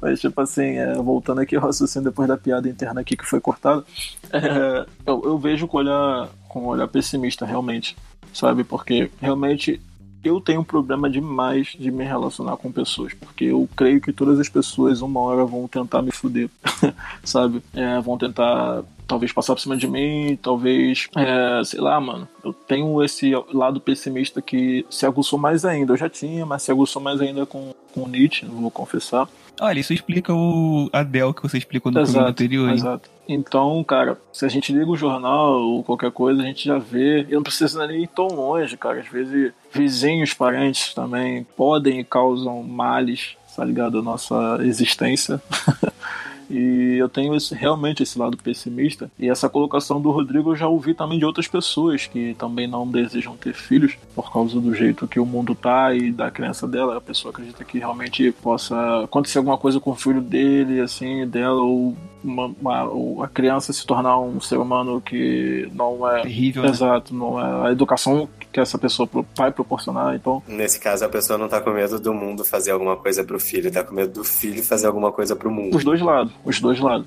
Mas, 0.00 0.20
tipo 0.20 0.40
assim, 0.40 0.76
é, 0.76 0.94
voltando 0.94 1.40
aqui 1.40 1.56
ao 1.56 1.62
raciocínio 1.62 2.10
depois 2.10 2.28
da 2.28 2.36
piada 2.36 2.68
interna 2.68 3.00
aqui 3.00 3.16
que 3.16 3.26
foi 3.26 3.40
cortada, 3.40 3.84
é, 4.32 4.86
eu, 5.04 5.22
eu 5.24 5.36
vejo 5.36 5.66
com 5.66 5.78
olhar, 5.78 6.28
com 6.48 6.60
um 6.60 6.66
olhar 6.66 6.86
pessimista, 6.86 7.44
realmente, 7.44 7.96
sabe? 8.32 8.62
Porque 8.62 9.10
realmente 9.20 9.80
eu 10.22 10.40
tenho 10.40 10.60
um 10.60 10.64
problema 10.64 11.10
demais 11.10 11.74
de 11.78 11.90
me 11.90 12.04
relacionar 12.04 12.56
com 12.56 12.70
pessoas, 12.70 13.14
porque 13.14 13.46
eu 13.46 13.68
creio 13.76 14.00
que 14.00 14.12
todas 14.12 14.38
as 14.38 14.48
pessoas 14.48 15.02
uma 15.02 15.20
hora 15.20 15.44
vão 15.44 15.66
tentar 15.66 16.02
me 16.02 16.12
fuder, 16.12 16.48
sabe? 17.24 17.62
É, 17.74 18.00
vão 18.00 18.16
tentar 18.16 18.84
talvez 19.06 19.32
passar 19.32 19.54
por 19.54 19.60
cima 19.60 19.76
de 19.76 19.86
mim, 19.86 20.38
talvez, 20.40 21.08
é, 21.16 21.62
sei 21.64 21.80
lá, 21.80 22.00
mano. 22.00 22.28
Eu 22.44 22.52
tenho 22.52 23.02
esse 23.02 23.32
lado 23.52 23.80
pessimista 23.80 24.42
que 24.42 24.84
se 24.90 25.06
aguçou 25.06 25.38
mais 25.38 25.64
ainda. 25.64 25.92
Eu 25.92 25.96
já 25.96 26.08
tinha, 26.08 26.44
mas 26.44 26.62
se 26.62 26.70
aguçou 26.70 27.00
mais 27.00 27.20
ainda 27.20 27.46
com, 27.46 27.72
com 27.94 28.02
o 28.02 28.08
Nietzsche, 28.08 28.44
não 28.44 28.54
vou 28.62 28.70
confessar. 28.70 29.28
Olha, 29.58 29.80
isso 29.80 29.94
explica 29.94 30.34
o 30.34 30.90
Adele 30.92 31.32
que 31.32 31.42
você 31.42 31.56
explicou 31.56 31.90
no 31.90 32.02
programa 32.02 32.28
anterior. 32.28 32.68
hein? 32.68 32.74
Exato. 32.74 33.08
Então, 33.28 33.82
cara, 33.82 34.18
se 34.32 34.44
a 34.44 34.48
gente 34.48 34.72
liga 34.72 34.90
o 34.90 34.96
jornal 34.96 35.60
ou 35.62 35.82
qualquer 35.82 36.10
coisa, 36.12 36.42
a 36.42 36.44
gente 36.44 36.66
já 36.66 36.78
vê. 36.78 37.22
E 37.22 37.32
não 37.34 37.42
precisa 37.42 37.86
nem 37.86 38.02
ir 38.02 38.08
tão 38.08 38.26
longe, 38.28 38.76
cara. 38.76 39.00
Às 39.00 39.08
vezes, 39.08 39.52
vizinhos, 39.72 40.34
parentes 40.34 40.92
também 40.94 41.44
podem 41.56 42.00
e 42.00 42.04
causam 42.04 42.62
males, 42.62 43.34
tá 43.56 43.64
ligado? 43.64 43.98
A 43.98 44.02
nossa 44.02 44.58
existência. 44.60 45.40
E 46.50 46.96
eu 46.98 47.08
tenho 47.08 47.34
esse, 47.34 47.54
realmente 47.54 48.02
esse 48.02 48.18
lado 48.18 48.36
pessimista. 48.36 49.10
E 49.18 49.28
essa 49.28 49.48
colocação 49.48 50.00
do 50.00 50.10
Rodrigo 50.10 50.52
eu 50.52 50.56
já 50.56 50.68
ouvi 50.68 50.94
também 50.94 51.18
de 51.18 51.24
outras 51.24 51.48
pessoas 51.48 52.06
que 52.06 52.34
também 52.38 52.66
não 52.66 52.86
desejam 52.86 53.36
ter 53.36 53.54
filhos 53.54 53.96
por 54.14 54.32
causa 54.32 54.60
do 54.60 54.74
jeito 54.74 55.06
que 55.08 55.18
o 55.20 55.26
mundo 55.26 55.54
tá 55.54 55.92
e 55.94 56.12
da 56.12 56.30
crença 56.30 56.66
dela. 56.66 56.96
A 56.96 57.00
pessoa 57.00 57.30
acredita 57.32 57.64
que 57.64 57.78
realmente 57.78 58.32
possa 58.42 59.04
acontecer 59.04 59.38
alguma 59.38 59.58
coisa 59.58 59.80
com 59.80 59.90
o 59.90 59.94
filho 59.96 60.20
dele, 60.20 60.80
assim, 60.80 61.26
dela, 61.26 61.60
ou, 61.60 61.96
uma, 62.22 62.46
uma- 62.60 62.84
ou 62.84 63.22
a 63.22 63.28
criança 63.28 63.72
se 63.72 63.86
tornar 63.86 64.18
um 64.18 64.40
ser 64.40 64.58
humano 64.58 65.00
que 65.00 65.68
não 65.74 66.08
é 66.08 66.22
Terrível, 66.22 66.62
né? 66.62 66.70
Exato, 66.70 67.14
não 67.14 67.40
é 67.40 67.68
a 67.68 67.72
educação 67.72 68.28
que 68.56 68.60
essa 68.60 68.78
pessoa 68.78 69.06
vai 69.36 69.52
proporcionar, 69.52 70.14
então. 70.14 70.42
Nesse 70.48 70.80
caso, 70.80 71.04
a 71.04 71.08
pessoa 71.10 71.38
não 71.38 71.46
tá 71.46 71.60
com 71.60 71.70
medo 71.72 72.00
do 72.00 72.14
mundo 72.14 72.42
fazer 72.42 72.70
alguma 72.70 72.96
coisa 72.96 73.22
pro 73.22 73.38
filho, 73.38 73.70
tá 73.70 73.84
com 73.84 73.94
medo 73.94 74.14
do 74.14 74.24
filho 74.24 74.62
fazer 74.62 74.86
alguma 74.86 75.12
coisa 75.12 75.36
pro 75.36 75.50
mundo. 75.50 75.76
Os 75.76 75.84
dois 75.84 76.00
lados, 76.00 76.32
os 76.42 76.58
dois 76.58 76.80
lados. 76.80 77.06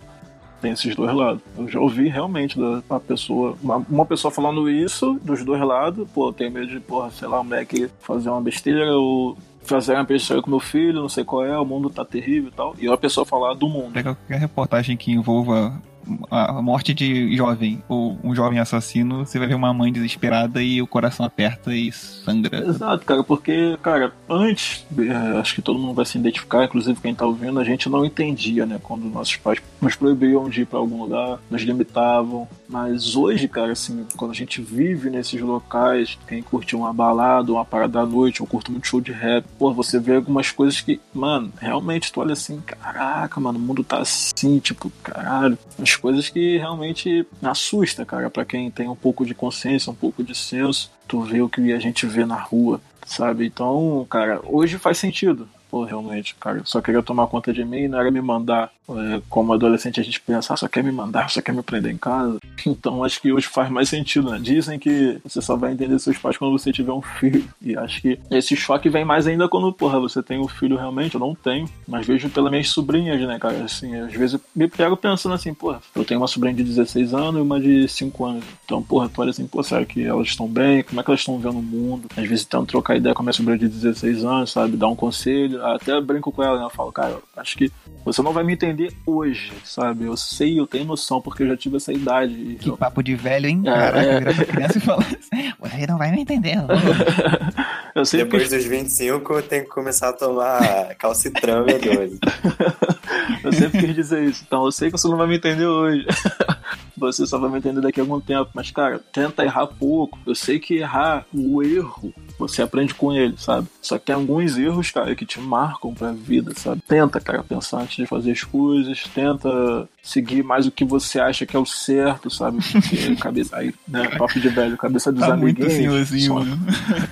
Tem 0.62 0.74
esses 0.74 0.96
dois 0.96 1.12
lados. 1.12 1.42
Eu 1.58 1.68
já 1.68 1.80
ouvi 1.80 2.08
realmente 2.08 2.60
da 2.60 2.84
da 2.88 3.00
pessoa, 3.00 3.58
uma, 3.64 3.78
uma 3.90 4.06
pessoa 4.06 4.30
falando 4.30 4.70
isso 4.70 5.20
dos 5.24 5.44
dois 5.44 5.60
lados, 5.60 6.08
pô, 6.14 6.30
eu 6.30 6.34
tenho 6.34 6.52
medo 6.52 6.68
de, 6.68 6.80
porra, 6.80 7.10
sei 7.10 7.28
lá, 7.28 7.40
o 7.40 7.44
moleque 7.44 7.90
fazer 8.00 8.30
uma 8.30 8.42
besteira 8.42 8.96
ou 8.96 9.36
fazer 9.64 9.96
uma 9.96 10.04
besteira 10.04 10.44
com 10.44 10.52
meu 10.52 10.60
filho, 10.60 11.02
não 11.02 11.10
sei 11.10 11.24
qual 11.24 11.44
é, 11.44 11.58
o 11.58 11.66
mundo 11.66 11.90
tá 11.90 12.06
terrível 12.06 12.50
e 12.50 12.54
tal. 12.54 12.76
E 12.78 12.88
uma 12.88 12.98
pessoa 12.98 13.26
falar 13.26 13.56
do 13.56 13.68
mundo. 13.68 13.94
Pega 13.94 14.14
qualquer 14.14 14.40
reportagem 14.40 14.96
que 14.96 15.12
envolva 15.12 15.82
a 16.30 16.62
morte 16.62 16.94
de 16.94 17.36
jovem 17.36 17.82
ou 17.88 18.18
um 18.24 18.34
jovem 18.36 18.60
assassino, 18.60 19.26
você 19.26 19.40
vai 19.40 19.48
ver 19.48 19.56
uma 19.56 19.74
mãe 19.74 19.92
desesperada 19.92 20.62
e 20.62 20.82
o 20.82 20.88
coração 20.88 21.26
aperta 21.26 21.74
e 21.74 21.92
sangra. 21.92 22.66
Exato, 22.68 23.06
cara, 23.06 23.24
porque, 23.24 23.78
cara, 23.82 24.14
antes, 24.30 24.86
é, 24.98 25.40
acho 25.40 25.56
que 25.56 25.62
todo 25.62 25.80
mundo 25.80 25.94
vai 25.94 26.06
se 26.06 26.18
identificar, 26.18 26.66
inclusive 26.66 27.00
quem 27.02 27.16
tá 27.16 27.26
ouvindo, 27.26 27.60
a 27.60 27.64
gente 27.64 27.90
não 27.90 28.06
entendia, 28.06 28.66
né, 28.66 28.80
quando 28.82 29.06
nossos 29.06 29.36
pais 29.38 29.62
nos 29.82 29.96
proibiam 29.96 30.50
de 30.50 30.62
ir 30.62 30.66
pra 30.66 30.80
algum 30.80 31.04
lugar, 31.04 31.40
nos 31.50 31.62
limitavam. 31.62 32.48
Mas 32.68 33.16
hoje, 33.16 33.48
cara, 33.48 33.72
assim, 33.72 34.06
quando 34.16 34.32
a 34.32 34.36
gente 34.36 34.62
vive 34.62 35.10
nesses 35.10 35.42
locais, 35.42 36.18
quem 36.28 36.42
curte 36.42 36.76
uma 36.76 36.94
balada, 36.94 37.52
uma 37.52 37.66
parada 37.66 38.02
à 38.02 38.06
noite, 38.06 38.42
eu 38.42 38.48
curto 38.48 38.72
muito 38.72 38.88
show 38.88 39.02
de 39.02 39.12
rap, 39.12 39.46
pô, 39.58 39.74
você 39.74 40.00
vê 40.00 40.16
algumas 40.16 40.52
coisas 40.52 40.80
que, 40.82 41.00
mano, 41.14 41.52
realmente 41.60 42.12
tu 42.12 42.22
olha 42.22 42.34
assim, 42.34 42.62
caraca, 42.62 43.40
mano, 43.40 43.58
o 43.58 43.62
mundo 43.62 43.84
tá 43.84 44.00
assim, 44.00 44.60
tipo, 44.60 44.92
caralho. 45.04 45.58
As 45.82 45.96
coisas 46.00 46.30
que 46.30 46.58
realmente 46.58 47.26
assusta, 47.42 48.06
cara, 48.06 48.30
pra 48.30 48.46
quem 48.46 48.72
tem 48.72 48.88
um 48.88 48.96
pouco 48.96 49.26
de 49.26 49.36
consciência, 49.36 49.92
um 49.92 49.96
pouco 49.96 50.24
de 50.24 50.34
senso, 50.34 50.92
tu 51.08 51.22
vê 51.22 51.42
o 51.42 51.50
que 51.50 51.74
a 51.74 51.80
gente 51.80 52.06
vê 52.06 52.26
na 52.26 52.40
rua, 52.40 52.82
sabe? 53.06 53.46
Então, 53.46 54.06
cara, 54.10 54.42
hoje 54.46 54.78
faz 54.78 54.98
sentido. 54.98 55.48
Pô, 55.70 55.84
realmente, 55.84 56.34
cara, 56.36 56.62
só 56.66 56.82
queria 56.82 57.04
tomar 57.04 57.28
conta 57.28 57.54
de 57.54 57.64
mim, 57.64 57.88
não 57.88 58.00
era 58.00 58.10
me 58.10 58.22
mandar. 58.22 58.72
É, 58.98 59.22
como 59.30 59.54
adolescente 59.54 60.00
a 60.00 60.04
gente 60.04 60.20
pensa, 60.22 60.54
ah, 60.54 60.58
só 60.58 60.68
quer 60.68 60.84
me 60.84 60.92
mandar, 60.92 61.30
só 61.30 61.42
quer 61.42 61.54
me 61.54 61.62
prender 61.62 61.92
em 61.92 61.98
casa. 61.98 62.40
Então 62.70 63.04
acho 63.04 63.22
que 63.22 63.32
hoje 63.32 63.48
faz 63.48 63.70
mais 63.70 63.90
sentido, 63.90 64.30
né? 64.30 64.38
Dizem 64.40 64.78
que 64.78 65.18
você 65.24 65.42
só 65.42 65.56
vai 65.56 65.72
entender 65.72 65.98
seus 65.98 66.18
pais 66.18 66.38
quando 66.38 66.58
você 66.58 66.72
tiver 66.72 66.92
um 66.92 67.02
filho. 67.02 67.44
E 67.62 67.76
acho 67.76 68.02
que 68.02 68.20
esse 68.30 68.56
choque 68.56 68.90
vem 68.90 69.04
mais 69.04 69.26
ainda 69.28 69.48
quando, 69.48 69.72
porra, 69.74 70.00
você 70.00 70.22
tem 70.22 70.40
um 70.40 70.48
filho 70.48 70.78
realmente, 70.78 71.16
eu 71.16 71.20
não 71.20 71.34
tenho. 71.34 71.68
Mas 71.88 72.06
vejo 72.06 72.30
pelas 72.30 72.52
minhas 72.52 72.70
sobrinhas, 72.70 73.20
né, 73.22 73.40
cara? 73.40 73.64
Assim, 73.64 73.96
às 73.96 74.14
vezes 74.14 74.34
eu 74.34 74.42
me 74.56 74.68
pego 74.68 74.96
pensando 74.96 75.34
assim, 75.34 75.54
porra, 75.54 75.82
eu 75.96 76.06
tenho 76.06 76.20
uma 76.20 76.28
sobrinha 76.28 76.54
de 76.54 76.64
16 76.64 77.14
anos 77.14 77.40
e 77.40 77.42
uma 77.42 77.60
de 77.60 77.88
5 77.88 78.26
anos. 78.26 78.44
Então, 78.66 78.84
porra, 78.84 79.10
tu 79.10 79.22
olha 79.22 79.32
assim, 79.32 79.48
pô, 79.48 79.64
será 79.64 79.86
que 79.86 80.04
elas 80.04 80.28
estão 80.28 80.48
bem? 80.48 80.84
Como 80.84 81.00
é 81.00 81.04
que 81.04 81.10
elas 81.10 81.22
estão 81.22 81.40
vendo 81.40 81.60
o 81.60 81.64
mundo? 81.64 82.08
Às 82.16 82.28
vezes 82.28 82.46
tento 82.46 82.68
trocar 82.68 82.98
ideia 82.98 83.16
com 83.16 83.24
a 83.24 83.26
minha 83.26 83.34
sobrinha 83.34 83.58
de 83.58 83.68
16 83.68 84.24
anos, 84.24 84.52
sabe? 84.52 84.78
Dar 84.78 84.88
um 84.88 84.96
conselho. 84.96 85.66
Até 85.66 86.00
brinco 86.02 86.32
com 86.32 86.44
ela, 86.44 86.60
né? 86.60 86.66
Eu 86.66 86.70
falo, 86.70 86.92
cara, 86.92 87.18
acho 87.38 87.58
que 87.58 87.72
você 88.06 88.22
não 88.22 88.34
vai 88.34 88.44
me 88.44 88.54
entender 88.54 88.79
hoje, 89.06 89.52
sabe? 89.64 90.06
Eu 90.06 90.16
sei, 90.18 90.60
eu 90.60 90.66
tenho 90.68 90.86
noção, 90.86 91.22
porque 91.22 91.44
eu 91.44 91.48
já 91.48 91.58
tive 91.58 91.78
essa 91.78 91.92
idade. 91.92 92.58
Que 92.60 92.70
eu- 92.70 92.78
papo 92.78 93.02
de 93.04 93.16
velho, 93.16 93.48
hein? 93.48 93.62
É, 93.66 93.72
Caraca, 93.72 94.00
é. 94.00 94.20
virar 94.20 94.34
pra 94.36 94.46
criança 94.46 94.78
e 94.78 94.82
falar 94.82 95.00
assim, 95.06 95.54
você 95.60 95.88
não 95.88 95.98
vai 95.98 96.12
me 96.12 96.22
entender. 96.22 96.56
não." 96.56 96.68
eu 97.96 98.06
sempre 98.06 98.26
Depois 98.26 98.50
dos 98.50 98.66
25, 98.66 99.42
tem 99.44 99.64
que 99.64 99.70
começar 99.70 100.10
a 100.10 100.14
tomar 100.14 100.96
calcitrão 100.96 101.66
e 101.68 101.78
12. 101.80 102.20
Eu 103.44 103.54
sempre 103.54 103.80
quis 103.80 103.96
dizer 103.96 104.24
isso. 104.24 104.44
Então 104.46 104.66
eu 104.66 104.72
sei 104.72 104.92
que 104.92 104.98
você 104.98 105.08
não 105.08 105.16
vai 105.18 105.28
me 105.28 105.38
entender 105.38 105.66
hoje. 105.66 106.06
Você 107.00 107.26
só 107.26 107.38
vai 107.38 107.50
me 107.50 107.58
entender 107.58 107.82
daqui 107.82 108.00
a 108.00 108.04
algum 108.04 108.20
tempo. 108.20 108.50
Mas, 108.54 108.72
cara, 108.72 109.00
tenta 109.12 109.44
errar 109.44 109.68
pouco. 109.68 110.18
Eu 110.26 110.36
sei 110.36 110.60
que 110.60 110.76
errar, 110.76 111.26
o 111.34 111.62
erro, 111.64 112.14
você 112.38 112.62
aprende 112.62 112.94
com 112.94 113.14
ele, 113.14 113.36
sabe? 113.38 113.68
Só 113.82 113.98
que 113.98 114.06
tem 114.06 114.16
alguns 114.16 114.58
erros, 114.58 114.92
cara, 114.92 115.16
que 115.16 115.26
te 115.26 115.40
marcam 115.40 115.94
pra 115.94 116.12
vida, 116.12 116.54
sabe? 116.56 116.82
Tenta, 116.88 117.20
cara, 117.20 117.44
pensar 117.44 117.82
antes 117.82 117.96
de 117.98 118.06
fazer 118.06 118.32
as 118.32 118.44
coisas. 118.44 119.04
Tenta 119.14 119.88
seguir 120.02 120.44
mais 120.44 120.66
o 120.66 120.72
que 120.72 120.86
você 120.86 121.20
acha 121.20 121.46
que 121.46 121.56
é 121.56 121.60
o 121.60 121.66
certo, 121.66 122.30
sabe? 122.30 122.58
Porque 122.72 123.16
cabeça. 123.18 123.56
Aí, 123.58 123.74
né? 123.88 124.08
Papo 124.18 124.40
de 124.40 124.50
velho, 124.50 124.78
cabeça 124.78 125.12
dos 125.12 125.22
Tá 125.26 125.36
muito 125.36 125.62
amiguinhos. 125.62 125.74
senhorzinho, 125.74 126.36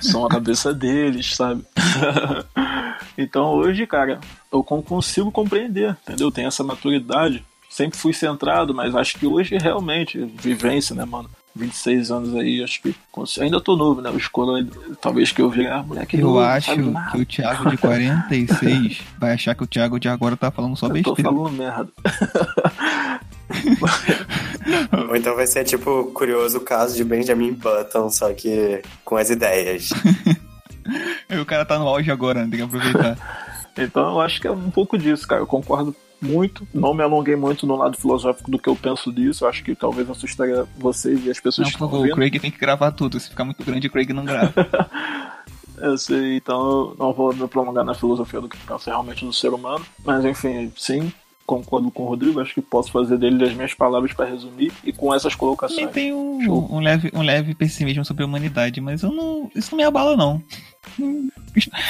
são 0.00 0.26
a 0.26 0.28
cabeça 0.28 0.72
deles, 0.74 1.34
sabe? 1.36 1.62
então 3.16 3.52
hoje, 3.54 3.86
cara, 3.86 4.20
eu 4.52 4.62
con- 4.62 4.82
consigo 4.82 5.30
compreender, 5.30 5.96
entendeu? 6.02 6.30
Tenho 6.30 6.48
essa 6.48 6.62
maturidade. 6.64 7.44
Sempre 7.68 7.98
fui 7.98 8.12
centrado, 8.12 8.74
mas 8.74 8.94
acho 8.94 9.18
que 9.18 9.26
hoje 9.26 9.56
realmente, 9.58 10.18
vivência, 10.40 10.94
né, 10.94 11.04
mano? 11.04 11.28
26 11.54 12.10
anos 12.12 12.34
aí, 12.36 12.62
acho 12.62 12.80
que. 12.80 12.94
Ainda 13.40 13.60
tô 13.60 13.76
novo, 13.76 14.00
né? 14.00 14.10
Escolho, 14.16 14.54
ainda- 14.54 14.72
talvez 15.00 15.32
que 15.32 15.42
eu 15.42 15.50
veja, 15.50 15.74
ah, 15.74 15.82
moleque, 15.82 16.16
Eu 16.18 16.26
novo, 16.28 16.38
acho 16.40 16.72
que 16.74 17.18
o 17.20 17.26
Thiago 17.26 17.70
de 17.70 17.76
46 17.76 19.00
vai 19.18 19.32
achar 19.32 19.54
que 19.56 19.64
o 19.64 19.66
Thiago 19.66 19.98
de 19.98 20.08
agora 20.08 20.36
tá 20.36 20.50
falando 20.50 20.76
só 20.76 20.86
Eu 20.86 21.02
tô 21.02 21.14
besteira. 21.14 21.22
falando 21.30 21.50
merda. 21.52 21.88
Ou 25.08 25.16
então 25.16 25.34
vai 25.34 25.46
ser 25.46 25.64
tipo 25.64 26.04
curioso 26.12 26.58
o 26.58 26.62
caso 26.62 26.94
de 26.96 27.04
Benjamin 27.04 27.52
Button, 27.52 28.08
só 28.10 28.32
que 28.32 28.82
com 29.04 29.16
as 29.16 29.30
ideias. 29.30 29.90
E 31.28 31.36
o 31.38 31.46
cara 31.46 31.64
tá 31.64 31.78
no 31.78 31.88
auge 31.88 32.10
agora, 32.10 32.44
né? 32.44 32.48
tem 32.50 32.58
que 32.58 32.64
aproveitar. 32.64 33.16
Então 33.80 34.10
eu 34.10 34.20
acho 34.20 34.40
que 34.40 34.46
é 34.48 34.50
um 34.50 34.72
pouco 34.72 34.98
disso, 34.98 35.24
cara. 35.28 35.40
Eu 35.40 35.46
concordo 35.46 35.94
muito. 36.20 36.66
Não 36.74 36.94
me 36.94 37.02
alonguei 37.02 37.36
muito 37.36 37.66
no 37.66 37.76
lado 37.76 37.96
filosófico 37.96 38.50
do 38.50 38.58
que 38.58 38.68
eu 38.68 38.76
penso 38.76 39.12
disso. 39.12 39.46
Acho 39.46 39.62
que 39.62 39.74
talvez 39.74 40.08
assustaria 40.10 40.66
vocês 40.76 41.24
e 41.24 41.30
as 41.30 41.40
pessoas 41.40 41.66
Não, 41.66 41.70
que 41.70 41.76
estão 41.76 41.88
favor, 41.88 41.96
o 41.96 42.00
ouvindo. 42.00 42.16
Craig 42.16 42.38
tem 42.38 42.50
que 42.50 42.58
gravar 42.58 42.92
tudo. 42.92 43.18
Se 43.18 43.30
ficar 43.30 43.44
muito 43.44 43.64
grande, 43.64 43.86
o 43.86 43.90
Craig 43.90 44.12
não 44.12 44.24
grava. 44.24 44.52
Eu 45.80 45.96
sei, 45.96 46.36
então 46.36 46.60
eu 46.60 46.96
não 46.98 47.12
vou 47.12 47.32
me 47.32 47.46
prolongar 47.46 47.84
na 47.84 47.94
filosofia 47.94 48.40
do 48.40 48.48
que 48.48 48.56
pensa 48.56 48.90
realmente 48.90 49.24
no 49.24 49.32
ser 49.32 49.50
humano. 49.50 49.86
Mas 50.04 50.24
enfim, 50.24 50.72
sim, 50.76 51.12
concordo 51.46 51.90
com 51.90 52.02
o 52.02 52.08
Rodrigo. 52.08 52.40
Acho 52.40 52.54
que 52.54 52.60
posso 52.60 52.90
fazer 52.90 53.16
dele 53.16 53.42
as 53.44 53.54
minhas 53.54 53.74
palavras 53.74 54.12
para 54.12 54.28
resumir 54.28 54.72
e 54.84 54.92
com 54.92 55.14
essas 55.14 55.34
colocações. 55.34 55.90
tem 55.90 56.12
um, 56.12 56.38
um, 56.74 56.80
leve, 56.80 57.10
um 57.14 57.22
leve 57.22 57.54
pessimismo 57.54 58.04
sobre 58.04 58.22
a 58.22 58.26
humanidade, 58.26 58.80
mas 58.80 59.02
eu 59.02 59.12
não. 59.12 59.50
Isso 59.54 59.70
não 59.70 59.78
me 59.78 59.84
abala, 59.84 60.16
não. 60.16 60.42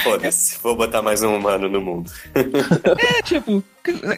Foda-se, 0.03 0.57
vou 0.61 0.75
botar 0.75 1.01
mais 1.01 1.21
um 1.21 1.35
humano 1.35 1.69
no 1.69 1.81
mundo. 1.81 2.11
É 3.19 3.21
tipo, 3.21 3.63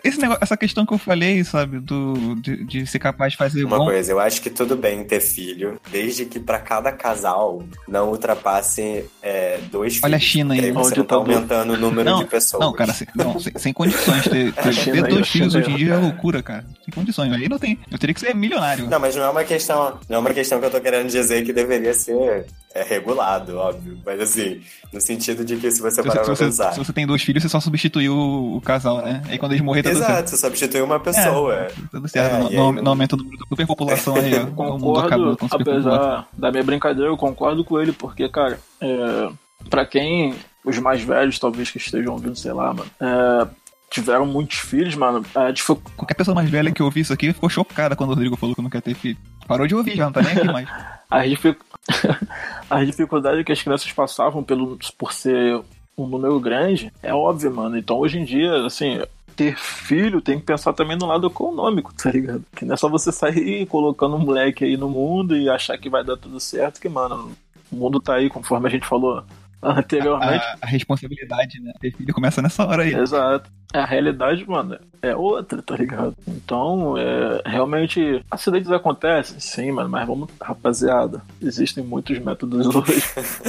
esse 0.03 0.19
negócio, 0.19 0.43
essa 0.43 0.57
questão 0.57 0.85
que 0.85 0.93
eu 0.93 0.97
falei, 0.97 1.43
sabe, 1.43 1.79
do, 1.79 2.35
de, 2.35 2.63
de 2.63 2.85
ser 2.87 2.99
capaz 2.99 3.33
de 3.33 3.37
fazer 3.37 3.63
Uma 3.63 3.77
bom. 3.77 3.85
coisa, 3.85 4.11
eu 4.11 4.19
acho 4.19 4.41
que 4.41 4.49
tudo 4.49 4.75
bem 4.75 5.03
ter 5.03 5.19
filho, 5.19 5.79
desde 5.91 6.25
que 6.25 6.39
pra 6.39 6.59
cada 6.59 6.91
casal 6.91 7.63
não 7.87 8.09
ultrapasse 8.09 9.05
é, 9.21 9.59
dois 9.71 9.93
filhos. 9.93 10.03
Olha 10.05 10.17
a 10.17 10.19
China 10.19 10.53
aí. 10.53 10.71
você 10.71 10.95
não 10.95 11.05
tá 11.05 11.15
aumentando 11.15 11.73
o 11.73 11.77
número 11.77 12.09
Não, 12.09 12.19
de 12.19 12.25
pessoas. 12.25 12.63
Não, 12.63 12.73
cara, 12.73 12.93
sem, 12.93 13.07
não, 13.15 13.39
sem, 13.39 13.53
sem 13.57 13.73
condições. 13.73 14.23
Ter, 14.31 14.53
ter, 14.53 14.69
A 14.69 14.71
China 14.71 15.03
ter 15.03 15.09
dois 15.09 15.27
filhos 15.27 15.55
hoje 15.55 15.71
em 15.71 15.75
dia 15.75 15.93
é 15.93 15.97
loucura, 15.97 16.41
cara. 16.43 16.65
Sem 16.83 16.93
condições. 16.93 17.31
Aí 17.33 17.49
não 17.49 17.59
tem. 17.59 17.77
Eu 17.91 17.97
teria 17.97 18.13
que 18.13 18.19
ser 18.19 18.33
milionário. 18.33 18.87
Não, 18.89 18.99
mas 18.99 19.15
não 19.15 19.23
é 19.23 19.29
uma 19.29 19.43
questão. 19.43 19.99
Não 20.07 20.17
é 20.17 20.19
uma 20.19 20.33
questão 20.33 20.59
que 20.59 20.65
eu 20.65 20.71
tô 20.71 20.79
querendo 20.79 21.07
dizer 21.07 21.43
que 21.43 21.51
deveria 21.51 21.93
ser 21.93 22.45
é, 22.73 22.83
regulado, 22.83 23.57
óbvio. 23.57 23.97
Mas 24.05 24.19
assim, 24.21 24.61
no 24.93 24.99
sentido 25.01 25.43
de 25.43 25.57
que 25.57 25.69
se 25.71 25.81
você 25.81 26.01
Se 26.01 26.07
parar 26.07 26.21
pra 26.23 26.35
pensar. 26.35 26.71
se 26.73 26.79
você 26.79 26.93
tem 26.93 27.05
dois 27.05 27.21
filhos, 27.21 27.43
você 27.43 27.49
só 27.49 27.59
substituiu 27.59 28.15
o, 28.17 28.61
casal, 28.61 29.01
né? 29.01 29.21
Aí 29.27 29.37
quando 29.37 29.51
eles 29.53 29.63
morrerem, 29.63 29.91
tá 29.91 29.97
tudo 29.97 30.05
certo. 30.05 30.13
Exato, 30.17 30.29
você 30.31 30.37
substitui 30.37 30.81
uma 30.81 30.99
pessoa. 30.99 31.55
Tá 31.69 31.87
tudo 31.91 32.07
certo. 32.07 32.33
É, 32.35 32.39
não, 32.39 32.49
não, 32.71 32.77
aí 32.77 32.83
não 32.83 32.91
aumenta 32.91 33.15
o 33.15 33.17
número 33.17 33.37
da 33.37 33.45
superpopulação 33.47 34.15
aí, 34.15 34.33
ó. 34.35 34.43
O 34.61 34.77
mundo 34.79 35.01
Concordo, 35.01 35.37
a 35.51 35.55
apesar 35.55 36.27
da 36.33 36.51
minha 36.51 36.63
brincadeira, 36.63 37.09
eu 37.09 37.17
concordo 37.17 37.63
com 37.63 37.79
ele, 37.79 37.91
porque, 37.91 38.27
cara, 38.29 38.59
é, 38.79 39.29
para 39.69 39.85
quem, 39.85 40.33
os 40.65 40.77
mais 40.79 41.01
velhos, 41.01 41.37
talvez 41.39 41.69
que 41.69 41.77
estejam 41.77 42.13
ouvindo, 42.13 42.35
sei 42.35 42.53
lá, 42.53 42.73
mano, 42.73 42.89
é, 42.99 43.47
tiveram 43.89 44.25
muitos 44.25 44.57
filhos, 44.59 44.95
mano, 44.95 45.25
é, 45.35 45.51
dific- 45.51 45.81
Qualquer 45.97 46.13
pessoa 46.15 46.33
mais 46.33 46.49
velha 46.49 46.71
que 46.71 46.81
ouvir 46.81 47.01
isso 47.01 47.11
aqui 47.13 47.33
ficou 47.33 47.49
chocada 47.49 47.95
quando 47.95 48.11
o 48.11 48.13
Rodrigo 48.13 48.37
falou 48.37 48.55
que 48.55 48.61
não 48.61 48.69
quer 48.69 48.81
ter 48.81 48.93
filho. 48.95 49.17
Parou 49.47 49.67
de 49.67 49.75
ouvir 49.75 49.95
já, 49.97 50.05
não 50.05 50.11
tá 50.13 50.21
nem 50.21 50.31
aqui 50.31 50.45
mais. 50.47 50.67
as, 51.09 51.29
dific- 51.29 51.59
as 52.69 52.85
dificuldades 52.85 53.43
que 53.43 53.51
as 53.51 53.61
crianças 53.61 53.91
passavam 53.91 54.43
pelo, 54.43 54.77
por 54.97 55.13
ser 55.13 55.61
um 55.97 56.07
número 56.07 56.39
grande 56.39 56.91
é 57.01 57.13
óbvio, 57.13 57.53
mano. 57.53 57.77
Então 57.77 57.97
hoje 57.97 58.19
em 58.19 58.25
dia, 58.25 58.65
assim, 58.65 59.01
ter 59.35 59.57
filho 59.57 60.21
tem 60.21 60.39
que 60.39 60.45
pensar 60.45 60.73
também 60.73 60.97
no 60.97 61.05
lado 61.05 61.27
econômico, 61.27 61.93
tá 61.93 62.11
ligado? 62.11 62.43
Que 62.55 62.65
não 62.65 62.73
é 62.73 62.77
só 62.77 62.89
você 62.89 63.11
sair 63.11 63.65
colocando 63.67 64.15
um 64.15 64.19
moleque 64.19 64.63
aí 64.65 64.77
no 64.77 64.89
mundo 64.89 65.35
e 65.35 65.49
achar 65.49 65.77
que 65.77 65.89
vai 65.89 66.03
dar 66.03 66.17
tudo 66.17 66.39
certo, 66.39 66.79
que, 66.79 66.89
mano, 66.89 67.31
o 67.71 67.75
mundo 67.75 67.99
tá 67.99 68.15
aí, 68.15 68.29
conforme 68.29 68.67
a 68.67 68.71
gente 68.71 68.87
falou 68.87 69.23
anteriormente. 69.61 70.43
A, 70.43 70.57
a 70.61 70.67
responsabilidade, 70.67 71.59
né? 71.59 71.73
Ter 71.79 71.91
filho 71.95 72.13
começa 72.13 72.41
nessa 72.41 72.65
hora 72.65 72.83
aí. 72.83 72.93
Exato. 72.93 73.49
A 73.73 73.85
realidade, 73.85 74.47
mano, 74.47 74.77
é 75.01 75.15
outra, 75.15 75.61
tá 75.61 75.75
ligado? 75.75 76.15
Então, 76.27 76.97
é, 76.97 77.41
realmente, 77.45 78.23
acidentes 78.29 78.71
acontecem, 78.71 79.39
sim, 79.39 79.71
mano, 79.71 79.89
mas 79.89 80.05
vamos, 80.05 80.29
rapaziada, 80.41 81.21
existem 81.41 81.83
muitos 81.83 82.19
métodos 82.19 82.67
hoje. 82.67 83.03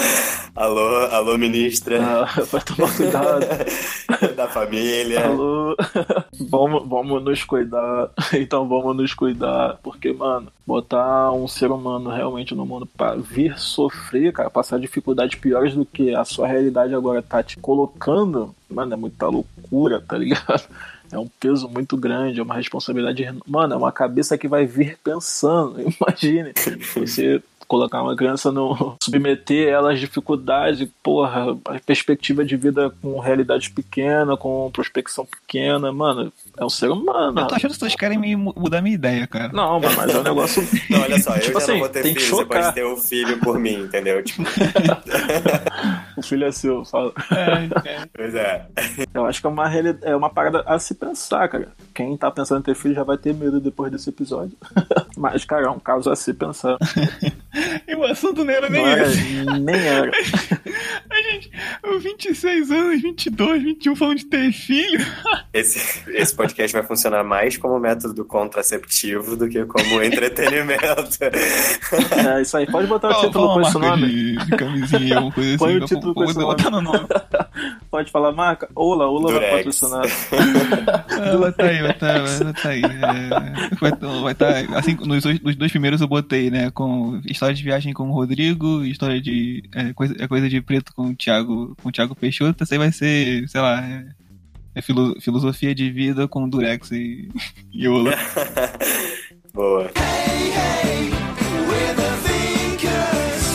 alô, 0.55 1.07
alô, 1.07 1.39
ministra 1.39 1.99
Ah, 2.03 2.43
vai 2.51 2.61
tomar 2.63 2.97
cuidado. 2.97 3.47
da 4.37 4.49
família. 4.49 5.27
Alô, 5.27 5.77
vamos, 6.49 6.89
vamos 6.89 7.23
nos 7.25 7.45
cuidar. 7.45 8.11
Então 8.35 8.69
vamos 8.69 8.97
nos 8.97 9.15
cuidar. 9.15 9.79
Porque, 9.83 10.13
mano, 10.13 10.49
botar 10.67 11.33
um 11.33 11.49
ser 11.49 11.71
humano 11.71 12.11
realmente 12.11 12.55
no 12.55 12.65
mundo 12.65 12.87
pra 12.87 13.15
vir 13.15 13.59
sofrer, 13.59 14.33
cara, 14.33 14.51
passar 14.51 14.79
dificuldades 14.79 15.39
piores 15.39 15.75
do 15.75 15.85
que 15.85 16.15
a 16.15 16.25
sua 16.25 16.47
realidade 16.47 16.95
agora 16.95 17.23
tá 17.23 17.43
te 17.43 17.57
colocando, 17.59 18.55
mano, 18.73 18.95
é 18.95 18.97
muita 18.97 19.27
loucura, 19.27 20.01
tá 20.01 20.17
ligado? 20.19 20.63
É 21.11 21.19
um 21.19 21.29
peso 21.39 21.69
muito 21.69 21.97
grande, 21.97 22.41
é 22.41 22.43
uma 22.43 22.55
responsabilidade. 22.55 23.29
Mano, 23.47 23.75
é 23.75 23.77
uma 23.77 23.93
cabeça 23.93 24.39
que 24.39 24.49
vai 24.49 24.65
vir 24.65 24.99
pensando. 25.05 25.77
Imagine 26.01 26.53
você 26.97 27.43
colocar 27.69 28.03
uma 28.03 28.15
criança 28.15 28.53
no. 28.53 28.97
submeter 29.03 29.67
ela 29.69 29.93
às 29.95 30.01
dificuldades, 30.01 30.87
porra, 31.03 31.57
a 31.67 31.79
perspectiva 31.81 32.45
de 32.45 32.55
vida 32.55 32.93
com 33.01 33.19
realidade 33.19 33.71
pequena, 33.71 34.37
com 34.37 34.71
prospecção 34.71 35.25
pequena, 35.27 35.91
mano, 35.91 36.31
é 36.59 36.65
um 36.65 36.69
ser 36.69 36.91
humano. 36.91 37.41
Eu 37.41 37.47
tô 37.47 37.55
achando 37.55 37.71
que 37.73 37.79
vocês 37.79 37.95
querem 37.97 38.19
me 38.19 38.37
mu- 38.37 38.53
mudar 38.57 38.83
minha 38.83 38.95
ideia, 38.95 39.27
cara. 39.27 39.51
Não, 39.55 39.81
mas 39.81 39.95
mas 39.97 40.15
é 40.15 40.19
um 40.19 40.23
negócio. 40.23 40.69
Não, 40.91 41.01
olha 41.01 41.19
só, 41.23 41.35
eu 41.35 41.41
Tipo 41.41 41.53
já 41.53 41.59
assim, 41.59 41.73
não 41.73 41.79
vou 41.81 41.89
ter 41.89 42.03
tem 42.03 42.15
que 42.15 42.21
filho, 42.21 42.37
você 42.37 42.43
chocar. 42.43 42.63
pode 42.63 42.75
ter 42.75 42.87
um 42.87 42.97
filho 42.99 43.39
por 43.39 43.59
mim, 43.59 43.75
entendeu? 43.85 44.23
Tipo, 44.23 44.43
o 46.17 46.23
filho 46.23 46.45
é 46.47 46.53
seu, 46.53 46.85
fala. 46.85 47.13
pois 48.15 48.35
é. 48.35 48.67
Eu 49.15 49.27
acho 49.27 49.41
que 49.41 49.47
é 49.47 49.51
uma, 49.51 49.69
reali- 49.69 49.99
é 50.03 50.15
uma 50.17 50.31
parada 50.31 50.63
a 50.67 50.79
se 50.79 50.95
pensar, 50.95 51.49
cara. 51.49 51.69
Quem 51.95 52.17
tá 52.17 52.31
pensando 52.31 52.61
em 52.61 52.63
ter 52.63 52.75
filho 52.75 52.95
já 52.95 53.03
vai 53.05 53.17
ter 53.19 53.35
medo 53.35 53.61
depois 53.61 53.91
desse 53.93 54.09
episódio. 54.11 54.57
Mas, 55.17 55.45
cara, 55.45 55.67
é 55.67 55.71
um 55.71 55.79
caso 55.79 56.11
a 56.11 56.17
se 56.17 56.33
pensar. 56.33 56.77
E 57.87 57.95
o 57.95 58.03
assunto 58.05 58.45
não 58.45 58.53
era 58.53 58.69
nem 58.71 58.83
Não 58.83 58.89
era, 58.91 59.07
esse. 59.07 59.45
nem 59.61 59.75
era. 59.87 60.11
A 61.11 61.23
gente, 61.31 61.51
eu 61.83 62.01
26 62.01 62.71
anos, 62.71 63.03
22, 63.03 63.63
21 63.63 63.95
falando 63.97 64.17
de 64.19 64.25
ter 64.27 64.51
filho. 64.53 65.05
Esse, 65.53 66.03
esse 66.11 66.35
podcast 66.35 66.73
vai 66.73 66.83
funcionar 66.83 67.23
mais 67.23 67.57
como 67.59 67.79
método 67.79 68.25
contraceptivo 68.25 69.37
do 69.37 69.49
que 69.49 69.63
como 69.67 70.03
entretenimento. 70.03 70.83
É 72.37 72.41
isso 72.41 72.57
aí. 72.57 72.67
Pode 72.67 72.87
botar 72.87 73.11
o 73.11 73.21
título 73.21 73.53
com 73.55 73.61
esse 73.61 73.79
nome. 73.79 74.07
De, 74.09 74.37
de 74.47 74.51
camisinha, 74.57 75.17
alguma 75.17 75.33
coisa 75.35 75.59
Põe 75.59 75.75
assim. 75.75 75.85
o 75.85 75.87
título 75.87 76.02
Com 76.15 76.25
esse 76.25 76.35
botar 76.35 76.71
no 76.71 76.81
nome. 76.81 77.07
Pode 77.91 78.11
falar 78.11 78.33
marca? 78.33 78.69
Ola, 78.75 79.07
Ola 79.07 79.33
vai 79.33 79.63
Durex. 79.63 79.79
patrocinar. 79.81 80.03
Ah, 81.23 81.37
vai 81.37 81.53
tá 81.53 81.65
aí, 81.65 81.83
vai 81.83 81.95
tá, 81.95 82.19
vai 82.19 82.53
tá 82.55 82.69
aí. 82.71 82.83
É, 82.83 83.77
vai, 83.81 83.93
vai 84.23 84.35
tá, 84.35 84.49
assim, 84.79 84.95
nos, 85.05 85.23
dois- 85.23 85.41
nos 85.41 85.55
dois 85.57 85.71
primeiros 85.71 86.01
eu 86.01 86.09
botei, 86.09 86.51
né? 86.51 86.71
Com 86.71 87.21
história 87.27 87.55
de 87.55 87.63
viagem 87.63 87.93
com 87.93 88.09
o 88.09 88.13
Rodrigo, 88.13 88.83
história 88.85 89.21
de. 89.21 89.63
É, 89.75 89.93
coisa, 89.93 90.15
é 90.19 90.27
coisa 90.27 90.49
de 90.49 90.61
preto 90.61 90.93
com 90.95 91.11
o 91.11 91.15
Thiago, 91.15 91.77
com 91.83 91.89
o 91.89 91.93
Thiago 91.93 92.15
Peixoto. 92.17 92.65
Esse 92.65 92.75
aí 92.75 92.79
vai 92.79 92.91
ser, 92.93 93.47
sei 93.49 93.61
lá. 93.61 93.81
É, 93.85 94.05
é 94.75 94.83
filo- 94.83 95.15
filosofia 95.21 95.75
de 95.75 95.91
vida 95.91 96.27
com 96.27 96.49
Durex 96.49 96.91
e, 96.93 97.29
e 97.73 97.87
Ola. 97.87 98.13
Boa. 99.55 99.91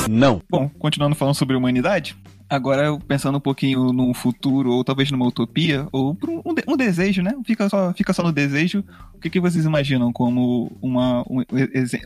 Não. 0.10 0.42
Bom, 0.50 0.70
continuando 0.80 1.16
falando 1.16 1.36
sobre 1.36 1.56
humanidade, 1.56 2.16
agora 2.50 2.86
eu 2.86 3.00
pensando 3.00 3.38
um 3.38 3.42
pouquinho 3.42 3.92
num 3.94 4.14
futuro, 4.14 4.72
ou 4.72 4.84
talvez 4.84 5.12
numa 5.12 5.26
utopia, 5.28 5.88
ou 5.92 6.18
um, 6.46 6.54
de- 6.54 6.64
um 6.68 6.78
desejo, 6.78 7.22
né? 7.22 7.34
Fica 7.46 7.70
só, 7.70 7.94
fica 7.94 8.14
só 8.14 8.24
no 8.24 8.32
desejo. 8.32 8.84
O 9.14 9.20
que, 9.20 9.32
que 9.32 9.40
vocês 9.40 9.66
imaginam 9.66 10.14
como 10.14 10.72
uma. 10.80 11.22
Um, 11.28 11.42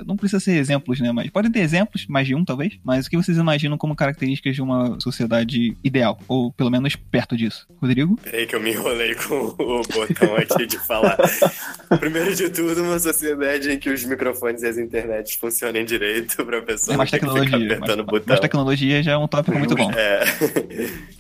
não 0.06 0.16
precisa 0.16 0.40
ser 0.40 0.56
exemplos, 0.58 1.00
né? 1.02 1.12
Mas 1.12 1.30
podem 1.30 1.52
ter 1.52 1.60
exemplos, 1.60 2.08
mais 2.08 2.26
de 2.26 2.34
um 2.34 2.46
talvez. 2.46 2.80
Mas 2.86 3.06
o 3.06 3.10
que 3.10 3.18
vocês 3.18 3.38
imaginam 3.38 3.78
como 3.78 3.94
características 3.96 4.56
de 4.56 4.62
uma 4.62 4.98
sociedade 5.00 5.76
ideal? 5.84 6.18
Ou 6.28 6.54
pelo 6.54 6.70
menos 6.70 6.96
perto 6.96 7.36
disso? 7.36 7.68
Rodrigo? 7.82 8.18
Peraí 8.24 8.48
que 8.48 8.56
eu 8.56 8.62
me 8.62 8.72
enrolei 8.72 9.14
com 9.16 9.36
o 9.60 9.82
botão 9.82 10.36
aqui 10.38 10.66
de 10.66 10.80
falar. 10.80 11.18
Primeiro 12.00 12.34
de 12.34 12.50
tudo, 12.50 12.82
uma 12.82 12.98
sociedade 12.98 13.70
em 13.72 13.78
que 13.78 13.90
os 13.90 14.06
microfones 14.06 14.64
e 14.64 14.68
as 14.68 14.78
internets 14.78 15.36
funcionem 15.36 15.84
direito 15.84 16.46
pra 16.46 16.62
pessoa 16.62 16.94
É 16.96 16.98
mais 16.98 17.12
tecnologia. 17.12 17.58
o 17.78 17.80
Mais, 17.82 17.96
botão. 18.06 18.24
mais 18.28 18.40
tecnologia 18.40 19.04
já 19.04 19.12
é 19.12 19.18
um 19.18 19.28
tópico 19.28 19.58
muito 19.60 19.76
bom. 19.76 19.92
É. 19.92 20.24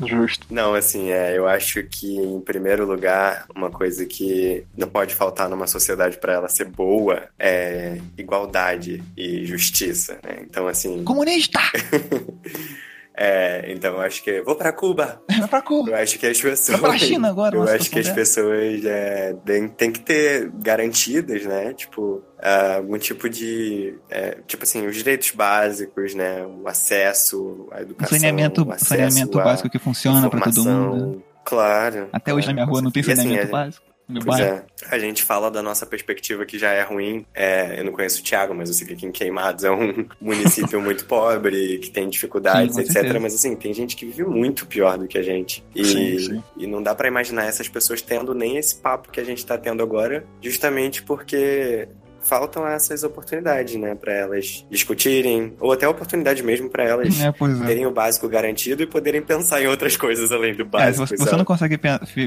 Justo. 0.05 0.47
Não, 0.49 0.73
assim, 0.73 1.11
é, 1.11 1.37
eu 1.37 1.47
acho 1.47 1.83
que, 1.83 2.15
em 2.15 2.39
primeiro 2.41 2.85
lugar, 2.85 3.45
uma 3.55 3.69
coisa 3.69 4.05
que 4.05 4.63
não 4.75 4.87
pode 4.87 5.15
faltar 5.15 5.49
numa 5.49 5.67
sociedade 5.67 6.17
pra 6.17 6.33
ela 6.33 6.47
ser 6.47 6.65
boa 6.65 7.29
é 7.37 7.97
igualdade 8.17 9.03
e 9.15 9.45
justiça, 9.45 10.17
né? 10.23 10.39
Então, 10.41 10.67
assim, 10.67 11.03
Comunista! 11.03 11.59
é, 13.15 13.65
então 13.71 13.93
eu 13.95 14.01
acho 14.01 14.23
que 14.23 14.41
vou 14.41 14.55
pra 14.55 14.71
Cuba. 14.71 15.21
Pra 15.49 15.61
Cuba! 15.61 15.91
Eu 15.91 15.95
acho 15.97 16.17
que 16.17 16.25
as 16.27 16.39
pessoas. 16.41 16.79
Vai 16.79 16.91
pra 16.91 16.99
China 16.99 17.29
agora, 17.29 17.55
Eu 17.57 17.63
acho 17.63 17.89
que 17.89 17.99
as 17.99 18.09
pessoas 18.09 18.85
é, 18.85 19.35
têm, 19.77 19.91
que 19.91 19.99
ter 19.99 20.49
garantidas, 20.53 21.45
né? 21.45 21.73
Tipo, 21.73 22.23
ah, 22.39 22.75
algum 22.75 22.97
tipo 22.97 23.29
de. 23.29 23.95
é, 24.09 24.37
tipo 24.47 24.63
assim, 24.63 24.87
os 24.87 24.95
direitos 24.95 25.31
básicos, 25.31 26.13
né? 26.15 26.45
O 26.45 26.67
acesso 26.67 27.67
à 27.71 27.79
Um 27.79 27.81
educação. 27.81 28.17
saneamento, 28.17 28.63
o 28.63 28.71
acesso 28.71 28.85
saneamento 28.89 29.37
básico 29.37 29.69
que 29.69 29.79
funciona 29.79 30.29
pra 30.29 30.39
todo 30.41 30.63
mundo. 30.63 31.23
Claro. 31.43 32.07
Até 32.13 32.33
hoje 32.33 32.47
na 32.47 32.53
minha 32.53 32.65
rua 32.65 32.81
não 32.81 32.91
tem 32.91 33.01
assim, 33.01 33.15
saneamento 33.15 33.47
é- 33.47 33.51
básico. 33.51 33.90
Meu 34.11 34.21
Pois 34.23 34.39
bairro. 34.39 34.57
é, 34.57 34.65
a 34.89 34.99
gente 34.99 35.23
fala 35.23 35.49
da 35.49 35.61
nossa 35.61 35.85
perspectiva 35.85 36.45
que 36.45 36.57
já 36.59 36.71
é 36.71 36.81
ruim. 36.81 37.25
É, 37.33 37.79
eu 37.79 37.85
não 37.85 37.91
conheço 37.93 38.21
o 38.21 38.23
Thiago, 38.23 38.53
mas 38.53 38.69
eu 38.69 38.75
sei 38.75 38.85
que 38.87 38.93
aqui 38.93 39.05
em 39.05 39.11
Queimados 39.11 39.63
é 39.63 39.71
um 39.71 40.05
município 40.19 40.81
muito 40.81 41.05
pobre, 41.05 41.77
que 41.79 41.89
tem 41.89 42.09
dificuldades, 42.09 42.75
Sim, 42.75 42.81
etc. 42.81 42.93
certeza. 42.93 43.19
Mas 43.19 43.33
assim, 43.35 43.55
tem 43.55 43.73
gente 43.73 43.95
que 43.95 44.05
vive 44.05 44.23
muito 44.25 44.65
pior 44.67 44.97
do 44.97 45.07
que 45.07 45.17
a 45.17 45.23
gente. 45.23 45.63
E, 45.73 45.85
Sim, 45.85 46.19
sim. 46.19 46.43
e 46.57 46.67
não 46.67 46.83
dá 46.83 46.93
pra 46.93 47.07
imaginar 47.07 47.45
essas 47.45 47.67
pessoas 47.69 48.01
tendo 48.01 48.33
nem 48.35 48.57
esse 48.57 48.75
papo 48.75 49.09
que 49.11 49.19
a 49.19 49.23
gente 49.23 49.45
tá 49.45 49.57
tendo 49.57 49.81
agora, 49.81 50.25
justamente 50.41 51.01
porque 51.03 51.87
faltam 52.23 52.67
essas 52.67 53.03
oportunidades, 53.03 53.75
né, 53.75 53.95
Pra 53.95 54.13
elas 54.13 54.65
discutirem, 54.69 55.53
ou 55.59 55.71
até 55.71 55.87
oportunidade 55.87 56.41
mesmo 56.43 56.69
pra 56.69 56.83
elas 56.83 57.19
É, 57.19 57.27
é. 57.27 57.65
terem 57.67 57.85
o 57.85 57.91
básico 57.91 58.27
garantido 58.27 58.81
e 58.83 58.87
poderem 58.87 59.21
pensar 59.21 59.61
em 59.61 59.67
outras 59.67 59.95
coisas 59.97 60.31
além 60.31 60.53
do 60.55 60.61
É, 60.61 60.65
básico. 60.65 61.05
você, 61.07 61.17
você 61.17 61.23
sabe? 61.25 61.37
não 61.37 61.45
consegue 61.45 61.79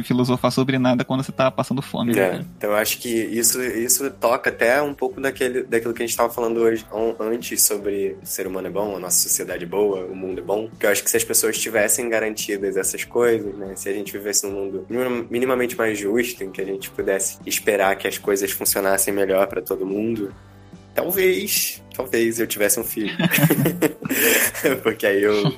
filosofar 0.04 0.50
sobre 0.52 0.78
nada 0.78 1.04
quando 1.04 1.22
você 1.22 1.32
tá 1.32 1.50
passando 1.50 1.80
fome. 1.82 2.12
É, 2.12 2.14
né? 2.38 2.44
então 2.56 2.70
eu 2.70 2.76
acho 2.76 2.98
que 2.98 3.08
isso, 3.08 3.62
isso 3.62 4.10
toca 4.10 4.50
até 4.50 4.80
um 4.82 4.94
pouco 4.94 5.20
daquele, 5.20 5.62
daquilo 5.62 5.92
que 5.94 6.02
a 6.02 6.06
gente 6.06 6.10
estava 6.12 6.32
falando 6.32 6.58
hoje 6.60 6.84
antes 7.20 7.62
sobre 7.62 8.16
o 8.22 8.26
ser 8.26 8.46
humano 8.46 8.68
é 8.68 8.70
bom, 8.70 8.96
a 8.96 9.00
nossa 9.00 9.18
sociedade 9.18 9.64
é 9.64 9.66
boa, 9.66 10.04
o 10.06 10.14
mundo 10.14 10.40
é 10.40 10.42
bom. 10.42 10.68
Porque 10.68 10.86
eu 10.86 10.90
acho 10.90 11.02
que 11.02 11.10
se 11.10 11.16
as 11.16 11.24
pessoas 11.24 11.58
tivessem 11.58 12.08
garantidas 12.08 12.76
essas 12.76 13.04
coisas, 13.04 13.54
né? 13.56 13.72
Se 13.76 13.88
a 13.88 13.92
gente 13.92 14.12
vivesse 14.12 14.46
num 14.46 14.52
mundo 14.52 14.86
minim- 14.88 15.26
minimamente 15.30 15.76
mais 15.76 15.98
justo, 15.98 16.42
em 16.44 16.50
que 16.50 16.60
a 16.60 16.64
gente 16.64 16.90
pudesse 16.90 17.38
esperar 17.46 17.96
que 17.96 18.06
as 18.08 18.18
coisas 18.18 18.50
funcionassem 18.50 19.12
melhor 19.12 19.46
para 19.46 19.62
todo 19.62 19.83
mundo, 19.84 20.32
talvez, 20.94 21.82
talvez 21.94 22.40
eu 22.40 22.46
tivesse 22.46 22.78
um 22.80 22.84
filho. 22.84 23.14
Porque 24.82 25.06
aí 25.06 25.22
eu, 25.22 25.52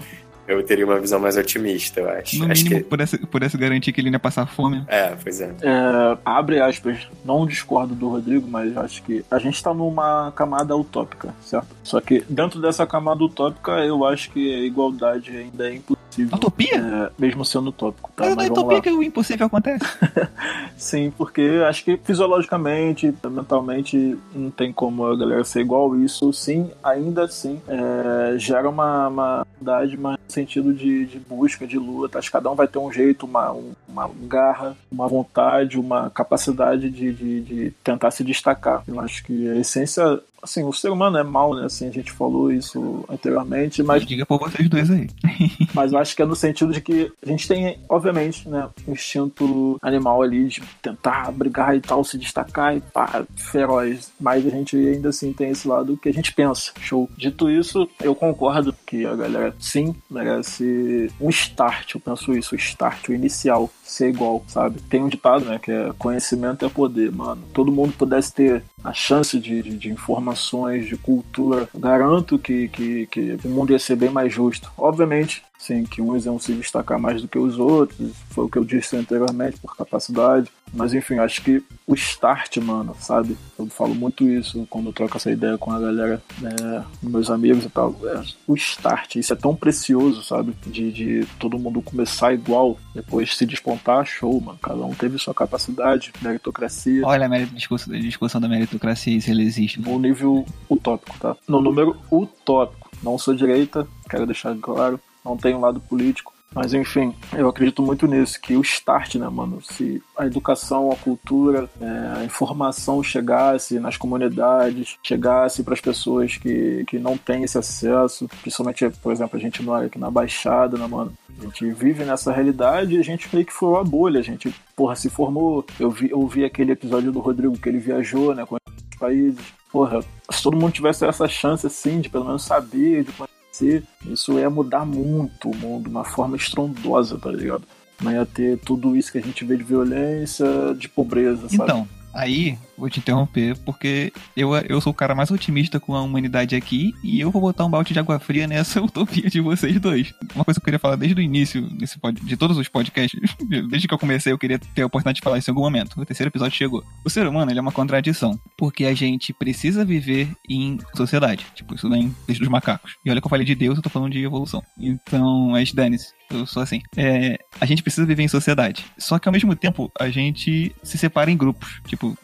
eu 0.48 0.62
teria 0.62 0.84
uma 0.84 0.98
visão 1.00 1.18
mais 1.18 1.36
otimista, 1.36 2.00
eu 2.00 2.08
acho. 2.08 2.38
No 2.38 2.50
acho 2.50 2.64
mínimo, 2.64 2.82
que... 2.82 2.88
pudesse, 2.88 3.18
pudesse 3.26 3.56
garantir 3.56 3.92
que 3.92 4.00
ele 4.00 4.10
não 4.10 4.16
ia 4.16 4.20
passar 4.20 4.46
fome. 4.46 4.84
É, 4.86 5.16
pois 5.22 5.40
é. 5.40 5.54
É, 5.60 6.18
abre 6.24 6.60
aspas, 6.60 7.08
não 7.24 7.46
discordo 7.46 7.94
do 7.94 8.08
Rodrigo, 8.08 8.48
mas 8.48 8.76
acho 8.76 9.02
que 9.02 9.24
a 9.30 9.38
gente 9.38 9.62
tá 9.62 9.74
numa 9.74 10.32
camada 10.32 10.76
utópica, 10.76 11.34
certo? 11.42 11.68
Só 11.82 12.00
que 12.00 12.24
dentro 12.28 12.60
dessa 12.60 12.86
camada 12.86 13.22
utópica, 13.24 13.72
eu 13.84 14.04
acho 14.04 14.30
que 14.30 14.54
a 14.54 14.60
igualdade 14.60 15.36
ainda 15.36 15.68
é 15.68 15.74
impossível. 15.74 16.05
Utopia? 16.24 16.76
É, 16.76 17.10
mesmo 17.18 17.44
sendo 17.44 17.68
utópico, 17.68 18.10
tá? 18.14 18.24
Mas 18.26 18.36
na 18.36 18.44
utopia 18.44 18.76
lá. 18.76 18.82
que 18.82 18.90
o 18.90 19.02
impossível 19.02 19.46
acontece. 19.46 19.84
Sim, 20.76 21.12
porque 21.16 21.62
acho 21.68 21.84
que 21.84 21.96
fisiologicamente, 21.96 23.12
mentalmente, 23.30 24.16
não 24.34 24.50
tem 24.50 24.72
como 24.72 25.06
a 25.06 25.16
galera 25.16 25.44
ser 25.44 25.60
igual. 25.60 25.96
Isso, 25.96 26.32
sim, 26.32 26.70
ainda 26.82 27.24
assim, 27.24 27.60
é, 27.66 28.38
gera 28.38 28.68
uma, 28.68 29.08
uma 29.08 29.46
idade, 29.60 29.96
mas 29.96 30.12
no 30.12 30.18
sentido 30.32 30.72
de, 30.74 31.06
de 31.06 31.18
busca, 31.18 31.66
de 31.66 31.78
luta. 31.78 32.18
Acho 32.18 32.28
que 32.28 32.32
cada 32.32 32.50
um 32.50 32.54
vai 32.54 32.68
ter 32.68 32.78
um 32.78 32.92
jeito, 32.92 33.24
uma, 33.26 33.52
um- 33.52 33.72
uma 33.96 34.10
garra, 34.28 34.76
uma 34.92 35.08
vontade, 35.08 35.78
uma 35.78 36.10
capacidade 36.10 36.90
de, 36.90 37.12
de, 37.12 37.40
de 37.40 37.70
tentar 37.82 38.10
se 38.10 38.22
destacar. 38.22 38.82
Eu 38.86 39.00
acho 39.00 39.24
que 39.24 39.48
a 39.48 39.56
essência. 39.56 40.20
Assim, 40.42 40.62
o 40.62 40.72
ser 40.72 40.90
humano 40.90 41.18
é 41.18 41.24
mau, 41.24 41.56
né? 41.56 41.64
Assim, 41.64 41.88
a 41.88 41.90
gente 41.90 42.12
falou 42.12 42.52
isso 42.52 43.04
anteriormente, 43.08 43.82
mas 43.82 44.06
Diga 44.06 44.24
por 44.24 44.38
vocês 44.38 44.68
dois 44.68 44.88
aí. 44.90 45.08
mas 45.74 45.92
eu 45.92 45.98
acho 45.98 46.14
que 46.14 46.22
é 46.22 46.26
no 46.26 46.36
sentido 46.36 46.72
de 46.72 46.80
que 46.80 47.10
a 47.24 47.28
gente 47.28 47.48
tem, 47.48 47.80
obviamente, 47.88 48.48
né, 48.48 48.68
um 48.86 48.92
instinto 48.92 49.76
animal 49.82 50.22
ali 50.22 50.46
de 50.46 50.62
tentar 50.80 51.32
brigar 51.32 51.74
e 51.74 51.80
tal, 51.80 52.04
se 52.04 52.16
destacar 52.16 52.76
e 52.76 52.80
pá, 52.80 53.24
feroz. 53.34 54.12
Mas 54.20 54.46
a 54.46 54.50
gente 54.50 54.76
ainda 54.76 55.08
assim 55.08 55.32
tem 55.32 55.50
esse 55.50 55.66
lado 55.66 55.96
que 55.96 56.08
a 56.08 56.12
gente 56.12 56.32
pensa. 56.32 56.70
Show. 56.80 57.10
Dito 57.16 57.50
isso, 57.50 57.88
eu 58.00 58.14
concordo 58.14 58.74
que 58.86 59.04
a 59.04 59.16
galera 59.16 59.54
sim 59.58 59.96
merece 60.08 61.10
um 61.20 61.30
start, 61.30 61.94
eu 61.94 62.00
penso 62.00 62.32
isso, 62.34 62.54
o 62.54 62.58
start, 62.58 63.08
o 63.08 63.14
inicial. 63.14 63.70
Ser 63.86 64.08
igual, 64.08 64.44
sabe? 64.48 64.80
Tem 64.82 65.02
um 65.02 65.08
ditado, 65.08 65.44
né, 65.44 65.58
que 65.62 65.70
é 65.70 65.92
conhecimento 65.98 66.64
é 66.64 66.68
poder, 66.68 67.12
mano. 67.12 67.42
Todo 67.52 67.72
mundo 67.72 67.92
pudesse 67.96 68.32
ter 68.32 68.62
a 68.82 68.92
chance 68.92 69.38
de, 69.38 69.62
de, 69.62 69.76
de 69.76 69.90
informações, 69.90 70.86
de 70.86 70.96
cultura, 70.96 71.68
garanto 71.74 72.38
que, 72.38 72.68
que, 72.68 73.06
que 73.06 73.38
o 73.44 73.48
mundo 73.48 73.72
ia 73.72 73.78
ser 73.78 73.96
bem 73.96 74.10
mais 74.10 74.32
justo. 74.32 74.70
Obviamente, 74.76 75.42
sim, 75.58 75.84
que 75.84 76.02
uns 76.02 76.26
iam 76.26 76.38
se 76.38 76.52
destacar 76.52 76.98
mais 76.98 77.22
do 77.22 77.28
que 77.28 77.38
os 77.38 77.58
outros, 77.58 78.12
foi 78.30 78.44
o 78.44 78.48
que 78.48 78.58
eu 78.58 78.64
disse 78.64 78.96
anteriormente, 78.96 79.58
por 79.58 79.76
capacidade. 79.76 80.50
Mas 80.72 80.92
enfim, 80.92 81.18
acho 81.18 81.42
que 81.42 81.62
o 81.86 81.94
start, 81.94 82.56
mano, 82.58 82.94
sabe? 82.98 83.36
Eu 83.58 83.66
falo 83.66 83.94
muito 83.94 84.28
isso 84.28 84.66
quando 84.68 84.86
eu 84.86 84.92
troco 84.92 85.16
essa 85.16 85.30
ideia 85.30 85.56
com 85.56 85.72
a 85.72 85.78
galera, 85.78 86.22
né, 86.38 86.84
meus 87.02 87.30
amigos 87.30 87.64
e 87.64 87.70
tal. 87.70 87.94
É, 88.04 88.22
o 88.46 88.54
start, 88.54 89.16
isso 89.16 89.32
é 89.32 89.36
tão 89.36 89.54
precioso, 89.54 90.22
sabe? 90.22 90.54
De, 90.66 90.92
de 90.92 91.26
todo 91.38 91.58
mundo 91.58 91.80
começar 91.80 92.32
igual, 92.32 92.76
depois 92.94 93.36
se 93.36 93.46
despontar, 93.46 94.04
show, 94.04 94.40
mano. 94.40 94.58
Cada 94.62 94.84
um 94.84 94.94
teve 94.94 95.18
sua 95.18 95.34
capacidade, 95.34 96.12
meritocracia. 96.20 97.06
Olha 97.06 97.26
a 97.26 97.44
discussão, 97.44 97.94
a 97.94 97.98
discussão 97.98 98.40
da 98.40 98.48
meritocracia, 98.48 99.20
se 99.20 99.30
ela 99.30 99.42
existe. 99.42 99.80
No 99.80 99.98
nível 99.98 100.44
utópico, 100.68 101.16
tá? 101.18 101.36
No 101.48 101.60
número 101.60 101.96
utópico. 102.10 102.90
Não 103.02 103.18
sou 103.18 103.34
direita, 103.34 103.86
quero 104.08 104.26
deixar 104.26 104.56
claro 104.56 105.00
não 105.26 105.36
tem 105.36 105.54
um 105.54 105.60
lado 105.60 105.80
político. 105.80 106.32
Mas 106.56 106.72
enfim, 106.72 107.14
eu 107.36 107.50
acredito 107.50 107.82
muito 107.82 108.06
nisso, 108.06 108.40
que 108.40 108.56
o 108.56 108.62
start, 108.62 109.16
né, 109.16 109.28
mano? 109.28 109.60
Se 109.60 110.02
a 110.16 110.24
educação, 110.24 110.90
a 110.90 110.96
cultura, 110.96 111.68
é, 111.78 112.20
a 112.20 112.24
informação 112.24 113.02
chegasse 113.02 113.78
nas 113.78 113.98
comunidades, 113.98 114.96
chegasse 115.02 115.62
para 115.62 115.74
as 115.74 115.82
pessoas 115.82 116.38
que, 116.38 116.82
que 116.86 116.98
não 116.98 117.18
têm 117.18 117.42
esse 117.42 117.58
acesso, 117.58 118.26
principalmente, 118.40 118.88
por 119.02 119.12
exemplo, 119.12 119.36
a 119.36 119.40
gente 119.40 119.62
mora 119.62 119.84
aqui 119.84 119.98
na 119.98 120.10
Baixada, 120.10 120.78
né, 120.78 120.86
mano? 120.86 121.12
A 121.38 121.44
gente 121.44 121.70
vive 121.72 122.06
nessa 122.06 122.32
realidade 122.32 122.94
e 122.94 122.98
a 122.98 123.04
gente 123.04 123.28
meio 123.34 123.44
que 123.44 123.52
foi 123.52 123.78
a 123.78 123.84
bolha, 123.84 124.20
a 124.20 124.24
gente, 124.24 124.50
porra, 124.74 124.96
se 124.96 125.10
formou. 125.10 125.62
Eu 125.78 125.90
vi, 125.90 126.10
eu 126.10 126.26
vi 126.26 126.42
aquele 126.42 126.72
episódio 126.72 127.12
do 127.12 127.20
Rodrigo 127.20 127.58
que 127.58 127.68
ele 127.68 127.78
viajou, 127.78 128.34
né, 128.34 128.46
com 128.46 128.54
os 128.54 128.98
países. 128.98 129.44
Porra, 129.70 130.00
se 130.30 130.42
todo 130.42 130.56
mundo 130.56 130.72
tivesse 130.72 131.04
essa 131.04 131.28
chance, 131.28 131.66
assim, 131.66 132.00
de 132.00 132.08
pelo 132.08 132.24
menos 132.24 132.44
saber, 132.44 133.04
de 133.04 133.12
acontecer, 133.56 133.82
isso 134.06 134.38
ia 134.38 134.50
mudar 134.50 134.84
muito 134.84 135.50
o 135.50 135.56
mundo, 135.56 135.84
de 135.84 135.88
uma 135.88 136.04
forma 136.04 136.36
estrondosa, 136.36 137.18
tá 137.18 137.30
ligado? 137.30 137.64
Não 138.00 138.12
ia 138.12 138.26
ter 138.26 138.58
tudo 138.58 138.94
isso 138.94 139.10
que 139.10 139.18
a 139.18 139.22
gente 139.22 139.44
vê 139.44 139.56
de 139.56 139.64
violência, 139.64 140.46
de 140.78 140.88
pobreza, 140.88 141.48
sabe? 141.48 141.64
Então, 141.64 141.88
aí 142.12 142.58
vou 142.76 142.90
te 142.90 143.00
interromper, 143.00 143.56
porque 143.64 144.12
eu, 144.36 144.54
eu 144.56 144.80
sou 144.80 144.92
o 144.92 144.94
cara 144.94 145.14
mais 145.14 145.30
otimista 145.30 145.80
com 145.80 145.94
a 145.94 146.02
humanidade 146.02 146.54
aqui 146.56 146.94
e 147.02 147.20
eu 147.20 147.30
vou 147.30 147.40
botar 147.40 147.64
um 147.64 147.70
balde 147.70 147.92
de 147.92 147.98
água 147.98 148.18
fria 148.18 148.46
nessa 148.46 148.80
utopia 148.82 149.28
de 149.28 149.40
vocês 149.40 149.78
dois. 149.80 150.12
Uma 150.34 150.44
coisa 150.44 150.58
que 150.58 150.62
eu 150.62 150.64
queria 150.64 150.78
falar 150.78 150.96
desde 150.96 151.18
o 151.18 151.22
início 151.22 151.62
desse 151.76 151.98
pod, 151.98 152.20
de 152.20 152.36
todos 152.36 152.56
os 152.58 152.68
podcasts, 152.68 153.20
desde 153.68 153.88
que 153.88 153.94
eu 153.94 153.98
comecei, 153.98 154.32
eu 154.32 154.38
queria 154.38 154.58
ter 154.58 154.82
a 154.82 154.86
oportunidade 154.86 155.16
de 155.16 155.22
falar 155.22 155.38
isso 155.38 155.50
em 155.50 155.52
algum 155.52 155.62
momento. 155.62 156.00
O 156.00 156.04
terceiro 156.04 156.28
episódio 156.28 156.56
chegou. 156.56 156.84
O 157.04 157.10
ser 157.10 157.26
humano, 157.26 157.50
ele 157.50 157.58
é 157.58 157.62
uma 157.62 157.72
contradição, 157.72 158.38
porque 158.56 158.84
a 158.84 158.94
gente 158.94 159.32
precisa 159.32 159.84
viver 159.84 160.30
em 160.48 160.78
sociedade. 160.94 161.46
Tipo, 161.54 161.74
isso 161.74 161.88
vem 161.88 162.14
desde 162.26 162.42
os 162.42 162.48
macacos. 162.48 162.96
E 163.04 163.10
olha 163.10 163.20
que 163.20 163.26
eu 163.26 163.30
falei 163.30 163.46
de 163.46 163.54
Deus, 163.54 163.76
eu 163.76 163.82
tô 163.82 163.90
falando 163.90 164.12
de 164.12 164.22
evolução. 164.22 164.62
Então, 164.78 165.56
é 165.56 165.64
dane-se. 165.74 166.14
Eu 166.30 166.46
sou 166.46 166.62
assim. 166.62 166.82
É, 166.96 167.38
a 167.60 167.66
gente 167.66 167.82
precisa 167.82 168.06
viver 168.06 168.22
em 168.22 168.28
sociedade. 168.28 168.84
Só 168.98 169.18
que 169.18 169.28
ao 169.28 169.32
mesmo 169.32 169.54
tempo, 169.54 169.90
a 169.98 170.08
gente 170.08 170.74
se 170.82 170.98
separa 170.98 171.30
em 171.30 171.36
grupos. 171.36 171.80
Tipo, 171.86 172.16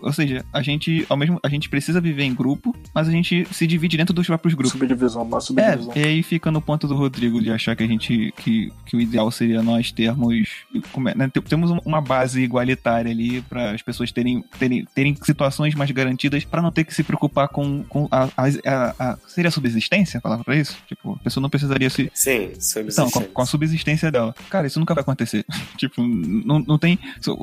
ou 0.00 0.12
seja, 0.12 0.44
a 0.52 0.62
gente, 0.62 1.04
ao 1.08 1.16
mesmo, 1.16 1.38
a 1.42 1.48
gente 1.48 1.68
precisa 1.68 2.00
viver 2.00 2.24
em 2.24 2.34
grupo, 2.34 2.74
mas 2.94 3.08
a 3.08 3.10
gente 3.10 3.46
se 3.50 3.66
divide 3.66 3.96
dentro 3.96 4.14
dos 4.14 4.26
próprios 4.26 4.54
grupos. 4.54 4.72
Subdivisão, 4.72 5.22
uma 5.22 5.40
subdivisão. 5.40 5.92
É, 5.94 6.00
e 6.00 6.04
aí 6.04 6.22
fica 6.22 6.50
no 6.50 6.60
ponto 6.60 6.86
do 6.86 6.94
Rodrigo 6.94 7.40
de 7.42 7.50
achar 7.50 7.76
que 7.76 7.82
a 7.82 7.86
gente 7.86 8.32
que, 8.36 8.72
que 8.84 8.96
o 8.96 9.00
ideal 9.00 9.30
seria 9.30 9.62
nós 9.62 9.92
termos 9.92 10.36
né, 11.14 11.30
temos 11.48 11.70
uma 11.84 12.00
base 12.00 12.40
igualitária 12.40 13.10
ali 13.10 13.42
para 13.42 13.72
as 13.72 13.82
pessoas 13.82 14.12
terem, 14.12 14.44
terem, 14.58 14.86
terem 14.94 15.16
situações 15.22 15.74
mais 15.74 15.90
garantidas 15.90 16.44
para 16.44 16.62
não 16.62 16.70
ter 16.70 16.84
que 16.84 16.94
se 16.94 17.02
preocupar 17.02 17.48
com, 17.48 17.82
com 17.84 18.08
a, 18.10 18.28
a, 18.36 18.94
a, 18.98 19.18
seria 19.26 19.48
a 19.48 19.52
subsistência 19.52 20.18
a 20.18 20.20
palavra 20.20 20.44
para 20.44 20.56
isso? 20.56 20.76
Tipo, 20.86 21.12
a 21.12 21.24
pessoa 21.24 21.42
não 21.42 21.50
precisaria 21.50 21.90
se 21.90 22.10
Sim, 22.14 22.50
subsistência. 22.58 23.02
Então, 23.02 23.10
com, 23.10 23.24
com, 23.24 23.42
a 23.42 23.46
subsistência 23.46 24.10
dela. 24.10 24.34
Cara, 24.50 24.66
isso 24.66 24.78
nunca 24.78 24.94
vai 24.94 25.02
acontecer. 25.02 25.44
tipo, 25.76 26.02
não, 26.02 26.58
não 26.60 26.78
tem 26.78 26.98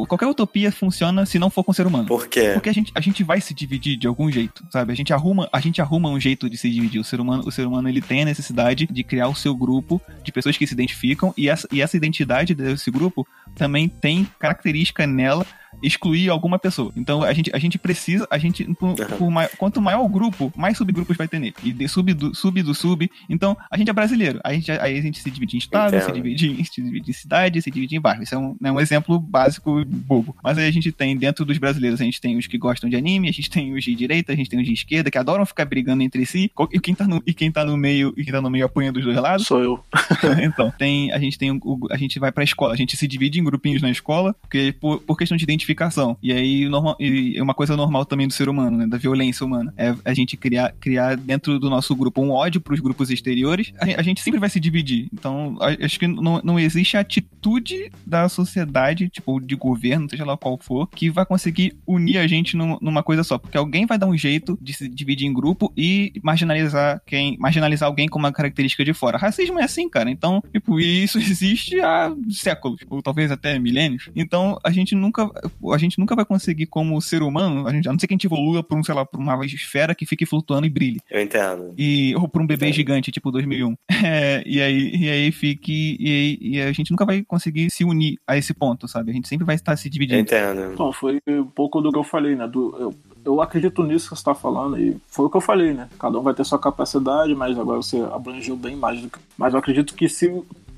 qualquer 0.07 0.27
utopia 0.27 0.71
funciona 0.71 1.25
se 1.25 1.39
não 1.39 1.49
for 1.49 1.63
com 1.63 1.71
o 1.71 1.73
ser 1.73 1.85
humano. 1.85 2.05
Por 2.05 2.22
quê? 2.27 2.51
Porque 2.53 2.69
a 2.69 2.73
gente, 2.73 2.91
a 2.93 3.01
gente 3.01 3.23
vai 3.23 3.39
se 3.41 3.53
dividir 3.53 3.97
de 3.97 4.07
algum 4.07 4.31
jeito, 4.31 4.65
sabe? 4.69 4.91
A 4.91 4.95
gente 4.95 5.13
arruma, 5.13 5.49
a 5.51 5.59
gente 5.59 5.81
arruma 5.81 6.09
um 6.09 6.19
jeito 6.19 6.49
de 6.49 6.57
se 6.57 6.69
dividir. 6.69 6.99
O 6.99 7.03
ser 7.03 7.19
humano, 7.19 7.43
o 7.45 7.51
ser 7.51 7.65
humano 7.65 7.87
ele 7.89 8.01
tem 8.01 8.23
a 8.23 8.25
necessidade 8.25 8.87
de 8.87 9.03
criar 9.03 9.27
o 9.27 9.35
seu 9.35 9.55
grupo 9.55 10.01
de 10.23 10.31
pessoas 10.31 10.57
que 10.57 10.67
se 10.67 10.73
identificam 10.73 11.33
e 11.37 11.49
essa, 11.49 11.67
e 11.71 11.81
essa 11.81 11.97
identidade 11.97 12.53
desse 12.53 12.89
grupo 12.91 13.27
também 13.55 13.87
tem 13.87 14.27
característica 14.39 15.05
nela 15.05 15.45
excluir 15.81 16.29
alguma 16.29 16.59
pessoa. 16.59 16.91
Então 16.95 17.23
a 17.23 17.33
gente, 17.33 17.51
a 17.53 17.59
gente 17.59 17.77
precisa, 17.77 18.27
a 18.29 18.37
gente, 18.37 18.63
por, 18.75 18.95
por 18.95 19.29
maior, 19.31 19.49
quanto 19.57 19.81
maior 19.81 20.03
o 20.03 20.09
grupo, 20.09 20.51
mais 20.55 20.77
subgrupos 20.77 21.17
vai 21.17 21.27
ter 21.27 21.39
nele. 21.39 21.55
E 21.63 21.71
de 21.71 21.87
sub 21.87 22.13
do 22.13 22.35
sub 22.35 22.61
do 22.61 22.75
sub. 22.75 23.09
Então 23.29 23.57
a 23.71 23.77
gente 23.77 23.89
é 23.89 23.93
brasileiro. 23.93 24.39
A 24.43 24.53
gente, 24.53 24.71
aí 24.71 24.97
a 24.97 25.01
gente 25.01 25.21
se 25.21 25.31
divide 25.31 25.55
em 25.55 25.59
estado, 25.59 25.99
se 25.99 26.11
divide, 26.11 26.51
em, 26.51 26.63
se 26.63 26.81
divide 26.81 27.09
em 27.09 27.13
cidade, 27.13 27.61
se 27.61 27.71
divide 27.71 27.95
em 27.95 28.01
bairro. 28.01 28.23
Isso 28.23 28.35
é 28.35 28.37
um, 28.37 28.55
né, 28.59 28.71
um 28.71 28.79
exemplo 28.79 29.19
básico 29.19 29.83
bobo. 29.85 30.35
Mas 30.43 30.57
aí 30.57 30.67
a 30.67 30.71
gente 30.71 30.91
tem, 30.91 31.17
dentro 31.17 31.45
dos 31.45 31.57
brasileiros, 31.57 31.99
a 31.99 32.03
gente 32.03 32.12
tem 32.19 32.37
os 32.37 32.47
que 32.47 32.57
gostam 32.57 32.89
de 32.89 32.95
anime, 32.95 33.29
a 33.29 33.31
gente 33.31 33.49
tem 33.49 33.73
os 33.73 33.83
de 33.83 33.95
direita, 33.95 34.33
a 34.33 34.35
gente 34.35 34.49
tem 34.49 34.59
os 34.59 34.65
de 34.65 34.73
esquerda, 34.73 35.11
que 35.11 35.17
adoram 35.17 35.45
ficar 35.45 35.65
brigando 35.65 36.03
entre 36.03 36.25
si. 36.25 36.51
E 36.71 36.79
quem 36.79 36.95
tá 36.95 37.07
no, 37.07 37.21
e 37.25 37.33
quem 37.33 37.51
tá 37.51 37.63
no 37.65 37.77
meio, 37.77 38.13
e 38.17 38.23
quem 38.23 38.33
tá 38.33 38.41
no 38.41 38.49
meio 38.49 38.65
apanha 38.65 38.91
dos 38.91 39.03
dois 39.03 39.17
lados. 39.17 39.45
Sou 39.45 39.61
eu. 39.61 39.83
então, 40.41 40.71
tem, 40.77 41.11
a 41.11 41.19
gente 41.19 41.37
tem 41.37 41.51
o, 41.51 41.87
a 41.89 41.97
gente 41.97 42.19
vai 42.19 42.31
pra 42.31 42.43
escola, 42.43 42.73
a 42.73 42.77
gente 42.77 42.95
se 42.97 43.07
divide 43.07 43.39
em 43.39 43.43
grupinhos 43.43 43.81
na 43.81 43.89
escola, 43.89 44.35
porque 44.41 44.75
por, 44.79 44.99
por 45.01 45.17
questão 45.17 45.37
de 45.37 45.43
identificação. 45.43 46.17
E 46.21 46.31
aí, 46.31 46.67
normal, 46.67 46.95
e 46.99 47.39
uma 47.41 47.53
coisa 47.53 47.75
normal 47.75 48.05
também 48.05 48.27
do 48.27 48.33
ser 48.33 48.49
humano, 48.49 48.77
né? 48.77 48.87
Da 48.87 48.97
violência 48.97 49.45
humana. 49.45 49.73
É 49.77 49.93
a 50.05 50.13
gente 50.13 50.37
criar, 50.37 50.73
criar 50.79 51.15
dentro 51.15 51.59
do 51.59 51.69
nosso 51.69 51.95
grupo 51.95 52.21
um 52.21 52.31
ódio 52.31 52.61
pros 52.61 52.79
grupos 52.79 53.09
exteriores. 53.09 53.73
A, 53.79 53.99
a 53.99 54.03
gente 54.03 54.21
sempre 54.21 54.39
vai 54.39 54.49
se 54.49 54.59
dividir. 54.59 55.07
Então, 55.13 55.57
acho 55.81 55.99
que 55.99 56.07
não, 56.07 56.41
não 56.43 56.59
existe 56.59 56.97
atitude 56.97 57.91
da 58.05 58.27
sociedade, 58.29 59.09
tipo, 59.09 59.39
de 59.39 59.55
governo, 59.55 60.09
seja 60.09 60.25
lá 60.25 60.37
qual 60.37 60.57
for, 60.57 60.87
que 60.87 61.09
vai 61.09 61.25
conseguir 61.25 61.75
unir 61.85 62.02
a 62.17 62.27
gente 62.27 62.55
numa 62.55 63.03
coisa 63.03 63.23
só. 63.23 63.37
Porque 63.37 63.57
alguém 63.57 63.85
vai 63.85 63.97
dar 63.97 64.07
um 64.07 64.17
jeito 64.17 64.57
de 64.61 64.73
se 64.73 64.87
dividir 64.87 65.27
em 65.27 65.33
grupo 65.33 65.71
e 65.75 66.13
marginalizar 66.23 67.01
quem. 67.05 67.37
marginalizar 67.37 67.87
alguém 67.87 68.07
com 68.07 68.19
uma 68.19 68.31
característica 68.31 68.83
de 68.83 68.93
fora. 68.93 69.17
Racismo 69.17 69.59
é 69.59 69.63
assim, 69.63 69.89
cara. 69.89 70.09
Então, 70.09 70.43
tipo, 70.51 70.79
isso 70.79 71.17
existe 71.19 71.79
há 71.81 72.13
séculos, 72.29 72.79
ou 72.89 73.01
talvez 73.01 73.31
até 73.31 73.57
milênios. 73.59 74.09
Então, 74.15 74.59
a 74.63 74.71
gente 74.71 74.95
nunca. 74.95 75.29
A 75.71 75.77
gente 75.77 75.99
nunca 75.99 76.15
vai 76.15 76.25
conseguir, 76.25 76.65
como 76.65 77.01
ser 77.01 77.21
humano, 77.21 77.67
a, 77.67 77.73
gente, 77.73 77.87
a 77.87 77.91
não 77.91 77.99
ser 77.99 78.07
que 78.07 78.13
a 78.13 78.15
gente 78.15 78.27
evolua 78.27 78.63
por 78.63 78.77
um, 78.77 78.83
sei 78.83 78.95
lá, 78.95 79.05
por 79.05 79.19
uma 79.19 79.45
esfera 79.45 79.95
que 79.95 80.05
fique 80.05 80.25
flutuando 80.25 80.65
e 80.65 80.69
brilhe. 80.69 81.01
Eu 81.09 81.21
entendo. 81.21 81.73
E, 81.77 82.15
ou 82.15 82.27
por 82.27 82.41
um 82.41 82.47
bebê 82.47 82.71
gigante, 82.71 83.11
tipo 83.11 83.31
2001. 83.31 83.75
É, 84.05 84.43
e 84.45 84.61
aí, 84.61 84.95
e 84.95 85.09
aí 85.09 85.31
fique. 85.31 85.95
E, 85.97 86.37
e, 86.41 86.61
a 86.61 86.71
gente 86.73 86.91
nunca 86.91 87.05
vai 87.05 87.23
conseguir 87.23 87.71
se 87.71 87.85
unir 87.85 88.19
a 88.27 88.37
esse 88.37 88.53
ponto, 88.53 88.85
sabe? 88.85 89.11
A 89.11 89.13
gente 89.13 89.29
sempre 89.29 89.45
vai 89.45 89.55
estar 89.55 89.77
se 89.77 89.89
dividindo. 89.89 90.17
Eu 90.17 90.21
entendo. 90.23 90.73
Então, 90.73 90.91
foi 90.91 91.21
um 91.27 91.45
pouco 91.45 91.79
do 91.83 91.91
que 91.91 91.99
eu 91.99 92.03
falei, 92.03 92.35
né? 92.35 92.47
Do, 92.47 92.75
eu, 92.79 92.95
eu 93.25 93.41
acredito 93.41 93.83
nisso 93.83 94.09
que 94.09 94.15
você 94.15 94.21
está 94.21 94.33
falando 94.33 94.79
e 94.79 94.97
foi 95.07 95.25
o 95.25 95.29
que 95.29 95.37
eu 95.37 95.41
falei, 95.41 95.73
né? 95.73 95.87
Cada 95.99 96.17
um 96.19 96.23
vai 96.23 96.33
ter 96.33 96.43
sua 96.43 96.59
capacidade, 96.59 97.35
mas 97.35 97.57
agora 97.57 97.77
você 97.77 98.01
abrangeu 98.13 98.55
bem 98.55 98.75
mais 98.75 99.01
do 99.01 99.09
que. 99.09 99.19
Mas 99.37 99.53
eu 99.53 99.59
acredito 99.59 99.93
que 99.93 100.09
se 100.09 100.27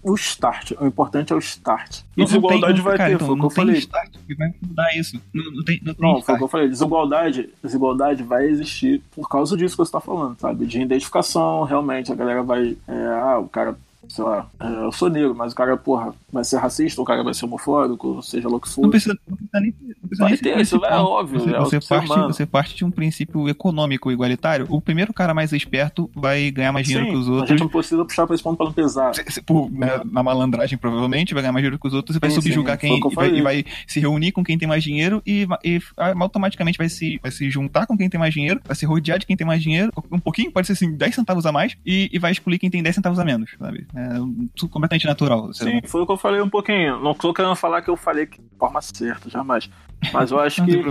o 0.05 0.13
start. 0.13 0.73
O 0.79 0.85
importante 0.85 1.33
é 1.33 1.35
o 1.35 1.39
start. 1.39 2.01
E 2.15 2.19
Não, 2.19 2.25
desigualdade 2.25 2.61
não 2.61 2.73
tem, 2.75 2.83
vai 2.83 2.97
cara, 2.97 3.09
ter, 3.09 3.15
então, 3.15 3.27
foi 3.27 3.35
o 3.35 3.39
que 3.39 3.45
eu 3.45 3.49
falei. 3.49 3.77
start 3.77 4.11
que 4.27 4.35
vai 4.35 4.53
mudar 4.61 4.95
isso. 4.95 5.19
Não, 5.33 5.51
não 5.51 5.63
tem, 5.63 5.81
não 5.83 5.93
tem 5.95 6.13
Não, 6.13 6.21
foi 6.21 6.35
o 6.35 6.37
que 6.37 6.43
eu 6.43 6.47
falei. 6.47 6.69
Desigualdade, 6.69 7.49
desigualdade 7.63 8.23
vai 8.23 8.45
existir 8.45 9.01
por 9.15 9.27
causa 9.27 9.57
disso 9.57 9.73
que 9.73 9.77
você 9.77 9.89
está 9.89 9.99
falando, 9.99 10.39
sabe? 10.39 10.67
De 10.67 10.79
identificação, 10.79 11.63
realmente, 11.63 12.11
a 12.11 12.15
galera 12.15 12.43
vai. 12.43 12.77
é, 12.87 13.07
ah, 13.07 13.39
o 13.39 13.49
cara, 13.49 13.75
sei 14.09 14.23
lá, 14.23 14.47
é, 14.59 14.67
eu 14.85 14.91
sou 14.91 15.09
negro, 15.09 15.35
mas 15.35 15.53
o 15.53 15.55
cara, 15.55 15.75
porra, 15.77 16.13
vai 16.31 16.43
ser 16.43 16.57
racista, 16.57 17.01
o 17.01 17.05
cara 17.05 17.23
vai 17.23 17.33
ser 17.33 17.45
homofóbico, 17.45 18.21
seja 18.21 18.47
lá 18.47 18.55
o 18.55 18.59
que 18.59 18.69
for. 18.69 18.81
Não 18.81 18.89
precisa, 18.89 19.17
não 19.27 19.35
precisa 19.37 19.59
nem, 19.59 19.73
não 19.81 20.07
precisa 20.09 20.27
Vai 20.27 20.37
ter, 20.37 20.59
isso 20.59 20.85
é 20.85 20.95
óbvio, 20.97 21.39
Você, 21.39 21.55
é 21.55 21.59
você 21.59 21.79
parte, 21.79 22.05
humano. 22.11 22.33
você 22.33 22.45
parte 22.45 22.75
de 22.75 22.85
um 22.85 22.91
princípio 22.91 23.47
econômico 23.49 24.11
igualitário. 24.11 24.65
O 24.69 24.81
primeiro 24.81 25.13
cara 25.13 25.33
mais 25.33 25.51
esperto 25.53 26.09
vai 26.15 26.49
ganhar 26.51 26.71
mais 26.71 26.87
dinheiro 26.87 27.07
Sim, 27.07 27.11
que 27.11 27.17
os 27.17 27.27
a 27.27 27.31
outros. 27.31 27.49
gente 27.49 27.59
não 27.59 27.67
precisa 27.69 28.05
puxar 28.05 28.25
pra 28.25 28.35
esse 28.35 28.43
ponto 28.43 28.57
pra 28.57 28.65
não 28.65 28.73
pesar. 28.73 29.11
Por, 29.45 29.71
né, 29.71 30.01
na 30.11 30.23
malandragem, 30.23 30.77
provavelmente, 30.77 31.33
vai 31.33 31.43
ganhar 31.43 31.53
mais 31.53 31.61
dinheiro 31.63 31.79
que 31.79 31.87
os 31.87 31.93
outros 31.93 32.15
e 32.15 32.19
vai 32.19 32.29
Sim, 32.29 32.35
subjugar 32.41 32.79
sim, 32.79 32.87
quem 32.87 32.99
que 32.99 33.07
e 33.07 33.15
vai, 33.15 33.29
e 33.29 33.41
vai 33.41 33.65
se 33.87 33.99
reunir 33.99 34.31
com 34.31 34.43
quem 34.43 34.57
tem 34.57 34.67
mais 34.67 34.83
dinheiro 34.83 35.21
e, 35.25 35.47
e 35.63 35.79
automaticamente 35.97 36.77
vai 36.77 36.89
se, 36.89 37.19
vai 37.21 37.31
se 37.31 37.49
juntar 37.49 37.85
com 37.85 37.97
quem 37.97 38.09
tem 38.09 38.19
mais 38.19 38.33
dinheiro, 38.33 38.59
vai 38.65 38.75
se 38.75 38.85
rodear 38.85 39.19
de 39.19 39.25
quem 39.25 39.35
tem 39.35 39.45
mais 39.45 39.61
dinheiro, 39.61 39.91
um 40.11 40.19
pouquinho, 40.19 40.51
pode 40.51 40.67
ser 40.67 40.73
assim, 40.73 40.91
10 40.91 41.15
centavos 41.15 41.45
a 41.45 41.51
mais, 41.51 41.75
e, 41.85 42.09
e 42.11 42.19
vai 42.19 42.31
excluir 42.31 42.59
quem 42.59 42.69
tem 42.69 42.81
10 42.83 42.95
centavos 42.95 43.19
a 43.19 43.25
menos, 43.25 43.51
sabe? 43.59 43.87
É 43.95 44.15
tudo 44.55 44.69
completamente 44.69 45.07
natural. 45.07 45.53
Sim, 45.53 45.81
foi 45.85 46.01
o 46.01 46.05
que 46.05 46.11
eu 46.11 46.17
falei 46.17 46.41
um 46.41 46.49
pouquinho. 46.49 46.99
Não 46.99 47.13
tô 47.13 47.33
querendo 47.33 47.55
falar 47.55 47.81
que 47.81 47.89
eu 47.89 47.95
falei 47.95 48.25
que 48.25 48.41
de 48.41 48.57
forma 48.57 48.81
certa, 48.81 49.29
jamais. 49.29 49.69
Mas 50.11 50.31
eu 50.31 50.39
acho 50.39 50.63
que, 50.65 50.83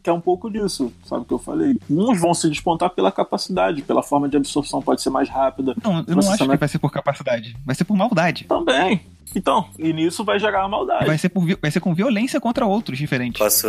que, 0.00 0.01
que 0.02 0.10
é 0.10 0.12
um 0.12 0.20
pouco 0.20 0.50
disso, 0.50 0.92
sabe 1.04 1.22
o 1.22 1.24
que 1.24 1.32
eu 1.32 1.38
falei? 1.38 1.76
Uns 1.88 2.20
vão 2.20 2.34
se 2.34 2.48
despontar 2.48 2.90
pela 2.90 3.12
capacidade, 3.12 3.82
pela 3.82 4.02
forma 4.02 4.28
de 4.28 4.36
absorção 4.36 4.82
pode 4.82 5.00
ser 5.00 5.10
mais 5.10 5.28
rápida. 5.28 5.74
Não, 5.82 6.04
eu 6.06 6.16
não 6.16 6.32
acho 6.32 6.48
que 6.48 6.56
vai 6.56 6.68
ser 6.68 6.78
por 6.78 6.90
capacidade, 6.90 7.56
vai 7.64 7.74
ser 7.74 7.84
por 7.84 7.96
maldade. 7.96 8.44
Também, 8.44 9.00
Então, 9.34 9.68
e 9.78 9.92
nisso 9.92 10.24
vai 10.24 10.38
gerar 10.38 10.64
a 10.64 10.68
maldade. 10.68 11.06
Vai 11.06 11.18
ser, 11.18 11.28
por, 11.28 11.44
vai 11.60 11.70
ser 11.70 11.80
com 11.80 11.94
violência 11.94 12.40
contra 12.40 12.66
outros 12.66 12.98
diferentes. 12.98 13.38
Posso 13.38 13.68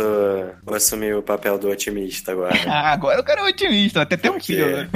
vou 0.62 0.74
assumir 0.74 1.14
o 1.16 1.22
papel 1.22 1.58
do 1.58 1.68
otimista 1.68 2.32
agora. 2.32 2.54
Ah, 2.66 2.92
agora 2.92 3.20
o 3.20 3.24
cara 3.24 3.42
é 3.42 3.44
otimista, 3.44 4.02
até 4.02 4.16
tem 4.16 4.30
um 4.30 4.40
filho, 4.40 4.76
né? 4.76 4.90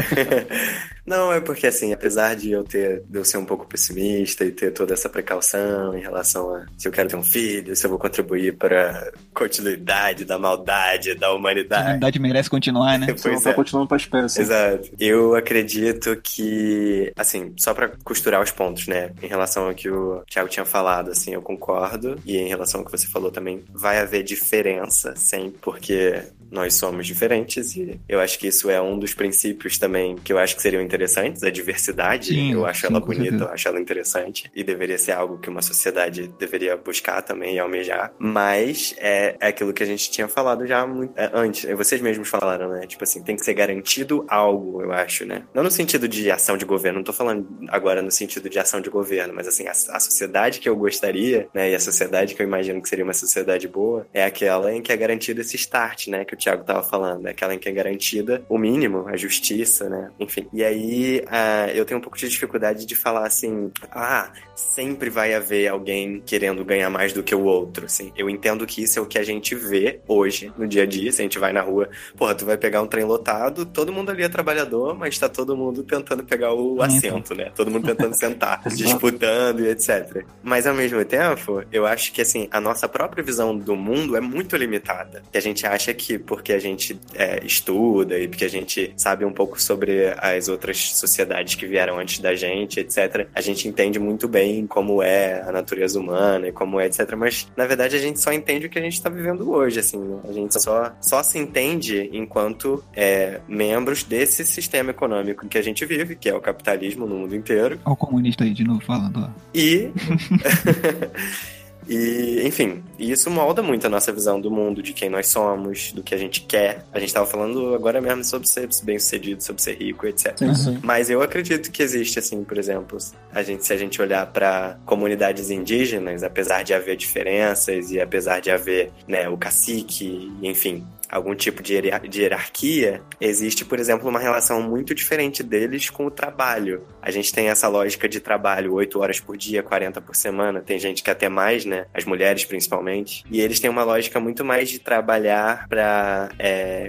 Não, 1.07 1.33
é 1.33 1.41
porque 1.41 1.67
assim, 1.67 1.93
apesar 1.93 2.35
de 2.35 2.51
eu 2.51 2.63
ter 2.65 3.03
de 3.09 3.19
eu 3.19 3.25
ser 3.25 3.39
um 3.39 3.45
pouco 3.45 3.67
pessimista 3.67 4.45
e 4.45 4.51
ter 4.51 4.73
toda 4.73 4.93
essa 4.93 5.09
precaução 5.09 5.97
em 5.97 6.01
relação 6.01 6.55
a 6.55 6.67
se 6.77 6.87
eu 6.87 6.93
quero 6.93 7.09
ter 7.09 7.17
um 7.17 7.23
filho, 7.23 7.75
se 7.75 7.87
eu 7.87 7.91
vou 7.91 7.99
contribuir 7.99 8.57
para 8.57 8.91
a 8.91 9.13
continuidade 9.33 10.25
da 10.25 10.39
maldade 10.39 11.15
da 11.15 11.28
A 11.29 11.35
humanidade. 11.35 11.83
humanidade 11.85 12.19
merece 12.19 12.51
continuar, 12.51 12.99
né? 12.99 13.07
Só 13.17 13.29
Pois 13.29 13.43
tá 13.43 13.51
é. 13.51 13.55
continuando 13.55 13.89
pra 13.89 13.97
espécie. 13.97 14.41
Exato. 14.41 14.91
Eu 14.99 15.35
acredito 15.35 16.17
que, 16.23 17.13
assim, 17.17 17.53
só 17.57 17.75
pra 17.75 17.91
costurar 18.05 18.43
os 18.43 18.51
pontos, 18.51 18.87
né? 18.87 19.11
Em 19.23 19.27
relação 19.27 19.67
ao 19.69 19.75
que 19.75 19.89
o 19.89 20.23
Thiago 20.29 20.49
tinha 20.49 20.65
falado, 20.65 21.11
assim, 21.11 21.33
eu 21.35 21.43
concordo. 21.43 22.17
E 22.25 22.37
em 22.37 22.49
relação 22.49 22.81
ao 22.81 22.87
que 22.87 22.93
você 22.93 23.07
falou 23.07 23.31
também, 23.31 23.65
vai 23.73 23.99
haver 23.99 24.23
diferença, 24.23 25.15
sempre, 25.17 25.59
porque 25.61 26.23
nós 26.51 26.75
somos 26.75 27.07
diferentes 27.07 27.77
e 27.77 28.01
eu 28.09 28.21
acho 28.21 28.39
que 28.39 28.47
isso 28.49 28.71
é 28.71 28.81
um 28.81 28.99
dos 28.99 29.15
princípios 29.15 29.79
também 29.79 30.17
que 30.17 30.33
eu 30.33 30.39
acho 30.39 30.57
que 30.57 30.63
seriam 30.63 30.83
interessantes, 30.83 31.43
a 31.43 31.51
diversidade. 31.51 32.29
Sim, 32.29 32.53
eu 32.53 32.67
acho 32.67 32.81
sim, 32.81 32.87
ela 32.87 33.01
bonita, 33.01 33.23
certeza. 33.23 33.45
eu 33.45 33.49
acho 33.51 33.69
ela 33.69 33.81
interessante 33.81 34.51
e 34.55 34.65
deveria 34.65 34.99
ser 34.99 35.13
algo 35.13 35.39
que 35.39 35.49
uma 35.49 35.63
sociedade 35.63 36.29
deveria 36.39 36.77
buscar 36.77 37.23
também 37.23 37.57
e 37.57 37.59
almejar. 37.59 38.13
Mas 38.19 38.95
é, 38.99 39.37
é 39.41 39.49
aquilo 39.49 39.73
que 39.73 39.83
a 39.83 39.87
gente 39.87 40.11
tinha 40.11 40.29
falado 40.29 40.67
já 40.67 40.87
muito, 40.87 41.13
é, 41.17 41.31
antes. 41.33 41.65
é, 41.65 41.75
Vocês 41.75 42.01
mesmos 42.01 42.29
falaram, 42.29 42.71
né? 42.71 42.87
Tipo 42.87 43.05
assim, 43.05 43.23
tem 43.23 43.37
que 43.37 43.45
ser 43.45 43.55
garantido 43.55 44.25
algo, 44.29 44.83
eu 44.83 44.93
acho, 44.93 45.25
né? 45.25 45.45
Não 45.55 45.63
no 45.63 45.71
sentido 45.71 46.09
de 46.09 46.31
ação 46.31 46.57
de 46.57 46.65
governo, 46.65 46.99
não 46.99 47.05
tô 47.05 47.13
falando 47.13 47.47
agora 47.69 48.03
no 48.03 48.11
sentido 48.11 48.49
de 48.49 48.59
ação 48.59 48.81
de 48.81 48.91
governo, 48.91 49.35
mas 49.35 49.47
assim, 49.47 49.67
a, 49.67 49.73
a 49.73 50.01
sociedade 50.01 50.61
que 50.61 50.69
eu 50.69 50.77
gostaria, 50.77 51.49
né? 51.53 51.71
E 51.71 51.75
a 51.75 51.81
sociedade 51.81 52.35
que 52.35 52.43
eu 52.43 52.47
imagino 52.47 52.81
que 52.81 52.89
seria 52.89 53.05
uma 53.05 53.15
sociedade 53.15 53.69
boa, 53.69 54.07
é 54.13 54.25
aquela 54.25 54.73
em 54.73 54.83
que 54.83 54.93
é 54.93 54.97
garantido 54.97 55.41
esse 55.41 55.57
start, 55.57 56.09
né? 56.09 56.25
Que 56.25 56.35
o 56.39 56.41
Thiago 56.41 56.65
tava 56.65 56.83
falando. 56.83 57.27
É 57.27 57.31
aquela 57.31 57.55
em 57.55 57.59
que 57.59 57.69
é 57.69 57.73
garantida 57.73 58.43
o 58.49 58.57
mínimo, 58.57 59.07
a 59.09 59.17
justiça, 59.17 59.89
né? 59.89 60.11
Enfim. 60.19 60.47
E 60.53 60.65
aí, 60.65 61.23
ah, 61.27 61.69
eu 61.75 61.85
tenho 61.85 61.99
um 61.99 62.03
pouco 62.03 62.17
de 62.17 62.29
dificuldade 62.29 62.87
de 62.87 62.95
falar 62.95 63.27
assim, 63.27 63.71
ah, 63.91 64.31
sempre 64.55 65.11
vai 65.11 65.35
haver 65.35 65.69
alguém 65.69 66.23
querendo 66.25 66.65
ganhar 66.65 66.89
mais 66.89 67.13
do 67.13 67.23
que 67.23 67.35
o 67.35 67.45
outro, 67.45 67.87
assim. 67.87 68.13
Eu 68.17 68.31
entendo 68.31 68.67
que 68.67 68.83
isso 68.83 68.99
é 68.99 69.03
o 69.03 69.07
que 69.07 69.19
a 69.19 69.25
gente 69.25 69.55
vê 69.55 70.01
hoje, 70.07 70.53
no 70.57 70.67
dia 70.67 70.85
a 70.85 70.87
dia, 70.87 71.11
se 71.11 71.21
a 71.21 71.25
gente 71.25 71.39
vai 71.39 71.53
na 71.53 71.61
rua, 71.61 71.89
porra, 72.17 72.35
tu 72.35 72.47
vai 72.47 72.57
pegar 72.57 72.81
um 72.83 72.87
trem 72.87 73.05
lotado, 73.05 73.67
todo 73.67 73.93
mundo 73.93 74.11
ali 74.11 74.23
é 74.23 74.29
trabalhador, 74.29 74.97
mas 74.97 75.19
tá 75.19 75.29
todo 75.29 75.57
mundo 75.57 75.83
tentando 75.83 76.25
pegar 76.25 76.55
o 76.55 76.81
assento, 76.83 77.35
né? 77.35 77.51
Todo 77.55 77.71
mundo 77.71 77.87
tentando 77.87 78.15
sentar, 78.15 78.63
disputando 78.71 79.61
e 79.61 79.69
etc. 79.69 80.25
Mas 80.43 80.67
ao 80.67 80.75
mesmo 80.75 81.05
tempo, 81.05 81.63
eu 81.73 81.85
acho 81.85 82.13
que 82.13 82.23
assim, 82.23 82.49
a 82.51 82.61
nossa 82.61 82.89
própria 82.89 83.23
visão 83.23 83.57
do 83.57 83.75
mundo 83.75 84.17
é 84.17 84.21
muito 84.21 84.57
limitada. 84.57 85.23
Que 85.31 85.39
a 85.39 85.43
gente 85.43 85.67
acha 85.67 85.93
que 85.95 86.19
porque 86.29 86.53
a 86.53 86.59
gente 86.59 87.01
é, 87.15 87.45
estuda 87.45 88.19
e 88.19 88.29
porque 88.29 88.45
a 88.45 88.51
gente 88.51 88.93
sabe 88.97 89.25
um 89.25 89.33
pouco 89.33 89.61
sobre 89.61 90.15
as 90.19 90.49
outras 90.49 90.77
sociedades 90.91 91.55
que 91.55 91.67
vieram 91.67 91.99
antes 91.99 92.19
da 92.19 92.35
gente, 92.35 92.79
etc., 92.79 93.27
a 93.35 93.41
gente 93.41 93.67
entende 93.67 93.99
muito 93.99 94.29
bem 94.29 94.67
como 94.67 95.03
é 95.03 95.41
a 95.41 95.51
natureza 95.51 95.99
humana 95.99 96.49
e 96.49 96.53
como 96.53 96.79
é, 96.79 96.87
etc. 96.87 97.15
Mas 97.17 97.49
na 97.57 97.67
verdade 97.67 97.97
a 97.97 97.99
gente 97.99 98.21
só 98.21 98.31
entende 98.31 98.67
o 98.67 98.71
que 98.71 98.79
a 98.79 98.83
gente 98.83 99.01
tá 99.01 99.09
vivendo 99.09 99.51
hoje, 99.51 99.81
assim. 99.81 99.99
né? 99.99 100.21
A 100.29 100.33
gente 100.33 100.61
só, 100.61 100.93
só 101.01 101.23
se 101.23 101.39
entende 101.39 102.11
enquanto 102.13 102.85
é, 102.95 103.41
membros 103.49 104.03
desse 104.03 104.45
sistema 104.45 104.91
econômico 104.91 105.49
que 105.49 105.57
a 105.57 105.63
gente 105.63 105.87
vive, 105.87 106.15
que 106.15 106.29
é 106.29 106.35
o 106.35 106.41
capitalismo 106.41 107.07
no 107.07 107.17
mundo 107.17 107.35
inteiro. 107.35 107.81
Olha 107.87 107.95
o 107.95 107.97
comunista 107.97 108.45
aí 108.45 108.53
de 108.53 108.65
novo 108.65 108.85
falando, 108.85 109.21
ó. 109.21 109.31
E. 109.55 109.91
E, 111.89 112.43
enfim, 112.45 112.83
isso 112.99 113.31
molda 113.31 113.63
muito 113.63 113.87
a 113.87 113.91
nossa 113.91 114.13
visão 114.13 114.41
do 114.41 114.51
mundo, 114.51 114.83
de 114.83 114.93
quem 114.93 115.09
nós 115.09 115.29
somos, 115.29 115.93
do 115.93 116.03
que 116.03 116.15
a 116.15 116.19
gente 116.19 116.43
quer. 116.43 116.85
A 116.93 117.01
gente 117.01 117.13
tava 117.15 117.27
falando 117.27 117.75
agora 117.75 118.01
mesmo 118.01 118.23
sobre 118.25 118.47
ser 118.47 118.69
bem 118.83 118.99
sucedido, 118.99 119.43
sobre 119.43 119.63
ser 119.63 119.75
rico, 119.75 120.07
etc. 120.07 120.37
Sim, 120.37 120.55
sim. 120.55 120.79
Mas 120.83 121.09
eu 121.09 121.23
acredito 121.23 121.71
que 121.71 121.83
existe, 121.83 122.19
assim, 122.19 122.45
por 122.45 122.59
exemplo, 122.59 122.99
a 123.33 123.43
gente, 123.43 123.65
se 123.65 123.73
a 123.73 123.77
gente 123.77 124.01
olhar 124.03 124.27
para 124.27 124.77
comunidades 124.85 125.51
indígenas, 125.51 126.23
apesar 126.23 126.63
de 126.63 126.75
haver 126.75 126.97
diferenças 126.97 127.91
e 127.91 128.01
apesar 128.01 128.41
de 128.41 128.51
haver 128.51 128.93
né, 129.07 129.29
o 129.29 129.37
cacique, 129.37 130.31
enfim, 130.43 130.85
algum 131.09 131.35
tipo 131.35 131.63
de 131.63 131.79
de 132.09 132.23
hierarquia, 132.23 133.03
existe, 133.21 133.65
por 133.65 133.79
exemplo, 133.79 134.09
uma 134.09 134.19
relação 134.19 134.61
muito 134.61 134.95
diferente 134.95 135.43
deles 135.43 135.89
com 135.91 136.07
o 136.07 136.11
trabalho. 136.11 136.87
A 137.01 137.11
gente 137.11 137.33
tem 137.33 137.49
essa 137.49 137.69
lógica 137.69 138.09
de 138.09 138.21
trabalho 138.21 138.75
8 138.75 138.99
horas 138.99 139.21
por 139.21 139.37
dia, 139.37 139.63
40 139.63 140.01
por 140.01 140.15
semana, 140.17 140.61
tem 140.61 140.79
gente 140.79 141.03
que 141.03 141.11
até 141.11 141.29
mais, 141.29 141.65
né? 141.65 141.87
As 141.95 142.05
mulheres 142.05 142.45
principalmente. 142.45 143.25
E 143.31 143.41
eles 143.41 143.61
têm 143.61 143.71
uma 143.71 143.85
lógica 143.85 144.19
muito 144.21 144.45
mais 144.45 144.69
de 144.69 144.79
trabalhar 144.79 145.67
para 145.69 146.31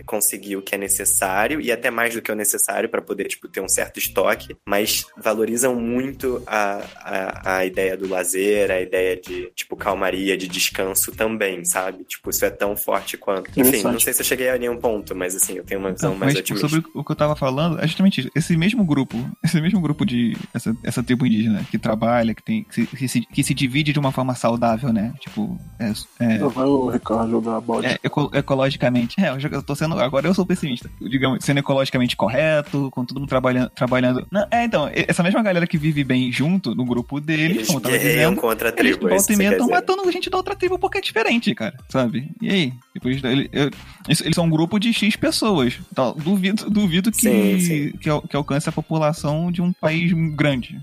conseguir 0.06 0.58
o 0.58 0.62
que 0.62 0.76
é 0.76 0.78
necessário 0.78 1.62
e 1.62 1.72
até 1.72 1.90
mais 1.90 2.14
do 2.14 2.22
que 2.22 2.32
o 2.32 2.36
necessário 2.36 2.90
para 2.90 3.02
poder 3.02 3.26
tipo 3.26 3.48
ter 3.48 3.62
um 3.62 3.70
certo 3.70 3.98
estoque, 3.98 4.56
mas 4.66 5.06
valorizam 5.18 5.76
muito 5.76 6.42
a, 6.46 6.82
a, 6.96 7.58
a 7.58 7.66
ideia 7.66 7.96
do 7.96 8.08
lazer, 8.08 8.72
a 8.72 8.82
ideia 8.82 9.16
de 9.16 9.52
tipo 9.56 9.76
calmaria, 9.76 10.38
de 10.38 10.48
descanso 10.48 11.12
também, 11.12 11.64
sabe? 11.66 12.04
Tipo, 12.04 12.30
isso 12.30 12.46
é 12.46 12.50
tão 12.50 12.76
forte 12.76 13.18
quanto. 13.18 13.50
Enfim, 13.58 13.84
não 13.84 14.00
sei 14.00 14.09
se 14.14 14.22
eu 14.22 14.26
cheguei 14.26 14.50
a 14.50 14.58
nenhum 14.58 14.78
ponto, 14.78 15.16
mas 15.16 15.36
assim, 15.36 15.54
eu 15.54 15.64
tenho 15.64 15.80
uma 15.80 15.92
visão 15.92 16.12
Não, 16.12 16.18
mais 16.20 16.34
mas 16.34 16.42
otimista. 16.42 16.68
sobre 16.70 16.86
o 16.94 17.04
que 17.04 17.12
eu 17.12 17.16
tava 17.16 17.36
falando, 17.36 17.80
é 17.80 17.88
justamente 17.88 18.22
isso. 18.22 18.32
Esse 18.36 18.56
mesmo 18.58 18.84
grupo, 18.86 19.18
esse 19.44 19.60
mesmo 19.62 19.80
grupo 19.82 20.06
de. 20.06 20.36
Essa, 20.54 20.76
essa 20.84 21.04
tribo 21.04 21.26
indígena 21.26 21.64
que 21.70 21.78
trabalha, 21.78 22.34
que, 22.34 22.44
tem, 22.44 22.64
que, 22.64 22.76
se, 22.76 22.86
que, 22.88 23.08
se, 23.08 23.22
que 23.22 23.44
se 23.44 23.54
divide 23.54 23.94
de 23.94 24.00
uma 24.00 24.12
forma 24.12 24.36
saudável, 24.36 24.92
né? 24.94 25.14
Tipo, 25.20 25.60
é, 25.80 25.92
é, 26.20 26.38
vai 26.40 26.66
o 26.66 26.90
Ricardo 26.90 27.32
jogar 27.32 27.58
a 27.58 27.62
bola. 27.62 27.86
é, 27.88 27.98
eco- 28.04 28.32
ecologicamente. 28.34 29.16
É, 29.20 29.30
eu, 29.30 29.64
tô 29.64 29.76
sendo. 29.76 30.00
Agora 30.00 30.28
eu 30.28 30.34
sou 30.34 30.46
pessimista. 30.46 30.90
Digamos, 31.02 31.44
sendo 31.44 31.60
ecologicamente 31.60 32.16
correto, 32.16 32.90
com 32.92 33.06
todo 33.06 33.20
mundo 33.20 33.30
trabalhando. 33.30 33.70
trabalhando 33.70 34.28
Não, 34.32 34.46
é, 34.52 34.64
então, 34.64 34.90
essa 34.94 35.24
mesma 35.24 35.42
galera 35.42 35.66
que 35.68 35.78
vive 35.78 36.04
bem 36.04 36.32
junto 36.32 36.74
no 36.76 36.86
grupo 36.86 37.20
deles, 37.20 37.56
Eles 37.58 37.68
como 37.68 37.80
eu 37.80 37.84
tava 37.84 37.98
guerreiam 37.98 38.32
dizendo. 38.32 38.42
contra 38.42 38.70
a 38.70 38.72
Eles 38.72 38.80
tribo, 38.98 39.10
é 39.10 39.16
isso 39.16 39.28
volta 39.28 39.34
e 39.34 39.36
meia 39.38 39.52
estão 39.52 39.68
matando 39.70 40.12
gente 40.12 40.30
da 40.30 40.38
outra 40.38 40.56
tribo 40.56 40.78
porque 40.80 40.98
é 40.98 41.02
diferente, 41.02 41.54
cara, 41.54 41.76
sabe? 41.90 42.32
E 42.42 42.50
aí? 42.50 42.74
Depois, 42.94 43.24
ele- 43.24 43.50
eu- 43.52 43.70
eles, 44.08 44.36
são 44.36 44.46
um 44.46 44.50
grupo 44.50 44.80
de 44.80 44.94
X 44.94 45.16
pessoas. 45.16 45.80
Então, 45.92 46.16
duvido, 46.18 46.70
duvido 46.70 47.12
que, 47.12 47.22
Sim, 47.22 47.60
sim. 47.60 47.92
Que, 47.98 48.28
que 48.28 48.36
alcance 48.36 48.70
a 48.70 48.72
população 48.72 49.52
de 49.52 49.62
um 49.62 49.74
país 49.74 50.12
grande. 50.36 50.80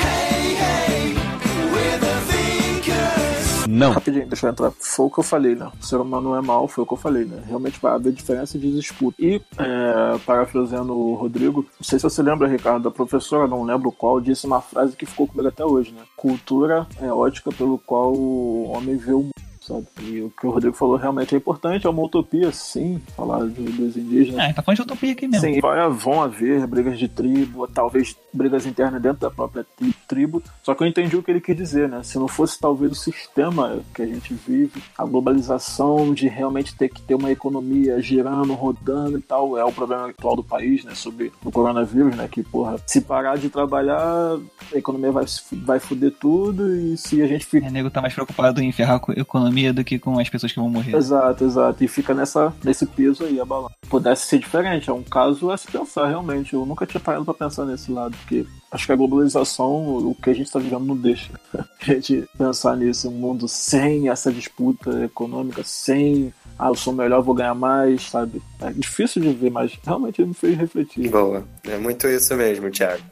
Não. 3.68 3.92
Rapidinho, 3.92 4.26
deixa 4.26 4.46
eu 4.46 4.50
entrar. 4.50 4.72
Foi 4.78 5.06
o 5.06 5.10
que 5.10 5.18
eu 5.18 5.24
falei, 5.24 5.54
né? 5.54 5.70
O 5.80 5.84
ser 5.84 5.96
humano 5.96 6.30
não 6.30 6.36
é 6.36 6.40
mal, 6.40 6.68
foi 6.68 6.84
o 6.84 6.86
que 6.86 6.92
eu 6.92 6.98
falei, 6.98 7.24
né? 7.24 7.42
Realmente 7.46 7.80
vai 7.80 7.92
haver 7.92 8.12
diferença 8.12 8.58
de 8.58 8.72
disputa. 8.72 9.16
E, 9.20 9.40
é, 9.58 10.18
parafraseando 10.24 10.96
o 10.96 11.14
Rodrigo, 11.14 11.66
não 11.78 11.84
sei 11.84 11.98
se 11.98 12.04
você 12.04 12.22
lembra, 12.22 12.48
Ricardo, 12.48 12.84
da 12.84 12.90
professora, 12.90 13.46
não 13.46 13.64
lembro 13.64 13.90
qual, 13.92 14.20
disse 14.20 14.46
uma 14.46 14.60
frase 14.60 14.96
que 14.96 15.06
ficou 15.06 15.26
comigo 15.26 15.48
até 15.48 15.64
hoje, 15.64 15.92
né? 15.92 16.02
Cultura 16.16 16.86
é 17.00 17.08
a 17.08 17.14
ótica 17.14 17.50
pelo 17.50 17.78
qual 17.78 18.12
o 18.12 18.70
homem 18.70 18.96
vê 18.96 19.12
o 19.12 19.22
mundo. 19.22 19.35
Sabe? 19.66 19.84
E 20.02 20.22
o 20.22 20.30
que 20.30 20.46
o 20.46 20.50
Rodrigo 20.50 20.76
falou 20.76 20.96
realmente 20.96 21.34
é 21.34 21.38
importante, 21.38 21.86
é 21.86 21.90
uma 21.90 22.02
utopia, 22.02 22.52
sim, 22.52 23.00
falar 23.16 23.40
do- 23.40 23.50
dos 23.50 23.96
indígenas. 23.96 24.38
É, 24.48 24.52
tá 24.52 24.62
falando 24.62 24.76
de 24.76 24.82
utopia 24.82 25.12
aqui 25.12 25.26
mesmo. 25.26 25.44
Sim, 25.46 25.60
vai, 25.60 25.88
vão 25.90 26.22
haver 26.22 26.66
brigas 26.66 26.98
de 26.98 27.08
tribo, 27.08 27.66
talvez 27.66 28.16
brigas 28.32 28.64
internas 28.66 29.02
dentro 29.02 29.18
da 29.20 29.30
própria 29.30 29.64
tri- 29.76 29.94
tribo. 30.08 30.42
Só 30.62 30.74
que 30.74 30.82
eu 30.84 30.86
entendi 30.86 31.16
o 31.16 31.22
que 31.22 31.30
ele 31.30 31.40
quis 31.40 31.56
dizer, 31.56 31.88
né? 31.88 32.02
Se 32.04 32.18
não 32.18 32.28
fosse 32.28 32.58
talvez 32.60 32.92
o 32.92 32.94
sistema 32.94 33.80
que 33.94 34.02
a 34.02 34.06
gente 34.06 34.32
vive, 34.34 34.80
a 34.96 35.04
globalização 35.04 36.12
de 36.14 36.28
realmente 36.28 36.74
ter 36.74 36.88
que 36.88 37.02
ter 37.02 37.14
uma 37.14 37.30
economia 37.30 38.00
girando, 38.00 38.54
rodando 38.54 39.18
e 39.18 39.22
tal, 39.22 39.56
é 39.58 39.64
o 39.64 39.72
problema 39.72 40.08
atual 40.10 40.36
do 40.36 40.44
país, 40.44 40.84
né? 40.84 40.94
Sobre 40.94 41.32
o 41.44 41.50
coronavírus, 41.50 42.14
né? 42.16 42.28
Que, 42.30 42.42
porra, 42.42 42.76
se 42.86 43.00
parar 43.00 43.36
de 43.36 43.48
trabalhar, 43.48 44.36
a 44.72 44.78
economia 44.78 45.10
vai, 45.12 45.24
vai 45.64 45.78
fuder 45.80 46.12
tudo 46.20 46.74
e 46.76 46.96
se 46.96 47.20
a 47.22 47.26
gente 47.26 47.44
fica 47.46 47.66
O 47.66 47.70
nego 47.70 47.90
tá 47.90 48.00
mais 48.00 48.14
preocupado 48.14 48.60
em 48.60 48.70
ferrar 48.72 49.00
com 49.00 49.12
a 49.12 49.14
economia 49.14 49.55
do 49.72 49.84
que 49.84 49.98
com 49.98 50.18
as 50.18 50.28
pessoas 50.28 50.52
que 50.52 50.58
vão 50.58 50.68
morrer. 50.68 50.94
Exato, 50.96 51.44
exato. 51.44 51.84
E 51.84 51.88
fica 51.88 52.14
nessa, 52.14 52.52
nesse 52.62 52.86
peso 52.86 53.24
aí, 53.24 53.40
a 53.40 53.44
balança. 53.44 53.74
Pudesse 53.88 54.26
ser 54.26 54.38
diferente, 54.38 54.90
é 54.90 54.92
um 54.92 55.02
caso 55.02 55.50
a 55.50 55.56
se 55.56 55.70
pensar, 55.70 56.08
realmente. 56.08 56.54
Eu 56.54 56.66
nunca 56.66 56.86
tinha 56.86 57.00
parado 57.00 57.24
pra 57.24 57.34
pensar 57.34 57.64
nesse 57.64 57.90
lado, 57.90 58.16
porque 58.16 58.46
acho 58.70 58.86
que 58.86 58.92
a 58.92 58.96
globalização, 58.96 59.98
o 59.98 60.14
que 60.14 60.30
a 60.30 60.34
gente 60.34 60.50
tá 60.50 60.58
vivendo, 60.58 60.84
não 60.84 60.96
deixa 60.96 61.30
a 61.56 61.84
gente 61.84 62.28
pensar 62.36 62.76
nisso. 62.76 63.08
Um 63.08 63.12
mundo 63.12 63.48
sem 63.48 64.08
essa 64.08 64.32
disputa 64.32 65.04
econômica, 65.04 65.62
sem. 65.64 66.32
Ah, 66.58 66.68
eu 66.68 66.74
sou 66.74 66.92
melhor, 66.92 67.22
vou 67.22 67.34
ganhar 67.34 67.54
mais, 67.54 68.02
sabe? 68.08 68.42
É 68.60 68.70
difícil 68.72 69.20
de 69.22 69.32
ver, 69.32 69.50
mas 69.50 69.78
realmente 69.84 70.24
me 70.24 70.34
fez 70.34 70.56
refletir. 70.56 71.10
Boa. 71.10 71.44
É 71.64 71.76
muito 71.76 72.06
isso 72.08 72.34
mesmo, 72.34 72.70
Thiago. 72.70 73.02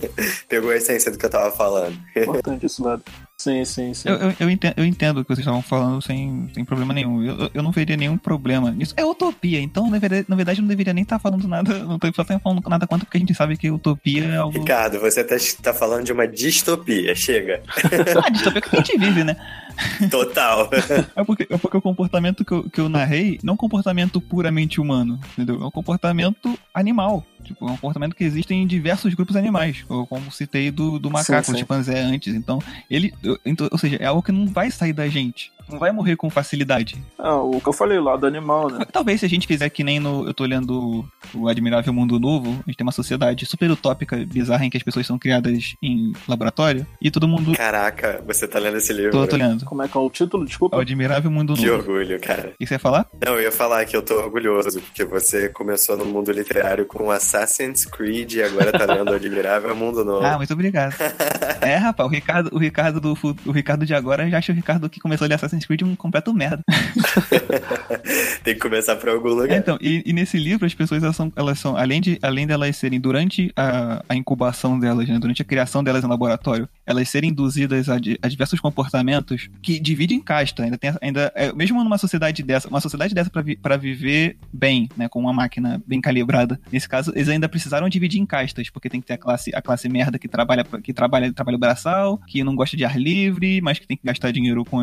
Pegou 0.48 0.70
a 0.70 0.76
essência 0.76 1.10
do 1.10 1.18
que 1.18 1.26
eu 1.26 1.30
tava 1.30 1.50
falando. 1.50 1.96
Importante 2.16 2.66
esse 2.66 2.80
lado. 2.80 3.02
Sim, 3.36 3.64
sim, 3.64 3.92
sim. 3.92 4.08
Eu, 4.08 4.14
eu, 4.16 4.34
eu 4.40 4.50
entendo, 4.50 4.74
eu 4.76 4.84
entendo 4.84 5.18
o 5.18 5.24
que 5.24 5.28
vocês 5.28 5.40
estavam 5.40 5.60
falando 5.60 6.00
sem, 6.00 6.48
sem 6.54 6.64
problema 6.64 6.94
nenhum. 6.94 7.22
Eu, 7.22 7.50
eu- 7.52 7.62
não 7.62 7.72
veria 7.72 7.96
nenhum 7.96 8.16
problema 8.16 8.70
nisso. 8.70 8.94
É 8.96 9.04
utopia, 9.04 9.60
então 9.60 9.90
na 9.90 9.98
verdade, 9.98 10.24
na 10.28 10.36
verdade 10.36 10.60
eu 10.60 10.62
não 10.62 10.68
deveria 10.68 10.94
nem 10.94 11.02
estar 11.02 11.18
falando 11.18 11.46
nada, 11.48 11.78
não 11.84 11.98
tô 11.98 12.10
falando 12.12 12.68
nada 12.68 12.86
contra, 12.86 13.04
porque 13.04 13.18
a 13.18 13.20
gente 13.20 13.34
sabe 13.34 13.56
que 13.56 13.70
utopia 13.70 14.24
é 14.24 14.36
algo. 14.36 14.56
Ricardo, 14.58 15.00
você 15.00 15.24
tá, 15.24 15.34
tá 15.62 15.74
falando 15.74 16.04
de 16.04 16.12
uma 16.12 16.26
distopia, 16.28 17.14
chega. 17.14 17.62
Ah, 18.24 18.30
distopia 18.30 18.60
que 18.62 18.76
a 18.76 18.78
gente 18.80 18.98
vive, 18.98 19.24
né? 19.24 19.36
Total. 20.10 20.70
É 21.16 21.24
porque, 21.24 21.46
é 21.50 21.58
porque 21.58 21.76
o 21.76 21.82
comportamento 21.82 22.44
que 22.44 22.52
eu, 22.52 22.70
que 22.70 22.80
eu 22.80 22.88
narrei 22.88 23.38
não 23.42 23.52
é 23.52 23.54
um 23.54 23.56
comportamento 23.56 24.20
puramente 24.20 24.80
humano, 24.80 25.18
entendeu? 25.32 25.60
É 25.60 25.66
um 25.66 25.70
comportamento 25.70 26.56
animal. 26.72 27.24
Tipo, 27.44 27.68
é 27.68 27.72
um 27.72 27.76
comportamento 27.76 28.14
que 28.14 28.24
existe 28.24 28.52
em 28.52 28.66
diversos 28.66 29.14
grupos 29.14 29.36
animais. 29.36 29.84
Como 29.86 30.32
citei 30.32 30.70
do, 30.70 30.98
do 30.98 31.10
macaco, 31.10 31.44
Sim, 31.44 31.52
do 31.52 31.56
sim. 31.56 31.60
chimpanzé 31.60 32.00
antes. 32.00 32.34
Então, 32.34 32.58
ele. 32.90 33.14
então, 33.44 33.68
ou 33.70 33.78
seja, 33.78 33.96
é 33.96 34.06
algo 34.06 34.22
que 34.22 34.32
não 34.32 34.46
vai 34.46 34.70
sair 34.70 34.92
da 34.92 35.08
gente. 35.08 35.52
Não 35.68 35.78
vai 35.78 35.92
morrer 35.92 36.16
com 36.16 36.28
facilidade. 36.30 36.96
Ah, 37.18 37.36
o 37.36 37.60
que 37.60 37.68
eu 37.68 37.72
falei, 37.72 37.98
o 37.98 38.02
lado 38.02 38.26
animal, 38.26 38.70
né? 38.70 38.84
Talvez 38.92 39.20
se 39.20 39.26
a 39.26 39.28
gente 39.28 39.46
fizer 39.46 39.68
que 39.70 39.84
nem 39.84 39.98
no. 39.98 40.26
Eu 40.26 40.34
tô 40.34 40.44
olhando 40.44 41.04
o 41.34 41.48
Admirável 41.48 41.92
Mundo 41.92 42.18
Novo, 42.18 42.50
a 42.50 42.70
gente 42.70 42.76
tem 42.76 42.84
uma 42.86 42.92
sociedade 42.92 43.46
super 43.46 43.70
utópica, 43.70 44.16
bizarra, 44.26 44.64
em 44.64 44.70
que 44.70 44.76
as 44.76 44.82
pessoas 44.82 45.06
são 45.06 45.18
criadas 45.18 45.74
em 45.82 46.12
laboratório 46.28 46.86
e 47.00 47.10
todo 47.10 47.28
mundo. 47.28 47.54
Caraca, 47.56 48.22
você 48.26 48.46
tá 48.46 48.58
lendo 48.58 48.76
esse 48.76 48.92
livro. 48.92 49.10
Tô, 49.12 49.26
tô 49.26 49.36
olhando. 49.36 49.64
Como 49.64 49.82
é 49.82 49.88
que 49.88 49.96
é 49.96 50.00
o 50.00 50.10
título? 50.10 50.44
Desculpa. 50.44 50.76
O 50.76 50.80
Admirável 50.80 51.30
Mundo 51.30 51.54
Que 51.54 51.66
Novo. 51.66 51.78
orgulho, 51.78 52.20
cara. 52.20 52.50
O 52.54 52.58
que 52.58 52.66
você 52.66 52.74
ia 52.74 52.78
falar? 52.78 53.06
Não, 53.24 53.34
eu 53.34 53.42
ia 53.42 53.52
falar 53.52 53.84
que 53.84 53.96
eu 53.96 54.02
tô 54.02 54.14
orgulhoso, 54.14 54.80
porque 54.80 55.04
você 55.04 55.48
começou 55.48 55.96
no 55.96 56.04
mundo 56.04 56.30
literário 56.32 56.84
com 56.86 57.10
Assassin's 57.10 57.84
Creed 57.84 58.32
e 58.34 58.42
agora 58.42 58.72
tá 58.72 58.84
lendo 58.92 59.10
o 59.10 59.14
Admirável 59.14 59.74
Mundo 59.74 60.04
Novo. 60.04 60.24
Ah, 60.24 60.36
muito 60.36 60.52
obrigado. 60.52 60.94
é, 61.62 61.76
rapaz, 61.76 62.08
o 62.08 62.12
Ricardo, 62.12 62.50
o 62.52 62.58
Ricardo 62.58 63.00
do 63.00 63.14
o 63.46 63.52
Ricardo 63.52 63.86
de 63.86 63.94
agora 63.94 64.28
já 64.28 64.38
acha 64.38 64.52
o 64.52 64.54
Ricardo 64.54 64.88
que 64.90 65.00
começou 65.00 65.24
a 65.24 65.28
ler 65.28 65.34
Assassin's 65.34 65.53
Creed 65.60 65.82
um 65.82 65.94
completo 65.94 66.32
merda. 66.32 66.62
Tem 68.42 68.54
que 68.54 68.60
começar 68.60 68.96
pra 68.96 69.12
algum 69.12 69.28
É, 69.28 69.32
lugar. 69.42 69.58
então, 69.58 69.78
e, 69.80 70.02
e 70.06 70.12
nesse 70.12 70.38
livro 70.38 70.66
as 70.66 70.74
pessoas 70.74 71.02
elas 71.02 71.16
são, 71.16 71.32
elas 71.36 71.58
são 71.58 71.76
além 71.76 72.00
de 72.00 72.18
além 72.22 72.46
delas 72.46 72.76
serem 72.76 73.00
durante 73.00 73.52
a, 73.56 74.02
a 74.08 74.14
incubação 74.14 74.78
delas, 74.78 75.08
né, 75.08 75.18
durante 75.18 75.42
a 75.42 75.44
criação 75.44 75.82
delas 75.82 76.02
no 76.02 76.08
laboratório, 76.08 76.68
elas 76.86 77.08
serem 77.08 77.30
induzidas 77.30 77.88
a, 77.88 77.94
a 77.94 78.28
diversos 78.28 78.60
comportamentos 78.60 79.48
que 79.62 79.78
dividem 79.78 80.20
casta, 80.20 80.62
ainda 80.64 80.78
tem 80.78 80.92
ainda 81.00 81.32
é, 81.34 81.52
mesmo 81.52 81.82
numa 81.82 81.98
sociedade 81.98 82.42
dessa, 82.42 82.68
uma 82.68 82.80
sociedade 82.80 83.14
dessa 83.14 83.30
para 83.62 83.76
viver 83.76 84.36
bem, 84.52 84.88
né, 84.96 85.08
com 85.08 85.20
uma 85.20 85.32
máquina 85.32 85.82
bem 85.86 86.00
calibrada. 86.00 86.60
Nesse 86.70 86.88
caso, 86.88 87.12
eles 87.14 87.28
ainda 87.28 87.48
precisaram 87.48 87.88
dividir 87.88 88.20
em 88.20 88.26
castas, 88.26 88.70
porque 88.70 88.88
tem 88.88 89.00
que 89.00 89.06
ter 89.06 89.14
a 89.14 89.18
classe 89.18 89.50
a 89.54 89.62
classe 89.62 89.88
merda 89.88 90.18
que 90.18 90.28
trabalha 90.28 90.64
que 90.82 90.92
trabalha 90.92 91.32
trabalho 91.32 91.58
braçal, 91.58 92.18
que 92.26 92.42
não 92.44 92.54
gosta 92.54 92.76
de 92.76 92.84
ar 92.84 92.98
livre, 92.98 93.60
mas 93.60 93.78
que 93.78 93.86
tem 93.86 93.96
que 93.96 94.04
gastar 94.06 94.30
dinheiro 94.32 94.64
com 94.64 94.82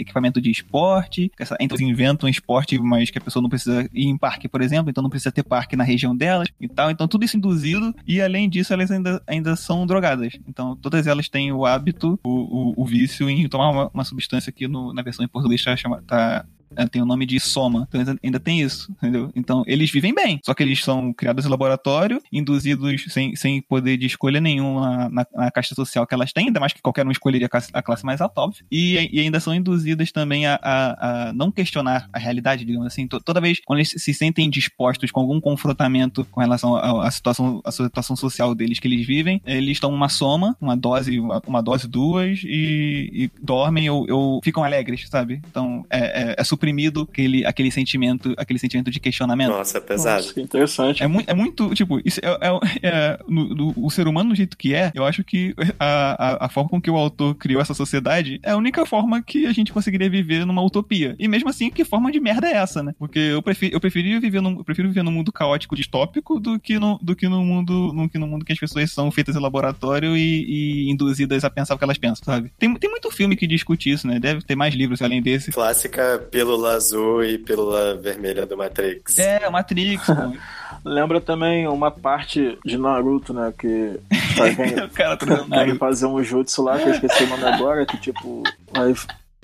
equipamento 0.00 0.40
de 0.40 0.50
esporte, 0.50 1.30
essa, 1.38 1.56
então 1.60 1.76
eles 1.76 1.88
inventam 1.88 2.26
um 2.26 2.30
esporte, 2.30 2.78
mas 2.78 3.10
que 3.10 3.18
a 3.18 3.20
pessoa 3.20 3.42
não 3.42 3.48
precisa 3.50 3.88
ir 3.92 4.06
em 4.06 4.16
parque, 4.16 4.48
por 4.48 4.60
exemplo, 4.62 4.90
então 4.90 5.02
não 5.02 5.10
precisa 5.10 5.32
ter 5.32 5.42
parque 5.42 5.76
na 5.76 5.84
região 5.84 6.16
delas 6.16 6.48
e 6.60 6.68
tal. 6.68 6.90
Então 6.90 7.06
tudo 7.08 7.24
isso 7.24 7.36
induzido 7.36 7.94
e 8.06 8.20
além 8.20 8.48
disso 8.48 8.72
elas 8.72 8.90
ainda, 8.90 9.22
ainda 9.26 9.56
são 9.56 9.86
drogadas. 9.86 10.38
Então 10.48 10.76
todas 10.76 11.06
elas 11.06 11.28
têm 11.28 11.52
o 11.52 11.64
hábito, 11.66 12.18
o, 12.22 12.30
o, 12.30 12.82
o 12.82 12.84
vício 12.86 13.28
em 13.28 13.48
tomar 13.48 13.70
uma, 13.70 13.90
uma 13.92 14.04
substância 14.04 14.52
que 14.52 14.66
no- 14.68 14.92
na 14.92 15.02
versão 15.02 15.24
em 15.24 15.28
português 15.28 15.62
tá, 15.62 15.74
tá 16.06 16.44
tem 16.90 17.02
o 17.02 17.06
nome 17.06 17.26
de 17.26 17.38
soma. 17.40 17.86
Então 17.88 18.00
ainda- 18.00 18.16
ainda 18.22 18.40
tem 18.40 18.60
isso, 18.60 18.90
entendeu? 18.92 19.30
Então 19.34 19.62
eles 19.66 19.90
vivem 19.90 20.14
bem. 20.14 20.40
Só 20.44 20.54
que 20.54 20.62
eles 20.62 20.82
são 20.82 21.12
criados 21.12 21.44
em 21.44 21.48
laboratório, 21.48 22.20
induzidos 22.32 23.04
sem, 23.08 23.34
sem 23.36 23.60
poder 23.62 23.96
de 23.96 24.06
escolha 24.06 24.40
nenhuma 24.40 25.08
na, 25.10 25.26
na 25.34 25.50
caixa 25.50 25.74
social 25.74 26.06
que 26.06 26.14
elas 26.14 26.32
têm, 26.32 26.46
ainda 26.46 26.60
mais 26.60 26.72
que 26.72 26.80
qualquer 26.82 27.06
um 27.06 27.10
escolheria 27.10 27.46
a 27.46 27.50
classe, 27.50 27.70
a 27.72 27.82
classe 27.82 28.04
mais 28.04 28.20
alta, 28.20 28.40
óbvio. 28.40 28.64
E, 28.70 29.08
e 29.12 29.20
ainda 29.20 29.40
são 29.40 29.54
induzidas 29.54 30.12
também 30.12 30.46
a, 30.46 30.58
a- 30.62 31.28
a 31.28 31.32
não 31.32 31.50
questionar 31.50 32.08
a 32.12 32.18
realidade, 32.18 32.64
digamos 32.64 32.86
assim. 32.86 33.06
To- 33.06 33.20
Toda 33.20 33.40
vez 33.40 33.60
quando 33.64 33.78
eles 33.80 33.94
se 33.96 34.14
sentem 34.14 34.48
dispostos 34.48 35.10
com 35.10 35.20
algum 35.20 35.40
confrontamento 35.40 36.24
com 36.30 36.40
relação 36.40 36.76
à 36.76 37.10
situação, 37.10 37.60
à 37.64 37.70
situação 37.72 38.16
social 38.16 38.54
deles 38.54 38.78
que 38.78 38.88
eles 38.88 39.06
vivem, 39.06 39.40
eles 39.46 39.78
tomam 39.80 39.96
uma 39.96 40.08
soma, 40.08 40.56
uma 40.60 40.76
dose, 40.76 41.18
uma, 41.18 41.42
uma 41.46 41.62
dose 41.62 41.86
duas 41.88 42.40
e, 42.44 43.10
e 43.12 43.30
dormem 43.42 43.88
ou, 43.90 44.06
ou 44.10 44.40
ficam 44.42 44.64
alegres, 44.64 45.08
sabe? 45.08 45.40
Então 45.50 45.84
é, 45.90 45.98
é- 46.30 46.34
é 46.38 46.44
suprimido 46.58 47.06
aquele, 47.10 47.44
aquele 47.46 47.70
sentimento, 47.70 48.34
aquele 48.36 48.58
sentimento 48.58 48.90
de 48.90 48.98
questionamento. 48.98 49.50
Nossa, 49.50 49.80
pesado. 49.80 50.22
Nossa, 50.22 50.34
que 50.34 50.40
interessante. 50.40 51.02
É 51.02 51.06
muito, 51.06 51.30
é 51.30 51.34
muito, 51.34 51.72
tipo, 51.74 52.00
isso 52.04 52.20
é, 52.22 52.28
é- 52.28 52.88
é- 52.88 53.18
no- 53.28 53.54
no- 53.54 53.74
o 53.76 53.90
ser 53.90 54.08
humano 54.08 54.30
do 54.30 54.34
jeito 54.36 54.56
que 54.56 54.74
é, 54.74 54.90
eu 54.94 55.04
acho 55.04 55.22
que 55.22 55.54
a, 55.78 56.44
a, 56.44 56.46
a 56.46 56.48
forma 56.48 56.68
com 56.68 56.80
que 56.80 56.90
o 56.90 56.96
autor 56.96 57.34
criou 57.36 57.60
essa 57.62 57.74
sociedade 57.74 58.40
é 58.42 58.50
a 58.50 58.56
única 58.56 58.84
forma 58.84 59.22
que 59.22 59.46
a 59.46 59.52
gente 59.52 59.72
conseguiria 59.72 60.10
viver 60.10 60.44
numa 60.44 60.62
utopia. 60.62 61.14
E 61.18 61.28
mesmo 61.28 61.48
assim, 61.48 61.70
que 61.70 61.84
forma 61.84 62.10
de 62.10 62.18
merda 62.20 62.48
é 62.48 62.54
essa, 62.56 62.82
né? 62.82 62.94
Porque 62.98 63.18
eu, 63.18 63.40
prefiro, 63.42 63.76
eu, 63.76 63.80
preferia 63.80 64.20
viver 64.20 64.40
num, 64.40 64.58
eu 64.58 64.64
prefiro 64.64 64.88
viver 64.88 65.02
num 65.04 65.12
mundo 65.12 65.30
caótico 65.32 65.76
distópico 65.76 66.40
do 66.40 66.58
que 66.58 66.78
no, 66.78 66.98
do 67.00 67.14
que 67.14 67.28
no 67.28 67.44
mundo 67.44 67.92
no 67.92 68.08
que 68.08 68.18
no 68.18 68.26
mundo 68.26 68.44
que 68.44 68.52
as 68.52 68.58
pessoas 68.58 68.90
são 68.90 69.10
feitas 69.10 69.36
em 69.36 69.40
laboratório 69.40 70.16
e, 70.16 70.44
e 70.86 70.90
induzidas 70.90 71.44
a 71.44 71.50
pensar 71.50 71.74
o 71.74 71.78
que 71.78 71.84
elas 71.84 71.98
pensam, 71.98 72.24
sabe? 72.24 72.50
Tem, 72.58 72.74
tem 72.74 72.90
muito 72.90 73.10
filme 73.10 73.36
que 73.36 73.46
discute 73.46 73.90
isso, 73.90 74.06
né? 74.06 74.18
Deve 74.18 74.42
ter 74.42 74.56
mais 74.56 74.74
livros 74.74 75.00
além 75.02 75.22
desse. 75.22 75.52
Clássica 75.52 76.18
pílula 76.30 76.47
azul 76.66 77.24
e 77.24 77.38
pílula 77.38 77.94
vermelha 77.96 78.46
do 78.46 78.56
Matrix. 78.56 79.18
É, 79.18 79.48
Matrix, 79.48 80.06
pô. 80.06 80.36
Lembra 80.84 81.20
também 81.20 81.66
uma 81.66 81.90
parte 81.90 82.58
de 82.64 82.78
Naruto, 82.78 83.34
né? 83.34 83.52
Que 83.58 83.98
vai 84.36 84.52
o 84.84 84.90
cara 84.90 85.16
tá 85.16 85.26
fazer 85.78 86.06
um 86.06 86.22
jutsu 86.22 86.62
lá, 86.62 86.78
que 86.78 86.88
eu 86.88 86.92
esqueci 86.92 87.24
o 87.24 87.28
nome 87.28 87.44
agora, 87.44 87.84
que 87.84 87.96
tipo, 87.98 88.42
vai 88.72 88.94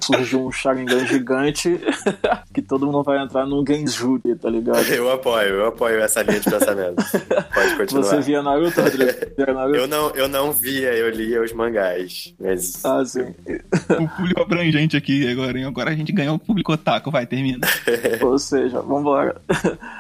surgir 0.01 0.37
um 0.37 0.51
Sharingan 0.53 1.07
gigante 1.07 1.81
que 2.53 2.61
todo 2.61 2.87
mundo 2.87 3.03
vai 3.03 3.23
entrar 3.23 3.47
num 3.47 3.65
Genjutsu, 3.67 4.37
tá 4.37 4.51
ligado? 4.51 4.83
Eu 4.93 5.11
apoio, 5.11 5.49
eu 5.55 5.67
apoio 5.69 6.01
essa 6.01 6.23
linha 6.23 6.41
de 6.41 6.51
pensamento. 6.51 7.03
Pode 7.55 7.77
continuar. 7.79 8.03
Você 8.05 8.21
via 8.21 8.43
Naruto, 8.43 8.81
Rodrigo? 8.81 9.13
Via 9.37 9.53
Naruto? 9.55 9.77
Eu 9.77 9.87
não, 9.89 10.11
eu 10.11 10.29
não 10.29 10.53
via, 10.53 10.93
eu 10.95 11.11
lia 11.11 11.43
os 11.43 11.53
mangás. 11.53 12.35
Mas 12.39 12.85
Ah, 12.85 13.05
sim. 13.05 13.23
o 13.23 14.09
público 14.17 14.43
abrangente 14.43 14.97
aqui 14.97 15.31
agora, 15.31 15.59
hein? 15.59 15.65
Agora 15.65 15.91
a 15.91 15.95
gente 15.95 16.13
ganhou 16.13 16.37
o 16.37 16.39
público 16.39 16.73
otaku, 16.73 17.11
vai, 17.11 17.27
termina. 17.27 17.67
Ou 18.21 18.39
seja, 18.39 18.81
vambora. 18.81 19.41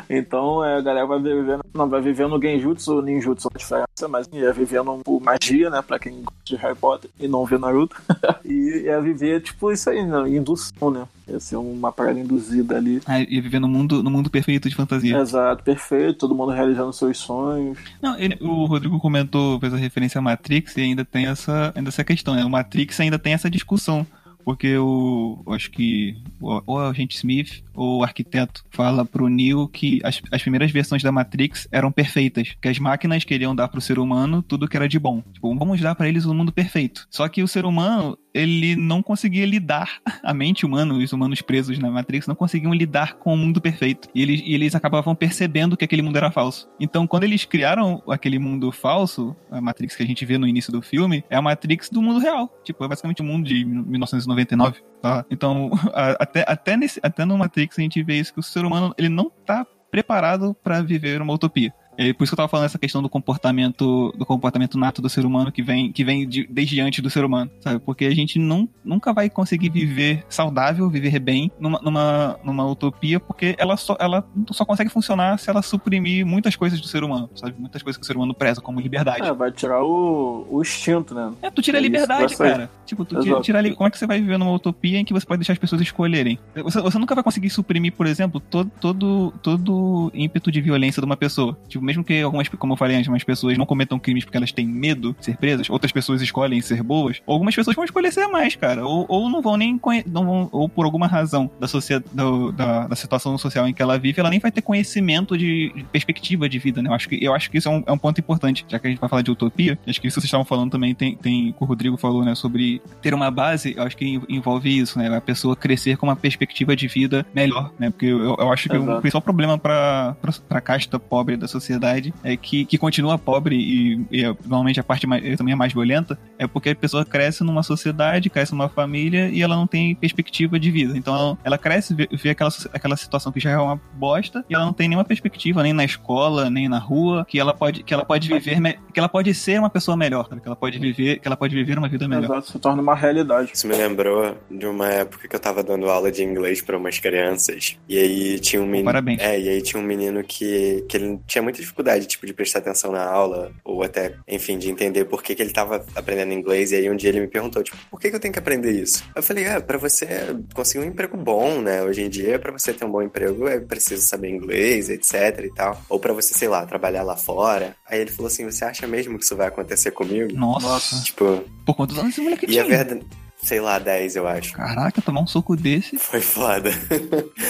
Então 0.09 0.64
é, 0.64 0.76
a 0.76 0.80
galera 0.80 1.07
vai 1.07 1.20
viver, 1.20 1.59
não, 1.72 1.88
vai 1.88 2.01
viver 2.01 2.28
no 2.28 2.40
Genjutsu 2.40 2.97
ou 2.97 3.03
Ninjutsu, 3.03 3.49
a 3.55 3.59
diferença, 3.59 4.09
mas 4.09 4.28
ia 4.32 4.53
vivendo 4.53 5.01
por 5.05 5.20
magia, 5.20 5.70
né, 5.70 5.82
pra 5.82 5.99
quem 5.99 6.22
gosta 6.22 6.32
de 6.45 6.57
Harry 6.57 6.74
Potter 6.76 7.11
e 7.18 7.26
não 7.26 7.45
vê 7.45 7.57
Naruto. 7.59 7.97
e 8.45 8.82
ia 8.84 9.01
viver, 9.01 9.40
tipo, 9.40 9.70
isso 9.85 9.91
aí, 9.91 10.07
né, 10.07 10.37
indução, 10.37 10.91
né, 10.91 11.05
ia 11.28 11.39
ser 11.41 11.57
uma 11.57 11.93
parada 11.93 12.18
induzida 12.18 12.76
ali. 12.76 13.01
Ah, 13.07 13.20
ia 13.20 13.43
viver 13.43 13.59
no 13.61 13.68
mundo, 13.68 14.03
no 14.03 14.11
mundo 14.11 14.30
perfeito 14.30 14.68
de 14.68 14.74
fantasia. 14.74 15.16
Exato, 15.18 15.62
perfeito, 15.62 16.18
todo 16.18 16.35
mundo 16.35 16.53
realizando 16.53 16.93
seus 16.93 17.18
sonhos. 17.18 17.78
Não, 18.03 18.18
ele- 18.18 18.39
o 18.41 18.64
Rodrigo 18.66 18.99
comentou, 18.99 19.59
fez 19.61 19.72
a 19.74 19.76
referência 19.76 20.18
a 20.18 20.22
Matrix 20.22 20.76
e 20.76 20.80
ainda 20.82 21.05
tem 21.05 21.26
essa, 21.26 21.72
ainda 21.74 21.89
essa 21.89 22.05
questão, 22.05 22.35
né? 22.35 22.45
O 22.45 22.51
Matrix 22.51 22.99
ainda 23.01 23.18
tem 23.18 23.32
essa 23.32 23.51
discussão. 23.51 24.07
Porque 24.45 24.76
o. 24.76 25.43
Acho 25.49 25.70
que. 25.70 26.18
Ou 26.39 26.59
é 26.59 26.85
o 26.85 26.91
agente 26.91 27.16
Smith 27.16 27.62
ou 27.74 28.01
o 28.01 28.05
arquiteto 28.05 28.62
fala 28.70 29.03
pro 29.03 29.26
Neo 29.26 29.66
que 29.66 30.01
as, 30.05 30.20
as 30.30 30.43
primeiras 30.43 30.70
versões 30.70 31.03
da 31.03 31.11
Matrix 31.11 31.66
eram 31.72 31.91
perfeitas. 31.91 32.55
Que 32.61 32.68
as 32.68 32.78
máquinas 32.78 33.24
queriam 33.24 33.57
dar 33.57 33.68
pro 33.68 33.80
ser 33.80 33.99
humano 33.99 34.43
tudo 34.43 34.68
que 34.68 34.76
era 34.76 34.87
de 34.87 34.99
bom. 34.99 35.22
Tipo, 35.32 35.57
vamos 35.57 35.80
dar 35.80 35.95
pra 35.95 36.07
eles 36.11 36.26
um 36.26 36.35
mundo 36.35 36.53
perfeito. 36.53 37.07
Só 37.11 37.26
que 37.26 37.43
o 37.43 37.49
ser 37.49 37.64
humano, 37.64 38.18
ele 38.35 38.74
não 38.74 39.01
conseguia 39.03 39.47
lidar. 39.47 40.01
A 40.22 40.35
mente 40.35 40.66
humana, 40.66 40.93
os 40.95 41.12
humanos 41.12 41.41
presos 41.41 41.78
na 41.78 41.91
Matrix, 41.91 42.26
não 42.26 42.35
conseguiam 42.35 42.74
lidar 42.74 43.14
com 43.14 43.32
o 43.32 43.37
mundo 43.37 43.61
perfeito. 43.61 44.09
E 44.14 44.20
eles, 44.20 44.43
e 44.45 44.53
eles 44.55 44.74
acabavam 44.74 45.14
percebendo 45.14 45.76
que 45.76 45.85
aquele 45.85 46.03
mundo 46.03 46.16
era 46.16 46.30
falso. 46.30 46.68
Então, 46.80 47.07
quando 47.07 47.24
eles 47.24 47.45
criaram 47.45 48.03
aquele 48.09 48.39
mundo 48.39 48.72
falso, 48.72 49.37
a 49.51 49.61
Matrix 49.61 49.95
que 49.97 50.03
a 50.03 50.07
gente 50.07 50.24
vê 50.26 50.37
no 50.37 50.49
início 50.49 50.72
do 50.72 50.82
filme, 50.82 51.24
é 51.30 51.37
a 51.37 51.43
Matrix 51.43 51.89
do 51.89 52.03
mundo 52.03 52.18
real. 52.18 52.53
Tipo, 52.64 52.85
é 52.85 52.89
basicamente 52.89 53.22
o 53.22 53.24
mundo 53.24 53.47
de 53.47 53.64
1999. 53.64 54.80
Tá? 55.01 55.24
Então, 55.30 55.70
a- 55.95 56.16
até, 56.18 56.45
até, 56.49 56.76
nesse, 56.76 56.99
até 57.03 57.24
no 57.24 57.39
Matrix 57.39 57.78
a 57.78 57.82
gente 57.82 58.03
vê 58.03 58.18
isso, 58.18 58.35
que 58.35 58.41
o 58.41 58.43
ser 58.43 58.64
humano 58.64 58.95
ele 58.99 59.09
não 59.09 59.30
tá 59.47 59.66
preparado 59.91 60.57
para 60.62 60.82
viver 60.82 61.22
uma 61.22 61.32
utopia. 61.32 61.72
É 61.97 62.12
por 62.12 62.24
isso 62.24 62.30
que 62.30 62.34
eu 62.34 62.36
tava 62.38 62.49
falando 62.49 62.66
essa 62.66 62.78
questão 62.78 63.03
do 63.03 63.09
comportamento 63.09 64.12
do 64.16 64.26
comportamento 64.26 64.78
nato 64.78 65.01
do 65.03 65.09
ser 65.09 65.24
humano 65.24 65.53
que 65.53 65.62
vem 65.62 65.92
que 65.92 66.05
vem 66.05 66.26
de- 66.28 66.47
desde 66.51 66.80
antes 66.80 67.01
do 67.03 67.11
ser 67.11 67.24
humano, 67.24 67.51
sabe? 67.61 67.78
Porque 67.78 68.05
a 68.07 68.14
gente 68.14 68.38
não, 68.38 68.68
nunca 68.84 69.12
vai 69.12 69.28
conseguir 69.30 69.68
viver 69.70 70.24
saudável, 70.28 70.88
viver 70.88 71.18
bem 71.18 71.51
numa, 71.59 71.78
numa, 71.80 72.38
numa 72.45 72.66
utopia, 72.66 73.20
porque 73.20 73.55
ela 73.59 73.76
só, 73.76 73.97
ela 74.01 74.24
só 74.51 74.64
consegue 74.64 74.90
funcionar 74.90 75.38
se 75.38 75.49
ela 75.51 75.62
suprimir 75.62 76.24
muitas 76.26 76.57
coisas 76.57 76.80
do 76.80 76.86
ser 76.86 77.05
humano, 77.05 77.28
sabe? 77.34 77.55
Muitas 77.59 77.82
coisas 77.82 77.97
que 77.99 78.03
o 78.05 78.07
ser 78.07 78.16
humano 78.16 78.34
preza, 78.34 78.61
como 78.61 78.80
liberdade. 78.80 79.22
É, 79.26 79.32
vai 79.32 79.51
tirar 79.53 79.82
o, 79.82 80.47
o 80.51 80.62
instinto, 80.62 81.14
né? 81.14 81.32
É, 81.42 81.51
tu 81.51 81.62
tira 81.62 81.78
a 81.78 81.80
É 81.80 81.82
isso, 81.82 81.90
liberdade, 81.92 82.36
sair. 82.36 82.51
cara. 82.51 82.70
Tipo, 82.86 83.05
tu 83.05 83.14
tira, 83.20 83.28
Exato. 83.28 83.42
tira 83.42 83.61
a 83.61 83.74
Como 83.74 83.86
é 83.88 83.90
que 83.90 83.99
você 83.99 84.07
vai 84.07 84.20
viver 84.20 84.38
numa 84.38 84.53
utopia 84.53 84.99
em 84.99 85.05
que 85.05 85.12
você 85.12 85.24
pode 85.26 85.38
deixar 85.40 85.53
as 85.53 85.59
pessoas 85.59 85.80
escolherem? 85.80 86.38
Você, 86.57 86.80
você 86.80 86.99
nunca 86.99 87.14
vai 87.14 87.22
conseguir 87.24 87.51
suprimir, 87.51 87.92
por 87.92 88.07
exemplo, 88.07 88.40
todo, 88.40 88.70
todo, 88.80 89.32
todo 89.42 90.11
ímpeto 90.14 90.51
de 90.51 90.61
violência 90.61 91.01
de 91.01 91.07
uma 91.07 91.16
pessoa. 91.16 91.57
Tipo, 91.68 91.84
mesmo 91.85 92.03
que 92.03 92.20
algumas, 92.22 92.49
como 92.49 92.72
eu 92.72 92.76
falei 92.76 92.97
antes, 92.97 93.09
algumas 93.09 93.24
pessoas 93.24 93.57
não 93.59 93.66
cometam 93.66 93.99
crimes 93.99 94.24
porque 94.24 94.37
elas 94.37 94.53
têm 94.53 94.66
medo 94.66 95.14
de 95.18 95.24
ser 95.24 95.37
presas, 95.37 95.68
outras 95.70 95.93
pessoas 95.93 96.20
escolhem 96.22 96.61
ser 96.61 96.82
boas, 96.82 97.20
algumas 97.26 97.55
pessoas 97.55 97.76
vão 97.76 97.85
escolher 97.85 98.12
ser 98.12 98.26
mais, 98.28 98.57
cara. 98.57 98.87
Ou, 98.87 99.05
ou 99.09 99.28
não 99.30 99.43
vão 99.43 99.57
nem 99.57 99.78
não 100.07 100.24
vão, 100.24 100.49
ou 100.53 100.68
por 100.68 100.85
alguma 100.85 101.07
razão 101.07 101.51
da, 101.61 101.68
sociedade, 101.68 102.11
da, 102.57 102.87
da 102.87 102.97
situação 102.97 103.37
social 103.39 103.68
em 103.68 103.74
que 103.74 103.82
ela 103.82 103.99
vive, 103.99 104.20
ela 104.20 104.30
nem 104.30 104.39
vai 104.41 104.51
ter 104.51 104.62
conhecimento 104.62 105.37
de, 105.37 105.72
de 105.74 105.85
perspectiva 105.85 106.49
de 106.49 106.59
vida, 106.59 106.82
né? 106.82 106.89
Eu 106.89 106.95
acho 106.95 107.09
que, 107.09 107.24
eu 107.24 107.35
acho 107.35 107.51
que 107.51 107.59
isso 107.59 107.68
é 107.68 107.72
um, 107.72 107.82
é 107.87 107.93
um 107.93 107.99
ponto 107.99 108.18
importante, 108.20 108.64
já 108.68 108.78
que 108.78 108.87
a 108.87 108.91
gente 108.91 109.01
vai 109.01 109.09
falar 109.09 109.22
de 109.22 109.30
utopia. 109.30 109.78
Acho 109.87 110.01
que 110.01 110.09
isso 110.09 110.14
vocês 110.20 110.24
estavam 110.26 110.45
falando 110.45 110.70
também, 110.70 110.95
tem, 110.95 111.16
tem 111.16 111.53
que 111.53 111.62
o 111.62 111.66
Rodrigo 111.66 111.97
falou, 111.97 112.24
né, 112.24 112.35
sobre 112.35 112.80
ter 113.03 113.14
uma 113.14 113.30
base, 113.30 113.74
eu 113.76 113.82
acho 113.82 113.97
que 113.97 114.05
en- 114.07 114.22
envolve 114.28 114.78
isso, 114.78 114.99
né? 114.99 115.14
A 115.14 115.20
pessoa 115.20 115.55
crescer 115.57 115.97
com 115.97 116.07
uma 116.07 116.16
perspectiva 116.16 116.74
de 116.76 116.87
vida 116.89 117.26
melhor, 117.35 117.72
né? 117.78 117.91
Porque 117.91 118.07
eu, 118.07 118.37
eu 118.39 118.53
acho 118.53 118.68
que 118.68 118.76
o 118.76 118.82
Exato. 118.82 119.01
principal 119.01 119.22
problema 119.22 119.59
pra, 119.59 120.16
pra 120.49 120.61
casta 120.61 120.99
pobre 120.99 121.37
da 121.37 121.47
sociedade 121.49 121.74
é 122.22 122.37
que, 122.37 122.64
que 122.64 122.79
continua 122.79 123.18
pobre 123.18 123.57
e, 123.57 124.07
e 124.11 124.25
é, 124.25 124.29
normalmente 124.45 124.81
a 124.81 124.85
parte 124.85 125.07
mais, 125.07 125.37
também 125.37 125.53
é 125.53 125.57
mais 125.57 125.72
violenta, 125.72 126.18
é 126.39 126.47
porque 126.47 126.70
a 126.70 126.75
pessoa 126.75 127.05
cresce 127.05 127.43
numa 127.45 127.62
sociedade, 127.62 128.31
cresce 128.31 128.53
numa 128.53 128.68
família 128.68 129.29
e 129.29 129.43
ela 129.43 129.57
não 129.57 129.66
tem 129.66 129.95
perspectiva 129.95 130.59
de 130.59 130.70
vida. 130.70 130.97
Então 130.97 131.14
ela, 131.14 131.39
ela 131.45 131.59
cresce, 131.59 131.95
vê, 131.95 132.09
vê 132.12 132.31
aquela, 132.31 132.51
aquela 132.72 132.97
situação 132.97 133.33
que 133.33 133.41
já 133.41 133.51
é 133.51 133.59
uma 133.59 133.81
bosta 133.95 134.45
e 134.49 134.55
ela 134.55 134.64
não 134.64 134.72
tem 134.72 134.89
nenhuma 134.89 135.05
perspectiva, 135.05 135.62
nem 135.62 135.72
na 135.72 135.85
escola, 135.85 136.49
nem 136.51 136.68
na 136.68 136.79
rua, 136.79 137.25
que 137.29 137.39
ela 137.39 137.55
pode, 137.55 137.83
que 137.83 137.93
ela 137.93 138.05
pode 138.05 138.29
viver, 138.29 138.61
que 138.93 138.99
ela 138.99 139.09
pode 139.09 139.35
ser 139.35 139.59
uma 139.59 139.70
pessoa 139.70 139.97
melhor, 139.97 140.27
sabe? 140.29 140.41
que 140.41 140.49
ela 140.49 140.57
pode 140.57 140.79
viver, 140.79 141.18
que 141.18 141.27
ela 141.27 141.37
pode 141.37 141.55
viver 141.55 141.79
uma 141.79 141.89
vida 141.89 142.07
melhor. 142.07 142.25
Exato, 142.25 142.53
se 142.53 142.59
torna 142.59 142.83
uma 142.83 142.95
realidade. 142.95 143.51
Isso 143.53 143.66
me 143.66 143.75
lembrou 143.75 144.37
de 144.51 144.66
uma 144.66 144.89
época 144.89 145.27
que 145.27 145.35
eu 145.35 145.41
tava 145.41 145.62
dando 145.62 145.89
aula 145.89 146.12
de 146.12 146.22
inglês 146.22 146.61
pra 146.61 146.77
umas 146.77 146.99
crianças. 146.99 147.79
E 147.89 147.99
aí 147.99 148.39
tinha 148.41 148.62
um 148.62 148.66
menino. 148.66 148.85
Parabéns. 148.85 149.20
É, 149.20 149.41
e 149.41 149.49
aí 149.49 149.62
tinha 149.62 149.83
um 149.83 149.87
menino 149.87 150.22
que, 150.22 150.85
que 150.89 150.97
ele 150.97 151.18
tinha 151.27 151.43
muita 151.43 151.61
dificuldade, 151.64 152.06
tipo, 152.06 152.26
de 152.26 152.32
prestar 152.32 152.60
atenção 152.60 152.92
na 152.92 153.04
aula, 153.04 153.52
ou 153.64 153.82
até, 153.82 154.14
enfim, 154.28 154.58
de 154.58 154.70
entender 154.70 155.04
por 155.06 155.22
que, 155.22 155.34
que 155.34 155.42
ele 155.42 155.52
tava 155.52 155.84
aprendendo 155.94 156.32
inglês. 156.32 156.72
E 156.72 156.76
aí 156.76 156.90
um 156.90 156.96
dia 156.96 157.10
ele 157.10 157.20
me 157.20 157.28
perguntou, 157.28 157.62
tipo, 157.62 157.76
por 157.90 158.00
que, 158.00 158.10
que 158.10 158.16
eu 158.16 158.20
tenho 158.20 158.32
que 158.32 158.38
aprender 158.38 158.72
isso? 158.72 159.04
Eu 159.14 159.22
falei, 159.22 159.44
é, 159.44 159.60
pra 159.60 159.78
você 159.78 160.06
conseguir 160.54 160.84
um 160.84 160.88
emprego 160.88 161.16
bom, 161.16 161.60
né? 161.60 161.82
Hoje 161.82 162.02
em 162.02 162.08
dia, 162.08 162.38
pra 162.38 162.52
você 162.52 162.72
ter 162.72 162.84
um 162.84 162.90
bom 162.90 163.02
emprego, 163.02 163.48
é 163.48 163.58
preciso 163.60 164.06
saber 164.06 164.28
inglês, 164.30 164.88
etc 164.90 165.14
e 165.44 165.52
tal. 165.54 165.80
Ou 165.88 165.98
pra 165.98 166.12
você, 166.12 166.34
sei 166.34 166.48
lá, 166.48 166.64
trabalhar 166.66 167.02
lá 167.02 167.16
fora. 167.16 167.76
Aí 167.88 168.00
ele 168.00 168.10
falou 168.10 168.26
assim, 168.28 168.44
você 168.44 168.64
acha 168.64 168.86
mesmo 168.86 169.18
que 169.18 169.24
isso 169.24 169.36
vai 169.36 169.48
acontecer 169.48 169.90
comigo? 169.90 170.32
Nossa, 170.34 171.02
Tipo, 171.02 171.44
por 171.66 171.74
quantos 171.74 171.98
anos 171.98 172.12
esse 172.12 172.20
moleque 172.20 172.46
e 172.46 172.58
a 172.58 172.64
tinha? 172.64 172.76
verdade. 172.76 173.06
Sei 173.45 173.61
lá, 173.61 173.78
10, 173.78 174.16
eu 174.16 174.26
acho. 174.26 174.53
Caraca, 174.55 175.03
tomar 175.03 175.20
um 175.20 175.26
soco 175.26 175.55
desse, 175.55 175.97
Foi 175.99 176.20
foda. 176.20 176.70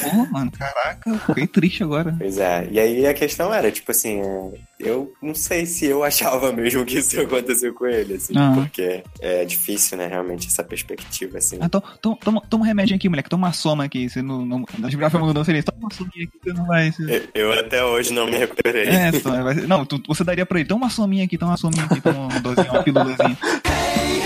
porra, 0.03 0.29
mano, 0.31 0.51
caraca, 0.51 1.09
eu 1.09 1.19
fiquei 1.21 1.47
triste 1.47 1.83
agora. 1.83 2.15
Pois 2.19 2.39
é. 2.39 2.69
E 2.71 2.79
aí 2.81 3.07
a 3.07 3.15
questão 3.15 3.53
era, 3.55 3.71
tipo 3.71 3.91
assim, 3.91 4.21
é, 4.21 4.51
eu 4.81 5.13
não 5.23 5.35
sei 5.35 5.65
se 5.67 5.87
eu 5.87 6.03
achava 6.03 6.53
mesmo 6.53 6.85
que 6.85 6.99
isso 6.99 7.21
aconteceu 7.21 7.73
com 7.75 7.87
ele, 7.87 8.15
assim, 8.15 8.33
Ah. 8.37 8.53
porque 8.57 9.03
é 9.21 9.45
difícil, 9.45 9.97
né, 9.97 10.07
realmente, 10.09 10.49
essa 10.49 10.65
perspectiva, 10.65 11.39
assim. 11.39 11.59
Ah, 11.61 11.69
to, 11.69 11.81
to, 12.03 12.17
toma, 12.17 12.43
toma 12.49 12.65
um 12.65 12.67
remédio 12.67 12.97
aqui, 12.97 13.09
moleque, 13.09 13.29
toma 13.31 13.47
uma 13.47 13.53
soma 13.53 13.85
aqui, 13.85 14.09
você 14.09 14.21
não, 14.21 14.45
não, 14.45 14.65
das 14.79 14.95
grafas 14.95 15.21
mudou, 15.21 15.45
seria, 15.45 15.63
toma 15.63 15.79
uma 15.83 15.91
sominha 15.93 16.25
aqui, 16.27 16.39
você 16.43 16.53
não 16.53 16.67
vai... 16.67 16.91
Você... 16.91 17.29
Eu 17.35 17.45
eu 17.45 17.61
até 17.61 17.85
hoje 17.85 18.13
não 18.13 18.27
me 18.27 18.37
recuperei. 18.37 18.87
É, 18.89 19.13
só, 19.13 19.31
não, 19.69 19.85
tu, 19.85 20.03
você 20.09 20.25
daria 20.25 20.47
pra 20.47 20.59
ele, 20.59 20.69
toma 20.69 20.85
uma 20.87 20.91
sominha 20.91 21.25
aqui, 21.25 21.37
toma 21.39 21.53
uma 21.53 21.59
sominha 21.59 21.85
aqui, 21.85 22.01
toma 22.01 22.27
um 22.35 22.41
dozinho, 22.41 22.71
uma 22.73 22.83
pílulazinha. 22.83 23.39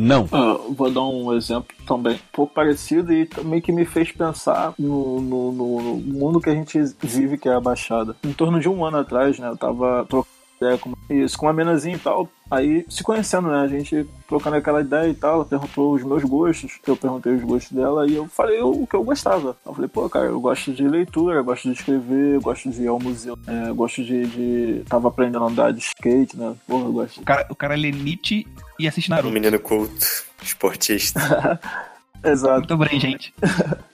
Não. 0.00 0.28
Ah, 0.30 0.56
vou 0.70 0.90
dar 0.90 1.02
um 1.02 1.32
exemplo 1.34 1.74
também 1.86 2.14
um 2.14 2.32
pouco 2.32 2.54
parecido 2.54 3.12
e 3.12 3.26
também 3.26 3.60
que 3.60 3.72
me 3.72 3.84
fez 3.84 4.12
pensar 4.12 4.72
no, 4.78 5.20
no- 5.20 5.52
no- 5.52 5.80
no 5.82 6.18
mundo 6.18 6.40
que 6.40 6.48
a 6.48 6.54
gente 6.54 6.78
vive, 7.02 7.36
que 7.36 7.48
é 7.48 7.54
a 7.54 7.60
Baixada. 7.60 8.14
Em 8.24 8.32
torno 8.32 8.60
de 8.60 8.68
um 8.68 8.84
ano 8.84 8.98
atrás, 8.98 9.38
né, 9.40 9.48
eu 9.48 9.56
tava 9.56 10.06
trocando 10.08 10.28
ideia 10.60 10.76
com, 10.78 10.92
isso, 11.10 11.36
com 11.38 11.46
uma 11.46 11.52
menazinha 11.52 11.96
e 11.96 11.98
tal. 11.98 12.28
Aí, 12.50 12.84
se 12.88 13.02
conhecendo, 13.02 13.48
né, 13.48 13.58
a 13.60 13.68
gente 13.68 14.06
trocando 14.28 14.56
aquela 14.56 14.80
ideia 14.80 15.08
e 15.08 15.14
tal, 15.14 15.34
ela 15.34 15.44
perguntou 15.44 15.92
os 15.94 16.02
meus 16.04 16.22
gostos, 16.24 16.78
eu 16.86 16.96
perguntei 16.96 17.32
os 17.34 17.42
gostos 17.42 17.72
dela 17.72 18.06
e 18.08 18.14
eu 18.16 18.26
falei 18.26 18.60
o 18.60 18.86
que 18.86 18.94
eu 18.96 19.02
gostava. 19.04 19.56
Eu 19.66 19.72
falei, 19.74 19.88
pô, 19.88 20.08
cara, 20.08 20.26
eu 20.26 20.40
gosto 20.40 20.72
de 20.72 20.86
leitura, 20.86 21.36
eu 21.36 21.44
gosto 21.44 21.68
de 21.68 21.74
escrever, 21.74 22.34
eu 22.36 22.40
gosto 22.40 22.70
de 22.70 22.82
ir 22.82 22.86
ao 22.88 22.98
museu, 23.00 23.36
é, 23.46 23.68
eu 23.68 23.74
gosto 23.74 24.02
de, 24.04 24.26
de... 24.26 24.84
Tava 24.88 25.08
aprendendo 25.08 25.44
a 25.44 25.48
andar 25.48 25.72
de 25.72 25.80
skate, 25.80 26.36
né, 26.36 26.54
pô, 26.66 26.78
eu 26.80 26.92
gosto 26.92 27.20
O 27.20 27.24
cara, 27.24 27.46
o 27.50 27.54
cara 27.54 27.74
lê 27.76 27.90
Nietzsche 27.92 28.46
e 28.78 28.86
assiste 28.88 29.10
Um 29.10 29.14
Naruto. 29.16 29.32
menino 29.32 29.58
culto, 29.60 30.06
esportista. 30.42 31.58
Exato. 32.24 32.58
Muito 32.58 32.76
bem, 32.78 32.98
gente. 32.98 33.32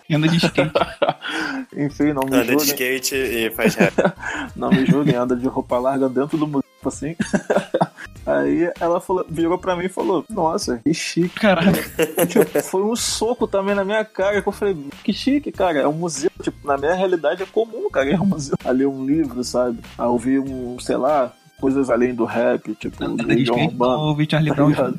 E 0.09 0.15
anda 0.15 0.27
de 0.29 0.37
skate. 0.39 0.73
Enfim, 1.77 2.13
não 2.15 2.23
me 2.23 2.29
Anda 2.37 2.45
de 2.45 2.53
julguem. 2.53 2.67
skate 2.67 3.15
e 3.17 3.51
faz 3.51 3.75
rap. 3.75 3.95
Não 4.57 4.71
me 4.71 4.87
julguem, 4.87 5.15
anda 5.15 5.37
de 5.37 5.47
roupa 5.47 5.79
larga 5.79 6.09
dentro 6.09 6.39
do 6.39 6.47
museu, 6.47 6.65
assim. 6.87 7.15
Aí 8.27 8.71
ela 8.81 9.01
falou, 9.01 9.27
virou 9.29 9.59
pra 9.59 9.77
mim 9.77 9.85
e 9.87 9.89
falou: 9.91 10.25
Nossa, 10.31 10.81
que 10.85 10.95
chique. 10.95 11.39
Caralho. 11.41 11.73
Tipo, 12.29 12.63
foi 12.63 12.83
um 12.83 12.97
soco 12.97 13.47
também 13.47 13.75
na 13.75 13.85
minha 13.85 14.05
cara. 14.05 14.41
Que 14.41 14.49
eu 14.49 14.53
falei: 14.53 14.77
Que 15.03 15.13
chique, 15.13 15.53
cara. 15.53 15.81
É 15.81 15.89
um 15.89 15.93
museu. 15.93 16.31
Tipo, 16.43 16.67
na 16.67 16.79
minha 16.79 16.95
realidade 16.95 17.43
é 17.43 17.47
comum, 17.47 17.91
cara. 17.91 18.11
É 18.11 18.19
um 18.19 18.25
museu. 18.27 18.57
A 18.65 18.71
ler 18.71 18.87
um 18.87 19.05
livro, 19.05 19.45
sabe? 19.45 19.79
A 19.99 20.07
ouvir 20.09 20.39
um, 20.39 20.79
sei 20.79 20.97
lá. 20.97 21.33
Coisas 21.65 21.89
além 21.89 22.15
do 22.15 22.25
rap, 22.27 22.75
tipo, 22.75 23.03
Legião 23.25 23.57
skate, 23.57 23.71
Urbana. 23.73 23.97
Tá? 24.55 24.93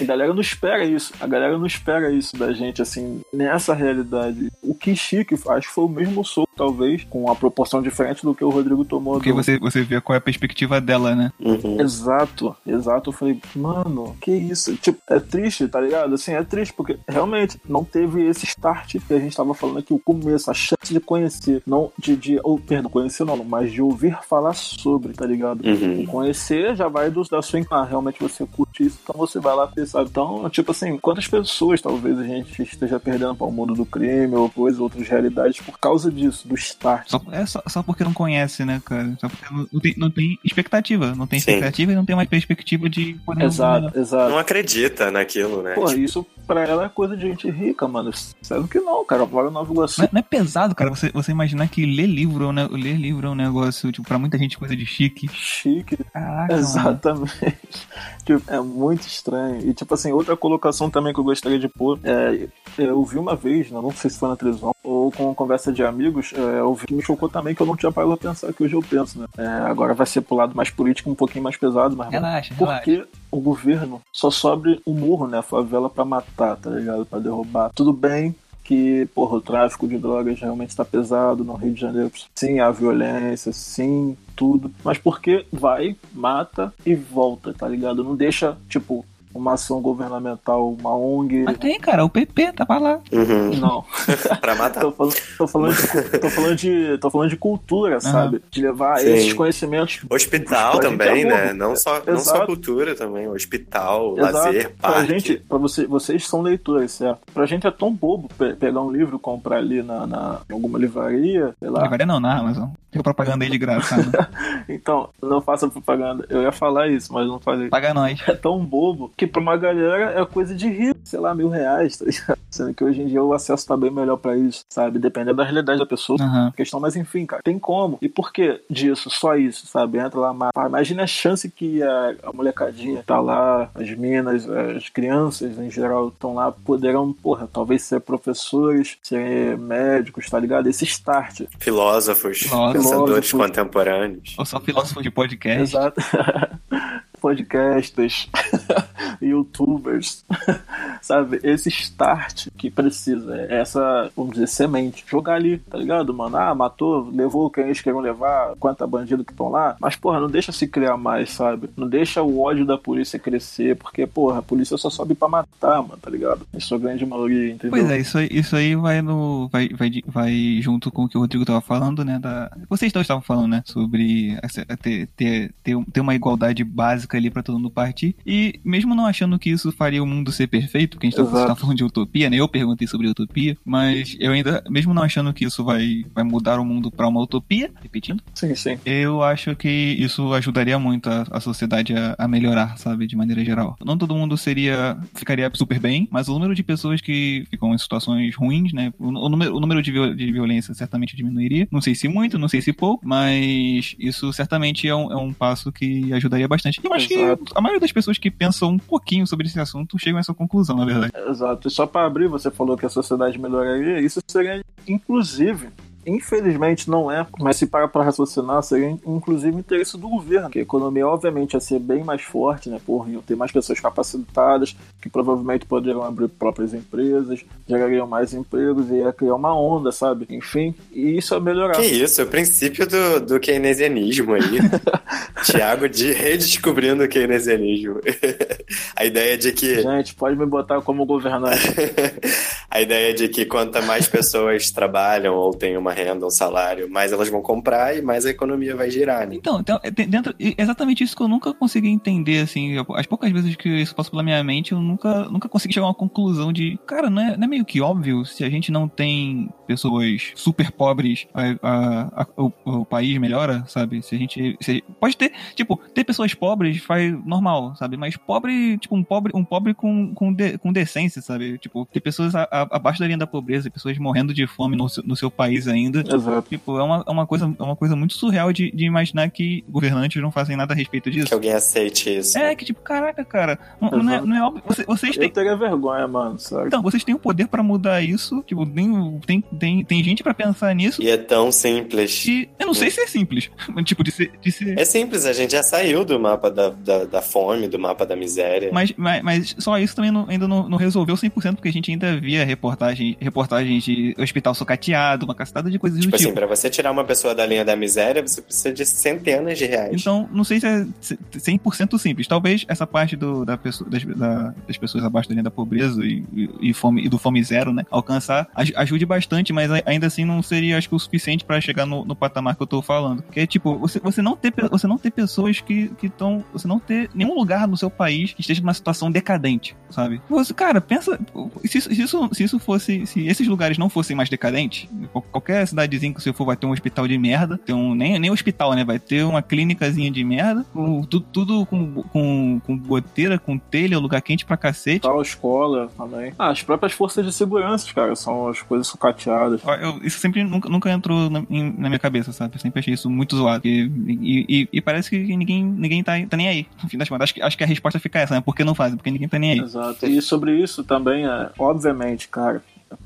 E 0.00 0.02
a 0.02 0.06
galera 0.06 0.34
não 0.34 0.40
espera 0.40 0.84
isso. 0.84 1.12
A 1.20 1.26
galera 1.28 1.56
não 1.56 1.66
espera 1.66 2.10
isso 2.12 2.36
da 2.36 2.52
gente, 2.52 2.82
assim, 2.82 3.20
nessa 3.32 3.72
realidade. 3.72 4.50
O 4.62 4.74
que 4.74 4.96
Chique 4.96 5.34
acho 5.48 5.68
que 5.68 5.72
foi 5.74 5.84
o 5.84 5.88
mesmo 5.88 6.24
soco, 6.24 6.50
talvez, 6.56 7.04
com 7.04 7.24
uma 7.24 7.36
proporção 7.36 7.80
diferente 7.80 8.22
do 8.24 8.34
que 8.34 8.42
o 8.44 8.50
Rodrigo 8.50 8.84
tomou. 8.84 9.14
Porque 9.14 9.30
do- 9.30 9.36
você, 9.36 9.56
você 9.58 9.82
vê 9.82 10.00
qual 10.00 10.14
é 10.14 10.18
a 10.18 10.20
perspectiva 10.20 10.80
dela, 10.80 11.14
né? 11.14 11.30
Uhum. 11.38 11.80
Exato, 11.80 12.56
exato. 12.66 13.10
Eu 13.10 13.14
falei, 13.14 13.38
mano, 13.54 14.16
que 14.20 14.32
isso? 14.32 14.74
Tipo, 14.76 14.98
é 15.08 15.20
triste, 15.20 15.68
tá 15.68 15.80
ligado? 15.80 16.14
Assim, 16.14 16.32
é 16.32 16.42
triste 16.42 16.72
porque 16.74 16.98
realmente 17.08 17.60
não 17.68 17.84
teve 17.84 18.26
esse 18.26 18.44
start 18.44 18.96
que 19.06 19.14
a 19.14 19.18
gente 19.20 19.36
tava 19.36 19.54
falando 19.54 19.78
aqui, 19.78 19.94
o 19.94 20.00
começo, 20.00 20.50
a 20.50 20.54
chance 20.54 20.92
de 20.92 20.98
conhecer, 20.98 21.62
não 21.64 21.92
de, 21.96 22.16
de 22.16 22.40
ou, 22.42 22.58
perdão, 22.58 22.90
conhecer 22.90 23.24
não, 23.24 23.36
mas 23.44 23.70
de 23.72 23.80
ouvir 23.80 24.18
falar 24.28 24.52
sobre, 24.54 25.12
tá 25.12 25.24
ligado? 25.24 25.43
Uhum. 25.52 26.06
Conhecer 26.06 26.74
já 26.76 26.88
vai 26.88 27.10
do, 27.10 27.22
da 27.24 27.42
sua 27.42 27.60
ah, 27.70 27.84
realmente 27.84 28.20
você 28.20 28.46
curte 28.46 28.84
isso, 28.84 28.98
então 29.02 29.14
você 29.18 29.38
vai 29.38 29.54
lá 29.54 29.66
pensar. 29.66 30.02
Então, 30.02 30.48
tipo 30.50 30.70
assim, 30.72 30.98
quantas 30.98 31.26
pessoas 31.28 31.80
talvez 31.80 32.18
a 32.18 32.24
gente 32.24 32.62
esteja 32.62 32.98
perdendo 32.98 33.34
para 33.34 33.46
o 33.46 33.52
mundo 33.52 33.74
do 33.74 33.86
crime 33.86 34.34
ou 34.34 34.50
coisas, 34.50 34.80
outras 34.80 35.06
realidades 35.08 35.60
por 35.60 35.78
causa 35.78 36.10
disso, 36.10 36.46
do 36.48 36.54
start. 36.54 37.08
Só, 37.08 37.20
é 37.32 37.46
só, 37.46 37.62
só 37.66 37.82
porque 37.82 38.04
não 38.04 38.12
conhece, 38.12 38.64
né, 38.64 38.80
cara? 38.84 39.16
Só 39.20 39.28
porque 39.28 39.44
não, 39.52 39.66
não 39.72 39.80
tem, 39.80 39.94
não 39.96 40.10
tem 40.10 40.38
expectativa. 40.44 41.14
Não 41.14 41.26
tem 41.26 41.40
Sim. 41.40 41.52
expectativa 41.52 41.92
e 41.92 41.94
não 41.94 42.04
tem 42.04 42.16
mais 42.16 42.28
perspectiva 42.28 42.88
de 42.88 43.14
poder 43.24 43.44
Exato, 43.44 43.98
exato. 43.98 44.30
Não 44.30 44.38
acredita 44.38 45.10
naquilo, 45.10 45.62
né? 45.62 45.74
Pô, 45.74 45.86
Tipo, 45.86 46.00
isso 46.00 46.26
pra 46.46 46.64
ela 46.66 46.84
é 46.84 46.88
coisa 46.88 47.16
de 47.16 47.22
gente 47.22 47.50
rica, 47.50 47.86
mano. 47.88 48.10
Sabe 48.42 48.68
que 48.68 48.78
não, 48.80 49.04
cara. 49.04 49.24
Em 49.24 49.50
Nova 49.50 49.72
Iguaçu. 49.72 50.00
Não 50.00 50.06
é, 50.06 50.10
não 50.12 50.18
é 50.20 50.22
pesado, 50.22 50.74
cara, 50.74 50.90
você, 50.90 51.10
você 51.10 51.32
imaginar 51.32 51.68
que 51.68 51.84
ler 51.84 52.06
livro, 52.06 52.44
é 52.44 52.48
um 52.48 52.52
ne- 52.52 52.68
ler 52.68 52.96
livro 52.96 53.26
é 53.26 53.30
um 53.30 53.34
negócio, 53.34 53.90
tipo, 53.90 54.06
pra 54.06 54.18
muita 54.18 54.38
gente 54.38 54.58
coisa 54.58 54.76
de 54.76 54.86
chique. 54.86 55.23
Chique. 55.32 55.96
Caraca, 56.12 56.52
mano. 56.52 56.60
Exatamente. 56.60 57.88
tipo, 58.24 58.42
é 58.52 58.60
muito 58.60 59.06
estranho. 59.06 59.68
E, 59.68 59.74
tipo 59.74 59.94
assim, 59.94 60.12
outra 60.12 60.36
colocação 60.36 60.90
também 60.90 61.12
que 61.12 61.20
eu 61.20 61.24
gostaria 61.24 61.58
de 61.58 61.68
pôr 61.68 61.98
é. 62.04 62.48
Eu 62.76 63.04
vi 63.04 63.18
uma 63.18 63.36
vez, 63.36 63.70
né, 63.70 63.80
não 63.80 63.92
sei 63.92 64.10
se 64.10 64.18
foi 64.18 64.28
na 64.28 64.36
televisão 64.36 64.74
ou 64.82 65.10
com 65.10 65.34
conversa 65.34 65.72
de 65.72 65.82
amigos, 65.82 66.32
é, 66.34 66.60
eu 66.60 66.74
vi 66.74 66.86
que 66.86 66.94
me 66.94 67.02
chocou 67.02 67.28
também 67.28 67.54
que 67.54 67.62
eu 67.62 67.66
não 67.66 67.76
tinha 67.76 67.90
parado 67.90 68.12
a 68.12 68.16
pensar 68.16 68.52
que 68.52 68.62
hoje 68.62 68.74
eu 68.74 68.82
penso, 68.82 69.18
né? 69.18 69.26
É, 69.38 69.46
agora 69.46 69.94
vai 69.94 70.06
ser 70.06 70.20
pro 70.20 70.36
lado 70.36 70.54
mais 70.54 70.70
político, 70.70 71.10
um 71.10 71.14
pouquinho 71.14 71.42
mais 71.42 71.56
pesado, 71.56 71.96
mas. 71.96 72.10
Relaxa, 72.10 72.52
relaxa. 72.54 72.78
Porque 72.78 73.06
o 73.30 73.40
governo 73.40 74.02
só 74.12 74.30
sobe 74.30 74.80
o 74.84 74.92
morro, 74.92 75.26
né? 75.26 75.38
A 75.38 75.42
favela 75.42 75.88
pra 75.88 76.04
matar, 76.04 76.56
tá 76.56 76.70
ligado? 76.70 77.06
Pra 77.06 77.18
derrubar. 77.18 77.70
Tudo 77.74 77.92
bem 77.92 78.34
que, 78.64 79.06
porra, 79.14 79.36
o 79.36 79.40
tráfico 79.42 79.86
de 79.86 79.98
drogas 79.98 80.40
realmente 80.40 80.74
tá 80.74 80.84
pesado 80.84 81.44
no 81.44 81.54
Rio 81.54 81.74
de 81.74 81.80
Janeiro. 81.82 82.10
Sim, 82.34 82.58
há 82.58 82.70
violência, 82.70 83.52
sim, 83.52 84.16
tudo. 84.34 84.72
Mas 84.82 84.96
porque 84.96 85.46
vai, 85.52 85.94
mata 86.12 86.72
e 86.84 86.94
volta, 86.94 87.52
tá 87.52 87.68
ligado? 87.68 88.02
Não 88.02 88.16
deixa, 88.16 88.56
tipo, 88.68 89.04
uma 89.34 89.54
ação 89.54 89.80
governamental, 89.80 90.70
uma 90.70 90.96
ONG. 90.96 91.42
Mas 91.44 91.58
tem, 91.58 91.78
cara, 91.80 92.04
o 92.04 92.08
PP 92.08 92.52
tava 92.52 92.78
lá. 92.78 93.00
Uhum. 93.12 93.56
Não. 93.58 93.84
pra 94.40 94.54
matar. 94.54 94.80
Tô 94.80 94.92
falando, 94.92 95.14
tô 95.38 95.46
falando, 95.46 95.74
de, 95.74 96.18
tô 96.18 96.30
falando 96.30 96.56
de. 96.56 96.98
Tô 96.98 97.10
falando 97.10 97.30
de 97.30 97.36
cultura, 97.36 98.00
sabe? 98.00 98.42
De 98.50 98.62
levar 98.62 98.98
Sim. 98.98 99.12
esses 99.14 99.32
conhecimentos 99.32 100.00
Hospital 100.10 100.78
Pra 100.78 100.88
também, 100.90 101.22
é 101.22 101.24
né? 101.24 101.42
amor. 101.50 101.54
Não 101.54 101.76
só, 101.76 102.02
não 102.06 102.18
só 102.18 102.46
cultura 102.46 102.94
também. 102.94 103.28
Hospital, 103.28 104.14
Exato. 104.18 104.32
lazer, 104.34 104.70
Pra 104.80 104.92
parque. 104.92 105.08
gente, 105.08 105.36
pra 105.48 105.58
você, 105.58 105.86
vocês 105.86 106.26
são 106.26 106.42
leitores, 106.42 106.92
certo? 106.92 107.20
Pra 107.32 107.46
gente 107.46 107.66
é 107.66 107.70
tão 107.70 107.92
bobo 107.92 108.28
pe- 108.38 108.54
pegar 108.54 108.80
um 108.80 108.90
livro, 108.90 109.18
comprar 109.18 109.58
ali 109.58 109.82
na, 109.82 110.06
na- 110.06 110.40
em 110.48 110.52
alguma 110.52 110.78
livraria, 110.78 111.54
sei 111.58 111.68
lá. 111.70 111.82
Livraria 111.82 112.06
não, 112.06 112.20
na 112.20 112.38
Amazon. 112.38 112.68
Fica 112.90 113.02
propaganda 113.02 113.44
aí 113.44 113.50
de 113.50 113.58
graça. 113.58 113.96
Né? 113.96 114.04
Então, 114.68 115.08
não 115.22 115.40
faça 115.40 115.68
propaganda. 115.68 116.24
Eu 116.30 116.42
ia 116.42 116.52
falar 116.52 116.88
isso, 116.88 117.12
mas 117.12 117.26
não 117.26 117.38
falei. 117.40 117.68
Paga 117.68 117.92
nós. 117.92 118.18
É 118.26 118.34
tão 118.34 118.58
bobo 118.64 119.12
que 119.16 119.23
que 119.26 119.32
pra 119.32 119.40
uma 119.40 119.56
galera 119.56 120.20
é 120.20 120.24
coisa 120.24 120.54
de 120.54 120.68
rico, 120.68 121.00
sei 121.04 121.18
lá, 121.18 121.34
mil 121.34 121.48
reais, 121.48 121.96
tá 121.96 122.04
ligado? 122.04 122.38
Sendo 122.50 122.72
que 122.72 122.84
hoje 122.84 123.02
em 123.02 123.06
dia 123.06 123.22
o 123.22 123.32
acesso 123.32 123.66
tá 123.66 123.76
bem 123.76 123.90
melhor 123.90 124.16
pra 124.16 124.36
isso, 124.36 124.64
sabe? 124.68 124.98
Dependendo 124.98 125.36
da 125.38 125.44
realidade 125.44 125.78
da 125.78 125.86
pessoa. 125.86 126.16
Aham. 126.20 126.52
Questão, 126.56 126.78
mas 126.78 126.94
enfim, 126.94 127.26
cara, 127.26 127.42
tem 127.42 127.58
como. 127.58 127.98
E 128.00 128.08
por 128.08 128.32
que 128.32 128.60
disso? 128.70 129.10
Só 129.10 129.34
isso, 129.36 129.66
sabe? 129.66 129.98
Entra 129.98 130.20
lá, 130.20 130.32
mas 130.32 130.50
imagina 130.66 131.02
a 131.02 131.06
chance 131.06 131.50
que 131.50 131.82
a, 131.82 132.14
a 132.22 132.32
molecadinha 132.32 133.02
tá 133.04 133.18
lá, 133.20 133.70
as 133.74 133.90
minas, 133.96 134.48
as 134.48 134.88
crianças 134.88 135.58
em 135.58 135.70
geral 135.70 136.08
estão 136.08 136.34
lá, 136.34 136.52
poderão, 136.52 137.12
porra, 137.12 137.48
talvez 137.52 137.82
ser 137.82 138.00
professores, 138.00 138.98
ser 139.02 139.58
médicos, 139.58 140.30
tá 140.30 140.38
ligado? 140.38 140.68
Esse 140.68 140.84
start. 140.84 141.42
Filósofos, 141.58 142.38
Filósofos. 142.38 142.72
pensadores 142.84 143.32
contemporâneos. 143.32 144.34
Ou 144.38 144.44
só 144.44 144.60
filósofo 144.60 145.02
de 145.02 145.10
podcast. 145.10 145.62
Exato. 145.62 146.00
Podcasters, 147.24 148.28
youtubers, 149.18 150.26
sabe? 151.00 151.40
Esse 151.42 151.70
start 151.70 152.48
que 152.54 152.70
precisa, 152.70 153.34
é 153.48 153.62
essa, 153.62 154.10
vamos 154.14 154.34
dizer, 154.34 154.46
semente. 154.46 155.02
Jogar 155.08 155.36
ali, 155.36 155.56
tá 155.56 155.78
ligado, 155.78 156.12
mano? 156.12 156.36
Ah, 156.36 156.54
matou, 156.54 157.08
levou 157.10 157.48
quem 157.48 157.64
eles 157.64 157.80
queriam 157.80 158.00
levar, 158.00 158.54
quanta 158.60 158.86
bandido 158.86 159.24
que 159.24 159.32
estão 159.32 159.48
lá. 159.48 159.74
Mas, 159.80 159.96
porra, 159.96 160.20
não 160.20 160.28
deixa 160.28 160.52
se 160.52 160.68
criar 160.68 160.98
mais, 160.98 161.30
sabe? 161.30 161.70
Não 161.78 161.88
deixa 161.88 162.22
o 162.22 162.42
ódio 162.42 162.66
da 162.66 162.76
polícia 162.76 163.18
crescer, 163.18 163.74
porque, 163.76 164.06
porra, 164.06 164.40
a 164.40 164.42
polícia 164.42 164.76
só 164.76 164.90
sobe 164.90 165.14
pra 165.14 165.26
matar, 165.26 165.80
mano, 165.80 165.96
tá 165.96 166.10
ligado? 166.10 166.46
Em 166.52 166.60
sua 166.60 166.78
grande 166.78 167.06
maioria, 167.06 167.54
entendeu? 167.54 167.70
Pois 167.70 167.90
é, 167.90 167.98
isso 167.98 168.18
aí, 168.18 168.28
isso 168.30 168.54
aí 168.54 168.76
vai 168.76 169.00
no. 169.00 169.48
Vai, 169.48 169.70
vai, 169.70 169.90
vai 170.06 170.58
junto 170.60 170.92
com 170.92 171.04
o 171.04 171.08
que 171.08 171.16
o 171.16 171.22
Rodrigo 171.22 171.46
tava 171.46 171.62
falando, 171.62 172.04
né? 172.04 172.18
Da, 172.18 172.54
vocês 172.68 172.92
dois 172.92 173.04
estavam 173.04 173.22
falando, 173.22 173.48
né? 173.48 173.62
Sobre 173.64 174.36
ter, 174.82 175.08
ter, 175.16 175.54
ter 175.90 176.00
uma 176.00 176.14
igualdade 176.14 176.62
básica 176.62 177.13
ali 177.16 177.30
pra 177.30 177.42
todo 177.42 177.56
mundo 177.56 177.70
partir. 177.70 178.14
E 178.26 178.60
mesmo 178.64 178.94
não 178.94 179.06
achando 179.06 179.38
que 179.38 179.50
isso 179.50 179.70
faria 179.72 180.02
o 180.02 180.06
mundo 180.06 180.32
ser 180.32 180.46
perfeito, 180.46 180.92
porque 180.96 181.06
a 181.06 181.10
gente 181.10 181.16
tá, 181.16 181.22
Exato. 181.22 181.46
tá 181.48 181.56
falando 181.56 181.76
de 181.76 181.84
utopia, 181.84 182.28
né? 182.30 182.36
Eu 182.36 182.48
perguntei 182.48 182.86
sobre 182.86 183.08
utopia, 183.08 183.56
mas 183.64 184.16
eu 184.20 184.32
ainda, 184.32 184.62
mesmo 184.68 184.92
não 184.94 185.02
achando 185.02 185.32
que 185.32 185.44
isso 185.44 185.64
vai, 185.64 186.04
vai 186.14 186.24
mudar 186.24 186.58
o 186.60 186.64
mundo 186.64 186.90
pra 186.90 187.08
uma 187.08 187.20
utopia, 187.20 187.70
repetindo, 187.82 188.22
Sim, 188.34 188.54
sim. 188.54 188.78
eu 188.84 189.22
acho 189.22 189.54
que 189.56 189.68
isso 189.68 190.32
ajudaria 190.32 190.78
muito 190.78 191.08
a, 191.08 191.24
a 191.30 191.40
sociedade 191.40 191.94
a, 191.94 192.14
a 192.18 192.28
melhorar, 192.28 192.76
sabe, 192.78 193.06
de 193.06 193.16
maneira 193.16 193.44
geral. 193.44 193.76
Não 193.84 193.96
todo 193.98 194.14
mundo 194.14 194.36
seria 194.36 194.96
ficaria 195.14 195.50
super 195.54 195.78
bem, 195.78 196.08
mas 196.10 196.28
o 196.28 196.34
número 196.34 196.54
de 196.54 196.62
pessoas 196.62 197.00
que 197.00 197.44
ficam 197.50 197.74
em 197.74 197.78
situações 197.78 198.34
ruins, 198.34 198.72
né, 198.72 198.92
o, 198.98 199.08
o 199.08 199.28
número, 199.28 199.56
o 199.56 199.60
número 199.60 199.82
de, 199.82 199.92
viol- 199.92 200.14
de 200.14 200.32
violência 200.32 200.74
certamente 200.74 201.16
diminuiria. 201.16 201.68
Não 201.70 201.80
sei 201.80 201.94
se 201.94 202.08
muito, 202.08 202.38
não 202.38 202.48
sei 202.48 202.60
se 202.60 202.72
pouco, 202.72 203.06
mas 203.06 203.94
isso 203.98 204.32
certamente 204.32 204.86
é 204.88 204.94
um, 204.94 205.12
é 205.12 205.16
um 205.16 205.32
passo 205.32 205.70
que 205.72 206.12
ajudaria 206.12 206.48
bastante. 206.48 206.80
E 206.82 206.88
acho 207.04 207.14
Exato. 207.14 207.44
que 207.44 207.52
a 207.54 207.60
maioria 207.60 207.80
das 207.80 207.92
pessoas 207.92 208.18
que 208.18 208.30
pensam 208.30 208.70
um 208.70 208.78
pouquinho 208.78 209.26
sobre 209.26 209.46
esse 209.46 209.58
assunto 209.60 209.98
chegam 209.98 210.18
a 210.18 210.20
essa 210.20 210.34
conclusão, 210.34 210.76
na 210.76 210.84
verdade. 210.84 211.12
Exato. 211.28 211.68
E 211.68 211.70
só 211.70 211.86
para 211.86 212.06
abrir, 212.06 212.28
você 212.28 212.50
falou 212.50 212.76
que 212.76 212.86
a 212.86 212.88
sociedade 212.88 213.38
melhoraria, 213.38 214.00
isso 214.00 214.20
seria 214.26 214.64
inclusive. 214.86 215.68
Infelizmente 216.06 216.88
não 216.90 217.10
é, 217.10 217.26
mas 217.38 217.56
se 217.56 217.66
para 217.66 217.88
para 217.88 218.04
raciocinar, 218.04 218.62
seria 218.62 218.96
inclusive 219.06 219.56
interesse 219.56 219.96
do 219.96 220.08
governo, 220.08 220.50
que 220.50 220.58
a 220.58 220.62
economia 220.62 221.06
obviamente 221.06 221.54
ia 221.54 221.60
ser 221.60 221.78
bem 221.78 222.04
mais 222.04 222.22
forte, 222.22 222.68
né? 222.68 222.80
Porra, 222.84 223.10
iam 223.10 223.22
ter 223.22 223.36
mais 223.36 223.52
pessoas 223.52 223.80
capacitadas, 223.80 224.76
que 225.00 225.08
provavelmente 225.08 225.66
poderiam 225.66 226.02
abrir 226.02 226.28
próprias 226.28 226.74
empresas, 226.74 227.44
gerariam 227.68 228.06
mais 228.06 228.34
empregos 228.34 228.90
e 228.90 228.94
ia 228.96 229.12
criar 229.12 229.34
uma 229.34 229.58
onda, 229.58 229.92
sabe? 229.92 230.26
Enfim, 230.30 230.74
e 230.92 231.18
isso 231.18 231.34
é 231.34 231.40
melhorar. 231.40 231.74
Que 231.74 231.86
isso, 231.86 232.22
o 232.22 232.26
princípio 232.26 232.86
do, 232.86 233.20
do 233.20 233.40
keynesianismo 233.40 234.34
aí. 234.34 234.58
Tiago 235.44 235.88
de 235.88 236.12
redescobrindo 236.12 237.04
o 237.04 237.08
keynesianismo. 237.08 238.00
A 238.96 239.04
ideia 239.04 239.36
de 239.36 239.52
que 239.52 239.82
Gente, 239.82 240.14
pode 240.14 240.36
me 240.36 240.46
botar 240.46 240.80
como 240.80 241.04
governante. 241.04 241.74
a 242.74 242.80
ideia 242.82 243.14
de 243.14 243.28
que 243.28 243.44
quanto 243.46 243.80
mais 243.84 244.08
pessoas 244.08 244.70
trabalham 244.72 245.34
ou 245.36 245.52
têm 245.54 245.76
uma 245.76 245.92
renda, 245.92 246.26
um 246.26 246.30
salário, 246.30 246.90
mais 246.90 247.12
elas 247.12 247.28
vão 247.28 247.40
comprar 247.40 247.96
e 247.96 248.02
mais 248.02 248.26
a 248.26 248.30
economia 248.30 248.74
vai 248.74 248.90
girar, 248.90 249.28
né? 249.28 249.36
Então, 249.36 249.60
então, 249.60 249.78
de- 249.84 250.06
dentro, 250.06 250.34
exatamente 250.38 251.04
isso 251.04 251.16
que 251.16 251.22
eu 251.22 251.28
nunca 251.28 251.54
consegui 251.54 251.88
entender, 251.88 252.40
assim, 252.42 252.74
as 252.96 253.06
poucas 253.06 253.30
vezes 253.30 253.54
que 253.54 253.68
isso 253.68 253.94
passou 253.94 254.10
pela 254.10 254.22
minha 254.24 254.42
mente, 254.42 254.72
eu 254.72 254.80
nunca, 254.80 255.24
nunca 255.28 255.48
consegui 255.48 255.72
chegar 255.74 255.86
a 255.86 255.90
uma 255.90 255.94
conclusão 255.94 256.52
de, 256.52 256.76
cara, 256.86 257.08
não 257.08 257.22
é, 257.22 257.36
não 257.36 257.44
é 257.44 257.46
meio 257.46 257.64
que 257.64 257.80
óbvio 257.80 258.24
se 258.24 258.42
a 258.42 258.50
gente 258.50 258.72
não 258.72 258.88
tem 258.88 259.48
pessoas 259.68 260.32
super 260.34 260.72
pobres, 260.72 261.26
a- 261.32 261.56
a- 261.62 262.22
a- 262.22 262.26
o, 262.36 262.52
o 262.80 262.84
país 262.84 263.16
melhora, 263.18 263.62
sabe? 263.68 264.02
Se 264.02 264.16
a 264.16 264.18
gente, 264.18 264.56
se- 264.60 264.82
pode 265.00 265.16
ter, 265.16 265.32
tipo, 265.54 265.76
ter 265.94 266.02
pessoas 266.02 266.34
pobres 266.34 266.78
faz 266.78 267.12
normal, 267.24 267.74
sabe? 267.76 267.96
Mas 267.96 268.16
pobre, 268.16 268.76
tipo, 268.78 268.96
um 268.96 269.04
pobre, 269.04 269.32
um 269.34 269.44
pobre 269.44 269.74
com, 269.74 270.12
com, 270.12 270.32
de- 270.32 270.58
com 270.58 270.72
decência, 270.72 271.22
sabe? 271.22 271.56
Tipo, 271.58 271.86
ter 271.86 272.00
pessoas 272.00 272.34
a- 272.34 272.63
abaixo 272.70 273.00
da 273.00 273.06
linha 273.06 273.18
da 273.18 273.26
pobreza, 273.26 273.70
pessoas 273.70 273.96
morrendo 273.98 274.32
de 274.34 274.46
fome 274.46 274.76
no, 274.76 274.88
seu- 274.88 275.02
no 275.04 275.16
seu 275.16 275.30
país 275.30 275.66
ainda, 275.68 276.00
Exato. 276.00 276.48
Tipo, 276.48 276.78
é 276.78 276.82
uma, 276.82 277.04
é 277.06 277.10
uma, 277.10 277.26
coisa, 277.26 277.54
é 277.58 277.62
uma 277.62 277.76
coisa 277.76 277.94
muito 277.96 278.14
surreal 278.14 278.52
de, 278.52 278.70
de 278.72 278.84
imaginar 278.84 279.30
que 279.30 279.64
governantes 279.68 280.20
não 280.22 280.30
fazem 280.32 280.56
nada 280.56 280.72
a 280.74 280.76
respeito 280.76 281.10
Que 281.10 281.20
disso. 281.20 281.34
alguém 281.34 281.52
aceite 281.52 282.16
isso. 282.18 282.36
É, 282.38 282.54
que 282.54 282.64
tipo, 282.64 282.80
caraca, 282.82 283.24
cara, 283.24 283.58
não, 283.80 283.90
não 283.90 284.12
é, 284.14 284.20
não 284.20 284.36
é 284.36 284.42
óbvio. 284.42 284.62
Você- 284.66 284.84
vocês 284.84 285.14
Eu 285.16 285.20
têm. 285.22 285.30
teria 285.30 285.56
vergonha, 285.56 286.06
mano, 286.08 286.38
sabe? 286.38 286.66
Então, 286.68 286.82
vocês 286.82 287.04
têm 287.04 287.14
o 287.14 287.18
poder 287.18 287.48
pra 287.48 287.62
mudar 287.62 288.02
isso. 288.02 288.42
Tipo, 288.46 288.64
tem, 288.66 289.20
tem, 289.26 289.40
tem, 289.42 289.84
tem 289.84 290.04
gente 290.04 290.22
pra 290.22 290.34
pensar 290.34 290.74
nisso. 290.74 291.02
E 291.02 291.08
é 291.08 291.16
tão 291.16 291.50
simples. 291.52 292.24
E 292.26 292.48
eu 292.58 292.66
não 292.66 292.74
sei 292.74 292.90
se 292.90 293.00
é 293.00 293.06
simples. 293.06 293.50
tipo, 293.84 294.02
de 294.04 294.10
ser. 294.10 294.32
De 294.40 294.50
ser 294.52 294.78
É 294.78 294.84
simples, 294.84 295.24
a 295.26 295.32
gente 295.32 295.52
já 295.52 295.62
saiu 295.62 296.04
do 296.04 296.18
mapa 296.18 296.50
da, 296.50 296.70
da, 296.70 297.04
da 297.04 297.22
fome, 297.22 297.68
do 297.68 297.78
mapa 297.78 298.04
da 298.06 298.16
miséria. 298.16 298.70
mas, 298.72 298.92
mas, 298.96 299.22
mas 299.22 299.56
só 299.58 299.78
isso 299.78 299.94
também 299.96 300.10
não- 300.10 300.28
ainda 300.28 300.46
não, 300.48 300.68
não 300.68 300.78
resolveu 300.78 301.14
100%, 301.16 301.54
porque 301.56 301.68
a 301.68 301.72
gente 301.72 301.90
ainda 301.90 302.18
via 302.20 302.44
reportagem, 302.54 303.16
reportagens 303.20 303.84
de 303.84 304.14
hospital 304.18 304.54
socateado, 304.54 305.24
uma 305.24 305.34
cacetada 305.34 305.70
de 305.70 305.78
coisas 305.78 305.98
do 305.98 306.02
Tipo 306.02 306.16
tipo. 306.16 306.28
assim, 306.28 306.34
pra 306.34 306.46
você 306.46 306.70
tirar 306.70 306.90
uma 306.90 307.04
pessoa 307.04 307.34
da 307.34 307.44
linha 307.44 307.64
da 307.64 307.76
miséria, 307.76 308.22
você 308.26 308.40
precisa 308.40 308.72
de 308.72 308.84
centenas 308.86 309.58
de 309.58 309.66
reais. 309.66 310.00
Então, 310.00 310.28
não 310.32 310.44
sei 310.44 310.60
se 310.60 310.66
é 310.66 310.86
100% 311.32 311.98
simples. 311.98 312.26
Talvez 312.26 312.64
essa 312.68 312.86
parte 312.86 313.16
do, 313.16 313.44
da 313.44 313.56
pessoa, 313.56 313.88
das, 313.88 314.04
da- 314.04 314.54
das 314.66 314.76
pessoas 314.78 315.04
abaixo 315.04 315.28
da 315.28 315.34
linha 315.34 315.42
da 315.44 315.50
pobreza 315.50 316.04
e, 316.04 316.24
e, 316.60 316.72
fome, 316.74 317.04
e 317.04 317.08
do 317.08 317.18
fome 317.18 317.42
zero, 317.42 317.72
né? 317.72 317.84
Alcançar, 317.90 318.48
aj- 318.54 318.72
ajude 318.76 319.04
bastante, 319.06 319.52
mas 319.52 319.70
ainda 319.84 320.06
assim 320.06 320.24
não 320.24 320.42
seria, 320.42 320.78
acho 320.78 320.88
que, 320.88 320.94
o 320.94 320.98
suficiente 320.98 321.44
pra 321.44 321.60
chegar 321.60 321.86
no, 321.86 322.04
no 322.04 322.14
patamar 322.14 322.56
que 322.56 322.62
eu 322.62 322.66
tô 322.66 322.80
falando. 322.80 323.22
Porque, 323.22 323.46
tipo, 323.46 323.76
você, 323.78 323.98
você, 324.00 324.22
não, 324.22 324.36
ter, 324.36 324.52
você 324.70 324.86
não 324.86 324.98
ter 324.98 325.10
pessoas 325.10 325.60
que 325.60 325.90
estão. 326.02 326.44
Você 326.52 326.68
não 326.68 326.78
ter 326.78 327.10
nenhum 327.14 327.34
lugar 327.34 327.66
no 327.66 327.76
seu 327.76 327.90
país 327.90 328.32
que 328.32 328.40
esteja 328.40 328.60
numa 328.60 328.74
situação 328.74 329.10
decadente, 329.10 329.76
sabe? 329.90 330.20
Você, 330.28 330.54
cara, 330.54 330.80
pensa. 330.80 331.18
Se, 331.64 331.78
isso- 331.78 331.94
se 331.94 332.02
isso, 332.02 332.30
se 332.32 332.43
isso 332.44 332.58
fosse. 332.58 333.06
Se 333.06 333.26
esses 333.26 333.46
lugares 333.46 333.78
não 333.78 333.88
fossem 333.88 334.16
mais 334.16 334.28
decadentes, 334.28 334.88
qual- 335.12 335.22
qualquer 335.30 335.66
cidadezinha 335.66 336.12
que 336.12 336.22
você 336.22 336.32
for 336.32 336.44
vai 336.44 336.56
ter 336.56 336.66
um 336.66 336.70
hospital 336.72 337.06
de 337.08 337.16
merda, 337.18 337.58
ter 337.58 337.72
um, 337.72 337.94
nem, 337.94 338.18
nem 338.18 338.30
hospital, 338.30 338.74
né? 338.74 338.84
Vai 338.84 338.98
ter 338.98 339.24
uma 339.24 339.42
clínicazinha 339.42 340.10
de 340.10 340.22
merda, 340.24 340.64
com, 340.72 341.02
tudo, 341.02 341.26
tudo 341.32 341.66
com, 341.66 342.02
com, 342.04 342.60
com 342.64 342.78
goteira, 342.78 343.38
com 343.38 343.58
telha, 343.58 343.98
lugar 343.98 344.20
quente 344.22 344.44
pra 344.44 344.56
cacete. 344.56 345.00
Tal 345.00 345.20
escola 345.22 345.88
também. 345.96 346.32
Ah, 346.38 346.50
as 346.50 346.62
próprias 346.62 346.92
forças 346.92 347.24
de 347.24 347.32
segurança, 347.32 347.92
cara, 347.94 348.14
são 348.16 348.48
as 348.48 348.60
coisas 348.62 348.86
sucateadas. 348.86 349.60
Eu- 349.80 350.00
isso 350.02 350.18
sempre 350.18 350.42
nunca, 350.44 350.68
nunca 350.68 350.90
entrou 350.90 351.30
na, 351.30 351.40
na 351.48 351.88
minha 351.88 351.98
cabeça, 351.98 352.32
sabe? 352.32 352.54
Eu 352.56 352.60
sempre 352.60 352.80
achei 352.80 352.94
isso 352.94 353.08
muito 353.10 353.36
zoado. 353.36 353.66
E, 353.66 353.90
e- 354.06 354.46
e- 354.62 354.68
e 354.72 354.80
parece 354.80 355.10
que 355.10 355.18
ninguém, 355.36 355.64
ninguém 355.64 356.02
tá, 356.02 356.12
tá 356.28 356.36
nem 356.36 356.48
aí. 356.48 356.66
No 356.82 356.88
fim 356.88 356.98
das 356.98 357.08
contas, 357.08 357.24
acho 357.24 357.34
que, 357.34 357.42
acho 357.42 357.56
que 357.58 357.64
a 357.64 357.66
resposta 357.66 357.98
fica 357.98 358.18
essa, 358.18 358.34
né? 358.34 358.40
Por 358.40 358.54
que 358.54 358.64
não 358.64 358.74
fazem? 358.74 358.96
Porque 358.96 359.10
ninguém 359.10 359.28
tá 359.28 359.38
nem 359.38 359.52
aí. 359.52 359.58
Exato. 359.60 360.06
E 360.06 360.20
sobre 360.20 360.56
isso 360.60 360.84
também, 360.84 361.26
é, 361.26 361.50
obviamente, 361.58 362.28
cara, 362.34 362.62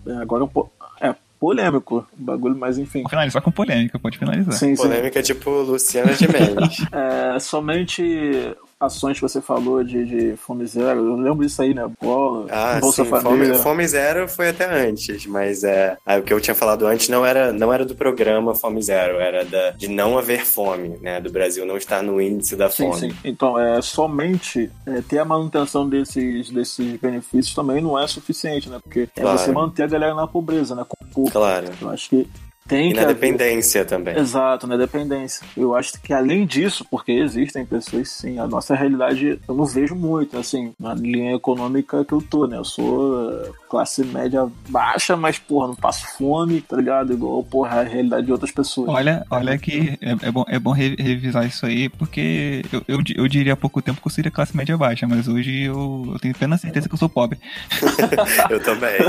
é, 0.07 0.13
agora 0.15 0.45
um 0.45 0.49
po- 0.49 0.71
é 1.01 1.15
polêmico 1.39 2.07
o 2.19 2.23
bagulho, 2.23 2.57
mas 2.57 2.79
enfim. 2.79 3.03
Vou 3.03 3.11
finalizar 3.11 3.43
com 3.43 3.51
polêmica, 3.53 3.99
pode 3.99 4.19
finalizar. 4.19 4.53
Sim, 4.55 4.75
sim. 4.75 4.83
Polêmica 4.83 5.23
tipo 5.23 5.51
Luciana 5.51 6.13
Gimenez. 6.15 6.79
É, 6.91 7.39
somente 7.39 8.57
ações 8.81 9.17
que 9.17 9.23
você 9.23 9.41
falou 9.41 9.83
de, 9.83 10.05
de 10.05 10.37
fome 10.37 10.65
zero, 10.67 11.01
eu 11.01 11.17
lembro 11.17 11.45
disso 11.45 11.61
aí, 11.63 11.75
né? 11.75 11.89
Bola, 12.01 12.47
Ah, 12.51 12.79
Bolsa 12.81 13.03
sim, 13.05 13.11
fome, 13.11 13.23
Família. 13.23 13.55
fome 13.57 13.89
Zero 13.89 14.29
foi 14.29 14.49
até 14.51 14.67
antes, 14.89 15.27
mas 15.27 15.65
é, 15.65 15.97
ah, 16.07 16.17
o 16.19 16.23
que 16.23 16.33
eu 16.33 16.41
tinha 16.41 16.55
falado 16.55 16.87
antes 16.87 17.09
não 17.09 17.25
era, 17.27 17.53
não 17.53 17.73
era 17.73 17.85
do 17.85 17.95
programa 17.95 18.55
Fome 18.55 18.81
Zero, 18.83 19.19
era 19.19 19.45
da, 19.45 19.71
de 19.71 19.89
não 19.89 20.17
haver 20.17 20.45
fome, 20.47 20.97
né? 21.01 21.21
Do 21.21 21.31
Brasil 21.31 21.67
não 21.67 21.77
estar 21.77 22.03
no 22.03 22.21
índice 22.21 22.55
da 22.57 22.71
Sim, 22.71 22.89
fome. 22.93 23.01
sim. 23.01 23.17
Então, 23.25 23.59
é, 23.59 23.81
somente 23.83 24.71
é, 24.87 25.01
ter 25.03 25.19
a 25.19 25.25
manutenção 25.25 25.89
desses, 25.89 26.51
desses 26.51 26.97
benefícios 27.01 27.55
também 27.55 27.81
não 27.83 27.99
é 27.99 28.07
suficiente, 28.07 28.69
né? 28.69 28.79
Porque 28.83 29.09
é 29.17 29.21
Claro. 29.21 29.39
você 29.39 29.51
manter 29.53 29.83
a 29.85 29.87
galera 29.89 30.15
na 30.15 30.27
pobreza, 30.27 30.75
né? 30.75 30.85
Com. 31.13 31.25
Claro. 31.27 31.67
Eu 31.81 31.91
acho 31.91 32.09
que 32.11 32.29
Tem 32.69 32.91
E 32.91 32.93
que 32.93 32.97
na 32.97 33.03
haver- 33.05 33.15
dependência 33.15 33.85
também. 33.85 34.17
Exato, 34.19 34.67
na 34.67 34.77
dependência. 34.77 35.45
Eu 35.57 35.75
acho 35.75 35.93
que 36.03 36.13
além 36.13 36.45
disso, 36.47 36.85
porque 36.91 37.13
existem 37.13 37.65
pessoas 37.65 38.11
sim, 38.11 38.39
a 38.39 38.47
nossa 38.47 38.75
realidade 38.75 39.39
eu 39.49 39.55
não 39.55 39.65
vejo 39.65 39.95
muito, 39.95 40.37
assim, 40.37 40.73
na 40.79 40.95
linha 40.95 41.35
econômica 41.35 42.05
que 42.05 42.13
eu 42.13 42.21
tô, 42.21 42.47
né? 42.47 42.59
Eu 42.59 42.65
sou 42.65 43.31
eh, 43.31 43.51
classe 43.71 44.05
média 44.05 44.47
baixa, 44.69 45.17
mas, 45.17 45.39
porra, 45.39 45.69
não 45.69 45.75
passo 45.75 46.07
fome, 46.19 46.61
tá 46.61 46.77
ligado? 46.77 47.13
Igual, 47.13 47.43
porra, 47.43 47.81
a 47.81 47.83
realidade 47.85 48.27
de 48.27 48.33
outras 48.33 48.51
pessoas. 48.51 48.89
Olha, 48.91 49.25
olha 49.31 49.57
que 49.59 49.99
é, 50.01 50.29
é 50.29 50.31
bom, 50.31 50.45
é 50.47 50.59
bom 50.59 50.73
re- 50.73 50.97
revisar 50.99 51.47
isso 51.47 51.65
aí, 51.65 51.89
porque 51.89 52.63
eu, 52.73 52.83
eu, 52.87 52.99
eu 53.17 53.29
diria 53.29 53.55
há 53.55 53.57
pouco 53.57 53.81
tempo 53.81 54.01
que 54.01 54.07
eu 54.07 54.13
seria 54.13 54.31
classe 54.31 54.55
média 54.57 54.77
baixa, 54.77 55.07
mas 55.09 55.27
hoje 55.27 55.63
eu, 55.63 56.11
eu 56.13 56.19
tenho 56.19 56.35
plena 56.35 56.59
certeza 56.59 56.87
que 56.89 56.95
eu 56.95 56.99
sou 56.99 57.09
pobre. 57.09 57.39
Eu 58.51 58.61
também. 58.63 58.93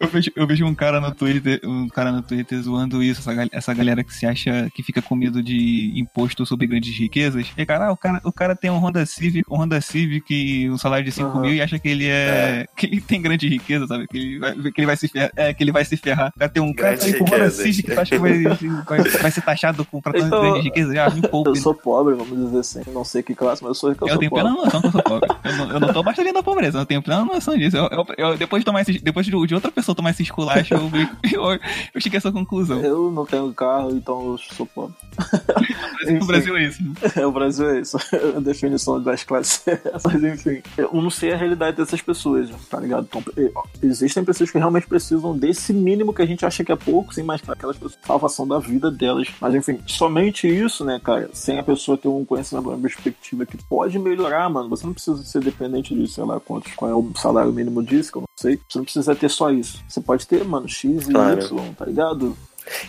Eu 0.00 0.08
vejo, 0.08 0.30
eu 0.36 0.46
vejo 0.46 0.64
um 0.66 0.74
cara 0.74 1.00
no 1.00 1.14
Twitter, 1.14 1.35
um 1.64 1.88
cara 1.88 2.10
no 2.12 2.22
Twitter 2.22 2.60
zoando 2.60 3.02
isso, 3.02 3.20
essa, 3.20 3.34
gal- 3.34 3.48
essa 3.52 3.74
galera 3.74 4.02
que 4.04 4.14
se 4.14 4.26
acha 4.26 4.70
que 4.74 4.82
fica 4.82 5.00
com 5.02 5.14
medo 5.14 5.42
de 5.42 5.92
imposto 5.96 6.44
sobre 6.46 6.66
grandes 6.66 6.96
riquezas. 6.96 7.46
E 7.56 7.66
cara, 7.66 7.86
ah, 7.88 7.92
o 7.92 7.96
cara, 7.96 8.20
o 8.24 8.32
cara 8.32 8.54
tem 8.56 8.70
um 8.70 8.78
Honda 8.78 9.04
Civic, 9.06 9.44
um 9.50 9.56
Honda 9.58 9.80
Civic, 9.80 10.68
um 10.70 10.78
salário 10.78 11.04
de 11.04 11.12
5 11.12 11.28
Aham. 11.28 11.40
mil 11.40 11.54
e 11.54 11.60
acha 11.62 11.78
que 11.78 11.88
ele 11.88 12.06
é, 12.06 12.66
que 12.76 12.86
ele 12.86 13.00
tem 13.00 13.20
grande 13.20 13.48
riqueza, 13.48 13.86
sabe? 13.86 14.06
Que 14.06 14.16
ele 14.18 14.38
vai, 14.38 14.54
que 14.54 14.72
ele 14.80 14.86
vai 14.86 14.96
se 14.96 15.08
ferrar, 15.08 15.30
é, 15.36 15.54
que 15.54 15.62
ele 15.64 15.72
vai 15.72 15.84
se 15.84 15.96
ferrar. 15.96 16.32
O 16.34 16.38
cara 16.38 16.50
tem 16.50 16.62
um 16.62 16.72
cara 16.74 16.96
tá 16.96 17.04
aí 17.06 17.14
com 17.14 17.24
um 17.24 17.28
Honda. 17.28 17.50
Civic, 17.50 17.82
tu 17.94 18.00
acha 18.00 18.10
que 18.10 18.18
vai, 18.18 18.42
vai, 18.42 19.02
vai 19.22 19.30
ser 19.30 19.40
taxado 19.42 19.84
com 19.84 20.00
pra 20.00 20.18
Então, 20.18 20.40
grandes 20.40 20.64
riquezas? 20.64 20.94
Já, 20.94 21.10
me 21.10 21.22
poupe. 21.22 21.50
Eu 21.50 21.56
sou 21.56 21.74
pobre, 21.74 22.14
vamos 22.14 22.36
dizer 22.46 22.58
assim. 22.58 22.82
Não 22.92 23.04
sei 23.04 23.22
que 23.22 23.34
classe, 23.34 23.62
mas 23.62 23.70
eu 23.70 23.74
sou, 23.74 23.90
eu 23.90 23.96
Eu 24.00 24.08
sou 24.08 24.18
tenho 24.18 24.30
pobre. 24.30 24.44
plena 24.44 24.56
noção 24.64 24.80
que 24.80 24.86
eu 24.86 24.92
sou 24.92 25.02
pobre. 25.02 25.28
Eu 25.44 25.56
não, 25.56 25.70
eu 25.72 25.80
não 25.80 25.92
tô 25.92 26.02
ali 26.06 26.32
na 26.32 26.42
pobreza, 26.42 26.78
eu 26.78 26.86
tenho 26.86 27.02
plena 27.02 27.24
noção 27.24 27.56
disso. 27.56 27.76
Eu, 27.76 27.88
eu- 27.90 28.06
eu- 28.16 28.36
depois 28.36 28.60
de 28.60 28.64
tomar 28.64 28.84
depois 28.84 29.26
de, 29.26 29.32
de 29.46 29.54
outra 29.54 29.70
pessoa 29.70 29.94
tomar 29.94 30.10
esse 30.10 30.22
esculacho, 30.22 30.74
eu, 30.74 30.90
eu, 31.32 31.42
eu 31.94 32.00
cheguei 32.00 32.16
a 32.16 32.18
essa 32.18 32.32
conclusão. 32.32 32.80
Eu 32.80 33.10
não 33.10 33.24
tenho 33.26 33.52
carro, 33.52 33.90
então 33.92 34.32
eu 34.32 34.38
sou 34.38 34.66
pobre. 34.66 34.94
O 36.20 36.26
Brasil 36.26 36.56
é 36.56 36.64
isso. 36.64 36.82
né? 36.82 36.94
É, 37.16 37.26
o 37.26 37.32
Brasil 37.32 37.68
é 37.70 37.80
isso. 37.80 37.96
A 38.36 38.40
definição 38.40 39.02
das 39.02 39.24
classes 39.24 39.66
é 39.66 39.80
essa. 39.94 40.08
Mas 40.08 40.22
enfim, 40.22 40.62
eu 40.76 40.90
não 40.92 41.10
sei 41.10 41.32
a 41.32 41.36
realidade 41.36 41.76
dessas 41.76 42.00
pessoas, 42.02 42.50
tá 42.68 42.78
ligado? 42.78 43.06
Então, 43.08 43.22
eh, 43.36 43.50
existem 43.82 44.24
pessoas 44.24 44.50
que 44.50 44.58
realmente 44.58 44.86
precisam 44.86 45.36
desse 45.36 45.72
mínimo 45.72 46.12
que 46.12 46.22
a 46.22 46.26
gente 46.26 46.44
acha 46.44 46.62
que 46.64 46.72
é 46.72 46.76
pouco, 46.76 47.14
sim, 47.14 47.22
mas 47.22 47.40
aquelas 47.48 47.76
pessoas, 47.76 47.98
salvação 48.04 48.46
da 48.46 48.58
vida 48.58 48.90
delas. 48.90 49.28
Mas 49.40 49.54
enfim, 49.54 49.78
somente 49.86 50.46
isso, 50.46 50.84
né, 50.84 51.00
cara? 51.02 51.30
Sem 51.32 51.58
a 51.58 51.62
pessoa 51.62 51.96
ter 51.96 52.08
um 52.08 52.24
conhecimento, 52.24 52.68
uma 52.68 52.78
perspectiva 52.78 53.46
que 53.46 53.56
pode 53.64 53.98
melhorar, 53.98 54.48
mano. 54.50 54.68
Você 54.68 54.86
não 54.86 54.92
precisa 54.92 55.22
ser 55.24 55.42
dependente 55.42 55.94
de, 55.94 56.06
sei 56.08 56.24
lá, 56.24 56.38
quantos, 56.40 56.72
qual 56.74 56.90
é 56.90 56.94
o 56.94 57.10
salário 57.16 57.52
mínimo 57.52 57.82
disso, 57.82 58.12
que 58.12 58.18
eu 58.18 58.22
não 58.22 58.28
sei. 58.36 58.60
Você 58.68 58.78
não 58.78 58.84
precisa 58.84 59.14
ter 59.14 59.30
só 59.30 59.50
isso. 59.50 59.82
Você 59.88 60.00
pode 60.00 60.26
ter, 60.26 60.44
mano, 60.44 60.68
X 60.68 61.08
e 61.08 61.12
Claro. 61.16 61.40
Y, 61.40 61.74
tá 61.74 61.84
ligado? 61.84 62.36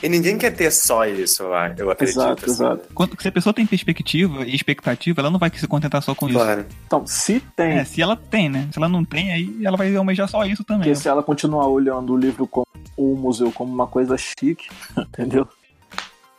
E 0.01 0.09
ninguém 0.09 0.37
quer 0.37 0.51
ter 0.51 0.71
só 0.71 1.05
isso, 1.05 1.43
eu 1.43 1.91
acredito. 1.91 2.19
Exato, 2.19 2.45
assim. 2.45 2.51
exato. 2.51 2.87
Quando, 2.93 3.21
se 3.21 3.27
a 3.27 3.31
pessoa 3.31 3.53
tem 3.53 3.65
perspectiva 3.65 4.43
e 4.43 4.55
expectativa, 4.55 5.21
ela 5.21 5.29
não 5.29 5.39
vai 5.39 5.51
se 5.53 5.67
contentar 5.67 6.01
só 6.01 6.15
com 6.15 6.27
isso. 6.27 6.37
Claro. 6.37 6.65
Então, 6.85 7.05
se 7.05 7.39
tem 7.55 7.73
É, 7.73 7.83
se 7.83 8.01
ela 8.01 8.15
tem, 8.15 8.49
né? 8.49 8.67
Se 8.71 8.79
ela 8.79 8.89
não 8.89 9.05
tem, 9.05 9.31
aí 9.31 9.55
ela 9.63 9.77
vai 9.77 9.95
almejar 9.95 10.27
só 10.27 10.43
isso 10.45 10.63
também. 10.63 10.89
Porque 10.89 10.95
se 10.95 11.07
ela 11.07 11.21
continuar 11.21 11.67
olhando 11.67 12.13
o 12.13 12.17
livro 12.17 12.47
como 12.47 12.65
o 12.95 13.15
museu 13.15 13.51
como 13.51 13.71
uma 13.71 13.87
coisa 13.87 14.17
chique, 14.17 14.67
entendeu? 14.97 15.47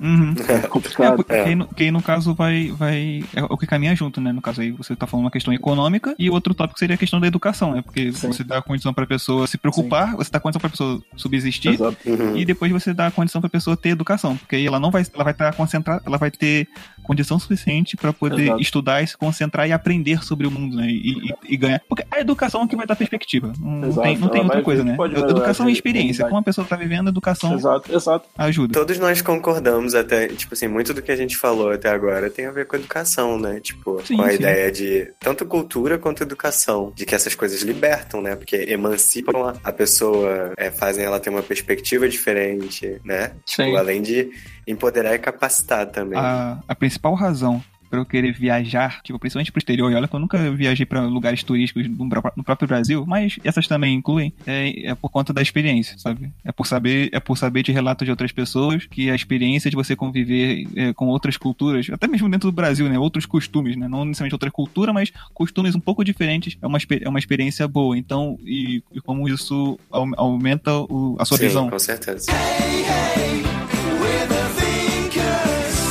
Uhum. 0.01 0.35
É 0.49 0.53
É, 0.53 0.59
complicado. 0.61 1.17
porque 1.17 1.33
É. 1.33 1.45
aí, 1.45 1.55
no- 1.55 1.67
que 1.67 1.91
no 1.91 2.03
caso 2.03 2.35
vai, 2.35 2.69
vai. 2.77 3.25
É 3.35 3.43
o 3.43 3.57
que 3.57 3.67
caminha 3.67 3.95
junto, 3.97 4.21
né? 4.21 4.33
No 4.33 4.41
caso 4.41 4.61
aí 4.61 4.71
você 4.71 4.95
tá 4.95 5.07
falando 5.07 5.25
uma 5.27 5.31
questão 5.31 5.53
econômica 5.53 6.15
e 6.19 6.31
outro 6.31 6.55
tópico 6.55 6.79
seria 6.79 6.95
a 6.95 6.99
questão 6.99 7.21
da 7.21 7.27
educação, 7.27 7.73
né? 7.75 7.83
Porque 7.83 8.13
Sim. 8.13 8.29
você 8.29 8.45
dá 8.45 8.63
condição 8.63 8.95
pra 8.95 9.07
pessoa 9.07 9.47
se 9.47 9.59
preocupar, 9.59 10.15
você 10.17 10.31
dá 10.31 10.39
condição 10.41 10.61
pra 10.61 10.71
pessoa 10.71 11.01
subsistir 11.17 11.71
Exato. 11.75 11.97
Uhum. 12.07 12.37
e 12.37 12.45
depois 12.45 12.71
você 12.71 12.95
dá 12.95 13.09
a 13.09 13.11
condição 13.11 13.41
pra 13.41 13.51
pessoa 13.51 13.77
ter 13.77 13.91
educação, 13.91 14.37
porque 14.37 14.57
aí 14.57 14.67
ela 14.67 14.79
não 14.79 14.91
vai, 14.91 15.05
ela 15.15 15.25
vai 15.25 15.33
estar 15.33 15.53
concentrada, 15.55 16.03
ela 16.07 16.17
vai 16.19 16.31
ter 16.31 16.69
condição 17.03 17.39
suficiente 17.39 17.97
pra 17.97 18.13
poder 18.13 18.43
Exato. 18.43 18.61
estudar 18.61 19.03
e 19.03 19.07
se 19.07 19.17
concentrar 19.17 19.67
e 19.69 19.73
aprender 19.73 20.23
sobre 20.23 20.47
o 20.47 20.51
mundo, 20.51 20.77
né? 20.77 20.87
E, 20.89 21.13
e- 21.31 21.35
e 21.55 21.57
ganhar. 21.57 21.81
Porque 21.89 22.05
a 22.11 22.21
educação 22.21 22.61
é 22.61 22.65
o 22.65 22.69
que 22.69 22.77
vai 22.77 22.87
dar 22.87 22.97
perspectiva. 22.97 23.53
Não, 23.59 23.89
Exato. 23.89 24.03
tem, 24.07 24.19
não 24.19 24.29
tem 24.29 24.41
Ela 24.41 24.49
outra 24.49 24.63
coisa, 24.63 24.85
né? 24.85 24.97
Educação 25.29 25.67
a 25.67 25.71
e 25.71 25.73
experiência. 25.73 26.25
Como 26.27 26.37
a 26.37 26.43
pessoa 26.43 26.67
tá 26.67 26.77
vivendo, 26.77 27.07
a 27.09 27.11
educação 27.11 27.55
Exato, 27.55 27.93
exato. 27.95 28.29
ajuda. 28.37 28.75
Todos 28.75 28.99
nós 28.99 29.23
concordamos 29.23 29.88
até, 29.95 30.29
tipo 30.29 30.55
assim, 30.55 30.69
muito 30.69 30.93
do 30.95 31.03
que 31.03 31.11
a 31.13 31.17
gente 31.17 31.37
falou 31.37 31.71
até 31.71 31.89
agora 31.89 32.29
tem 32.31 32.47
a 32.47 32.51
ver 32.51 32.67
com 32.67 32.77
educação, 32.77 33.39
né? 33.39 33.61
Tipo, 33.61 34.01
Sim, 34.05 34.17
com 34.17 34.23
a 34.23 34.29
sim. 34.31 34.35
ideia 34.37 34.71
de 34.73 35.13
tanto 35.21 35.45
cultura 35.47 35.99
quanto 35.99 36.23
educação, 36.23 36.93
de 36.95 37.05
que 37.07 37.15
essas 37.15 37.35
coisas 37.35 37.63
libertam, 37.63 38.21
né? 38.23 38.37
Porque 38.37 38.57
emancipam 38.69 39.55
a- 39.65 39.73
pessoa, 39.73 40.53
é, 40.57 40.71
fazem 40.71 41.05
ela 41.05 41.21
ter 41.21 41.31
uma 41.31 41.43
perspectiva 41.43 42.09
diferente, 42.09 43.01
né? 43.05 43.33
Tipo, 43.45 43.77
além 43.77 44.03
de 44.03 44.31
empoderar 44.67 45.15
e 45.15 45.19
capacitar 45.19 45.87
também. 45.87 46.19
a, 46.19 46.59
a 46.67 46.75
principal 46.75 47.15
razão 47.15 47.63
pra 47.91 47.99
eu 48.01 48.05
querer 48.07 48.33
viajar, 48.33 49.01
tipo, 49.03 49.19
principalmente 49.19 49.51
pro 49.53 49.59
exterior, 49.59 49.91
e 49.91 49.95
olha 49.95 50.07
que 50.09 50.15
eu 50.15 50.21
nunca 50.21 50.51
viajei 50.53 50.85
pra 50.87 51.01
lugares 51.07 51.43
turísticos 51.43 51.89
no, 51.89 52.09
no 52.37 52.45
próprio 52.45 52.69
Brasil, 52.69 53.05
mas 53.07 53.39
essas 53.45 53.67
também 53.67 53.95
incluem, 53.95 54.33
é, 54.47 54.89
é 54.91 54.95
por 54.95 55.11
conta 55.11 55.33
da 55.33 55.43
experiência, 55.43 55.99
sabe? 55.99 56.31
É 56.45 56.53
por 56.53 56.67
saber, 56.67 57.09
é 57.13 57.21
por 57.21 57.37
saber 57.37 57.63
de 57.63 57.73
relatos 57.73 58.05
de 58.05 58.11
outras 58.11 58.33
pessoas 58.33 58.87
que 58.87 59.11
a 59.11 59.15
experiência 59.15 59.71
de 59.71 59.77
você 59.77 59.95
conviver 59.97 60.67
é, 60.77 60.93
com 60.93 61.07
outras 61.09 61.37
culturas, 61.37 61.89
até 61.91 62.07
mesmo 62.07 62.29
dentro 62.29 62.51
do 62.51 62.55
Brasil, 62.55 62.89
né? 62.89 62.99
Outros 62.99 63.27
costumes, 63.27 63.77
né? 63.77 63.89
Não 63.89 64.05
necessariamente 64.05 64.35
outra 64.35 64.51
cultura, 64.51 64.93
mas 64.93 65.13
costumes 65.35 65.75
um 65.75 65.81
pouco 65.81 66.05
diferentes, 66.05 66.57
é 66.61 66.67
uma, 66.67 66.79
é 67.01 67.09
uma 67.09 67.19
experiência 67.19 67.67
boa. 67.69 67.97
Então, 67.97 68.39
e, 68.45 68.83
e 68.93 69.01
como 69.01 69.29
isso 69.29 69.79
au- 69.91 70.09
aumenta 70.17 70.73
o- 70.75 71.17
a 71.19 71.25
sua 71.25 71.37
Sim, 71.39 71.47
visão. 71.47 71.71
com 71.71 71.79
certeza. 71.79 72.27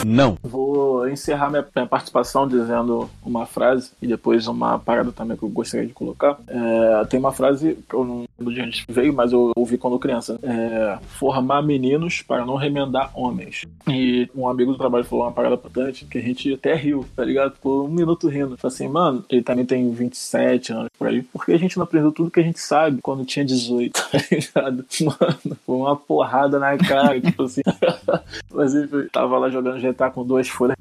Não. 0.08 0.38
Vou 0.42 1.08
encerrar 1.10 1.50
minha, 1.50 1.66
minha 1.76 1.86
participação 1.86 2.48
dizendo 2.48 3.10
uma 3.22 3.46
frase 3.46 3.92
e 4.02 4.08
depois 4.08 4.48
uma 4.48 4.80
parada 4.80 5.12
também 5.12 5.36
que 5.36 5.44
eu 5.44 5.50
gostaria 5.50 5.86
de 5.86 5.94
colocar. 5.94 6.38
É, 6.48 7.06
tem 7.06 7.20
uma 7.20 7.34
frase 7.34 7.78
que 7.88 7.94
eu 7.94 8.06
não 8.06 8.26
lembro 8.40 8.54
de 8.54 8.62
onde 8.62 8.86
veio, 8.88 9.14
mas 9.14 9.34
eu 9.34 9.52
ouvi 9.56 9.78
quando 9.78 10.00
criança. 10.00 10.40
É, 10.42 10.98
formar 11.20 11.62
meninos 11.62 12.22
para 12.22 12.46
não 12.46 12.56
remendar 12.56 13.12
homens. 13.14 13.66
E 13.86 14.30
um 14.34 14.48
amigo 14.48 14.72
do 14.72 14.78
trabalho 14.78 15.04
falou 15.04 15.26
uma 15.26 15.32
parada 15.32 15.56
importante 15.56 16.06
que 16.06 16.18
a 16.18 16.22
gente 16.22 16.54
até 16.54 16.74
riu, 16.74 17.06
tá 17.14 17.26
ligado? 17.26 17.58
Por 17.62 17.84
um 17.84 17.90
minuto 17.90 18.30
rindo. 18.30 18.58
Falei 18.58 18.74
assim, 18.74 18.88
mano, 18.88 19.26
ele 19.30 19.42
também 19.42 19.66
tem 19.66 19.92
27 19.92 20.72
anos 20.72 20.90
por 20.98 21.08
aí. 21.08 21.22
Porque 21.22 21.52
a 21.52 21.60
gente 21.60 21.76
não 21.76 21.84
aprendeu 21.84 22.14
tudo 22.14 22.32
que 22.32 22.40
a 22.40 22.44
gente 22.44 22.60
sabe 22.60 23.02
quando 23.02 23.26
tinha 23.26 23.44
18, 23.44 23.92
tá 24.10 24.20
ligado? 24.32 24.86
Mano, 25.02 25.58
foi 25.66 25.76
uma 25.76 25.98
porrada 25.98 26.58
na 26.60 26.78
cara, 26.78 27.20
tipo 27.22 27.44
assim. 27.44 27.62
Mas 28.54 28.74
tava 29.12 29.38
lá 29.38 29.50
jogando 29.50 29.82
GTA 29.82 29.97
com 30.12 30.26
duas 30.26 30.48
folhas. 30.48 30.78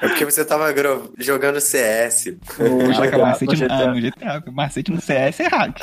É 0.00 0.08
porque 0.08 0.24
você 0.24 0.44
tava 0.44 0.72
jogando 1.18 1.60
CS. 1.60 2.36
GTA, 2.46 3.18
macete, 3.18 3.60
no 3.60 3.68
no, 3.68 3.74
ah, 3.74 3.78
GTA. 3.78 3.94
no 3.94 4.00
GTA. 4.00 4.52
Macete 4.52 4.90
no 4.92 5.00
CS 5.00 5.40
é 5.40 5.48
hack. 5.48 5.80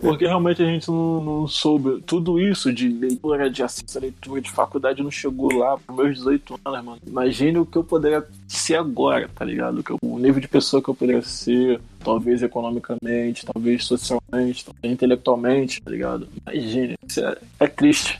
Porque 0.00 0.26
realmente 0.26 0.62
a 0.62 0.66
gente 0.66 0.88
não, 0.88 1.22
não 1.22 1.46
soube. 1.46 2.02
Tudo 2.02 2.40
isso 2.40 2.72
de 2.72 2.88
leitura, 2.88 3.50
de 3.50 3.62
acesso 3.62 3.98
à 3.98 4.00
leitura, 4.00 4.40
de 4.40 4.50
faculdade 4.50 5.02
não 5.02 5.10
chegou 5.10 5.52
lá 5.52 5.76
pros 5.76 5.96
meus 5.96 6.16
18 6.18 6.60
anos, 6.64 6.84
mano. 6.84 6.98
Imagine 7.06 7.58
o 7.58 7.66
que 7.66 7.76
eu 7.76 7.84
poderia 7.84 8.24
ser 8.48 8.76
agora, 8.76 9.28
tá 9.34 9.44
ligado? 9.44 9.84
O 10.02 10.18
nível 10.18 10.40
de 10.40 10.48
pessoa 10.48 10.82
que 10.82 10.88
eu 10.88 10.94
poderia 10.94 11.22
ser, 11.22 11.80
talvez 12.02 12.42
economicamente, 12.42 13.44
talvez 13.44 13.84
socialmente, 13.84 14.64
talvez 14.64 14.94
intelectualmente, 14.94 15.82
tá 15.82 15.90
ligado? 15.90 16.28
Imagine. 16.46 16.96
Isso 17.06 17.20
é, 17.20 17.36
é 17.60 17.66
triste. 17.66 18.18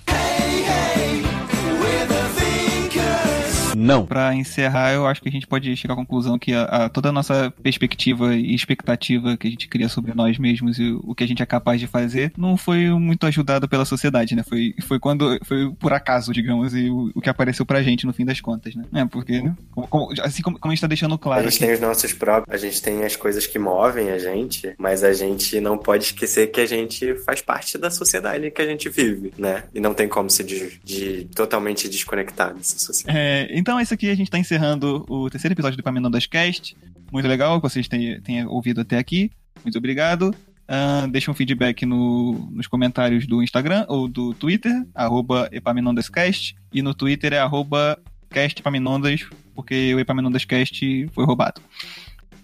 Não. 3.81 4.07
Pra 4.07 4.35
encerrar, 4.35 4.93
eu 4.93 5.07
acho 5.07 5.21
que 5.23 5.29
a 5.29 5.33
gente 5.33 5.47
pode 5.47 5.75
chegar 5.77 5.95
à 5.95 5.97
conclusão 5.97 6.39
que 6.39 6.53
a, 6.53 6.63
a- 6.65 6.89
toda 6.89 7.09
a 7.09 7.13
nossa 7.13 7.53
perspectiva 7.63 8.35
e 8.35 8.55
expectativa 8.55 9.37
que 9.37 9.47
a 9.47 9.51
gente 9.51 9.69
cria 9.69 9.89
sobre 9.89 10.15
nós 10.15 10.39
mesmos 10.39 10.79
e 10.79 10.91
o, 10.91 11.01
o 11.05 11.15
que 11.15 11.25
a 11.25 11.27
gente 11.29 11.43
é 11.43 11.47
capaz 11.47 11.81
de 11.81 11.87
fazer 11.87 12.33
não 12.37 12.57
foi 12.57 12.89
muito 12.91 13.27
ajudado 13.27 13.69
pela 13.69 13.85
sociedade, 13.85 14.35
né? 14.35 14.43
Foi, 14.43 14.75
foi 14.83 14.99
quando 14.99 15.39
foi 15.45 15.71
por 15.79 15.93
acaso, 15.93 16.33
digamos, 16.33 16.75
e 16.75 16.89
o, 16.91 17.11
o 17.15 17.21
que 17.21 17.29
apareceu 17.31 17.65
pra 17.65 17.83
gente 17.83 18.07
no 18.07 18.13
fim 18.13 18.25
das 18.25 18.41
contas, 18.41 18.75
né? 18.75 18.85
É, 18.93 19.05
porque, 19.05 19.41
né? 19.41 19.55
Como- 19.71 19.87
como- 19.89 20.13
assim 20.23 20.43
como, 20.43 20.59
como 20.59 20.73
a 20.73 20.75
gente 20.75 20.83
tá 20.83 20.87
deixando 20.87 21.15
A 21.15 21.19
claro 21.19 21.43
gente 21.45 21.57
aqui, 21.57 21.65
tem 21.67 21.75
os 21.75 21.81
nossos 21.81 22.13
próprios, 22.13 22.55
a 22.55 22.67
gente 22.67 22.83
tem 22.83 23.05
as 23.05 23.17
coisas 23.17 23.47
que 23.47 23.59
movem 23.59 24.11
a 24.11 24.19
gente, 24.19 24.75
mas 24.79 25.03
a 25.05 25.13
gente 25.13 25.61
não 25.61 25.79
pode 25.79 26.05
esquecer 26.05 26.49
que 26.49 26.61
a 26.61 26.67
gente 26.67 27.15
faz 27.25 27.41
parte 27.41 27.79
da 27.79 27.91
sociedade 27.91 28.51
que 28.51 28.63
a 28.63 28.67
gente 28.67 28.89
vive, 28.89 29.33
né? 29.39 29.65
E 29.75 29.81
não 29.81 29.95
tem 29.95 30.09
como 30.09 30.29
se 30.31 30.43
de, 30.45 30.79
de- 30.85 31.25
totalmente 31.35 31.89
desconectar 31.89 32.55
dessa 32.55 32.79
sociedade. 32.79 33.19
É, 33.19 33.49
então, 33.53 33.70
esse 33.79 33.93
aqui 33.93 34.09
a 34.11 34.15
gente 34.15 34.31
tá 34.31 34.39
encerrando 34.39 35.05
o 35.09 35.29
terceiro 35.29 35.53
episódio 35.53 35.77
do 35.77 35.81
Epaminondas 35.81 36.27
Cast. 36.27 36.75
Muito 37.13 37.29
legal 37.29 37.61
que 37.61 37.69
vocês 37.69 37.87
tenham, 37.87 38.49
ouvido 38.49 38.81
até 38.81 38.97
aqui. 38.99 39.31
Muito 39.63 39.77
obrigado. 39.77 40.35
Ah, 40.67 41.07
deixa 41.11 41.31
um 41.31 41.35
feedback 41.35 41.85
no- 41.85 42.49
nos 42.53 42.67
comentários 42.67 43.27
do 43.27 43.43
Instagram 43.43 43.85
ou 43.89 44.09
do 44.09 44.33
Twitter, 44.35 44.73
arroba 44.95 45.49
Epaminondascast. 45.53 46.55
E 46.73 46.81
no 46.81 46.95
Twitter 46.95 47.33
é 47.33 47.39
arroba 47.39 47.99
castepaminondas, 48.31 49.27
porque 49.55 49.93
o 49.95 49.99
Epaminondas 50.01 50.45
Cast 50.45 51.09
foi 51.13 51.25
roubado. 51.27 51.61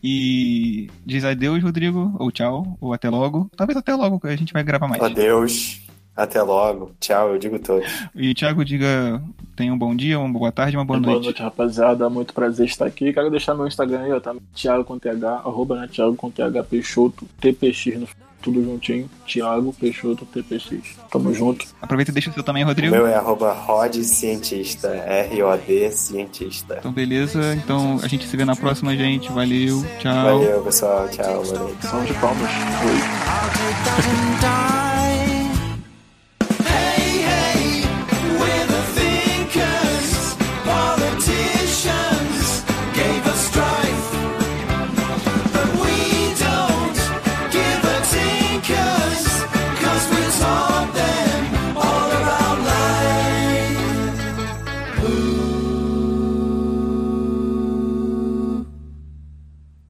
E 0.03 0.89
diz 1.05 1.25
adeus, 1.25 1.63
Rodrigo, 1.63 2.15
ou 2.19 2.31
tchau, 2.31 2.77
ou 2.81 2.93
até 2.93 3.09
logo. 3.09 3.51
Talvez 3.57 3.77
até 3.77 3.95
logo, 3.95 4.21
que 4.21 4.27
a 4.27 4.37
gente 4.37 4.53
vai 4.53 4.63
gravar 4.63 4.89
mais. 4.89 5.03
Adeus. 5.03 5.81
Até 6.17 6.43
logo. 6.43 6.93
Tchau, 6.99 7.33
eu 7.33 7.39
digo 7.39 7.59
todos. 7.59 7.87
E 8.15 8.33
Thiago, 8.35 8.65
diga, 8.65 9.23
tenha 9.55 9.73
um 9.73 9.79
bom 9.79 9.95
dia, 9.95 10.19
uma 10.19 10.33
boa 10.33 10.51
tarde, 10.51 10.77
uma 10.77 10.85
boa 10.85 10.99
Boa 10.99 11.13
noite. 11.13 11.25
noite, 11.25 11.43
rapaziada. 11.43 12.09
Muito 12.09 12.33
prazer 12.33 12.67
estar 12.67 12.87
aqui. 12.87 13.13
Quero 13.13 13.31
deixar 13.31 13.55
meu 13.55 13.67
Instagram 13.67 14.01
aí, 14.03 14.13
ó, 14.13 14.19
tá? 14.21 14.35
Thiago 14.55 14.85
com 14.85 14.99
TH, 14.99 15.43
arroba, 15.45 15.79
né? 15.79 15.89
Thiago 15.93 16.17
com 16.17 16.31
TH 16.31 16.63
Peixoto, 16.65 17.27
TPX 17.41 17.99
no 18.01 18.09
tudo 18.43 18.63
juntinho. 18.63 19.11
Thiago 19.27 19.73
Peixoto, 19.75 20.25
TPX. 20.25 20.97
Tamo 21.11 21.35
junto. 21.35 21.67
Aproveita 21.83 22.13
e 22.13 22.15
deixa 22.15 22.31
o 22.31 22.33
seu 22.33 22.45
também, 22.45 22.63
O 22.63 22.67
Rodrigo. 22.69 22.95
meu 22.95 23.07
é 23.07 23.17
arroba 23.17 23.53
Rod 23.53 23.95
Cientista. 23.97 24.89
R-O-D 24.89 25.91
Cientista. 25.91 26.77
Então, 26.79 26.93
beleza. 26.93 27.55
Então, 27.55 27.99
a 28.03 28.07
gente 28.07 28.27
se 28.27 28.37
vê 28.37 28.45
na 28.45 28.55
próxima, 28.57 28.95
gente. 28.97 29.31
Valeu. 29.33 29.85
Tchau. 29.99 30.39
Valeu, 30.39 30.63
pessoal. 30.63 31.09
Tchau, 31.09 31.43
valeu. 31.43 31.77
São 31.83 32.05
de 32.05 32.15
palmas. 32.15 32.51
Oi. 32.85 34.07